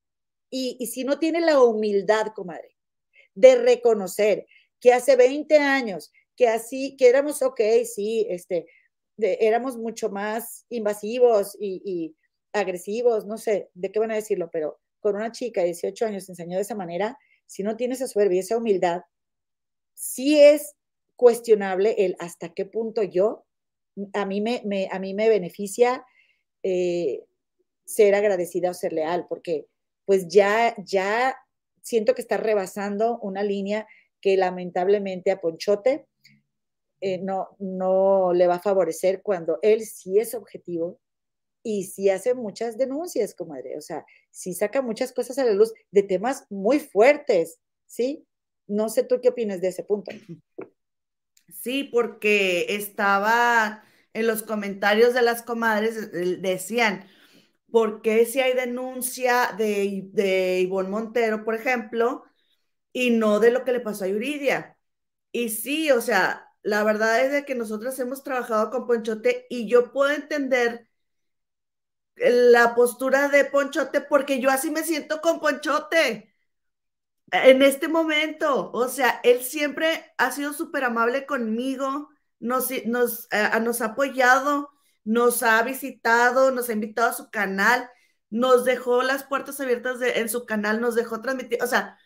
Y, 0.50 0.86
si 0.88 1.04
no 1.04 1.18
tiene 1.18 1.42
la 1.42 1.64
humildad, 1.64 2.28
comadre, 2.36 2.76
de 3.34 3.56
reconocer 3.56 4.46
que 4.80 4.94
hace 4.94 5.16
20 5.16 5.58
años, 5.58 6.12
que 6.36 6.48
así, 6.48 6.96
que 6.98 7.08
éramos, 7.08 7.42
ok, 7.42 7.62
sí, 7.86 8.28
este, 8.30 8.68
éramos 9.18 9.78
mucho 9.78 10.10
más 10.10 10.66
invasivos 10.70 11.58
y, 11.60 12.16
agresivos, 12.54 13.26
no 13.26 13.38
sé 13.38 13.70
de 13.74 13.92
qué 13.94 14.00
van 14.00 14.12
a 14.12 14.16
decirlo, 14.16 14.50
pero 14.52 14.82
con 15.00 15.16
una 15.16 15.32
chica 15.32 15.62
de 15.62 15.68
18 15.68 16.06
años 16.06 16.28
enseñó 16.28 16.58
de 16.58 16.64
esa 16.64 16.76
manera, 16.76 17.18
si 17.46 17.64
no 17.64 17.78
tiene 17.78 17.94
esa 17.94 18.08
suerte 18.08 18.36
y 18.36 18.40
esa 18.40 18.58
humildad, 18.58 19.04
sí 19.94 20.38
es 20.38 20.76
cuestionable 21.16 21.96
el 22.00 22.16
hasta 22.20 22.54
qué 22.54 22.66
punto 22.66 23.04
yo, 23.04 23.46
a 24.14 24.26
mí 24.26 24.42
me, 24.42 24.62
a 24.92 25.00
mí 25.00 25.14
me 25.14 25.30
beneficia 25.30 26.06
eh, 26.64 27.24
ser 27.86 28.16
agradecida 28.16 28.70
o 28.72 28.74
ser 28.74 28.94
leal, 28.94 29.26
porque 29.28 29.68
pues 30.06 30.28
ya, 30.28 30.76
ya 30.84 31.36
siento 31.82 32.16
que 32.16 32.22
está 32.22 32.38
rebasando 32.38 33.20
una 33.20 33.44
línea 33.44 33.88
que 34.22 34.38
lamentablemente 34.38 35.32
a 35.32 35.42
Ponchote 35.42 36.06
eh, 37.02 37.18
no, 37.18 37.56
no 37.60 38.32
le 38.34 38.48
va 38.48 38.56
a 38.56 38.62
favorecer 38.62 39.22
cuando 39.24 39.58
él 39.64 39.82
sí 39.82 40.20
es 40.20 40.36
objetivo 40.36 41.00
y 41.64 41.86
sí 41.86 42.10
hace 42.10 42.34
muchas 42.34 42.78
denuncias, 42.78 43.34
comadre. 43.36 43.78
O 43.78 43.82
sea, 43.82 44.06
sí 44.30 44.54
saca 44.54 44.82
muchas 44.82 45.12
cosas 45.14 45.38
a 45.40 45.46
la 45.46 45.54
luz 45.54 45.74
de 45.92 46.04
temas 46.04 46.46
muy 46.50 46.80
fuertes, 46.80 47.60
¿sí? 47.88 48.26
No 48.68 48.90
sé 48.90 49.04
tú 49.04 49.20
qué 49.22 49.30
opinas 49.30 49.62
de 49.62 49.70
ese 49.70 49.84
punto. 49.84 50.12
Sí, 51.52 51.84
porque 51.84 52.66
estaba 52.76 53.84
en 54.14 54.28
los 54.28 54.44
comentarios 54.44 55.14
de 55.14 55.22
las 55.22 55.42
comadres, 55.44 55.98
eh, 56.14 56.38
decían, 56.40 57.08
¿por 57.72 58.02
qué 58.02 58.26
si 58.26 58.42
hay 58.42 58.54
denuncia 58.56 59.54
de, 59.58 60.04
de 60.14 60.62
Ivonne 60.62 60.90
Montero, 60.90 61.44
por 61.46 61.56
ejemplo, 61.56 62.24
y 62.94 63.12
no 63.12 63.40
de 63.40 63.52
lo 63.52 63.66
que 63.66 63.74
le 63.74 63.82
pasó 63.82 64.06
a 64.06 64.08
Yuridia? 64.10 64.78
Y 65.32 65.50
sí, 65.50 65.92
o 65.92 66.02
sea, 66.02 66.48
la 66.64 66.84
verdad 66.84 67.26
es 67.26 67.32
de 67.34 67.46
que 67.46 67.56
nosotros 67.56 68.00
hemos 68.00 68.24
trabajado 68.24 68.72
con 68.72 68.88
Ponchote 68.88 69.48
y 69.50 69.68
yo 69.70 69.92
puedo 69.94 70.12
entender 70.12 70.88
la 72.16 72.76
postura 72.76 73.28
de 73.30 73.46
Ponchote 73.46 74.02
porque 74.02 74.40
yo 74.40 74.50
así 74.50 74.72
me 74.72 74.84
siento 74.84 75.22
con 75.22 75.40
Ponchote 75.40 76.31
en 77.32 77.62
este 77.62 77.88
momento. 77.88 78.72
O 78.74 78.88
sea, 78.88 79.20
él 79.24 79.42
siempre 79.42 80.14
ha 80.18 80.32
sido 80.32 80.54
súper 80.54 80.84
amable 80.84 81.26
conmigo, 81.26 82.10
nos, 82.40 82.70
nos, 82.86 83.28
eh, 83.32 83.50
nos 83.62 83.82
ha 83.82 83.86
apoyado, 83.88 84.70
nos 85.04 85.44
ha 85.44 85.62
visitado, 85.64 86.52
nos 86.52 86.70
ha 86.70 86.74
invitado 86.74 87.10
a 87.10 87.14
su 87.14 87.30
canal, 87.32 87.90
nos 88.30 88.66
dejó 88.66 89.04
las 89.04 89.24
puertas 89.24 89.60
abiertas 89.60 90.02
en 90.02 90.30
su 90.30 90.46
canal, 90.46 90.82
nos 90.82 90.96
dejó 90.96 91.22
transmitir, 91.22 91.62
o 91.64 91.68
sea, 91.68 91.98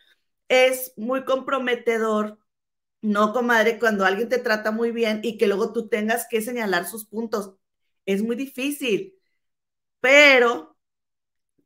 es 0.48 0.92
muy 0.96 1.24
comprometedor 1.24 2.38
no, 3.02 3.32
comadre, 3.32 3.78
cuando 3.78 4.04
alguien 4.04 4.28
te 4.28 4.38
trata 4.38 4.70
muy 4.72 4.90
bien 4.90 5.20
y 5.22 5.38
que 5.38 5.46
luego 5.46 5.72
tú 5.72 5.88
tengas 5.88 6.26
que 6.28 6.42
señalar 6.42 6.86
sus 6.86 7.06
puntos, 7.06 7.54
es 8.06 8.22
muy 8.22 8.36
difícil. 8.36 9.14
Pero 10.00 10.75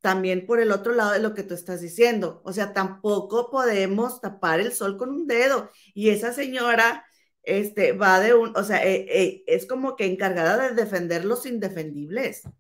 también 0.01 0.47
por 0.47 0.61
el 0.61 0.73
otro 0.73 0.95
lado 0.95 1.13
de 1.13 1.21
lo 1.21 1.35
que 1.35 1.43
tú 1.43 1.55
estás 1.55 1.81
diciendo, 1.81 2.41
o 2.45 2.53
sea, 2.53 2.73
tampoco 2.73 3.51
podemos 3.51 4.21
tapar 4.21 4.61
el 4.61 4.73
sol 4.73 4.97
con 4.97 5.11
un 5.11 5.27
dedo. 5.27 5.71
Y 5.95 6.11
esa 6.11 6.33
señora 6.33 7.05
este, 7.43 7.93
va 7.93 8.21
de 8.21 8.35
un, 8.35 8.57
o 8.57 8.65
sea, 8.65 8.85
eh, 8.87 9.07
eh, 9.09 9.45
es 9.47 9.67
como 9.67 9.97
que 9.97 10.07
encargada 10.07 10.69
de 10.69 10.75
defender 10.75 11.25
los 11.25 11.47
indefendibles. 11.47 12.47
O 12.47 12.53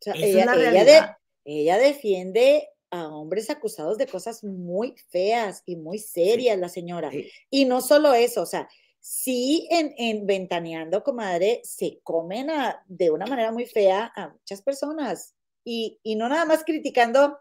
sea, 0.00 0.14
ella, 0.14 1.18
ella 1.44 1.78
defiende 1.78 2.68
a 2.90 3.08
hombres 3.08 3.50
acusados 3.50 3.98
de 3.98 4.06
cosas 4.06 4.44
muy 4.44 4.94
feas 5.08 5.62
y 5.66 5.76
muy 5.76 5.98
serias, 5.98 6.58
la 6.58 6.68
señora. 6.68 7.10
Y 7.50 7.64
no 7.64 7.80
solo 7.80 8.14
eso, 8.14 8.42
o 8.42 8.46
sea, 8.46 8.68
sí 9.00 9.68
en, 9.70 9.94
en 9.98 10.26
Ventaneando, 10.26 11.02
comadre, 11.02 11.60
se 11.64 12.00
comen 12.02 12.48
de 12.86 13.10
una 13.10 13.26
manera 13.26 13.52
muy 13.52 13.66
fea 13.66 14.12
a 14.14 14.30
muchas 14.30 14.62
personas. 14.62 15.35
Y, 15.68 15.98
y, 16.04 16.14
no 16.14 16.28
nada 16.28 16.44
más 16.44 16.62
criticando, 16.62 17.40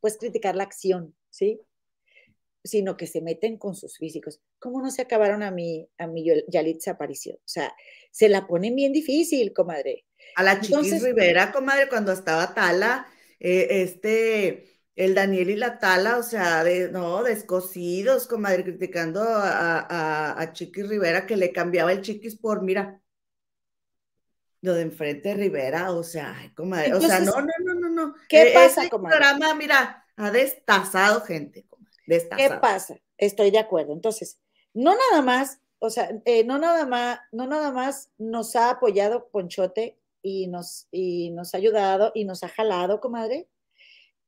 pues 0.00 0.18
criticar 0.18 0.54
la 0.54 0.64
acción, 0.64 1.16
¿sí? 1.30 1.62
Sino 2.62 2.98
que 2.98 3.06
se 3.06 3.22
meten 3.22 3.56
con 3.56 3.74
sus 3.74 3.96
físicos. 3.96 4.42
¿Cómo 4.58 4.82
no 4.82 4.90
se 4.90 5.00
acabaron 5.00 5.42
a 5.42 5.50
mi, 5.50 5.88
a 5.96 6.06
mi 6.06 6.26
Yalitza 6.48 6.90
aparición? 6.90 7.36
O 7.38 7.48
sea, 7.48 7.74
se 8.10 8.28
la 8.28 8.46
ponen 8.46 8.76
bien 8.76 8.92
difícil, 8.92 9.54
comadre. 9.54 10.04
A 10.36 10.42
la 10.42 10.60
Chiquis 10.60 11.02
Rivera, 11.02 11.52
comadre, 11.52 11.88
cuando 11.88 12.12
estaba 12.12 12.52
Tala, 12.52 13.06
eh, 13.40 13.66
este, 13.82 14.68
el 14.94 15.14
Daniel 15.14 15.48
y 15.48 15.56
la 15.56 15.78
Tala, 15.78 16.18
o 16.18 16.22
sea, 16.22 16.64
de, 16.64 16.90
no, 16.90 17.22
descosidos, 17.22 18.26
comadre, 18.26 18.64
criticando 18.64 19.22
a, 19.22 20.38
a, 20.38 20.52
Chiquis 20.52 20.86
Rivera 20.86 21.26
que 21.26 21.38
le 21.38 21.50
cambiaba 21.50 21.92
el 21.92 22.02
Chiquis 22.02 22.36
por, 22.36 22.62
mira, 22.62 23.01
lo 24.62 24.74
de 24.74 24.82
enfrente 24.82 25.30
de 25.30 25.34
Rivera, 25.34 25.90
o 25.90 26.02
sea, 26.02 26.34
comadre, 26.56 26.94
o 26.94 27.00
sea, 27.00 27.20
no, 27.20 27.32
no, 27.40 27.52
no, 27.64 27.74
no, 27.74 27.88
no. 27.90 28.14
¿Qué 28.28 28.50
e, 28.50 28.54
pasa, 28.54 28.84
este 28.84 28.96
programa, 28.96 29.54
mira, 29.54 30.06
ha 30.16 30.30
destazado 30.30 31.20
gente, 31.22 31.66
comadre, 31.68 31.98
destazado. 32.06 32.48
¿Qué 32.48 32.60
pasa? 32.60 32.96
Estoy 33.18 33.50
de 33.50 33.58
acuerdo. 33.58 33.92
Entonces, 33.92 34.38
no 34.72 34.94
nada 34.94 35.20
más, 35.20 35.60
o 35.80 35.90
sea, 35.90 36.10
eh, 36.24 36.44
no 36.44 36.58
nada 36.58 36.86
más, 36.86 37.18
no 37.32 37.46
nada 37.48 37.72
más 37.72 38.10
nos 38.18 38.54
ha 38.54 38.70
apoyado 38.70 39.28
Ponchote 39.30 39.98
y 40.22 40.46
nos, 40.46 40.86
y 40.92 41.30
nos 41.32 41.54
ha 41.54 41.58
ayudado 41.58 42.12
y 42.14 42.24
nos 42.24 42.44
ha 42.44 42.48
jalado, 42.48 43.00
comadre, 43.00 43.48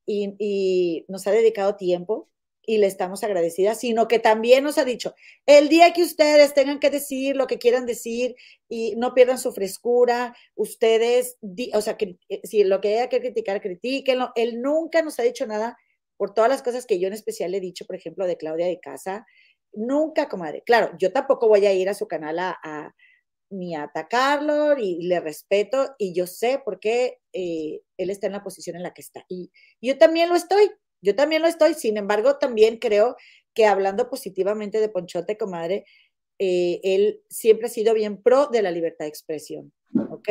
y, 0.04 0.34
y 0.40 1.04
nos 1.08 1.26
ha 1.28 1.30
dedicado 1.30 1.76
tiempo 1.76 2.28
y 2.66 2.78
le 2.78 2.86
estamos 2.86 3.24
agradecidas, 3.24 3.80
sino 3.80 4.08
que 4.08 4.18
también 4.18 4.64
nos 4.64 4.78
ha 4.78 4.84
dicho, 4.84 5.14
el 5.46 5.68
día 5.68 5.92
que 5.92 6.02
ustedes 6.02 6.54
tengan 6.54 6.80
que 6.80 6.90
decir 6.90 7.36
lo 7.36 7.46
que 7.46 7.58
quieran 7.58 7.86
decir 7.86 8.34
y 8.68 8.94
no 8.96 9.14
pierdan 9.14 9.38
su 9.38 9.52
frescura, 9.52 10.36
ustedes, 10.54 11.38
o 11.72 11.80
sea, 11.80 11.96
eh, 12.00 12.40
si 12.44 12.64
lo 12.64 12.80
que 12.80 12.94
haya 12.94 13.08
que 13.08 13.20
criticar, 13.20 13.60
critíquenlo. 13.60 14.32
Él 14.34 14.60
nunca 14.62 15.02
nos 15.02 15.18
ha 15.18 15.22
dicho 15.22 15.46
nada 15.46 15.76
por 16.16 16.34
todas 16.34 16.50
las 16.50 16.62
cosas 16.62 16.86
que 16.86 16.98
yo 16.98 17.08
en 17.08 17.14
especial 17.14 17.50
le 17.50 17.58
he 17.58 17.60
dicho, 17.60 17.86
por 17.86 17.96
ejemplo, 17.96 18.26
de 18.26 18.36
Claudia 18.36 18.66
de 18.66 18.80
Casa. 18.80 19.26
Nunca, 19.72 20.28
comadre. 20.28 20.62
Claro, 20.64 20.90
yo 20.98 21.12
tampoco 21.12 21.48
voy 21.48 21.66
a 21.66 21.72
ir 21.72 21.88
a 21.88 21.94
su 21.94 22.06
canal 22.06 22.38
a 22.38 22.94
ni 23.54 23.74
atacarlo 23.74 24.76
y 24.78 25.02
le 25.06 25.20
respeto 25.20 25.94
y 25.98 26.14
yo 26.14 26.26
sé 26.26 26.60
por 26.64 26.80
qué 26.80 27.18
eh, 27.32 27.80
él 27.96 28.10
está 28.10 28.26
en 28.26 28.32
la 28.32 28.42
posición 28.42 28.76
en 28.76 28.82
la 28.82 28.92
que 28.92 29.02
está. 29.02 29.24
Y, 29.28 29.50
yo 29.80 29.98
también 29.98 30.28
lo 30.28 30.34
estoy, 30.34 30.70
yo 31.04 31.14
también 31.14 31.42
lo 31.42 31.48
estoy. 31.48 31.74
Sin 31.74 31.96
embargo, 31.96 32.38
también 32.38 32.78
creo 32.78 33.16
que 33.52 33.66
hablando 33.66 34.08
positivamente 34.08 34.80
de 34.80 34.88
Ponchote, 34.88 35.36
comadre, 35.36 35.84
eh, 36.38 36.80
él 36.82 37.22
siempre 37.28 37.66
ha 37.66 37.70
sido 37.70 37.94
bien 37.94 38.22
pro 38.22 38.46
de 38.46 38.62
la 38.62 38.70
libertad 38.70 39.04
de 39.04 39.10
expresión, 39.10 39.72
¿ok? 40.10 40.28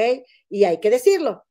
Y 0.49 0.65
hay 0.65 0.79
que 0.79 0.89
decirlo. 0.89 1.45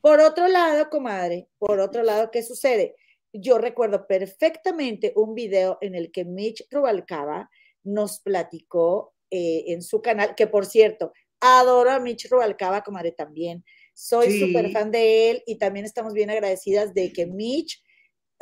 Por 0.00 0.20
otro 0.20 0.48
lado, 0.48 0.88
comadre, 0.88 1.48
por 1.58 1.80
otro 1.80 2.02
lado, 2.02 2.30
¿qué 2.30 2.42
sucede? 2.42 2.96
Yo 3.32 3.58
recuerdo 3.58 4.06
perfectamente 4.06 5.12
un 5.16 5.34
video 5.34 5.78
en 5.80 5.94
el 5.94 6.10
que 6.10 6.24
Mitch 6.24 6.66
Rubalcaba 6.70 7.50
nos 7.84 8.20
platicó 8.20 9.14
eh, 9.30 9.64
en 9.68 9.82
su 9.82 10.00
canal, 10.00 10.34
que 10.34 10.46
por 10.46 10.66
cierto, 10.66 11.12
adoro 11.40 11.90
a 11.90 12.00
Mitch 12.00 12.28
Rubalcaba, 12.30 12.82
comadre, 12.82 13.12
también. 13.12 13.64
Soy 13.94 14.38
súper 14.38 14.70
fan 14.72 14.90
de 14.90 15.30
él 15.30 15.42
y 15.46 15.58
también 15.58 15.84
estamos 15.84 16.14
bien 16.14 16.30
agradecidas 16.30 16.94
de 16.94 17.12
que 17.12 17.26
Mitch 17.26 17.82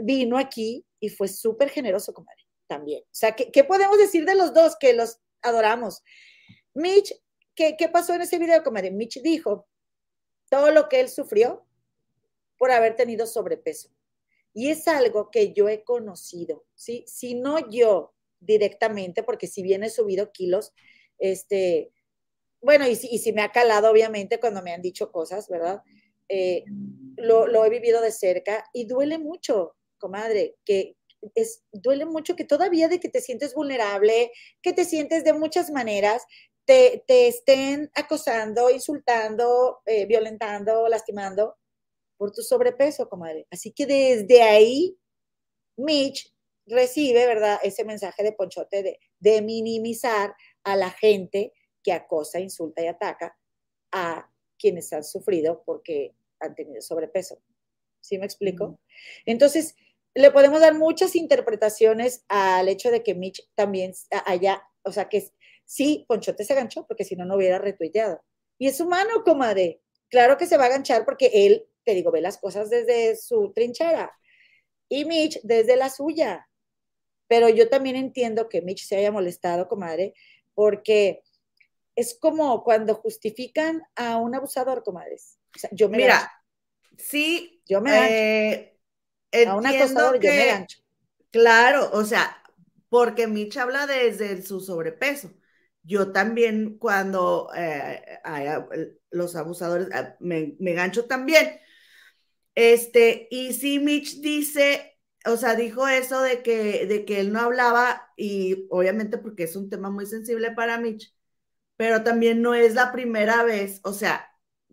vino 0.03 0.39
aquí 0.39 0.85
y 0.99 1.09
fue 1.09 1.29
súper 1.29 1.71
generoso, 1.71 2.13
comadre, 2.13 2.43
también. 2.67 3.03
O 3.05 3.15
sea, 3.15 3.35
¿qué, 3.35 3.65
podemos 3.65 3.99
decir 3.99 4.25
de 4.25 4.35
los 4.35 4.53
dos 4.53 4.77
que 4.79 4.93
los 4.93 5.19
adoramos? 5.43 6.03
Mitch, 6.75 7.15
¿qué, 7.55 7.77
¿qué 7.77 7.89
pasó 7.89 8.15
en 8.15 8.23
ese 8.23 8.39
video, 8.39 8.63
comadre? 8.63 8.91
Mitch 8.91 9.21
dijo 9.23 9.67
todo 10.51 10.71
lo 10.71 10.89
que 10.89 11.01
él 11.01 11.09
sufrió 11.09 11.65
por 12.59 12.71
haber 12.71 12.97
tenido 12.97 13.27
sobrepeso. 13.27 13.89
Y 14.53 14.69
es 14.69 14.89
algo 14.89 15.31
que 15.31 15.53
yo 15.53 15.69
he 15.69 15.85
conocido, 15.85 16.65
¿sí? 16.75 17.05
Si 17.07 17.35
no 17.35 17.71
yo 17.71 18.15
directamente, 18.41 19.23
porque 19.23 19.47
si 19.47 19.63
bien 19.63 19.85
he 19.85 19.91
subido 19.91 20.33
kilos, 20.33 20.73
este, 21.19 21.93
bueno, 22.61 22.87
y 22.87 22.97
si, 22.97 23.09
y 23.13 23.33
me 23.33 23.43
ha 23.43 23.53
calado, 23.53 23.91
obviamente, 23.91 24.41
cuando 24.41 24.63
me 24.63 24.73
han 24.73 24.83
dicho 24.83 25.13
cosas, 25.13 25.49
¿verdad? 25.49 25.83
Eh, 26.29 26.65
lo, 27.17 27.47
lo, 27.47 27.65
he 27.65 27.71
vivido 27.71 28.01
de 28.01 28.13
cerca 28.13 28.65
y 28.73 28.87
duele 28.87 29.19
mucho, 29.19 29.77
comadre, 30.01 30.57
que 30.65 30.97
es, 31.35 31.63
duele 31.73 32.07
mucho 32.07 32.35
que 32.35 32.45
todavía 32.45 32.89
de 32.89 32.99
que 32.99 33.09
te 33.09 33.21
sientes 33.21 33.55
vulnerable, 33.55 34.33
que 34.63 34.73
te 34.73 34.85
sientes 34.85 35.23
de 35.23 35.33
muchas 35.33 35.71
maneras, 35.71 36.25
te, 36.65 37.05
te 37.07 37.29
estén 37.29 37.91
acosando, 37.95 38.71
insultando, 38.71 39.81
eh, 39.87 40.07
violentando, 40.07 40.89
lastimando 40.89 41.57
por 42.17 42.33
tu 42.33 42.43
sobrepeso, 42.43 43.09
comadre. 43.09 43.47
Así 43.51 43.73
que 43.73 43.87
desde 43.87 44.43
ahí, 44.43 44.99
Mitch 45.77 46.35
recibe, 46.67 47.27
¿verdad? 47.27 47.59
Ese 47.63 47.85
mensaje 47.85 48.23
de 48.23 48.33
Ponchote 48.33 48.83
de, 48.83 48.99
de 49.19 49.43
minimizar 49.43 50.35
a 50.65 50.77
la 50.77 50.91
gente 50.91 51.53
que 51.83 51.93
acosa, 51.93 52.41
insulta 52.41 52.83
y 52.83 52.87
ataca 52.87 53.37
a 53.93 54.31
quienes 54.59 54.93
han 54.93 55.05
sufrido 55.05 55.63
porque 55.65 56.15
han 56.39 56.55
tenido 56.55 56.83
sobrepeso. 56.83 57.41
¿sí 58.01 58.19
me 58.19 58.27
explico? 58.27 58.79
Entonces, 59.27 59.75
le 60.15 60.31
podemos 60.31 60.61
dar 60.61 60.75
muchas 60.75 61.15
interpretaciones 61.15 62.25
al 62.29 62.69
hecho 62.69 62.91
de 62.91 63.03
que 63.03 63.15
Mitch 63.15 63.49
también 63.55 63.93
haya, 64.27 64.63
o 64.83 64.93
sea, 64.93 65.09
que 65.09 65.31
sí, 65.65 66.05
Ponchote 66.09 66.45
se 66.45 66.55
ganchó, 66.55 66.87
porque 66.87 67.05
si 67.05 67.17
no, 67.17 67.25
no 67.25 67.37
hubiera 67.37 67.59
retuiteado. 67.59 68.23
Y 68.59 68.67
es 68.69 68.81
humano, 68.81 69.23
comadre. 69.25 69.81
Claro 70.09 70.37
que 70.37 70.47
se 70.47 70.57
va 70.57 70.65
a 70.65 70.71
ganchar 70.71 71.05
porque 71.05 71.31
él, 71.33 71.67
te 71.85 71.95
digo, 71.95 72.11
ve 72.11 72.21
las 72.21 72.39
cosas 72.39 72.69
desde 72.69 73.17
su 73.17 73.53
trinchera 73.55 74.13
y 74.89 75.05
Mitch 75.05 75.41
desde 75.43 75.77
la 75.77 75.89
suya. 75.89 76.49
Pero 77.29 77.49
yo 77.49 77.69
también 77.69 77.95
entiendo 77.95 78.49
que 78.49 78.61
Mitch 78.61 78.85
se 78.87 78.97
haya 78.97 79.13
molestado, 79.13 79.69
comadre, 79.69 80.15
porque 80.55 81.23
es 81.95 82.19
como 82.19 82.65
cuando 82.65 82.97
justifican 82.97 83.83
a 83.95 84.17
un 84.17 84.35
abusador, 84.35 84.83
comadres. 84.83 85.39
O 85.55 85.59
sea, 85.59 85.71
yo 85.73 85.89
me 85.89 85.99
Mira, 85.99 86.31
sí, 86.99 87.63
yo 87.67 87.81
me 87.81 87.93
eh, 87.93 88.80
a 89.33 89.57
un 89.57 89.67
acosador 89.67 90.21
yo 90.21 90.31
me 90.31 90.47
gancho. 90.47 90.79
Claro, 91.31 91.91
o 91.93 92.05
sea, 92.05 92.43
porque 92.89 93.27
Mitch 93.27 93.57
habla 93.57 93.87
desde 93.87 94.43
su 94.43 94.61
sobrepeso. 94.61 95.31
Yo 95.83 96.13
también 96.13 96.77
cuando 96.79 97.51
eh, 97.57 98.21
los 99.11 99.37
abusadores, 99.37 99.89
ah, 99.95 100.17
me, 100.21 100.57
me 100.59 100.75
gancho 100.75 101.07
también. 101.07 101.61
Este, 102.55 103.29
y 103.31 103.53
sí, 103.55 103.79
Mitch 103.79 104.21
dice 104.21 104.91
o 105.27 105.37
sea, 105.37 105.55
dijo 105.55 105.87
eso 105.87 106.23
de 106.23 106.43
que, 106.43 106.87
de 106.87 107.05
que 107.05 107.21
él 107.21 107.33
no 107.33 107.41
hablaba 107.41 108.11
y 108.17 108.67
obviamente 108.71 109.19
porque 109.19 109.45
es 109.45 109.57
un 109.57 109.69
tema 109.69 109.91
muy 109.91 110.07
sensible 110.07 110.53
para 110.53 110.79
Mitch, 110.79 111.15
pero 111.77 112.03
también 112.03 112.43
no 112.43 112.55
es 112.55 112.75
la 112.75 112.93
primera 112.93 113.43
vez, 113.45 113.81
o 113.85 113.93
sea, 113.93 114.29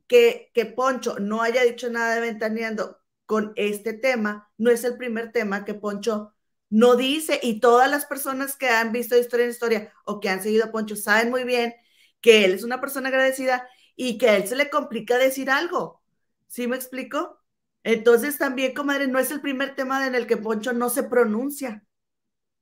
que, 0.08 0.52
que 0.54 0.66
Poncho 0.66 1.20
no 1.20 1.42
haya 1.42 1.64
dicho 1.64 1.90
nada 1.90 2.16
de 2.16 2.22
ventaneando 2.22 3.00
con 3.28 3.54
este 3.58 3.94
tema, 3.94 4.50
no 4.58 4.72
es 4.72 4.84
el 4.84 4.98
primer 4.98 5.32
tema 5.32 5.66
que 5.66 5.76
Poncho 5.76 6.34
no 6.70 6.96
dice 6.96 7.40
y 7.44 7.60
todas 7.60 7.92
las 7.92 8.06
personas 8.06 8.56
que 8.56 8.70
han 8.70 8.92
visto 8.92 9.18
historia 9.18 9.46
en 9.46 9.52
historia 9.52 9.94
o 10.06 10.20
que 10.20 10.30
han 10.30 10.42
seguido 10.42 10.66
a 10.66 10.72
Poncho 10.72 10.96
saben 10.96 11.30
muy 11.30 11.44
bien 11.44 11.76
que 12.22 12.46
él 12.46 12.54
es 12.54 12.64
una 12.64 12.82
persona 12.82 13.10
agradecida 13.10 13.68
y 13.96 14.18
que 14.18 14.30
a 14.30 14.38
él 14.38 14.48
se 14.48 14.56
le 14.56 14.70
complica 14.70 15.18
decir 15.18 15.50
algo. 15.50 16.02
¿Sí 16.48 16.68
me 16.68 16.78
explico? 16.78 17.40
Entonces 17.84 18.38
también, 18.38 18.74
comadre, 18.74 19.08
no 19.08 19.20
es 19.20 19.30
el 19.30 19.42
primer 19.42 19.76
tema 19.76 20.08
en 20.08 20.16
el 20.16 20.26
que 20.26 20.38
Poncho 20.38 20.74
no 20.74 20.90
se 20.90 21.04
pronuncia, 21.04 21.86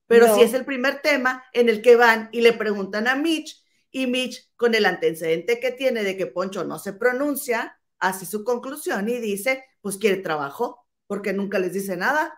pero 0.08 0.34
sí 0.34 0.42
es 0.42 0.54
el 0.54 0.66
primer 0.66 1.02
tema 1.02 1.44
en 1.54 1.70
el 1.70 1.82
que 1.82 1.96
van 1.96 2.30
y 2.32 2.42
le 2.42 2.54
preguntan 2.54 3.08
a 3.08 3.16
Mitch 3.16 3.64
y 3.92 4.08
Mitch, 4.08 4.52
con 4.56 4.76
el 4.76 4.86
antecedente 4.86 5.60
que 5.60 5.72
tiene 5.72 6.04
de 6.04 6.18
que 6.18 6.26
Poncho 6.26 6.64
no 6.64 6.80
se 6.80 6.94
pronuncia, 6.94 7.80
hace 8.00 8.26
su 8.26 8.44
conclusión 8.44 9.08
y 9.10 9.20
dice, 9.20 9.64
pues 9.82 9.98
quiere 9.98 10.18
trabajo, 10.18 10.86
porque 11.08 11.34
nunca 11.34 11.60
les 11.60 11.74
dice 11.74 11.98
nada. 11.98 12.34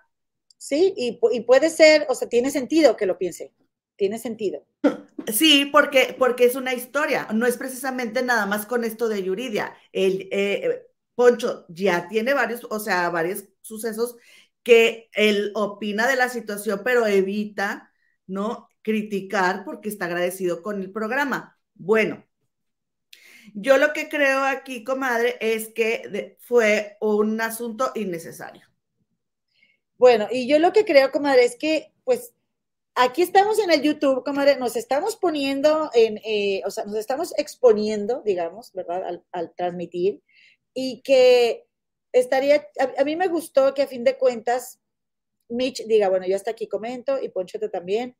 Sí, 0.57 0.93
y, 0.97 1.19
puede 1.41 1.69
ser, 1.69 2.05
o 2.09 2.15
sea, 2.15 2.27
tiene 2.27 2.49
sentido 2.51 2.97
que 2.97 3.05
lo 3.05 3.17
piense, 3.17 3.53
tiene 3.95 4.19
sentido. 4.19 4.65
Sí, 5.31 5.65
porque, 5.65 6.15
porque 6.17 6.45
es 6.45 6.55
una 6.55 6.73
historia, 6.73 7.27
no 7.33 7.45
es 7.45 7.57
precisamente 7.57 8.23
nada 8.23 8.45
más 8.45 8.65
con 8.65 8.85
esto 8.85 9.09
de 9.09 9.23
Yuridia. 9.23 9.75
El, 9.91 10.29
eh, 10.31 10.87
Poncho 11.15 11.65
ya 11.69 12.07
tiene 12.07 12.35
varios, 12.35 12.65
o 12.69 12.79
sea, 12.79 13.09
varios 13.09 13.45
sucesos 13.61 14.15
que 14.61 15.09
él 15.13 15.51
opina 15.55 16.07
de 16.07 16.15
la 16.15 16.29
situación, 16.29 16.81
pero 16.83 17.07
evita, 17.07 17.91
¿no? 18.27 18.69
Criticar 18.83 19.65
porque 19.65 19.89
está 19.89 20.05
agradecido 20.05 20.61
con 20.61 20.79
el 20.79 20.91
programa. 20.91 21.57
Bueno, 21.73 22.23
yo 23.59 23.77
lo 23.77 23.91
que 23.93 24.07
creo 24.07 24.43
aquí, 24.43 24.83
comadre, 24.83 25.37
es 25.39 25.69
que 25.69 26.37
fue 26.39 26.97
un 27.01 27.41
asunto 27.41 27.91
innecesario. 27.95 28.67
Bueno, 29.97 30.27
y 30.31 30.47
yo 30.47 30.59
lo 30.59 30.73
que 30.73 30.85
creo, 30.85 31.11
comadre, 31.11 31.43
es 31.45 31.55
que, 31.55 31.91
pues, 32.03 32.33
aquí 32.93 33.23
estamos 33.23 33.57
en 33.59 33.71
el 33.71 33.81
YouTube, 33.81 34.23
comadre, 34.23 34.57
nos 34.57 34.75
estamos 34.75 35.15
poniendo 35.15 35.89
en, 35.93 36.19
eh, 36.23 36.61
o 36.65 36.71
sea, 36.71 36.85
nos 36.85 36.97
estamos 36.97 37.33
exponiendo, 37.37 38.21
digamos, 38.23 38.71
¿verdad? 38.73 39.21
al 39.31 39.55
transmitir 39.55 40.21
y 40.79 41.01
que 41.01 41.65
estaría, 42.11 42.67
a, 42.99 43.03
mí 43.03 43.15
me 43.15 43.27
gustó 43.27 43.73
que 43.73 43.81
a 43.81 43.87
fin 43.87 44.03
de 44.03 44.15
cuentas 44.15 44.79
Mitch 45.49 45.83
diga, 45.87 46.09
bueno, 46.09 46.27
yo 46.27 46.35
hasta 46.35 46.51
aquí 46.51 46.67
comento 46.67 47.19
y 47.19 47.29
Ponchote 47.29 47.69
también, 47.69 48.15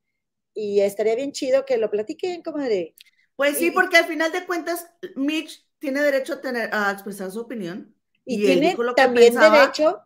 y 0.55 0.79
estaría 0.79 1.13
bien 1.13 1.33
chido 1.33 1.65
que 1.65 1.77
lo 1.77 1.91
platiquen, 1.91 2.41
comadre. 2.41 2.95
Pues 3.37 3.57
sí, 3.57 3.71
porque 3.71 3.95
al 3.95 4.05
final 4.05 4.33
de 4.33 4.45
cuentas 4.45 4.91
Mitch 5.15 5.65
tiene 5.79 6.01
derecho 6.01 6.33
a, 6.33 6.41
tener, 6.41 6.69
a 6.73 6.91
expresar 6.91 7.31
su 7.31 7.39
opinión. 7.39 7.95
Y, 8.25 8.41
tiene 8.41 8.75
también 8.97 9.33
derecho. 9.35 10.01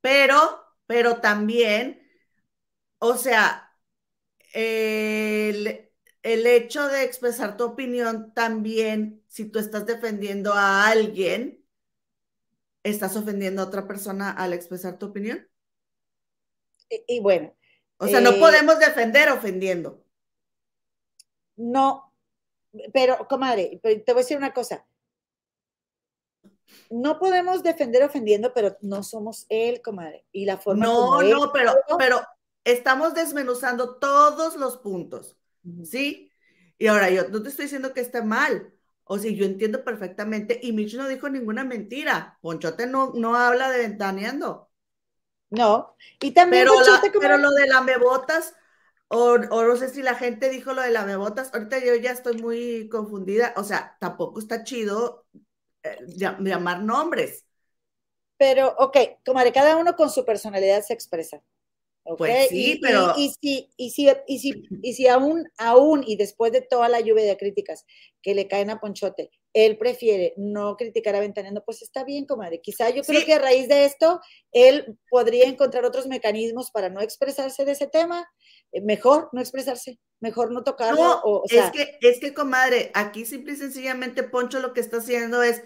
Pero, 0.00 0.64
pero 0.86 1.16
también, 1.16 2.02
o 2.98 3.18
sea, 3.18 3.70
el, 4.54 5.90
el 6.22 6.46
hecho 6.46 6.88
de 6.88 7.02
expresar 7.02 7.58
tu 7.58 7.64
opinión 7.64 8.32
también, 8.32 9.22
si 9.26 9.44
tú 9.44 9.58
estás 9.58 9.84
defendiendo 9.84 10.54
a 10.54 10.88
alguien, 10.88 11.58
¿Estás 12.82 13.16
ofendiendo 13.16 13.60
a 13.60 13.66
otra 13.66 13.86
persona 13.86 14.30
al 14.30 14.52
expresar 14.52 14.98
tu 14.98 15.06
opinión? 15.06 15.46
Y, 17.06 17.20
bueno. 17.20 17.54
O 17.98 18.06
sea, 18.06 18.20
no 18.20 18.30
eh, 18.30 18.38
podemos 18.38 18.78
defender 18.78 19.28
ofendiendo. 19.30 20.04
No, 21.56 22.07
pero, 22.92 23.26
comadre, 23.28 23.80
te 23.82 24.02
voy 24.12 24.14
a 24.14 24.14
decir 24.14 24.36
una 24.36 24.52
cosa. 24.52 24.86
No 26.90 27.18
podemos 27.18 27.62
defender 27.62 28.02
ofendiendo, 28.02 28.52
pero 28.52 28.76
no 28.80 29.02
somos 29.02 29.46
él, 29.48 29.80
comadre. 29.82 30.24
Y 30.32 30.44
la 30.44 30.58
forma 30.58 30.84
No, 30.84 31.22
no, 31.22 31.52
pero, 31.52 31.74
pero 31.98 32.20
estamos 32.64 33.14
desmenuzando 33.14 33.96
todos 33.96 34.56
los 34.56 34.76
puntos, 34.78 35.36
¿sí? 35.84 36.30
Y 36.78 36.86
ahora 36.86 37.10
yo 37.10 37.28
no 37.28 37.42
te 37.42 37.48
estoy 37.48 37.64
diciendo 37.64 37.92
que 37.92 38.00
está 38.00 38.22
mal, 38.22 38.72
o 39.04 39.18
sea, 39.18 39.30
yo 39.30 39.44
entiendo 39.46 39.84
perfectamente, 39.84 40.60
y 40.62 40.72
Mitch 40.72 40.94
no 40.94 41.08
dijo 41.08 41.28
ninguna 41.28 41.64
mentira. 41.64 42.38
Ponchote 42.42 42.86
no, 42.86 43.12
no 43.14 43.34
habla 43.36 43.70
de 43.70 43.78
ventaneando. 43.78 44.70
No, 45.50 45.96
y 46.20 46.32
también 46.32 46.66
pero, 46.66 47.10
pero 47.18 47.38
lo 47.38 47.50
de 47.52 47.66
la 47.68 47.80
mebotas, 47.80 48.54
o, 49.08 49.34
o, 49.50 49.64
no 49.64 49.76
sé 49.76 49.88
si 49.88 50.02
la 50.02 50.14
gente 50.14 50.50
dijo 50.50 50.72
lo 50.72 50.82
de 50.82 50.90
la 50.90 51.04
mebotas, 51.04 51.52
ahorita 51.52 51.78
yo 51.84 51.94
ya 51.96 52.12
estoy 52.12 52.36
muy 52.40 52.88
confundida, 52.88 53.54
o 53.56 53.64
sea, 53.64 53.96
tampoco 54.00 54.38
está 54.38 54.64
chido 54.64 55.26
eh, 55.82 55.98
llamar 56.08 56.82
nombres. 56.82 57.46
Pero, 58.36 58.74
ok, 58.78 58.96
como 59.24 59.40
de 59.42 59.52
cada 59.52 59.76
uno 59.76 59.96
con 59.96 60.10
su 60.10 60.24
personalidad 60.24 60.82
se 60.82 60.94
expresa. 60.94 61.42
Pues 62.16 62.48
sí, 62.48 62.78
pero... 62.80 63.12
Y, 63.16 63.30
si, 63.30 63.70
y, 63.76 63.90
si, 63.90 64.08
y, 64.26 64.38
si, 64.38 64.62
y 64.82 64.94
si 64.94 65.08
aún, 65.08 65.46
aún 65.58 66.02
y 66.06 66.16
después 66.16 66.52
de 66.52 66.62
toda 66.62 66.88
la 66.88 67.00
lluvia 67.00 67.24
de 67.24 67.36
críticas 67.36 67.84
que 68.22 68.34
le 68.34 68.48
caen 68.48 68.70
a 68.70 68.80
Ponchote, 68.80 69.30
él 69.52 69.76
prefiere 69.76 70.34
no 70.36 70.76
criticar 70.76 71.14
a 71.16 71.20
Ventaneando, 71.20 71.64
pues 71.64 71.82
está 71.82 72.04
bien, 72.04 72.24
comadre. 72.24 72.60
Quizá 72.60 72.90
yo 72.90 73.02
creo 73.02 73.24
que 73.24 73.34
a 73.34 73.38
raíz 73.38 73.68
de 73.68 73.84
esto, 73.84 74.20
él 74.52 74.98
podría 75.10 75.46
encontrar 75.46 75.84
otros 75.84 76.06
mecanismos 76.06 76.70
para 76.70 76.88
no 76.88 77.00
expresarse 77.00 77.64
de 77.64 77.72
ese 77.72 77.86
tema. 77.86 78.26
Eh, 78.72 78.80
mejor 78.82 79.30
no 79.32 79.40
expresarse, 79.40 79.98
mejor 80.20 80.52
no 80.52 80.62
tocarlo. 80.62 81.02
No, 81.02 81.20
o, 81.24 81.44
es, 81.48 81.70
que, 81.70 81.98
es 82.00 82.20
que, 82.20 82.34
comadre, 82.34 82.90
aquí 82.94 83.24
simple 83.24 83.54
y 83.54 83.56
sencillamente 83.56 84.22
Poncho 84.22 84.60
lo 84.60 84.72
que 84.72 84.80
está 84.80 84.98
haciendo 84.98 85.42
es, 85.42 85.62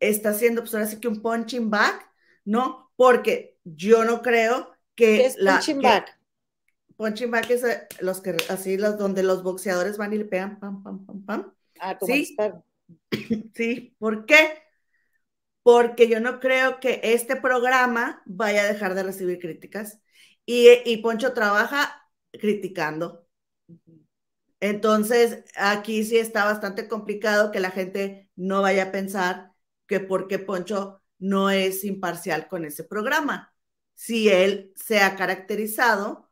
está 0.00 0.30
haciendo, 0.30 0.62
pues 0.62 0.74
ahora 0.74 0.86
sí 0.86 1.00
que 1.00 1.08
un 1.08 1.20
punching 1.20 1.70
back, 1.70 2.10
¿no? 2.44 2.90
Porque 2.96 3.58
yo 3.64 4.04
no 4.04 4.22
creo 4.22 4.72
que 4.94 5.26
es 5.26 5.36
la, 5.36 5.54
punching 5.54 5.82
back? 5.82 6.18
Punching 6.96 7.30
back 7.30 7.50
es 7.50 7.64
eh, 7.64 7.86
los 8.00 8.20
que 8.20 8.36
así 8.48 8.76
los 8.76 8.98
donde 8.98 9.22
los 9.22 9.42
boxeadores 9.42 9.98
van 9.98 10.12
y 10.12 10.18
le 10.18 10.24
pegan 10.24 10.58
pam 10.58 10.82
pam 10.82 11.06
pam 11.06 11.24
pam. 11.24 11.54
Ah, 11.78 11.96
como 11.98 12.12
¿Sí? 12.12 12.36
sí, 13.54 13.94
¿por 13.98 14.26
qué? 14.26 14.62
Porque 15.62 16.08
yo 16.08 16.18
no 16.18 16.40
creo 16.40 16.80
que 16.80 17.00
este 17.02 17.36
programa 17.36 18.22
vaya 18.24 18.62
a 18.62 18.72
dejar 18.72 18.94
de 18.94 19.02
recibir 19.02 19.38
críticas 19.38 20.00
y, 20.46 20.68
y 20.86 20.96
Poncho 21.02 21.34
trabaja 21.34 22.07
criticando. 22.38 23.26
Entonces, 24.60 25.44
aquí 25.56 26.04
sí 26.04 26.18
está 26.18 26.44
bastante 26.44 26.88
complicado 26.88 27.52
que 27.52 27.60
la 27.60 27.70
gente 27.70 28.30
no 28.36 28.62
vaya 28.62 28.84
a 28.84 28.92
pensar 28.92 29.52
que 29.86 30.00
porque 30.00 30.38
Poncho 30.38 31.02
no 31.18 31.50
es 31.50 31.84
imparcial 31.84 32.48
con 32.48 32.64
ese 32.64 32.84
programa 32.84 33.54
si 33.94 34.28
él 34.28 34.72
se 34.76 35.00
ha 35.00 35.16
caracterizado 35.16 36.28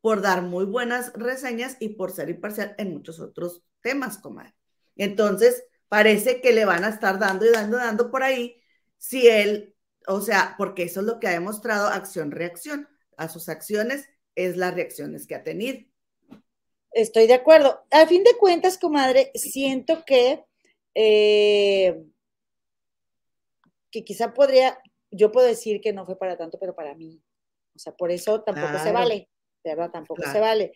por 0.00 0.22
dar 0.22 0.42
muy 0.42 0.64
buenas 0.64 1.12
reseñas 1.14 1.76
y 1.78 1.90
por 1.90 2.12
ser 2.12 2.30
imparcial 2.30 2.74
en 2.78 2.92
muchos 2.94 3.20
otros 3.20 3.62
temas, 3.82 4.16
comadre. 4.18 4.54
Entonces, 4.96 5.62
parece 5.88 6.40
que 6.40 6.52
le 6.54 6.64
van 6.64 6.84
a 6.84 6.88
estar 6.88 7.18
dando 7.18 7.44
y 7.44 7.50
dando, 7.50 7.76
dando 7.76 8.10
por 8.10 8.22
ahí, 8.22 8.62
si 8.96 9.28
él, 9.28 9.74
o 10.06 10.22
sea, 10.22 10.54
porque 10.56 10.84
eso 10.84 11.00
es 11.00 11.06
lo 11.06 11.20
que 11.20 11.28
ha 11.28 11.32
demostrado 11.32 11.88
acción-reacción. 11.88 12.88
A 13.18 13.28
sus 13.28 13.50
acciones 13.50 14.08
es 14.46 14.56
las 14.56 14.74
reacciones 14.74 15.26
que 15.26 15.34
ha 15.34 15.42
tenido. 15.42 15.78
Estoy 16.92 17.26
de 17.26 17.34
acuerdo. 17.34 17.84
A 17.90 18.06
fin 18.06 18.24
de 18.24 18.36
cuentas, 18.36 18.78
comadre, 18.78 19.30
siento 19.34 20.04
que, 20.04 20.44
eh, 20.94 22.02
que 23.90 24.04
quizá 24.04 24.34
podría 24.34 24.78
yo 25.10 25.32
puedo 25.32 25.46
decir 25.46 25.80
que 25.80 25.92
no 25.92 26.06
fue 26.06 26.18
para 26.18 26.36
tanto, 26.36 26.58
pero 26.58 26.74
para 26.74 26.94
mí. 26.94 27.20
O 27.74 27.78
sea, 27.78 27.94
por 27.94 28.10
eso 28.10 28.42
tampoco 28.42 28.78
se 28.78 28.92
vale, 28.92 29.28
¿verdad? 29.64 29.90
Tampoco 29.90 30.22
se 30.22 30.40
vale. 30.40 30.72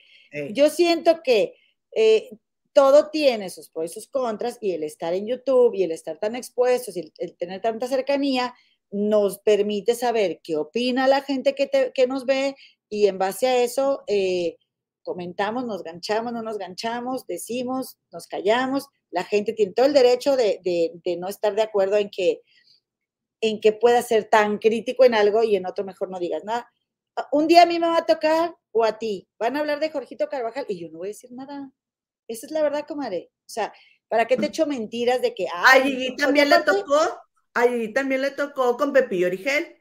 Yo 0.51 0.69
siento 0.71 1.23
que 1.23 1.55
eh, 1.95 2.31
todo 2.73 3.11
tiene 3.11 3.51
sus 3.51 3.69
pros 3.71 3.91
y 3.91 3.95
sus 3.95 4.09
contras 4.09 4.59
y 4.61 4.73
el 4.73 4.83
estar 4.83 5.15
en 5.15 5.27
YouTube 5.27 5.75
y 5.75 5.85
el 5.85 5.93
estar 5.93 6.19
tan 6.19 6.35
expuestos 6.35 6.97
y 6.97 7.13
el, 7.19 7.37
tener 7.37 7.61
tanta 7.61 7.87
cercanía 7.87 8.55
nos 8.91 9.39
permite 9.39 9.95
saber 9.95 10.41
qué 10.43 10.57
opina 10.57 11.09
la 11.09 11.21
gente 11.23 11.55
que, 11.55 11.93
que 11.93 12.07
nos 12.07 12.27
ve 12.27 12.57
y 12.95 13.09
en 13.09 13.19
base 13.19 13.49
a 13.49 13.65
eso 13.65 14.05
eh, 14.07 14.57
comentamos, 15.03 15.67
nos 15.67 15.83
ganchamos, 15.83 16.33
no 16.33 16.43
nos 16.43 16.59
ganchamos, 16.59 17.27
decimos, 17.27 17.99
nos 18.13 18.29
callamos. 18.29 18.87
La 19.11 19.25
gente 19.25 19.53
tiene 19.53 19.73
todo 19.73 19.87
el 19.87 19.93
derecho 19.93 20.37
de, 20.37 20.61
de, 20.63 21.17
no 21.17 21.27
estar 21.29 21.57
de 21.57 21.63
acuerdo 21.63 21.97
en 21.97 22.09
que, 22.09 22.43
en 23.41 23.61
que 23.61 23.73
pueda 23.73 24.01
ser 24.01 24.31
tan 24.31 24.59
crítico 24.59 25.05
en 25.05 25.15
algo 25.15 25.43
y 25.43 25.57
en 25.57 25.67
otro 25.67 25.85
mejor 25.85 26.09
no 26.09 26.21
digas 26.21 26.45
nada. 26.45 26.71
Un 27.33 27.49
día 27.49 27.63
a 27.63 27.67
mí 27.67 27.81
me 27.81 27.89
va 27.89 27.99
a 27.99 28.07
tocar 28.07 28.55
o 28.71 28.85
a 28.85 28.97
ti, 28.97 29.29
van 29.41 29.57
a 29.57 29.61
hablar 29.61 29.81
de 29.81 29.91
Jorgito 29.91 30.29
Carvajal 30.29 30.65
y 30.69 30.79
yo 30.79 30.89
no 30.89 30.99
voy 30.99 31.09
a 31.09 31.11
decir 31.11 31.33
nada. 31.33 31.73
Esa 32.29 32.47
es 32.47 32.53
la 32.53 32.63
verdad, 32.63 32.87
comadre. 32.87 33.33
O 33.41 33.49
sea, 33.49 33.73
¿para 34.07 34.27
qué 34.27 34.37
te 34.37 34.47
echo 34.47 34.67
mentiras 34.67 35.21
de 35.21 35.35
que... 35.35 35.49
Ay, 35.53 35.83
Gigi 35.83 36.15
también 36.15 36.49
le 36.49 36.61
tocó, 36.61 37.01
a 37.55 37.67
también 37.93 38.23
le 38.23 38.31
tocó 38.31 38.77
con 38.77 38.93
Pepillo 38.93 39.27
Origel. 39.27 39.79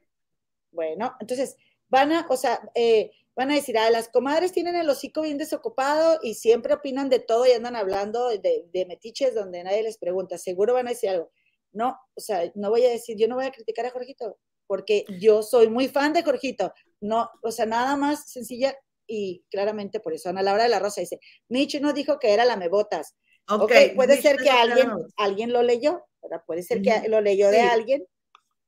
Bueno, 0.72 1.15
entonces, 1.19 1.56
van 1.94 2.11
a, 2.11 2.26
o 2.28 2.36
sea, 2.36 2.60
eh, 2.74 3.11
van 3.36 3.52
a 3.52 3.53
decir, 3.53 3.78
ah, 3.78 3.91
las 3.91 4.10
comadres 4.10 4.52
tienen 4.52 4.76
el 4.76 4.90
hocico 4.90 5.22
bien 5.22 5.38
desocupado 5.38 6.20
y 6.24 6.34
siempre 6.34 6.74
opinan 6.74 7.07
de 7.07 7.20
todo 7.20 7.45
y 7.45 7.52
andan 7.52 7.76
hablando 7.76 8.30
de, 8.30 8.65
de, 8.74 8.86
metiches 8.88 9.36
donde 9.36 9.64
nadie 9.64 9.84
les 9.84 9.99
pregunta. 9.99 10.40
Seguro 10.40 10.74
van 10.74 10.88
a 10.88 10.90
decir 10.90 11.11
algo. 11.11 11.30
No, 11.72 11.95
o 12.15 12.20
sea, 12.20 12.52
no 12.56 12.72
voy 12.72 12.84
a 12.86 12.90
decir, 12.90 13.15
yo 13.15 13.28
no 13.28 13.36
voy 13.36 13.45
a 13.45 13.52
criticar 13.52 13.86
a 13.86 13.91
Jorgito, 13.91 14.40
porque 14.65 15.06
yo 15.20 15.44
soy 15.44 15.70
muy 15.70 15.88
fan 15.88 16.14
de 16.14 16.24
Jorgito. 16.24 16.74
No, 16.99 17.30
o 17.44 17.52
sea, 17.52 17.68
nada 17.68 17.95
más 17.95 18.28
sencilla 18.28 18.76
y 19.06 19.44
claramente 19.52 19.99
por 19.99 20.14
eso. 20.14 20.30
Ana 20.30 20.41
Laura 20.41 20.64
de 20.64 20.70
la 20.70 20.80
Rosa 20.80 21.02
dice, 21.02 21.20
Mitch 21.48 21.80
no 21.80 21.94
dijo 21.94 22.18
que 22.18 22.34
era 22.34 22.44
la 22.44 22.57
mebotas. 22.57 23.15
Ok, 23.48 23.64
okay 23.64 23.95
puede 23.95 24.20
ser 24.20 24.38
que 24.38 24.49
alguien, 24.49 24.90
alguien 25.18 25.53
lo 25.53 25.61
leyó, 25.61 26.03
¿verdad? 26.24 26.41
Puede 26.48 26.64
ser 26.64 26.82
que 26.82 27.07
lo 27.07 27.22
leyó 27.22 27.52
de 27.52 27.61
alguien 27.61 28.03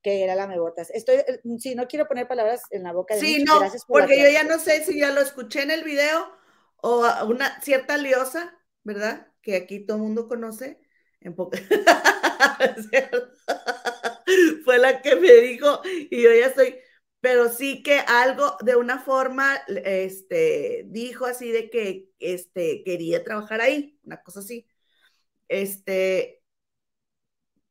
que 0.06 0.23
era 0.23 0.36
la 0.36 0.45
mebotas. 0.45 0.91
Estoy, 0.91 1.15
eh, 1.15 1.41
sí, 1.57 1.73
no 1.73 1.88
quiero 1.88 2.07
poner 2.07 2.27
palabras 2.27 2.61
en 2.69 2.84
la 2.84 2.94
boca 2.94 3.15
de 3.15 3.22
Sí, 3.22 3.44
no, 3.44 3.60
porque 3.88 4.22
yo 4.22 4.30
ya 4.30 4.44
no 4.44 4.60
sé 4.60 4.84
si 4.84 4.99
ya 4.99 5.10
lo 5.10 5.19
escuché 5.19 5.64
en 5.64 5.72
el 5.72 5.84
video 5.84 6.32
o 6.76 7.03
una 7.26 7.60
cierta 7.61 7.98
liosa, 7.98 8.56
¿verdad? 8.84 9.34
Que 9.41 9.56
aquí 9.56 9.84
todo 9.84 9.98
el 9.98 10.03
mundo 10.03 10.27
conoce. 10.27 10.80
En 11.22 11.36
Fue 14.64 14.77
la 14.77 15.02
que 15.02 15.15
me 15.15 15.34
dijo 15.38 15.82
y 15.84 16.22
yo 16.22 16.32
ya 16.32 16.45
estoy, 16.45 16.76
pero 17.19 17.49
sí 17.49 17.82
que 17.82 17.98
algo 17.98 18.57
de 18.61 18.76
una 18.76 18.99
forma, 18.99 19.56
este, 19.68 20.84
dijo 20.86 21.26
así 21.26 21.52
de 21.52 21.72
que, 21.72 22.11
este, 22.19 22.84
quería 22.84 23.23
trabajar 23.23 23.60
ahí, 23.60 23.99
una 24.03 24.22
cosa 24.22 24.41
así. 24.41 24.68
Este, 25.48 26.44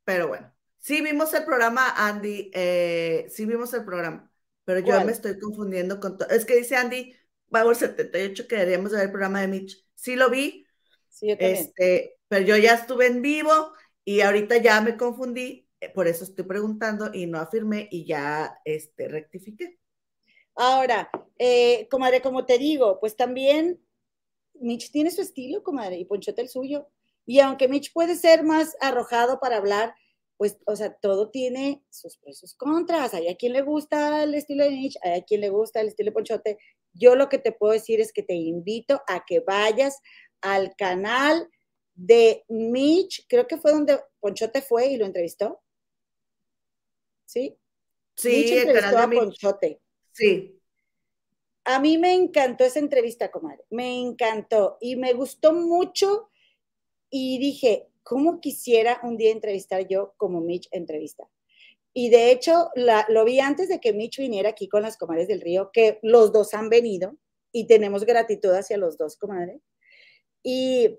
pero 0.04 0.26
bueno, 0.26 0.52
Sí 0.84 1.00
vimos 1.00 1.32
el 1.32 1.46
programa, 1.46 1.94
Andy, 1.96 2.50
eh, 2.52 3.24
sí 3.30 3.46
vimos 3.46 3.72
el 3.72 3.86
programa, 3.86 4.30
pero 4.66 4.80
yo 4.80 5.02
me 5.02 5.12
estoy 5.12 5.38
confundiendo 5.38 5.98
con 5.98 6.18
todo. 6.18 6.28
Es 6.28 6.44
que 6.44 6.56
dice 6.56 6.76
Andy, 6.76 7.16
Power 7.50 7.74
78 7.74 8.46
que 8.46 8.56
deberíamos 8.56 8.92
ver 8.92 9.04
el 9.04 9.10
programa 9.10 9.40
de 9.40 9.48
Mitch. 9.48 9.82
Sí 9.94 10.14
lo 10.14 10.28
vi, 10.28 10.66
sí, 11.08 11.28
yo 11.28 11.36
este, 11.38 12.18
pero 12.28 12.44
yo 12.44 12.58
ya 12.58 12.74
estuve 12.74 13.06
en 13.06 13.22
vivo 13.22 13.72
y 14.04 14.20
ahorita 14.20 14.58
ya 14.58 14.82
me 14.82 14.98
confundí, 14.98 15.66
eh, 15.80 15.88
por 15.88 16.06
eso 16.06 16.24
estoy 16.24 16.44
preguntando 16.44 17.10
y 17.14 17.24
no 17.24 17.38
afirmé 17.38 17.88
y 17.90 18.04
ya 18.04 18.54
este, 18.66 19.08
rectifiqué. 19.08 19.78
Ahora, 20.54 21.08
eh, 21.38 21.88
comadre, 21.90 22.20
como 22.20 22.44
te 22.44 22.58
digo, 22.58 23.00
pues 23.00 23.16
también 23.16 23.80
Mitch 24.52 24.90
tiene 24.92 25.10
su 25.10 25.22
estilo, 25.22 25.62
comadre, 25.62 25.96
y 25.96 26.04
Ponchote 26.04 26.42
el 26.42 26.50
suyo. 26.50 26.90
Y 27.24 27.40
aunque 27.40 27.68
Mitch 27.68 27.90
puede 27.94 28.16
ser 28.16 28.42
más 28.42 28.76
arrojado 28.82 29.40
para 29.40 29.56
hablar, 29.56 29.94
pues, 30.36 30.58
o 30.66 30.74
sea, 30.76 30.92
todo 30.94 31.30
tiene 31.30 31.84
sus 31.90 32.16
pros 32.16 32.36
y 32.36 32.40
sus 32.40 32.54
contras. 32.54 33.14
Hay 33.14 33.28
a 33.28 33.36
quien 33.36 33.52
le 33.52 33.62
gusta 33.62 34.22
el 34.24 34.34
estilo 34.34 34.64
de 34.64 34.70
Nietzsche, 34.70 34.98
hay 35.02 35.20
a 35.20 35.24
quien 35.24 35.40
le 35.40 35.48
gusta 35.48 35.80
el 35.80 35.88
estilo 35.88 36.10
de 36.10 36.14
Ponchote. 36.14 36.58
Yo 36.92 37.14
lo 37.14 37.28
que 37.28 37.38
te 37.38 37.52
puedo 37.52 37.72
decir 37.72 38.00
es 38.00 38.12
que 38.12 38.22
te 38.22 38.34
invito 38.34 39.02
a 39.06 39.24
que 39.24 39.40
vayas 39.40 40.00
al 40.40 40.74
canal 40.76 41.48
de 41.94 42.44
Mitch, 42.48 43.26
creo 43.28 43.46
que 43.46 43.56
fue 43.56 43.72
donde 43.72 44.00
Ponchote 44.20 44.60
fue 44.62 44.86
y 44.86 44.96
lo 44.96 45.06
entrevistó. 45.06 45.62
¿Sí? 47.24 47.56
Sí, 48.16 48.28
Mitch 48.28 48.50
entrevistó 48.50 48.98
a 48.98 49.10
Ponchote. 49.10 49.80
Sí. 50.12 50.60
A 51.64 51.80
mí 51.80 51.96
me 51.96 52.12
encantó 52.12 52.64
esa 52.64 52.78
entrevista, 52.78 53.30
comadre. 53.30 53.64
Me 53.70 53.98
encantó 53.98 54.76
y 54.80 54.96
me 54.96 55.12
gustó 55.14 55.52
mucho 55.54 56.28
y 57.08 57.38
dije, 57.38 57.88
¿cómo 58.04 58.40
quisiera 58.40 59.00
un 59.02 59.16
día 59.16 59.32
entrevistar 59.32 59.88
yo 59.88 60.14
como 60.16 60.40
Mitch 60.40 60.68
entrevista? 60.70 61.28
Y 61.92 62.10
de 62.10 62.30
hecho, 62.30 62.70
lo 63.08 63.24
vi 63.24 63.40
antes 63.40 63.68
de 63.68 63.80
que 63.80 63.92
Mitch 63.92 64.18
viniera 64.18 64.50
aquí 64.50 64.68
con 64.68 64.82
las 64.82 64.96
comadres 64.96 65.28
del 65.28 65.40
río, 65.40 65.70
que 65.72 65.98
los 66.02 66.32
dos 66.32 66.54
han 66.54 66.68
venido 66.68 67.16
y 67.52 67.66
tenemos 67.66 68.04
gratitud 68.04 68.50
hacia 68.50 68.76
los 68.76 68.98
dos, 68.98 69.16
comadre. 69.16 69.60
Y, 70.42 70.98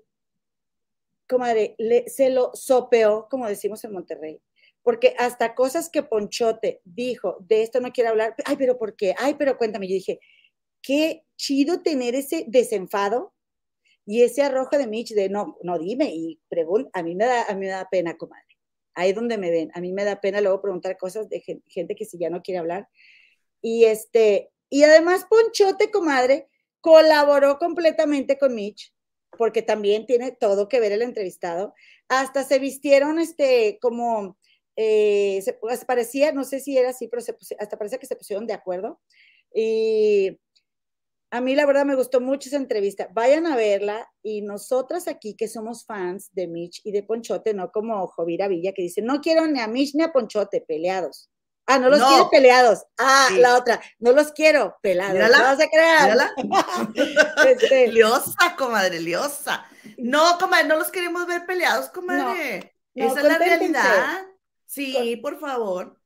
comadre, 1.28 1.76
se 2.06 2.30
lo 2.30 2.50
sopeó, 2.54 3.28
como 3.30 3.46
decimos 3.46 3.84
en 3.84 3.92
Monterrey, 3.92 4.40
porque 4.82 5.14
hasta 5.18 5.54
cosas 5.54 5.90
que 5.90 6.02
Ponchote 6.02 6.80
dijo, 6.84 7.36
de 7.40 7.62
esto 7.62 7.80
no 7.80 7.92
quiero 7.92 8.10
hablar, 8.10 8.34
ay, 8.46 8.56
pero 8.56 8.78
¿por 8.78 8.96
qué? 8.96 9.14
Ay, 9.18 9.34
pero 9.34 9.58
cuéntame. 9.58 9.88
Yo 9.88 9.94
dije, 9.94 10.18
qué 10.80 11.24
chido 11.36 11.82
tener 11.82 12.14
ese 12.14 12.46
desenfado 12.48 13.34
y 14.06 14.22
ese 14.22 14.42
arrojo 14.42 14.78
de 14.78 14.86
Mitch 14.86 15.14
de 15.14 15.28
no, 15.28 15.58
no 15.62 15.78
dime 15.78 16.06
y 16.14 16.40
pregunta, 16.48 16.90
a 16.94 17.02
mí 17.02 17.16
me 17.16 17.26
da, 17.26 17.42
a 17.42 17.54
mí 17.54 17.60
me 17.60 17.66
da 17.66 17.88
pena, 17.90 18.16
comadre. 18.16 18.46
Ahí 18.94 19.10
es 19.10 19.16
donde 19.16 19.36
me 19.36 19.50
ven. 19.50 19.70
A 19.74 19.80
mí 19.80 19.92
me 19.92 20.04
da 20.04 20.20
pena 20.20 20.40
luego 20.40 20.62
preguntar 20.62 20.96
cosas 20.96 21.28
de 21.28 21.40
gente, 21.66 21.94
que 21.96 22.04
si 22.06 22.16
ya 22.16 22.30
no 22.30 22.40
quiere 22.40 22.60
hablar. 22.60 22.88
Y 23.60 23.84
este, 23.84 24.50
y 24.70 24.84
además 24.84 25.26
Ponchote, 25.28 25.90
comadre, 25.90 26.48
colaboró 26.80 27.58
completamente 27.58 28.38
con 28.38 28.54
Mitch, 28.54 28.94
porque 29.36 29.60
también 29.62 30.06
tiene 30.06 30.30
todo 30.32 30.68
que 30.68 30.80
ver 30.80 30.92
el 30.92 31.02
entrevistado. 31.02 31.74
Hasta 32.08 32.44
se 32.44 32.60
vistieron 32.60 33.18
este 33.18 33.78
como 33.82 34.38
eh, 34.76 35.42
se, 35.42 35.58
parecía, 35.86 36.32
no 36.32 36.44
sé 36.44 36.60
si 36.60 36.78
era 36.78 36.90
así, 36.90 37.08
pero 37.08 37.22
hasta 37.58 37.76
parece 37.76 37.98
que 37.98 38.06
se 38.06 38.16
pusieron 38.16 38.46
de 38.46 38.54
acuerdo. 38.54 39.00
Y 39.52 40.38
a 41.30 41.40
mí 41.40 41.54
la 41.54 41.66
verdad 41.66 41.84
me 41.84 41.96
gustó 41.96 42.20
mucho 42.20 42.48
esa 42.48 42.56
entrevista. 42.56 43.08
Vayan 43.12 43.46
a 43.46 43.56
verla 43.56 44.08
y 44.22 44.42
nosotras 44.42 45.08
aquí 45.08 45.34
que 45.34 45.48
somos 45.48 45.84
fans 45.84 46.30
de 46.32 46.46
Mitch 46.46 46.80
y 46.84 46.92
de 46.92 47.02
Ponchote, 47.02 47.52
no 47.54 47.70
como 47.72 48.06
Jovira 48.06 48.48
Villa 48.48 48.72
que 48.72 48.82
dice, 48.82 49.02
no 49.02 49.20
quiero 49.20 49.46
ni 49.46 49.60
a 49.60 49.66
Mitch 49.66 49.94
ni 49.94 50.02
a 50.02 50.12
Ponchote, 50.12 50.60
peleados. 50.60 51.30
Ah, 51.68 51.80
no 51.80 51.88
los 51.88 52.00
quiero 52.00 52.30
peleados. 52.30 52.84
Ah, 52.96 53.28
la 53.38 53.56
otra, 53.56 53.80
no 53.98 54.12
los 54.12 54.30
quiero 54.30 54.76
pelados. 54.82 55.18
No 55.18 55.56
se 55.56 55.68
crean. 55.68 56.16
este... 57.48 57.88
Liosa, 57.88 58.54
comadre, 58.56 59.00
liosa. 59.00 59.66
No, 59.98 60.38
comadre, 60.38 60.68
no 60.68 60.76
los 60.76 60.92
queremos 60.92 61.26
ver 61.26 61.44
peleados, 61.44 61.88
comadre. 61.88 62.76
Esa 62.94 63.20
es 63.20 63.24
la 63.24 63.38
realidad. 63.38 64.26
Sí, 64.64 65.16
por 65.20 65.40
favor. 65.40 66.00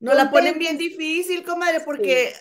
No 0.00 0.12
la 0.14 0.30
ponen 0.30 0.58
bien 0.58 0.76
difícil, 0.76 1.44
comadre, 1.44 1.80
porque, 1.80 2.34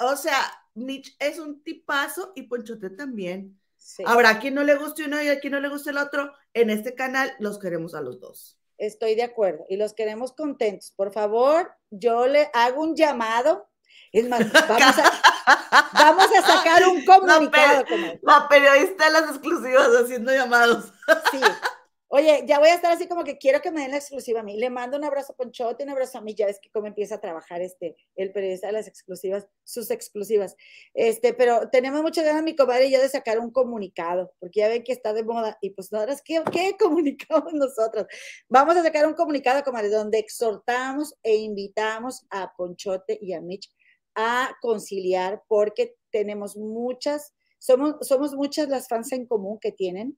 o 0.00 0.16
sea, 0.16 0.38
Mitch 0.76 1.16
es 1.18 1.38
un 1.38 1.62
tipazo 1.62 2.32
y 2.34 2.42
Ponchote 2.42 2.90
también. 2.90 3.58
Habrá 4.04 4.38
quien 4.38 4.54
no 4.54 4.64
le 4.64 4.74
guste 4.76 5.04
uno 5.04 5.22
y 5.22 5.28
a 5.28 5.38
quien 5.40 5.52
no 5.52 5.60
le 5.60 5.68
guste 5.68 5.90
el 5.90 5.98
otro. 5.98 6.32
En 6.54 6.70
este 6.70 6.94
canal 6.94 7.32
los 7.38 7.58
queremos 7.58 7.94
a 7.94 8.00
los 8.00 8.20
dos. 8.20 8.58
Estoy 8.78 9.14
de 9.14 9.22
acuerdo 9.22 9.64
y 9.68 9.76
los 9.76 9.94
queremos 9.94 10.32
contentos. 10.32 10.92
Por 10.94 11.12
favor, 11.12 11.72
yo 11.90 12.26
le 12.26 12.50
hago 12.52 12.82
un 12.82 12.94
llamado. 12.94 13.68
Es 14.12 14.28
más, 14.28 14.40
vamos 15.92 16.26
a, 16.38 16.42
sacar 16.42 16.86
un 16.86 17.04
comunicado. 17.04 17.84
La, 18.22 18.48
periodista 18.48 19.06
de 19.06 19.12
las 19.12 19.30
exclusivas 19.30 19.88
haciendo 19.88 20.32
llamados. 20.32 20.92
Sí, 21.30 21.40
Oye, 22.16 22.44
ya 22.46 22.58
voy 22.58 22.68
a 22.68 22.74
estar 22.74 22.90
así 22.90 23.06
como 23.08 23.24
que 23.24 23.36
quiero 23.36 23.60
que 23.60 23.70
me 23.70 23.82
den 23.82 23.90
la 23.90 23.98
exclusiva 23.98 24.40
a 24.40 24.42
mí. 24.42 24.56
Le 24.56 24.70
mando 24.70 24.96
un 24.96 25.04
abrazo 25.04 25.34
a 25.34 25.36
Ponchote, 25.36 25.84
un 25.84 25.90
abrazo 25.90 26.16
a 26.16 26.22
mí. 26.22 26.34
Ya 26.34 26.46
ves 26.46 26.58
que 26.58 26.70
cómo 26.70 26.86
empieza 26.86 27.16
a 27.16 27.20
trabajar 27.20 27.60
este, 27.60 27.94
el 28.14 28.32
periodista 28.32 28.68
de 28.68 28.72
las 28.72 28.88
exclusivas, 28.88 29.46
sus 29.64 29.90
exclusivas. 29.90 30.56
Este, 30.94 31.34
pero 31.34 31.68
tenemos 31.68 32.00
muchas 32.00 32.24
ganas, 32.24 32.42
mi 32.42 32.56
comadre 32.56 32.86
y 32.86 32.92
yo, 32.92 33.02
de 33.02 33.10
sacar 33.10 33.38
un 33.38 33.50
comunicado, 33.50 34.32
porque 34.40 34.60
ya 34.60 34.68
ven 34.68 34.82
que 34.82 34.92
está 34.92 35.12
de 35.12 35.24
moda. 35.24 35.58
Y 35.60 35.72
pues, 35.72 35.92
ahora 35.92 36.16
¿qué, 36.24 36.42
qué 36.50 36.74
comunicamos 36.80 37.52
nosotros? 37.52 38.06
Vamos 38.48 38.76
a 38.76 38.82
sacar 38.82 39.06
un 39.06 39.12
comunicado, 39.12 39.62
comadre, 39.62 39.90
donde 39.90 40.18
exhortamos 40.18 41.14
e 41.22 41.36
invitamos 41.36 42.24
a 42.30 42.50
Ponchote 42.56 43.18
y 43.20 43.34
a 43.34 43.42
Mitch 43.42 43.70
a 44.14 44.56
conciliar, 44.62 45.42
porque 45.48 45.96
tenemos 46.10 46.56
muchas, 46.56 47.34
somos, 47.58 47.96
somos 48.00 48.32
muchas 48.32 48.70
las 48.70 48.88
fans 48.88 49.12
en 49.12 49.26
común 49.26 49.58
que 49.60 49.70
tienen 49.70 50.16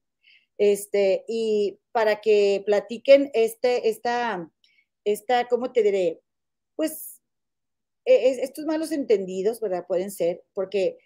este, 0.59 1.25
y 1.29 1.79
para 1.93 2.21
que 2.21 2.63
platiquen 2.67 3.31
este, 3.33 3.89
esta, 3.89 4.51
esta, 5.05 5.47
¿cómo 5.49 5.73
te 5.73 5.83
diré? 5.83 6.21
Pues 6.77 7.23
eh, 8.05 8.41
estos 8.43 8.67
malos 8.67 8.93
entendidos, 8.93 9.61
¿verdad? 9.61 9.87
Pueden 9.87 10.11
ser, 10.11 10.45
porque 10.53 10.99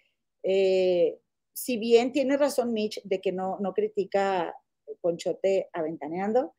eh, 0.43 1.19
si 1.53 1.77
bien 1.77 2.11
tiene 2.11 2.35
razón 2.37 2.73
Mitch 2.73 3.01
de 3.03 3.21
que 3.21 3.31
no, 3.31 3.57
no 3.59 3.73
critica 3.73 4.55
Ponchote 5.01 5.69
aventaneando, 5.71 6.55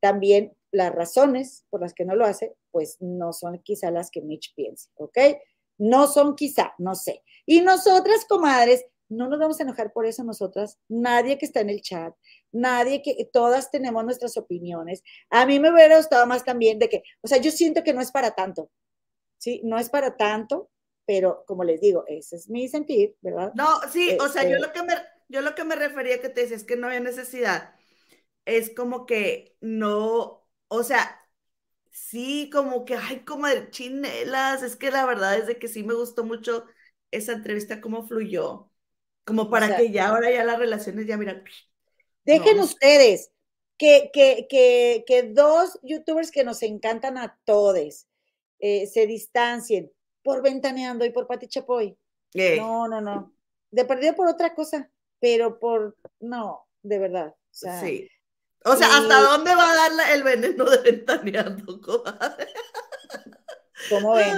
también 0.00 0.56
las 0.72 0.92
razones 0.94 1.66
por 1.70 1.80
las 1.80 1.94
que 1.94 2.04
no 2.04 2.14
lo 2.14 2.24
hace, 2.24 2.56
pues 2.70 2.96
no 3.00 3.32
son 3.32 3.60
quizá 3.62 3.90
las 3.90 4.10
que 4.10 4.22
Mitch 4.22 4.54
piensa, 4.54 4.90
¿ok? 4.94 5.18
No 5.78 6.06
son 6.06 6.36
quizá, 6.36 6.74
no 6.78 6.94
sé. 6.94 7.22
Y 7.46 7.60
nosotras, 7.60 8.24
comadres, 8.28 8.84
no 9.10 9.28
nos 9.28 9.38
vamos 9.38 9.60
a 9.60 9.64
enojar 9.64 9.92
por 9.92 10.06
eso 10.06 10.24
nosotras, 10.24 10.78
nadie 10.88 11.36
que 11.36 11.46
está 11.46 11.60
en 11.60 11.70
el 11.70 11.82
chat, 11.82 12.14
nadie 12.52 13.02
que, 13.02 13.28
todas 13.32 13.70
tenemos 13.70 14.04
nuestras 14.04 14.36
opiniones. 14.36 15.02
A 15.28 15.46
mí 15.46 15.60
me 15.60 15.72
hubiera 15.72 15.96
gustado 15.96 16.26
más 16.26 16.44
también 16.44 16.78
de 16.78 16.88
que, 16.88 17.02
o 17.20 17.28
sea, 17.28 17.38
yo 17.38 17.50
siento 17.50 17.82
que 17.82 17.92
no 17.92 18.00
es 18.00 18.12
para 18.12 18.30
tanto, 18.32 18.70
¿sí? 19.38 19.60
No 19.64 19.78
es 19.78 19.90
para 19.90 20.16
tanto, 20.16 20.70
pero 21.06 21.44
como 21.46 21.64
les 21.64 21.80
digo, 21.80 22.04
ese 22.06 22.36
es 22.36 22.48
mi 22.48 22.68
sentir, 22.68 23.16
¿verdad? 23.20 23.52
No, 23.54 23.66
sí, 23.90 24.16
o 24.20 24.28
sea, 24.28 24.44
yo 24.44 24.56
Este 24.56 24.66
lo 24.66 24.72
que 24.72 24.82
me, 24.84 24.94
yo 25.28 25.40
lo 25.42 25.54
que 25.54 25.64
me 25.64 25.76
refería 25.76 26.20
que 26.20 26.28
te 26.28 26.42
decía 26.42 26.56
es 26.56 26.64
que 26.64 26.76
no 26.76 26.86
había 26.86 27.00
necesidad, 27.00 27.74
es 28.44 28.74
como 28.74 29.06
que 29.06 29.56
no, 29.60 30.46
o 30.68 30.82
sea, 30.84 31.20
sí, 31.90 32.50
como 32.52 32.84
que, 32.84 32.96
ay, 32.96 33.24
como 33.24 33.46
de 33.46 33.70
chinelas, 33.70 34.62
es 34.62 34.76
que 34.76 34.90
la 34.90 35.06
verdad 35.06 35.36
es 35.38 35.46
de 35.46 35.58
que 35.58 35.68
sí 35.68 35.82
me 35.82 35.94
gustó 35.94 36.24
mucho 36.24 36.64
esa 37.10 37.32
entrevista, 37.32 37.80
cómo 37.80 38.06
fluyó, 38.06 38.69
como 39.30 39.50
para 39.50 39.68
sea, 39.68 39.76
que 39.76 39.90
ya 39.90 40.08
ahora 40.08 40.30
ya 40.30 40.44
las 40.44 40.58
relaciones 40.58 41.06
ya, 41.06 41.16
mira, 41.16 41.42
Dejen 42.24 42.56
No. 42.58 42.64
ustedes 42.64 43.30
que, 43.78 44.10
que, 44.12 44.46
que, 44.48 45.04
que 45.06 45.22
dos 45.22 45.78
youtubers 45.82 46.30
que 46.30 46.44
nos 46.44 46.62
encantan 46.62 47.16
a 47.16 47.38
todos 47.44 48.06
eh, 48.58 48.86
se 48.86 49.06
distancien 49.06 49.90
por 50.22 50.42
Ventaneando 50.42 51.04
y 51.04 51.10
por 51.10 51.26
Pati 51.26 51.48
Chapoy. 51.48 51.96
eh, 52.34 52.56
No, 52.58 52.88
no, 52.88 53.00
no. 53.00 53.32
De 53.70 53.84
perdido 53.84 54.14
por 54.14 54.28
otra 54.28 54.54
cosa, 54.54 54.90
pero 55.18 55.58
por, 55.58 55.96
no, 56.18 56.66
de 56.82 56.98
verdad. 56.98 57.28
O 57.28 57.34
sea, 57.52 57.80
sí. 57.80 58.08
O 58.64 58.76
sea, 58.76 58.88
y- 58.88 58.90
¿hasta 58.90 59.20
dónde 59.22 59.54
va 59.54 59.70
a 59.70 59.74
dar 59.74 59.92
la- 59.92 60.12
el 60.12 60.22
veneno 60.24 60.64
de 60.68 60.78
ventaneando? 60.78 61.80
¿cómo 63.88 64.12
ven? 64.14 64.36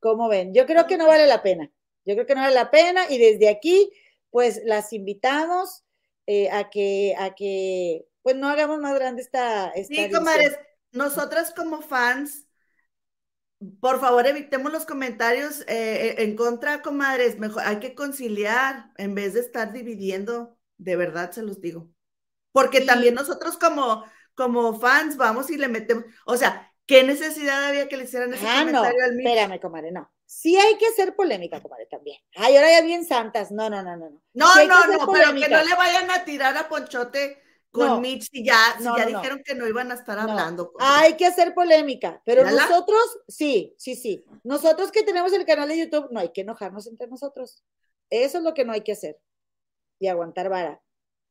¿Cómo 0.00 0.28
ven? 0.28 0.52
Yo 0.52 0.66
creo 0.66 0.86
que 0.88 0.96
no 0.96 1.06
vale 1.06 1.26
la 1.26 1.42
pena. 1.42 1.70
Yo 2.04 2.14
creo 2.14 2.26
que 2.26 2.34
no 2.34 2.40
vale 2.42 2.54
la 2.54 2.70
pena 2.70 3.02
y 3.10 3.18
desde 3.18 3.48
aquí, 3.48 3.90
pues 4.30 4.60
las 4.64 4.92
invitamos 4.92 5.84
eh, 6.26 6.50
a 6.50 6.70
que, 6.70 7.14
a 7.18 7.34
que, 7.34 8.06
pues 8.22 8.36
no 8.36 8.48
hagamos 8.48 8.80
más 8.80 8.94
grande 8.94 9.22
esta, 9.22 9.70
esta 9.70 9.94
Sí, 9.94 10.10
comadres, 10.10 10.58
nosotras 10.92 11.52
como 11.54 11.80
fans, 11.82 12.46
por 13.80 14.00
favor 14.00 14.26
evitemos 14.26 14.72
los 14.72 14.84
comentarios 14.84 15.62
eh, 15.68 16.16
en 16.18 16.36
contra, 16.36 16.82
comadres. 16.82 17.38
Mejor 17.38 17.62
hay 17.64 17.78
que 17.78 17.94
conciliar 17.94 18.90
en 18.96 19.14
vez 19.14 19.34
de 19.34 19.40
estar 19.40 19.72
dividiendo. 19.72 20.56
De 20.78 20.96
verdad 20.96 21.30
se 21.30 21.42
los 21.42 21.60
digo. 21.60 21.88
Porque 22.52 22.80
Sí. 22.80 22.86
también 22.86 23.14
nosotros 23.14 23.58
como, 23.58 24.04
como 24.34 24.78
fans 24.80 25.16
vamos 25.16 25.50
y 25.50 25.56
le 25.58 25.68
metemos. 25.68 26.04
O 26.26 26.36
sea, 26.36 26.72
¿qué 26.86 27.04
necesidad 27.04 27.64
había 27.64 27.88
que 27.88 27.96
le 27.96 28.04
hicieran 28.04 28.32
ese 28.34 28.46
Ah, 28.46 28.64
no, 28.64 28.70
comentario 28.70 29.04
al 29.04 29.14
Mitch? 29.16 29.26
espérame, 29.26 29.60
comadre, 29.60 29.92
no. 29.92 30.10
Sí 30.34 30.56
hay 30.56 30.78
que 30.78 30.86
hacer 30.86 31.14
polémica, 31.14 31.60
comadre, 31.60 31.84
también. 31.84 32.18
Ay, 32.34 32.56
ahora 32.56 32.70
ya 32.70 32.80
bien 32.80 33.04
santas. 33.04 33.52
No, 33.52 33.68
no, 33.68 33.82
no, 33.82 33.96
no. 33.98 34.08
no. 34.08 34.22
No, 34.32 34.54
Sí 34.54 34.66
no, 34.66 34.86
no, 34.86 35.12
pero 35.12 35.34
que 35.34 35.46
no 35.46 35.62
le 35.62 35.74
vayan 35.74 36.10
a 36.10 36.24
tirar 36.24 36.56
a 36.56 36.70
Ponchote 36.70 37.38
con 37.70 37.86
No. 37.86 38.00
Mitch 38.00 38.30
si 38.30 38.42
ya, 38.42 38.56
si 38.78 38.82
No, 38.82 38.96
ya 38.96 39.04
no, 39.04 39.18
dijeron 39.18 39.42
que 39.44 39.54
no 39.54 39.68
iban 39.68 39.92
a 39.92 39.94
estar 39.94 40.18
hablando. 40.18 40.72
Hay 40.80 41.18
que 41.18 41.26
hacer 41.26 41.52
polémica, 41.52 42.22
pero 42.24 42.44
nosotros, 42.44 43.20
sí, 43.28 43.74
sí, 43.76 43.94
sí. 43.94 44.24
Nosotros 44.42 44.90
que 44.90 45.02
tenemos 45.02 45.34
el 45.34 45.44
canal 45.44 45.68
de 45.68 45.78
YouTube, 45.78 46.08
no 46.10 46.18
hay 46.18 46.32
que 46.32 46.40
enojarnos 46.40 46.86
entre 46.86 47.08
nosotros. 47.08 47.62
Eso 48.08 48.38
es 48.38 48.44
lo 48.44 48.54
que 48.54 48.64
no 48.64 48.72
hay 48.72 48.80
que 48.80 48.92
hacer. 48.92 49.20
Y 50.00 50.08
aguantar 50.08 50.48
vara. 50.48 50.82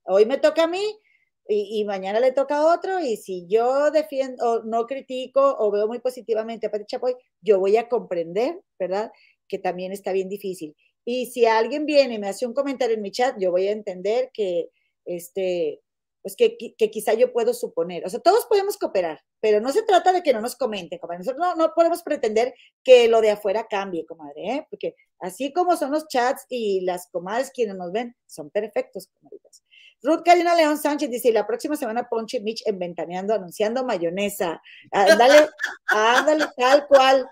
Hoy 0.04 0.28
me 0.28 0.38
toca 0.38 0.66
a 0.66 0.68
mí 0.68 1.01
y, 1.48 1.84
mañana 1.86 2.20
le 2.20 2.32
toca 2.32 2.58
a 2.58 2.74
otro. 2.74 3.00
Y 3.00 3.18
si 3.18 3.48
yo 3.48 3.92
defiendo, 3.92 4.44
o 4.44 4.64
no 4.64 4.86
critico 4.86 5.56
o 5.60 5.72
veo 5.72 5.88
muy 5.88 6.00
positivamente 6.00 6.68
a 6.68 6.72
Pati 6.72 6.86
Chapoy, 6.86 7.16
yo 7.42 7.60
voy 7.60 7.78
a 7.78 7.90
comprender, 7.90 8.62
¿verdad? 8.80 9.12
Que 9.48 9.60
también 9.60 9.92
está 9.92 10.12
bien 10.14 10.30
difícil. 10.30 10.76
Y 11.06 11.28
si 11.28 11.46
alguien 11.46 11.86
viene 11.86 12.16
y 12.16 12.20
me 12.20 12.30
hace 12.30 12.46
un 12.46 12.54
comentario 12.54 12.96
en 12.96 13.02
mi 13.02 13.12
chat, 13.12 13.36
yo 13.40 13.52
voy 13.52 13.68
a 13.68 13.72
entender 13.72 14.30
que, 14.34 14.70
este, 15.06 15.82
pues 16.22 16.36
que, 16.36 16.58
que 16.78 16.92
quizá 16.92 17.14
yo 17.16 17.34
puedo 17.34 17.54
suponer. 17.54 18.06
O 18.06 18.10
sea, 18.10 18.20
todos 18.20 18.46
podemos 18.46 18.78
cooperar, 18.78 19.20
pero 19.40 19.60
no 19.60 19.72
se 19.72 19.84
trata 19.84 20.14
de 20.14 20.22
que 20.22 20.34
no 20.34 20.42
nos 20.42 20.56
comenten, 20.56 21.00
comadre. 21.00 21.20
Nosotros 21.20 21.40
no, 21.40 21.56
no 21.56 21.74
podemos 21.74 22.04
pretender 22.04 22.54
que 22.84 23.08
lo 23.08 23.22
de 23.22 23.32
afuera 23.32 23.68
cambie, 23.68 24.06
comadre, 24.06 24.46
¿eh? 24.46 24.68
Porque 24.70 24.96
así 25.20 25.52
como 25.52 25.76
son 25.76 25.92
los 25.92 26.08
chats 26.08 26.46
y 26.50 26.82
las 26.82 27.10
comadres 27.10 27.52
quienes 27.52 27.76
nos 27.76 27.92
ven, 27.92 28.16
son 28.28 28.52
perfectos, 28.52 29.10
comadritas. 29.20 29.64
Ruth 30.04 30.24
Karina 30.26 30.56
León 30.56 30.78
Sánchez 30.78 31.10
dice, 31.10 31.30
"Y 31.30 31.34
la 31.34 31.48
próxima 31.48 31.76
semana 31.76 32.08
Ponche 32.10 32.38
y 32.38 32.42
Mitch 32.42 32.64
en 32.66 32.80
Ventaneando 32.80 33.34
anunciando 33.34 33.84
mayonesa. 33.86 34.62
Ándale, 34.92 35.50
ándale, 35.88 36.46
tal 36.58 36.88
cual. 36.88 37.30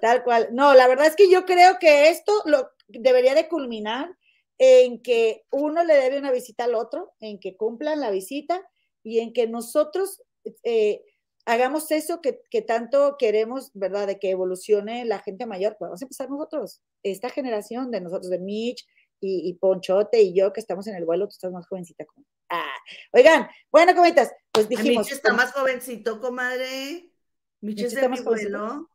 Tal 0.00 0.22
cual. 0.22 0.48
No, 0.52 0.74
la 0.74 0.86
verdad 0.86 1.06
es 1.06 1.16
que 1.16 1.30
yo 1.30 1.44
creo 1.44 1.78
que 1.78 2.10
esto 2.10 2.32
lo 2.44 2.70
debería 2.88 3.34
de 3.34 3.48
culminar 3.48 4.10
en 4.58 5.00
que 5.02 5.44
uno 5.50 5.84
le 5.84 5.94
debe 5.94 6.18
una 6.18 6.32
visita 6.32 6.64
al 6.64 6.74
otro, 6.74 7.14
en 7.20 7.38
que 7.38 7.56
cumplan 7.56 8.00
la 8.00 8.10
visita 8.10 8.60
y 9.02 9.20
en 9.20 9.32
que 9.32 9.46
nosotros 9.46 10.22
eh, 10.64 11.02
hagamos 11.46 11.90
eso 11.90 12.20
que, 12.20 12.40
que 12.50 12.60
tanto 12.62 13.16
queremos, 13.18 13.70
¿verdad? 13.74 14.06
De 14.06 14.18
que 14.18 14.30
evolucione 14.30 15.04
la 15.04 15.20
gente 15.20 15.46
mayor. 15.46 15.76
Pues 15.78 15.88
vamos 15.88 16.02
a 16.02 16.04
empezar 16.04 16.28
nosotros, 16.28 16.82
esta 17.02 17.30
generación 17.30 17.90
de 17.90 18.00
nosotros, 18.00 18.30
de 18.30 18.38
Mitch 18.38 18.86
y, 19.20 19.48
y 19.48 19.54
Ponchote 19.54 20.20
y 20.22 20.34
yo 20.34 20.52
que 20.52 20.60
estamos 20.60 20.86
en 20.86 20.96
el 20.96 21.04
vuelo, 21.04 21.26
tú 21.26 21.32
estás 21.32 21.52
más 21.52 21.66
jovencita. 21.66 22.04
como- 22.04 22.26
Ah. 22.50 22.74
Oigan, 23.12 23.46
bueno, 23.70 23.94
comitas, 23.94 24.32
pues 24.52 24.68
dijimos. 24.68 25.04
Mitch 25.06 25.12
está 25.12 25.32
más 25.34 25.52
jovencito, 25.52 26.20
comadre. 26.20 27.12
Mitch 27.60 27.76
Mitch 27.76 27.80
es 27.80 27.92
está 27.92 28.00
de 28.02 28.08
más 28.08 28.20
mi 28.20 28.24
vuelo. 28.26 28.90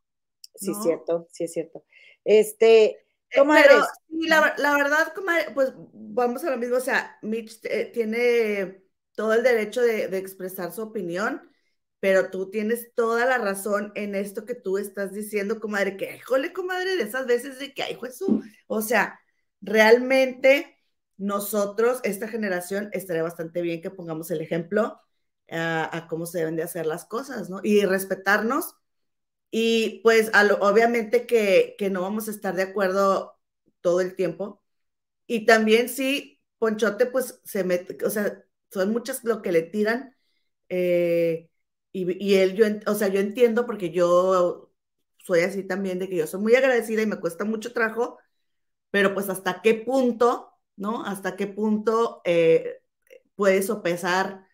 Sí, 0.56 0.70
es 0.70 0.76
¿no? 0.78 0.82
cierto, 0.82 1.28
sí 1.32 1.44
es 1.44 1.52
cierto. 1.52 1.84
Este, 2.24 2.84
Eh, 3.30 3.38
comadres, 3.38 3.66
Pero 3.68 3.84
sí, 4.08 4.28
la, 4.28 4.54
la 4.58 4.76
verdad, 4.76 5.12
comadre, 5.14 5.50
pues 5.54 5.72
vamos 5.92 6.42
a 6.44 6.50
lo 6.50 6.56
mismo. 6.56 6.76
O 6.76 6.80
sea, 6.80 7.18
Mitch 7.22 7.58
eh, 7.64 7.86
tiene 7.92 8.82
todo 9.14 9.32
el 9.34 9.42
derecho 9.42 9.82
de, 9.82 10.08
de 10.08 10.18
expresar 10.18 10.72
su 10.72 10.82
opinión, 10.82 11.48
pero 12.00 12.30
tú 12.30 12.50
tienes 12.50 12.92
toda 12.94 13.24
la 13.26 13.38
razón 13.38 13.92
en 13.94 14.14
esto 14.14 14.44
que 14.44 14.54
tú 14.54 14.78
estás 14.78 15.12
diciendo, 15.12 15.60
comadre, 15.60 15.96
que, 15.96 16.16
híjole, 16.16 16.52
comadre, 16.52 16.96
de 16.96 17.02
esas 17.04 17.26
veces 17.26 17.58
de 17.58 17.72
que, 17.72 17.82
ay, 17.82 17.98
eso. 18.08 18.40
O 18.66 18.82
sea, 18.82 19.18
realmente 19.64 20.78
nosotros, 21.16 22.00
esta 22.04 22.28
generación, 22.28 22.90
estaría 22.92 23.22
bastante 23.22 23.62
bien 23.62 23.82
que 23.82 23.90
pongamos 23.90 24.30
el 24.30 24.40
ejemplo 24.40 25.00
a, 25.50 25.96
a 25.96 26.08
cómo 26.08 26.26
se 26.26 26.38
deben 26.38 26.56
de 26.56 26.62
hacer 26.64 26.86
las 26.86 27.04
cosas, 27.06 27.50
¿no? 27.50 27.60
Y 27.62 27.84
respetarnos. 27.86 28.76
Y 29.50 30.00
pues 30.02 30.30
obviamente 30.60 31.26
que, 31.26 31.76
que 31.78 31.90
no 31.90 32.02
vamos 32.02 32.28
a 32.28 32.32
estar 32.32 32.54
de 32.56 32.62
acuerdo 32.62 33.38
todo 33.80 34.00
el 34.00 34.16
tiempo. 34.16 34.62
Y 35.26 35.46
también 35.46 35.88
sí, 35.88 36.42
Ponchote 36.58 37.06
pues 37.06 37.40
se 37.44 37.64
mete, 37.64 37.98
o 38.04 38.10
sea, 38.10 38.44
son 38.72 38.92
muchas 38.92 39.24
lo 39.24 39.42
que 39.42 39.52
le 39.52 39.62
tiran. 39.62 40.16
eh, 40.68 41.50
y, 41.92 42.24
y 42.24 42.34
él, 42.36 42.54
yo, 42.56 42.66
o 42.86 42.94
sea, 42.94 43.08
yo 43.08 43.20
entiendo 43.20 43.66
porque 43.66 43.90
yo 43.92 44.72
soy 45.18 45.40
así 45.42 45.64
también, 45.64 45.98
de 46.00 46.08
que 46.08 46.16
yo 46.16 46.26
soy 46.26 46.40
muy 46.42 46.54
agradecida 46.56 47.02
y 47.02 47.06
me 47.06 47.20
cuesta 47.20 47.44
mucho 47.44 47.72
trabajo, 47.72 48.18
pero 48.94 49.14
pues 49.14 49.28
hasta 49.28 49.60
qué 49.62 49.74
punto, 49.74 50.52
¿no? 50.76 51.04
Hasta 51.04 51.34
qué 51.36 51.48
punto 51.48 52.22
eh, 52.24 52.82
puede 53.34 53.62
sopesar 53.62 54.46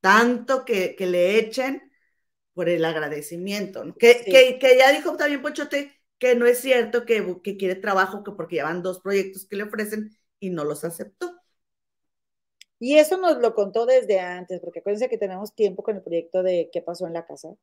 tanto 0.00 0.64
que, 0.64 0.96
que 0.96 1.06
le 1.06 1.38
echen 1.38 1.92
por 2.54 2.68
el 2.68 2.84
agradecimiento, 2.84 3.84
¿no? 3.84 3.96
Que, 3.98 4.26
Sí. 4.26 4.30
que, 4.30 4.58
que 4.60 4.78
ya 4.78 4.92
dijo 4.92 5.16
también 5.16 5.42
Ponchote 5.42 5.92
que 6.18 6.34
no 6.36 6.46
es 6.46 6.60
cierto 6.60 7.06
que, 7.06 7.40
que 7.42 7.56
quiere 7.58 7.76
trabajo, 7.76 8.24
que 8.24 8.32
porque 8.32 8.56
llevan 8.56 8.82
dos 8.82 9.00
proyectos 9.00 9.46
que 9.46 9.56
le 9.56 9.64
ofrecen 9.64 10.16
y 10.40 10.50
no 10.50 10.64
los 10.64 10.84
aceptó. 10.84 11.40
y 12.78 12.96
eso 12.98 13.16
nos 13.18 13.38
lo 13.38 13.54
contó 13.54 13.86
desde 13.86 14.20
antes, 14.20 14.60
porque 14.60 14.80
acuérdense 14.80 15.08
que 15.08 15.18
tenemos 15.18 15.54
tiempo 15.54 15.82
con 15.82 15.96
el 15.96 16.02
proyecto 16.02 16.42
de 16.42 16.70
qué 16.72 16.80
pasó 16.82 17.06
en 17.06 17.12
la 17.14 17.26
casa. 17.26 17.54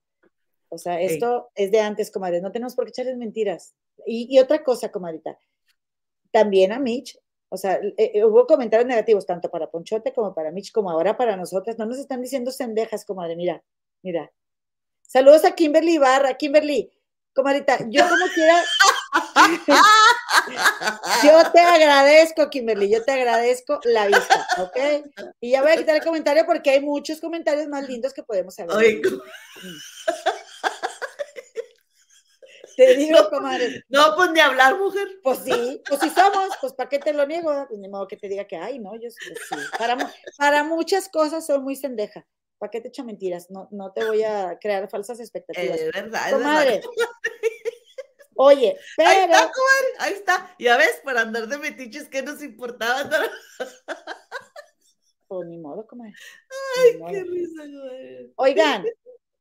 O 0.69 0.77
sea, 0.77 1.01
esto 1.01 1.49
es 1.55 1.71
de 1.71 1.81
antes, 1.81 2.11
comadres, 2.11 2.41
no 2.43 2.51
tenemos 2.51 2.75
por 2.75 2.85
qué 2.85 2.91
echarles 2.91 3.17
mentiras. 3.17 3.75
Y, 4.05 4.27
y 4.35 4.39
otra 4.39 4.63
cosa, 4.63 4.91
comadrita, 4.91 5.39
también 6.37 6.71
a 6.71 6.77
Mitch, 6.77 7.17
o 7.49 7.57
sea, 7.57 7.79
eh, 7.97 8.11
eh, 8.13 8.23
hubo 8.23 8.45
comentarios 8.45 8.87
negativos 8.87 9.25
tanto 9.25 9.49
para 9.49 9.71
Ponchote 9.71 10.13
como 10.13 10.35
para 10.35 10.51
Mitch, 10.51 10.71
como 10.71 10.91
ahora 10.91 11.17
para 11.17 11.35
nosotras. 11.35 11.79
No 11.79 11.87
nos 11.87 11.97
están 11.97 12.21
diciendo 12.21 12.51
sendejas, 12.51 13.05
comadre, 13.05 13.35
mira, 13.35 13.63
mira. 14.03 14.31
Saludos 15.01 15.45
a 15.45 15.55
Kimberly 15.55 15.95
Ibarra. 15.95 16.37
Kimberly, 16.37 16.91
comadrita, 17.33 17.79
yo 17.89 18.07
como 18.07 18.25
quiera, 18.35 18.61
yo 21.23 21.51
te 21.51 21.59
agradezco, 21.59 22.51
Kimberly, 22.51 22.91
yo 22.91 23.03
te 23.03 23.13
agradezco 23.13 23.79
la 23.85 24.05
vista, 24.05 24.47
¿ok? 24.59 24.77
Y 25.41 25.51
ya 25.51 25.63
voy 25.63 25.71
a 25.71 25.77
quitar 25.77 25.95
el 25.95 26.03
comentario 26.03 26.45
porque 26.45 26.69
hay 26.69 26.81
muchos 26.81 27.19
comentarios 27.19 27.67
más 27.67 27.87
lindos 27.87 28.13
que 28.13 28.21
podemos 28.21 28.53
saber. 28.53 29.01
Te 32.77 32.95
digo, 32.95 33.29
comadre. 33.29 33.83
No, 33.89 34.15
pues 34.15 34.31
ni 34.31 34.39
hablar, 34.39 34.77
mujer. 34.77 35.07
Pues 35.23 35.39
sí, 35.39 35.81
pues 35.89 35.99
sí 35.99 36.09
somos, 36.11 36.49
pues 36.61 36.73
¿para 36.73 36.87
qué 36.87 36.99
te 36.99 37.11
lo 37.11 37.25
niego? 37.25 37.51
Pues 37.67 37.79
ni 37.79 37.89
modo 37.89 38.07
que 38.07 38.15
te 38.17 38.29
diga 38.29 38.45
que, 38.45 38.55
ay, 38.55 38.79
no, 38.79 38.93
yo 38.95 39.09
pues 39.09 39.39
sí. 39.49 39.55
Para, 39.77 39.97
para 40.37 40.63
muchas 40.63 41.09
cosas 41.09 41.45
soy 41.45 41.59
muy 41.59 41.75
sendeja. 41.75 42.25
¿Para 42.59 42.69
qué 42.71 42.81
te 42.81 42.87
echo 42.87 43.03
mentiras? 43.03 43.49
No, 43.49 43.67
no 43.71 43.91
te 43.93 44.05
voy 44.05 44.23
a 44.23 44.57
crear 44.61 44.89
falsas 44.89 45.19
expectativas. 45.19 45.79
Es 45.79 45.91
verdad, 45.91 46.27
es 46.27 46.33
comadre. 46.33 46.71
verdad. 46.71 46.89
Oye, 48.39 48.77
pero. 48.95 49.09
Ahí 49.09 49.17
está, 49.17 49.37
comadre, 49.37 49.87
ahí 49.99 50.13
está. 50.13 50.55
Ya 50.59 50.77
ves, 50.77 51.01
para 51.03 51.21
andar 51.21 51.47
de 51.47 51.57
metiches, 51.57 52.07
¿qué 52.07 52.21
nos 52.21 52.41
importaba 52.43 52.99
andar? 52.99 53.29
Pues 55.27 55.47
ni 55.47 55.57
modo, 55.57 55.85
comadre. 55.87 56.13
Ay, 56.77 56.97
modo. 56.97 57.11
qué 57.11 57.23
risa, 57.23 57.63
comadre. 57.63 58.31
Oigan, 58.35 58.85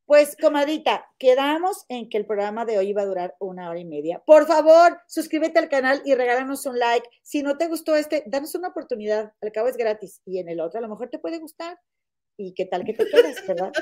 pues, 0.06 0.36
comadita, 0.40 1.04
quedamos 1.18 1.84
en 1.88 2.08
que 2.08 2.16
el 2.16 2.26
programa 2.26 2.64
de 2.64 2.78
hoy 2.78 2.88
iba 2.90 3.02
a 3.02 3.06
durar 3.06 3.34
una 3.40 3.68
hora 3.68 3.80
y 3.80 3.84
media. 3.84 4.22
Por 4.24 4.46
favor, 4.46 5.00
suscríbete 5.08 5.58
al 5.58 5.68
canal 5.68 6.00
y 6.04 6.14
regálanos 6.14 6.64
un 6.66 6.78
like. 6.78 7.08
Si 7.22 7.42
no 7.42 7.56
te 7.56 7.66
gustó 7.66 7.96
este, 7.96 8.22
danos 8.26 8.54
una 8.54 8.68
oportunidad. 8.68 9.32
Al 9.42 9.52
cabo 9.52 9.68
es 9.68 9.76
gratis. 9.76 10.22
Y 10.24 10.38
en 10.38 10.48
el 10.48 10.60
otro 10.60 10.78
a 10.78 10.82
lo 10.82 10.88
mejor 10.88 11.10
te 11.10 11.18
puede 11.18 11.38
gustar. 11.38 11.78
¿Y 12.36 12.54
qué 12.54 12.66
tal 12.66 12.84
que 12.84 12.92
te 12.92 13.04
quedas, 13.06 13.46
verdad? 13.46 13.72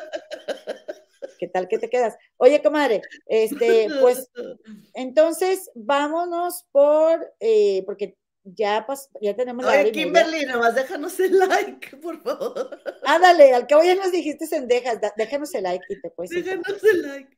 ¿Qué 1.39 1.49
tal 1.49 1.69
que 1.69 1.79
te 1.79 1.91
quedas? 1.91 2.17
Oye, 2.39 2.63
comadre, 2.63 3.03
este, 3.27 3.89
pues 4.01 4.31
entonces 4.95 5.71
vámonos 5.75 6.65
por, 6.73 7.35
eh, 7.41 7.83
porque 7.85 8.17
ya, 8.45 8.87
pas- 8.87 9.09
ya 9.21 9.35
tenemos 9.35 9.67
Oye. 9.67 9.91
Kimberly, 9.91 10.45
nomás 10.47 10.75
déjanos 10.75 11.19
el 11.19 11.39
like, 11.39 11.97
por 11.97 12.23
favor. 12.23 12.81
Ándale, 13.05 13.55
al 13.55 13.67
cabo 13.67 13.83
ya 13.83 13.95
nos 13.95 14.13
dijiste 14.13 14.47
sendejas, 14.47 14.99
déjanos 15.17 15.55
el 15.55 15.65
like 15.65 15.85
y 15.89 16.01
te 16.01 16.11
puedes. 16.11 16.31
Déjanos 16.31 16.85
el 16.85 17.03
like. 17.03 17.37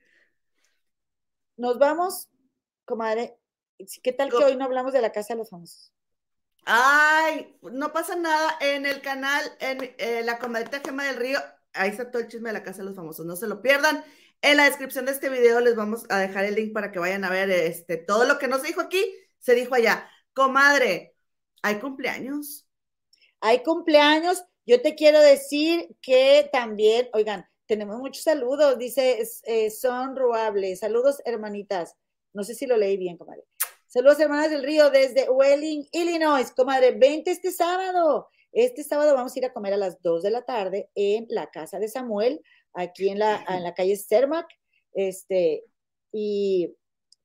Nos 1.57 1.79
vamos, 1.79 2.29
comadre. 2.85 3.39
¿Qué 4.03 4.13
tal 4.13 4.31
que 4.31 4.37
hoy 4.37 4.57
no 4.57 4.65
hablamos 4.65 4.93
de 4.93 5.01
la 5.01 5.13
casa 5.13 5.35
de 5.35 5.39
los 5.39 5.51
famosos? 5.51 5.93
Ay, 6.65 7.57
no 7.63 7.93
pasa 7.93 8.17
nada. 8.17 8.57
En 8.61 8.87
el 8.87 9.01
canal, 9.01 9.45
en 9.61 9.95
eh, 9.99 10.23
la 10.25 10.39
comadita 10.39 10.81
Gema 10.81 11.05
del 11.05 11.17
Río, 11.17 11.39
ahí 11.73 11.91
está 11.91 12.11
todo 12.11 12.23
el 12.23 12.29
chisme 12.29 12.49
de 12.49 12.55
la 12.55 12.63
Casa 12.63 12.79
de 12.79 12.85
los 12.85 12.97
Famosos. 12.97 13.25
No 13.25 13.37
se 13.37 13.47
lo 13.47 13.63
pierdan. 13.63 14.05
En 14.43 14.57
la 14.57 14.65
descripción 14.65 15.07
de 15.07 15.13
este 15.13 15.29
video 15.29 15.61
les 15.61 15.77
vamos 15.77 16.05
a 16.09 16.19
dejar 16.19 16.45
el 16.45 16.57
link 16.57 16.73
para 16.73 16.91
que 16.91 16.99
vayan 16.99 17.25
a 17.25 17.31
ver 17.31 17.51
este, 17.51 17.97
todo 17.97 18.25
lo 18.25 18.39
que 18.39 18.49
no 18.49 18.59
se 18.59 18.67
dijo 18.67 18.81
aquí, 18.81 19.03
se 19.39 19.55
dijo 19.55 19.75
allá. 19.75 20.11
Comadre, 20.37 21.17
¿hay 21.63 21.79
cumpleaños? 21.79 22.69
Hay 23.41 23.63
cumpleaños. 23.63 24.45
Yo 24.67 24.83
te 24.83 24.95
quiero 24.95 25.19
decir 25.19 25.97
que 26.03 26.51
también, 26.53 27.09
oigan, 27.15 27.49
tenemos 27.65 27.99
muchos 28.01 28.25
saludos. 28.25 28.77
Dice, 28.77 29.27
eh, 29.45 29.71
son 29.71 30.15
ruables. 30.15 30.81
Saludos, 30.81 31.23
hermanitas. 31.25 31.95
No 32.35 32.45
sé 32.45 32.55
si 32.55 32.67
lo 32.67 32.77
leí 32.77 32.99
bien, 32.99 33.17
comadre. 33.17 33.45
Saludos, 33.87 34.21
hermanas 34.21 34.51
del 34.51 34.63
río, 34.63 34.91
desde 34.91 35.31
Welling, 35.31 35.89
Illinois. 35.91 36.51
Comadre, 36.51 36.91
20 36.91 37.31
este 37.31 37.51
sábado. 37.51 38.29
Este 38.53 38.85
sábado 38.85 39.15
vamos 39.15 39.35
a 39.35 39.39
ir 39.39 39.47
a 39.47 39.55
comer 39.55 39.73
a 39.73 39.79
las 39.79 40.03
2 40.03 40.23
de 40.23 40.31
la 40.33 40.43
tarde 40.43 40.91
en 40.95 41.25
la 41.31 41.47
casa 41.47 41.79
de 41.79 41.89
Samuel, 41.89 42.43
aquí 42.75 43.09
en 43.09 43.21
la, 43.21 43.43
en 43.49 43.63
la 43.63 43.73
calle 43.73 43.97
Cermac. 43.97 44.47
Este, 44.93 45.65
y 46.13 46.77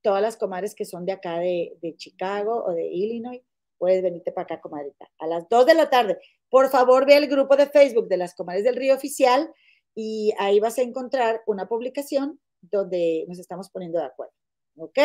todas 0.02 0.22
las 0.22 0.38
comadres 0.38 0.76
que 0.76 0.86
son 0.86 1.06
de 1.06 1.14
acá 1.14 1.40
de, 1.40 1.78
de 1.82 1.96
Chicago 1.96 2.64
o 2.66 2.72
de 2.74 2.88
Illinois, 2.88 3.42
puedes 3.78 4.04
venirte 4.04 4.32
para 4.32 4.46
acá, 4.46 4.62
comadrita. 4.62 5.10
A 5.18 5.26
las 5.26 5.50
2 5.50 5.66
de 5.66 5.74
la 5.74 5.90
tarde. 5.90 6.20
Por 6.50 6.70
favor, 6.70 7.08
ve 7.08 7.16
el 7.16 7.28
grupo 7.28 7.56
de 7.56 7.66
Facebook 7.66 8.08
de 8.08 8.18
las 8.18 8.36
Comadres 8.36 8.64
del 8.64 8.76
Río 8.76 8.94
Oficial 8.94 9.52
y 9.96 10.34
ahí 10.38 10.60
vas 10.60 10.78
a 10.78 10.84
encontrar 10.84 11.42
una 11.48 11.68
publicación 11.68 12.40
donde 12.62 13.26
nos 13.28 13.40
estamos 13.40 13.70
poniendo 13.72 13.98
de 13.98 14.06
acuerdo. 14.06 14.34
¿Ok? 14.78 15.00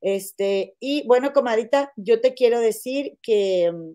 Este, 0.00 0.74
y 0.80 1.06
bueno, 1.06 1.32
comadrita, 1.32 1.92
yo 1.96 2.20
te 2.20 2.32
quiero 2.32 2.60
decir 2.60 3.18
que 3.22 3.70
mm, 3.70 3.90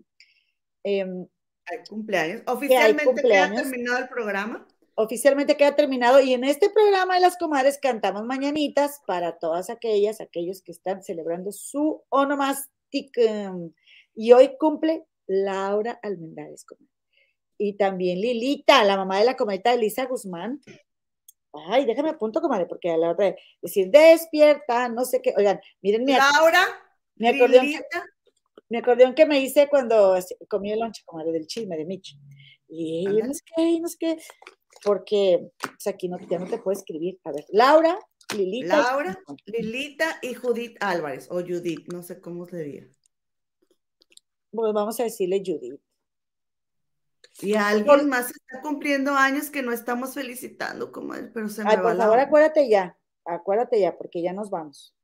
em, 0.84 1.26
Hay 1.66 1.78
cumpleaños. 1.88 2.42
Oficialmente 2.46 3.04
cumpleaños. 3.04 3.62
queda 3.62 3.70
terminado 3.70 3.98
el 3.98 4.08
programa. 4.08 4.66
Oficialmente 5.02 5.56
queda 5.56 5.74
terminado 5.74 6.20
y 6.20 6.34
en 6.34 6.44
este 6.44 6.70
programa 6.70 7.14
de 7.14 7.20
las 7.20 7.36
comadres 7.36 7.78
cantamos 7.78 8.24
mañanitas 8.24 9.00
para 9.06 9.38
todas 9.38 9.70
aquellas, 9.70 10.20
aquellos 10.20 10.62
que 10.62 10.72
están 10.72 11.02
celebrando 11.02 11.52
su 11.52 12.02
onomástic. 12.10 13.16
Y 14.14 14.32
hoy 14.32 14.56
cumple 14.58 15.06
Laura 15.26 15.98
Almendares, 16.02 16.64
comadre. 16.64 16.90
Y 17.56 17.74
también 17.74 18.20
Lilita, 18.20 18.84
la 18.84 18.96
mamá 18.96 19.18
de 19.18 19.26
la 19.26 19.36
comadita 19.36 19.72
Elisa 19.72 20.06
Guzmán. 20.06 20.60
Ay, 21.68 21.84
déjame 21.84 22.10
apunto, 22.10 22.40
comadre, 22.40 22.66
porque 22.66 22.90
a 22.90 22.96
la 22.96 23.10
hora 23.10 23.26
de 23.26 23.36
decir 23.60 23.90
despierta, 23.90 24.88
no 24.88 25.04
sé 25.04 25.20
qué. 25.20 25.34
Oigan, 25.36 25.60
miren 25.82 26.04
mi, 26.04 26.12
Laura, 26.12 26.64
mi 27.16 27.28
acordeón, 27.28 27.66
que, 27.66 27.80
mi 28.68 28.78
acordeón 28.78 29.14
que 29.14 29.26
me 29.26 29.40
hice 29.40 29.68
cuando 29.68 30.16
comí 30.48 30.72
el 30.72 30.78
lonche, 30.78 31.02
comadre, 31.04 31.32
del 31.32 31.46
chisme 31.46 31.76
de 31.76 31.84
Mitch. 31.84 32.16
Y 32.68 33.04
no 33.04 33.34
sé 33.34 33.40
qué, 33.56 33.80
no 33.80 33.88
sé 33.88 33.96
qué, 33.98 34.18
porque 34.84 35.50
pues, 35.60 35.86
aquí 35.86 36.08
no, 36.08 36.18
ya 36.18 36.38
no 36.38 36.46
te 36.46 36.58
puedo 36.58 36.76
escribir. 36.78 37.18
A 37.24 37.32
ver, 37.32 37.44
Laura, 37.50 37.98
Lilita. 38.34 38.76
Laura, 38.76 39.18
Lilita 39.46 40.18
y 40.22 40.34
Judith 40.34 40.76
Álvarez, 40.80 41.28
o 41.30 41.40
Judith, 41.40 41.92
no 41.92 42.02
sé 42.02 42.20
cómo 42.20 42.46
se 42.46 42.62
diga. 42.62 42.86
Pues 44.50 44.72
vamos 44.72 44.98
a 45.00 45.04
decirle 45.04 45.42
Judith. 45.44 45.80
Y 47.40 47.54
alguien 47.54 48.08
más 48.08 48.30
está 48.30 48.60
cumpliendo 48.60 49.14
años 49.14 49.50
que 49.50 49.62
no 49.62 49.72
estamos 49.72 50.14
felicitando, 50.14 50.92
comadre, 50.92 51.30
pero 51.32 51.48
se 51.48 51.64
me 51.64 51.70
Ay, 51.70 51.76
va 51.76 51.82
por 51.82 51.94
la 51.94 52.04
favor, 52.04 52.18
acuérdate 52.18 52.68
ya, 52.68 52.98
acuérdate 53.24 53.80
ya, 53.80 53.96
porque 53.96 54.22
ya 54.22 54.32
nos 54.32 54.50
vamos. 54.50 54.94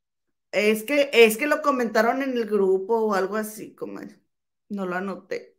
Es 0.51 0.83
que, 0.83 1.09
es 1.13 1.37
que 1.37 1.47
lo 1.47 1.61
comentaron 1.61 2.21
en 2.21 2.37
el 2.37 2.45
grupo 2.45 2.97
o 2.97 3.13
algo 3.13 3.35
así, 3.35 3.73
comadre. 3.75 4.19
No 4.69 4.85
lo 4.85 4.95
anoté. 4.95 5.56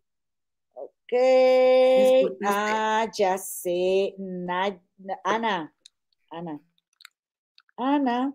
Ok. 1.10 1.18
Disculpe. 1.96 2.44
Ah, 2.46 3.10
ya 3.16 3.38
sé. 3.38 4.14
Na- 4.18 4.78
na- 4.98 5.20
Ana. 5.24 5.72
Ana. 6.30 6.60
Ana. 7.76 8.34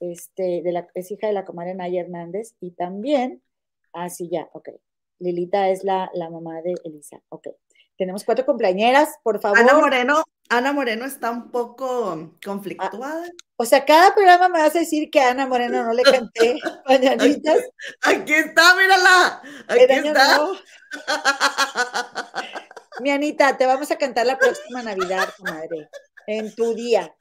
Este, 0.00 0.62
de 0.62 0.72
la, 0.72 0.88
es 0.94 1.10
hija 1.10 1.26
de 1.26 1.32
la 1.34 1.44
comadre 1.44 1.74
Naya 1.74 2.00
Hernández 2.00 2.54
y 2.60 2.70
también, 2.70 3.42
ah, 3.92 4.08
sí, 4.08 4.28
ya, 4.30 4.48
ok. 4.52 4.70
Lilita 5.18 5.68
es 5.70 5.82
la, 5.84 6.08
la 6.14 6.30
mamá 6.30 6.62
de 6.62 6.74
Elisa, 6.84 7.20
ok. 7.28 7.48
Tenemos 7.96 8.22
cuatro 8.24 8.46
cumpleañeras, 8.46 9.16
por 9.24 9.40
favor. 9.40 9.58
Ana 9.58 9.74
Moreno, 9.74 10.22
Ana 10.50 10.72
Moreno 10.72 11.04
está 11.04 11.30
un 11.30 11.50
poco 11.50 12.32
conflictuada. 12.44 13.24
O 13.56 13.64
sea, 13.64 13.84
cada 13.84 14.14
programa 14.14 14.48
me 14.48 14.60
vas 14.60 14.74
a 14.76 14.80
decir 14.80 15.10
que 15.10 15.20
a 15.20 15.30
Ana 15.30 15.46
Moreno 15.46 15.84
no 15.84 15.92
le 15.92 16.02
canté 16.02 16.58
mañanitas. 16.86 17.58
Aquí 18.02 18.32
está, 18.32 18.74
mírala. 18.76 19.42
Aquí 19.68 19.92
año 19.92 20.12
está. 20.12 20.48
Mi 23.00 23.10
Anita, 23.10 23.56
te 23.56 23.66
vamos 23.66 23.90
a 23.90 23.98
cantar 23.98 24.26
la 24.26 24.38
próxima 24.38 24.82
Navidad, 24.82 25.28
comadre, 25.36 25.88
en 26.26 26.54
tu 26.54 26.74
día. 26.74 27.14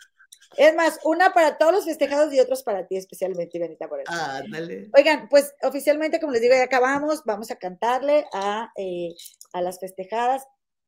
Es 0.56 0.74
más, 0.76 0.99
una 1.04 1.34
para 1.34 1.58
todos 1.58 1.74
los 1.74 1.86
festejados 1.86 2.34
y 2.34 2.40
otros 2.40 2.64
para 2.64 2.88
ti 2.88 2.95
especialmente, 2.95 3.60
mi 3.60 3.66
Anita, 3.66 3.88
por 3.88 3.99
eso. 3.99 4.12
Ándale. 4.12 4.90
Oigan, 4.95 5.28
pues 5.30 5.54
oficialmente, 5.62 6.20
como 6.20 6.32
les 6.32 6.41
digo, 6.41 6.56
ya 6.56 6.64
acabamos. 6.64 7.24
Vamos 7.26 7.52
a 7.52 7.58
cantarle 7.58 8.26
a, 8.34 8.72
eh, 8.78 9.10
a 9.54 9.62
las 9.62 9.80
festejadas. 9.80 10.48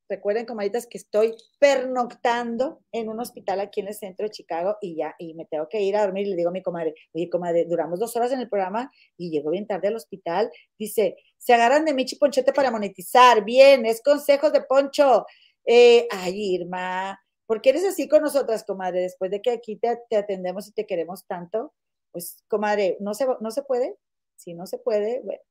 Recuerden, 0.10 0.48
comaditas, 0.48 0.88
que 0.88 0.98
estoy 0.98 1.36
pernoctando 1.60 2.82
en 2.92 3.10
un 3.10 3.20
hospital 3.20 3.60
aquí 3.60 3.82
en 3.82 3.90
el 3.90 3.94
centro 3.94 4.26
de 4.26 4.32
Chicago 4.32 4.76
y 4.82 4.96
ya, 4.96 5.14
y 5.20 5.36
me 5.36 5.46
tengo 5.46 5.70
que 5.70 5.82
ir 5.82 5.96
a 5.96 6.02
dormir. 6.02 6.26
Y 6.26 6.32
le 6.32 6.36
digo 6.36 6.50
a 6.50 6.52
mi 6.52 6.64
comadre, 6.64 6.96
oye, 7.14 7.30
comadre, 7.30 7.66
duramos 7.66 8.00
dos 8.00 8.16
horas 8.16 8.32
en 8.32 8.40
el 8.40 8.50
programa 8.50 8.92
y 9.18 9.30
llego 9.30 9.52
bien 9.52 9.68
tarde 9.68 9.90
al 9.90 9.96
hospital. 9.96 10.52
Dice, 10.80 11.16
se 11.38 11.54
agarran 11.54 11.86
de 11.86 11.94
Michi 11.94 12.16
Ponchete 12.16 12.52
para 12.54 12.72
monetizar. 12.72 13.46
Bien, 13.46 13.86
es 13.86 14.02
consejos 14.02 14.52
de 14.52 14.62
Poncho. 14.62 15.28
Eh, 15.64 16.08
ay, 16.10 16.56
Irma, 16.56 17.20
¿por 17.46 17.62
qué 17.62 17.70
eres 17.70 17.86
así 17.86 18.10
con 18.10 18.24
nosotras, 18.24 18.64
comadre? 18.64 19.02
Después 19.02 19.30
de 19.30 19.44
que 19.44 19.52
aquí 19.52 19.76
te, 19.76 19.96
te 20.10 20.18
atendemos 20.18 20.68
y 20.68 20.74
te 20.74 20.88
queremos 20.88 21.28
tanto, 21.28 21.74
pues, 22.12 22.44
comadre, 22.48 22.98
¿no 23.00 23.14
se, 23.14 23.28
no 23.42 23.52
se 23.52 23.62
puede? 23.62 23.96
Si 24.38 24.56
no 24.56 24.66
se 24.66 24.80
puede, 24.80 25.22
bueno. 25.24 25.42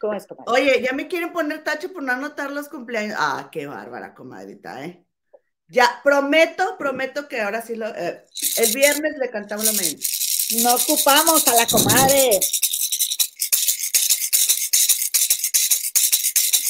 ¿Cómo 0.00 0.14
es, 0.14 0.26
comadre? 0.26 0.52
Oye, 0.52 0.82
ya 0.82 0.92
me 0.92 1.08
quieren 1.08 1.32
poner 1.32 1.64
tache 1.64 1.88
por 1.88 2.02
no 2.02 2.12
anotar 2.12 2.50
los 2.50 2.68
cumpleaños. 2.68 3.16
Ah, 3.18 3.48
qué 3.50 3.66
bárbara, 3.66 4.14
comadrita, 4.14 4.84
¿eh? 4.84 5.04
Ya, 5.68 6.00
prometo, 6.04 6.76
prometo 6.78 7.26
que 7.28 7.40
ahora 7.40 7.60
sí 7.62 7.74
lo. 7.74 7.88
eh, 7.88 8.24
el 8.58 8.72
viernes 8.72 9.16
le 9.18 9.30
cantamos 9.30 9.64
la 9.64 9.72
mañana. 9.72 9.98
No 10.62 10.74
ocupamos 10.74 11.48
a 11.48 11.54
la 11.54 11.66
comadre. 11.66 12.38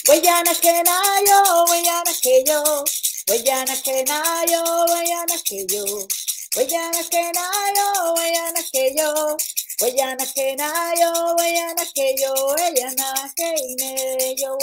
Guayana 0.07 0.55
que 0.55 0.83
nayo, 0.85 1.67
guayana 1.67 2.13
que 2.23 2.45
yo, 2.47 2.85
guayana 3.27 3.83
que 3.83 4.05
nayo, 4.05 4.63
guayana 4.87 5.35
que 5.45 5.67
yo, 5.67 5.85
guayana 6.55 6.99
que 7.11 7.33
nayo, 7.33 8.13
guayana 8.15 8.61
que 8.73 8.95
yo, 8.97 9.37
guayana 9.79 10.27
que 10.35 10.57
yo, 11.01 11.37
que 13.45 14.37
yo. 14.37 14.59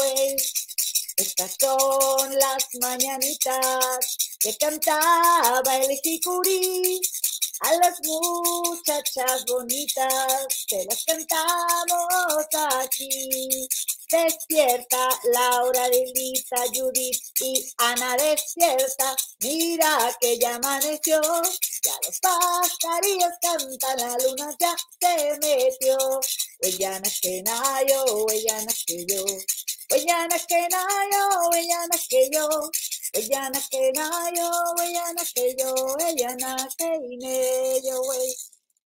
Estas 1.15 1.56
son 1.60 2.40
las 2.40 2.68
mañanitas 2.81 4.18
que 4.40 4.56
cantaba 4.57 5.77
el 5.77 5.99
jicurí 6.02 6.99
A 7.60 7.73
las 7.76 7.99
muchachas 8.03 9.45
bonitas 9.45 10.65
te 10.68 10.84
las 10.85 11.06
cantamos 11.06 12.48
aquí. 12.81 13.68
Despierta, 14.10 15.10
Laura, 15.34 15.88
Lilita, 15.90 16.64
Judith 16.73 17.22
y 17.41 17.65
Ana 17.77 18.15
despierta. 18.18 19.15
Mira 19.40 20.15
que 20.19 20.38
ya 20.38 20.56
amaneció, 20.56 21.22
ya 21.84 21.94
los 22.06 22.20
pajarillos 22.20 23.34
cantan, 23.42 23.98
la 23.98 24.18
luna 24.24 24.56
ya 24.60 24.76
se 25.00 25.38
metió. 25.40 25.98
Huellana 26.62 27.10
que 27.22 27.44
nayo, 27.44 28.06
huellana 28.26 28.72
que 28.86 29.06
yo. 29.06 29.26
Huellana 29.92 30.36
que 30.48 30.68
nayo, 30.70 31.50
huellana 31.50 31.98
que 32.10 32.30
yo. 32.32 32.50
Huellana 33.14 33.60
que 33.70 33.92
nayo, 33.92 34.50
huellana 34.78 35.22
que 35.36 35.56
yo. 35.58 35.74
Huellana 35.74 36.68
que 36.78 37.82
yo, 37.84 38.02
güey. 38.02 38.36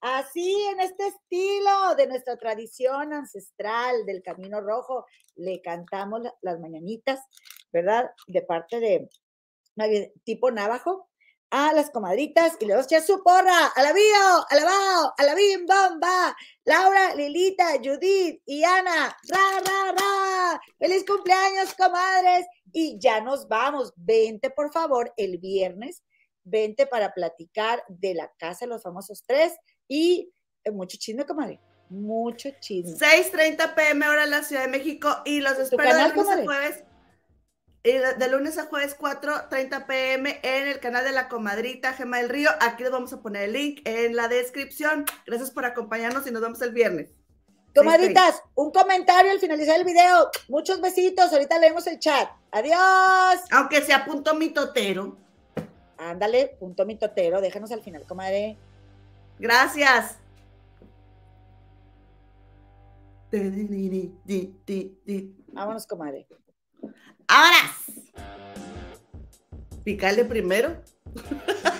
Así, 0.02 0.56
en 0.72 0.80
este 0.82 1.08
estilo 1.08 1.96
de 1.96 2.08
nuestra 2.08 2.38
tradición 2.38 3.14
ancestral 3.14 4.06
del 4.06 4.22
Camino 4.24 4.62
Rojo, 4.62 5.06
le 5.36 5.62
cantamos 5.62 6.22
las 6.42 6.60
mañanitas, 6.60 7.20
¿verdad? 7.72 8.10
De 8.28 8.42
parte 8.42 8.80
de 8.80 9.10
tipo 10.24 10.50
navajo 10.50 11.08
a 11.50 11.74
las 11.74 11.90
comadritas 11.90 12.58
y 12.60 12.66
le 12.66 12.76
ya 12.90 13.02
su 13.02 13.24
porra, 13.24 13.68
alabío, 13.76 14.46
alabao, 14.50 15.14
alabim, 15.18 15.66
bomba, 15.66 16.36
Laura, 16.66 17.16
Lilita, 17.16 17.78
Judith 17.82 18.42
y 18.46 18.64
Ana, 18.64 19.16
ra, 19.30 19.60
ra, 19.66 19.92
ra, 19.94 20.62
feliz 20.78 21.06
cumpleaños, 21.06 21.74
comadres, 21.74 22.46
y 22.74 23.00
ya 23.00 23.22
nos 23.22 23.48
vamos, 23.48 23.94
vente 23.96 24.50
por 24.50 24.72
favor 24.72 25.14
el 25.16 25.38
viernes, 25.38 26.04
vente 26.44 26.86
para 26.86 27.14
platicar 27.14 27.82
de 27.88 28.14
la 28.14 28.32
casa 28.38 28.66
de 28.66 28.70
los 28.70 28.84
famosos 28.84 29.24
tres, 29.26 29.54
y 29.88 30.34
eh, 30.66 30.72
mucho 30.72 30.98
chisme, 30.98 31.26
comadre. 31.26 31.62
Mucho 31.90 32.50
chisme. 32.60 32.98
6:30 32.98 33.74
pm 33.74 34.06
ahora 34.06 34.26
en 34.26 34.32
la 34.32 34.44
Ciudad 34.44 34.64
de 34.64 34.68
México 34.68 35.10
y 35.24 35.40
los 35.40 35.58
espero 35.58 35.90
a 35.90 36.10
jueves. 36.12 36.84
De 37.84 38.28
lunes 38.30 38.58
a 38.58 38.66
jueves 38.66 38.98
4:30 39.00 39.86
pm 39.86 40.40
en 40.44 40.68
el 40.68 40.80
canal 40.82 41.06
de 41.06 41.14
la 41.14 41.30
comadrita 41.30 41.94
Gema 41.94 42.18
del 42.18 42.28
Río. 42.28 42.50
Aquí 42.60 42.84
les 42.84 42.92
vamos 42.92 43.14
a 43.14 43.22
poner 43.22 43.44
el 43.44 43.54
link 43.54 43.82
en 43.86 44.16
la 44.16 44.28
descripción. 44.28 45.06
Gracias 45.26 45.52
por 45.52 45.64
acompañarnos 45.64 46.28
y 46.28 46.32
nos 46.32 46.42
vemos 46.42 46.62
el 46.62 46.74
viernes. 46.74 47.12
Comadritas, 47.74 48.42
un 48.56 48.72
comentario 48.72 49.32
al 49.32 49.40
finalizar 49.40 49.80
el 49.80 49.86
video. 49.86 50.30
Muchos 50.50 50.82
besitos. 50.82 51.32
Ahorita 51.32 51.60
leemos 51.60 51.88
el 51.88 52.00
chat. 52.00 52.28
Adiós. 52.52 53.42
Aunque 53.52 53.82
sea 53.82 54.04
punto 54.04 54.34
mitotero. 54.34 55.16
Ándale, 55.98 56.58
punto 56.60 56.86
mitotero. 56.86 57.40
Déjanos 57.40 57.72
al 57.72 57.82
final, 57.82 58.04
comadre. 58.06 58.58
Gracias. 59.40 60.18
Vámonos, 65.54 65.88
comadre. 65.88 66.28
Ahora. 67.28 67.76
Picarle 69.84 70.26
primero. 70.26 70.82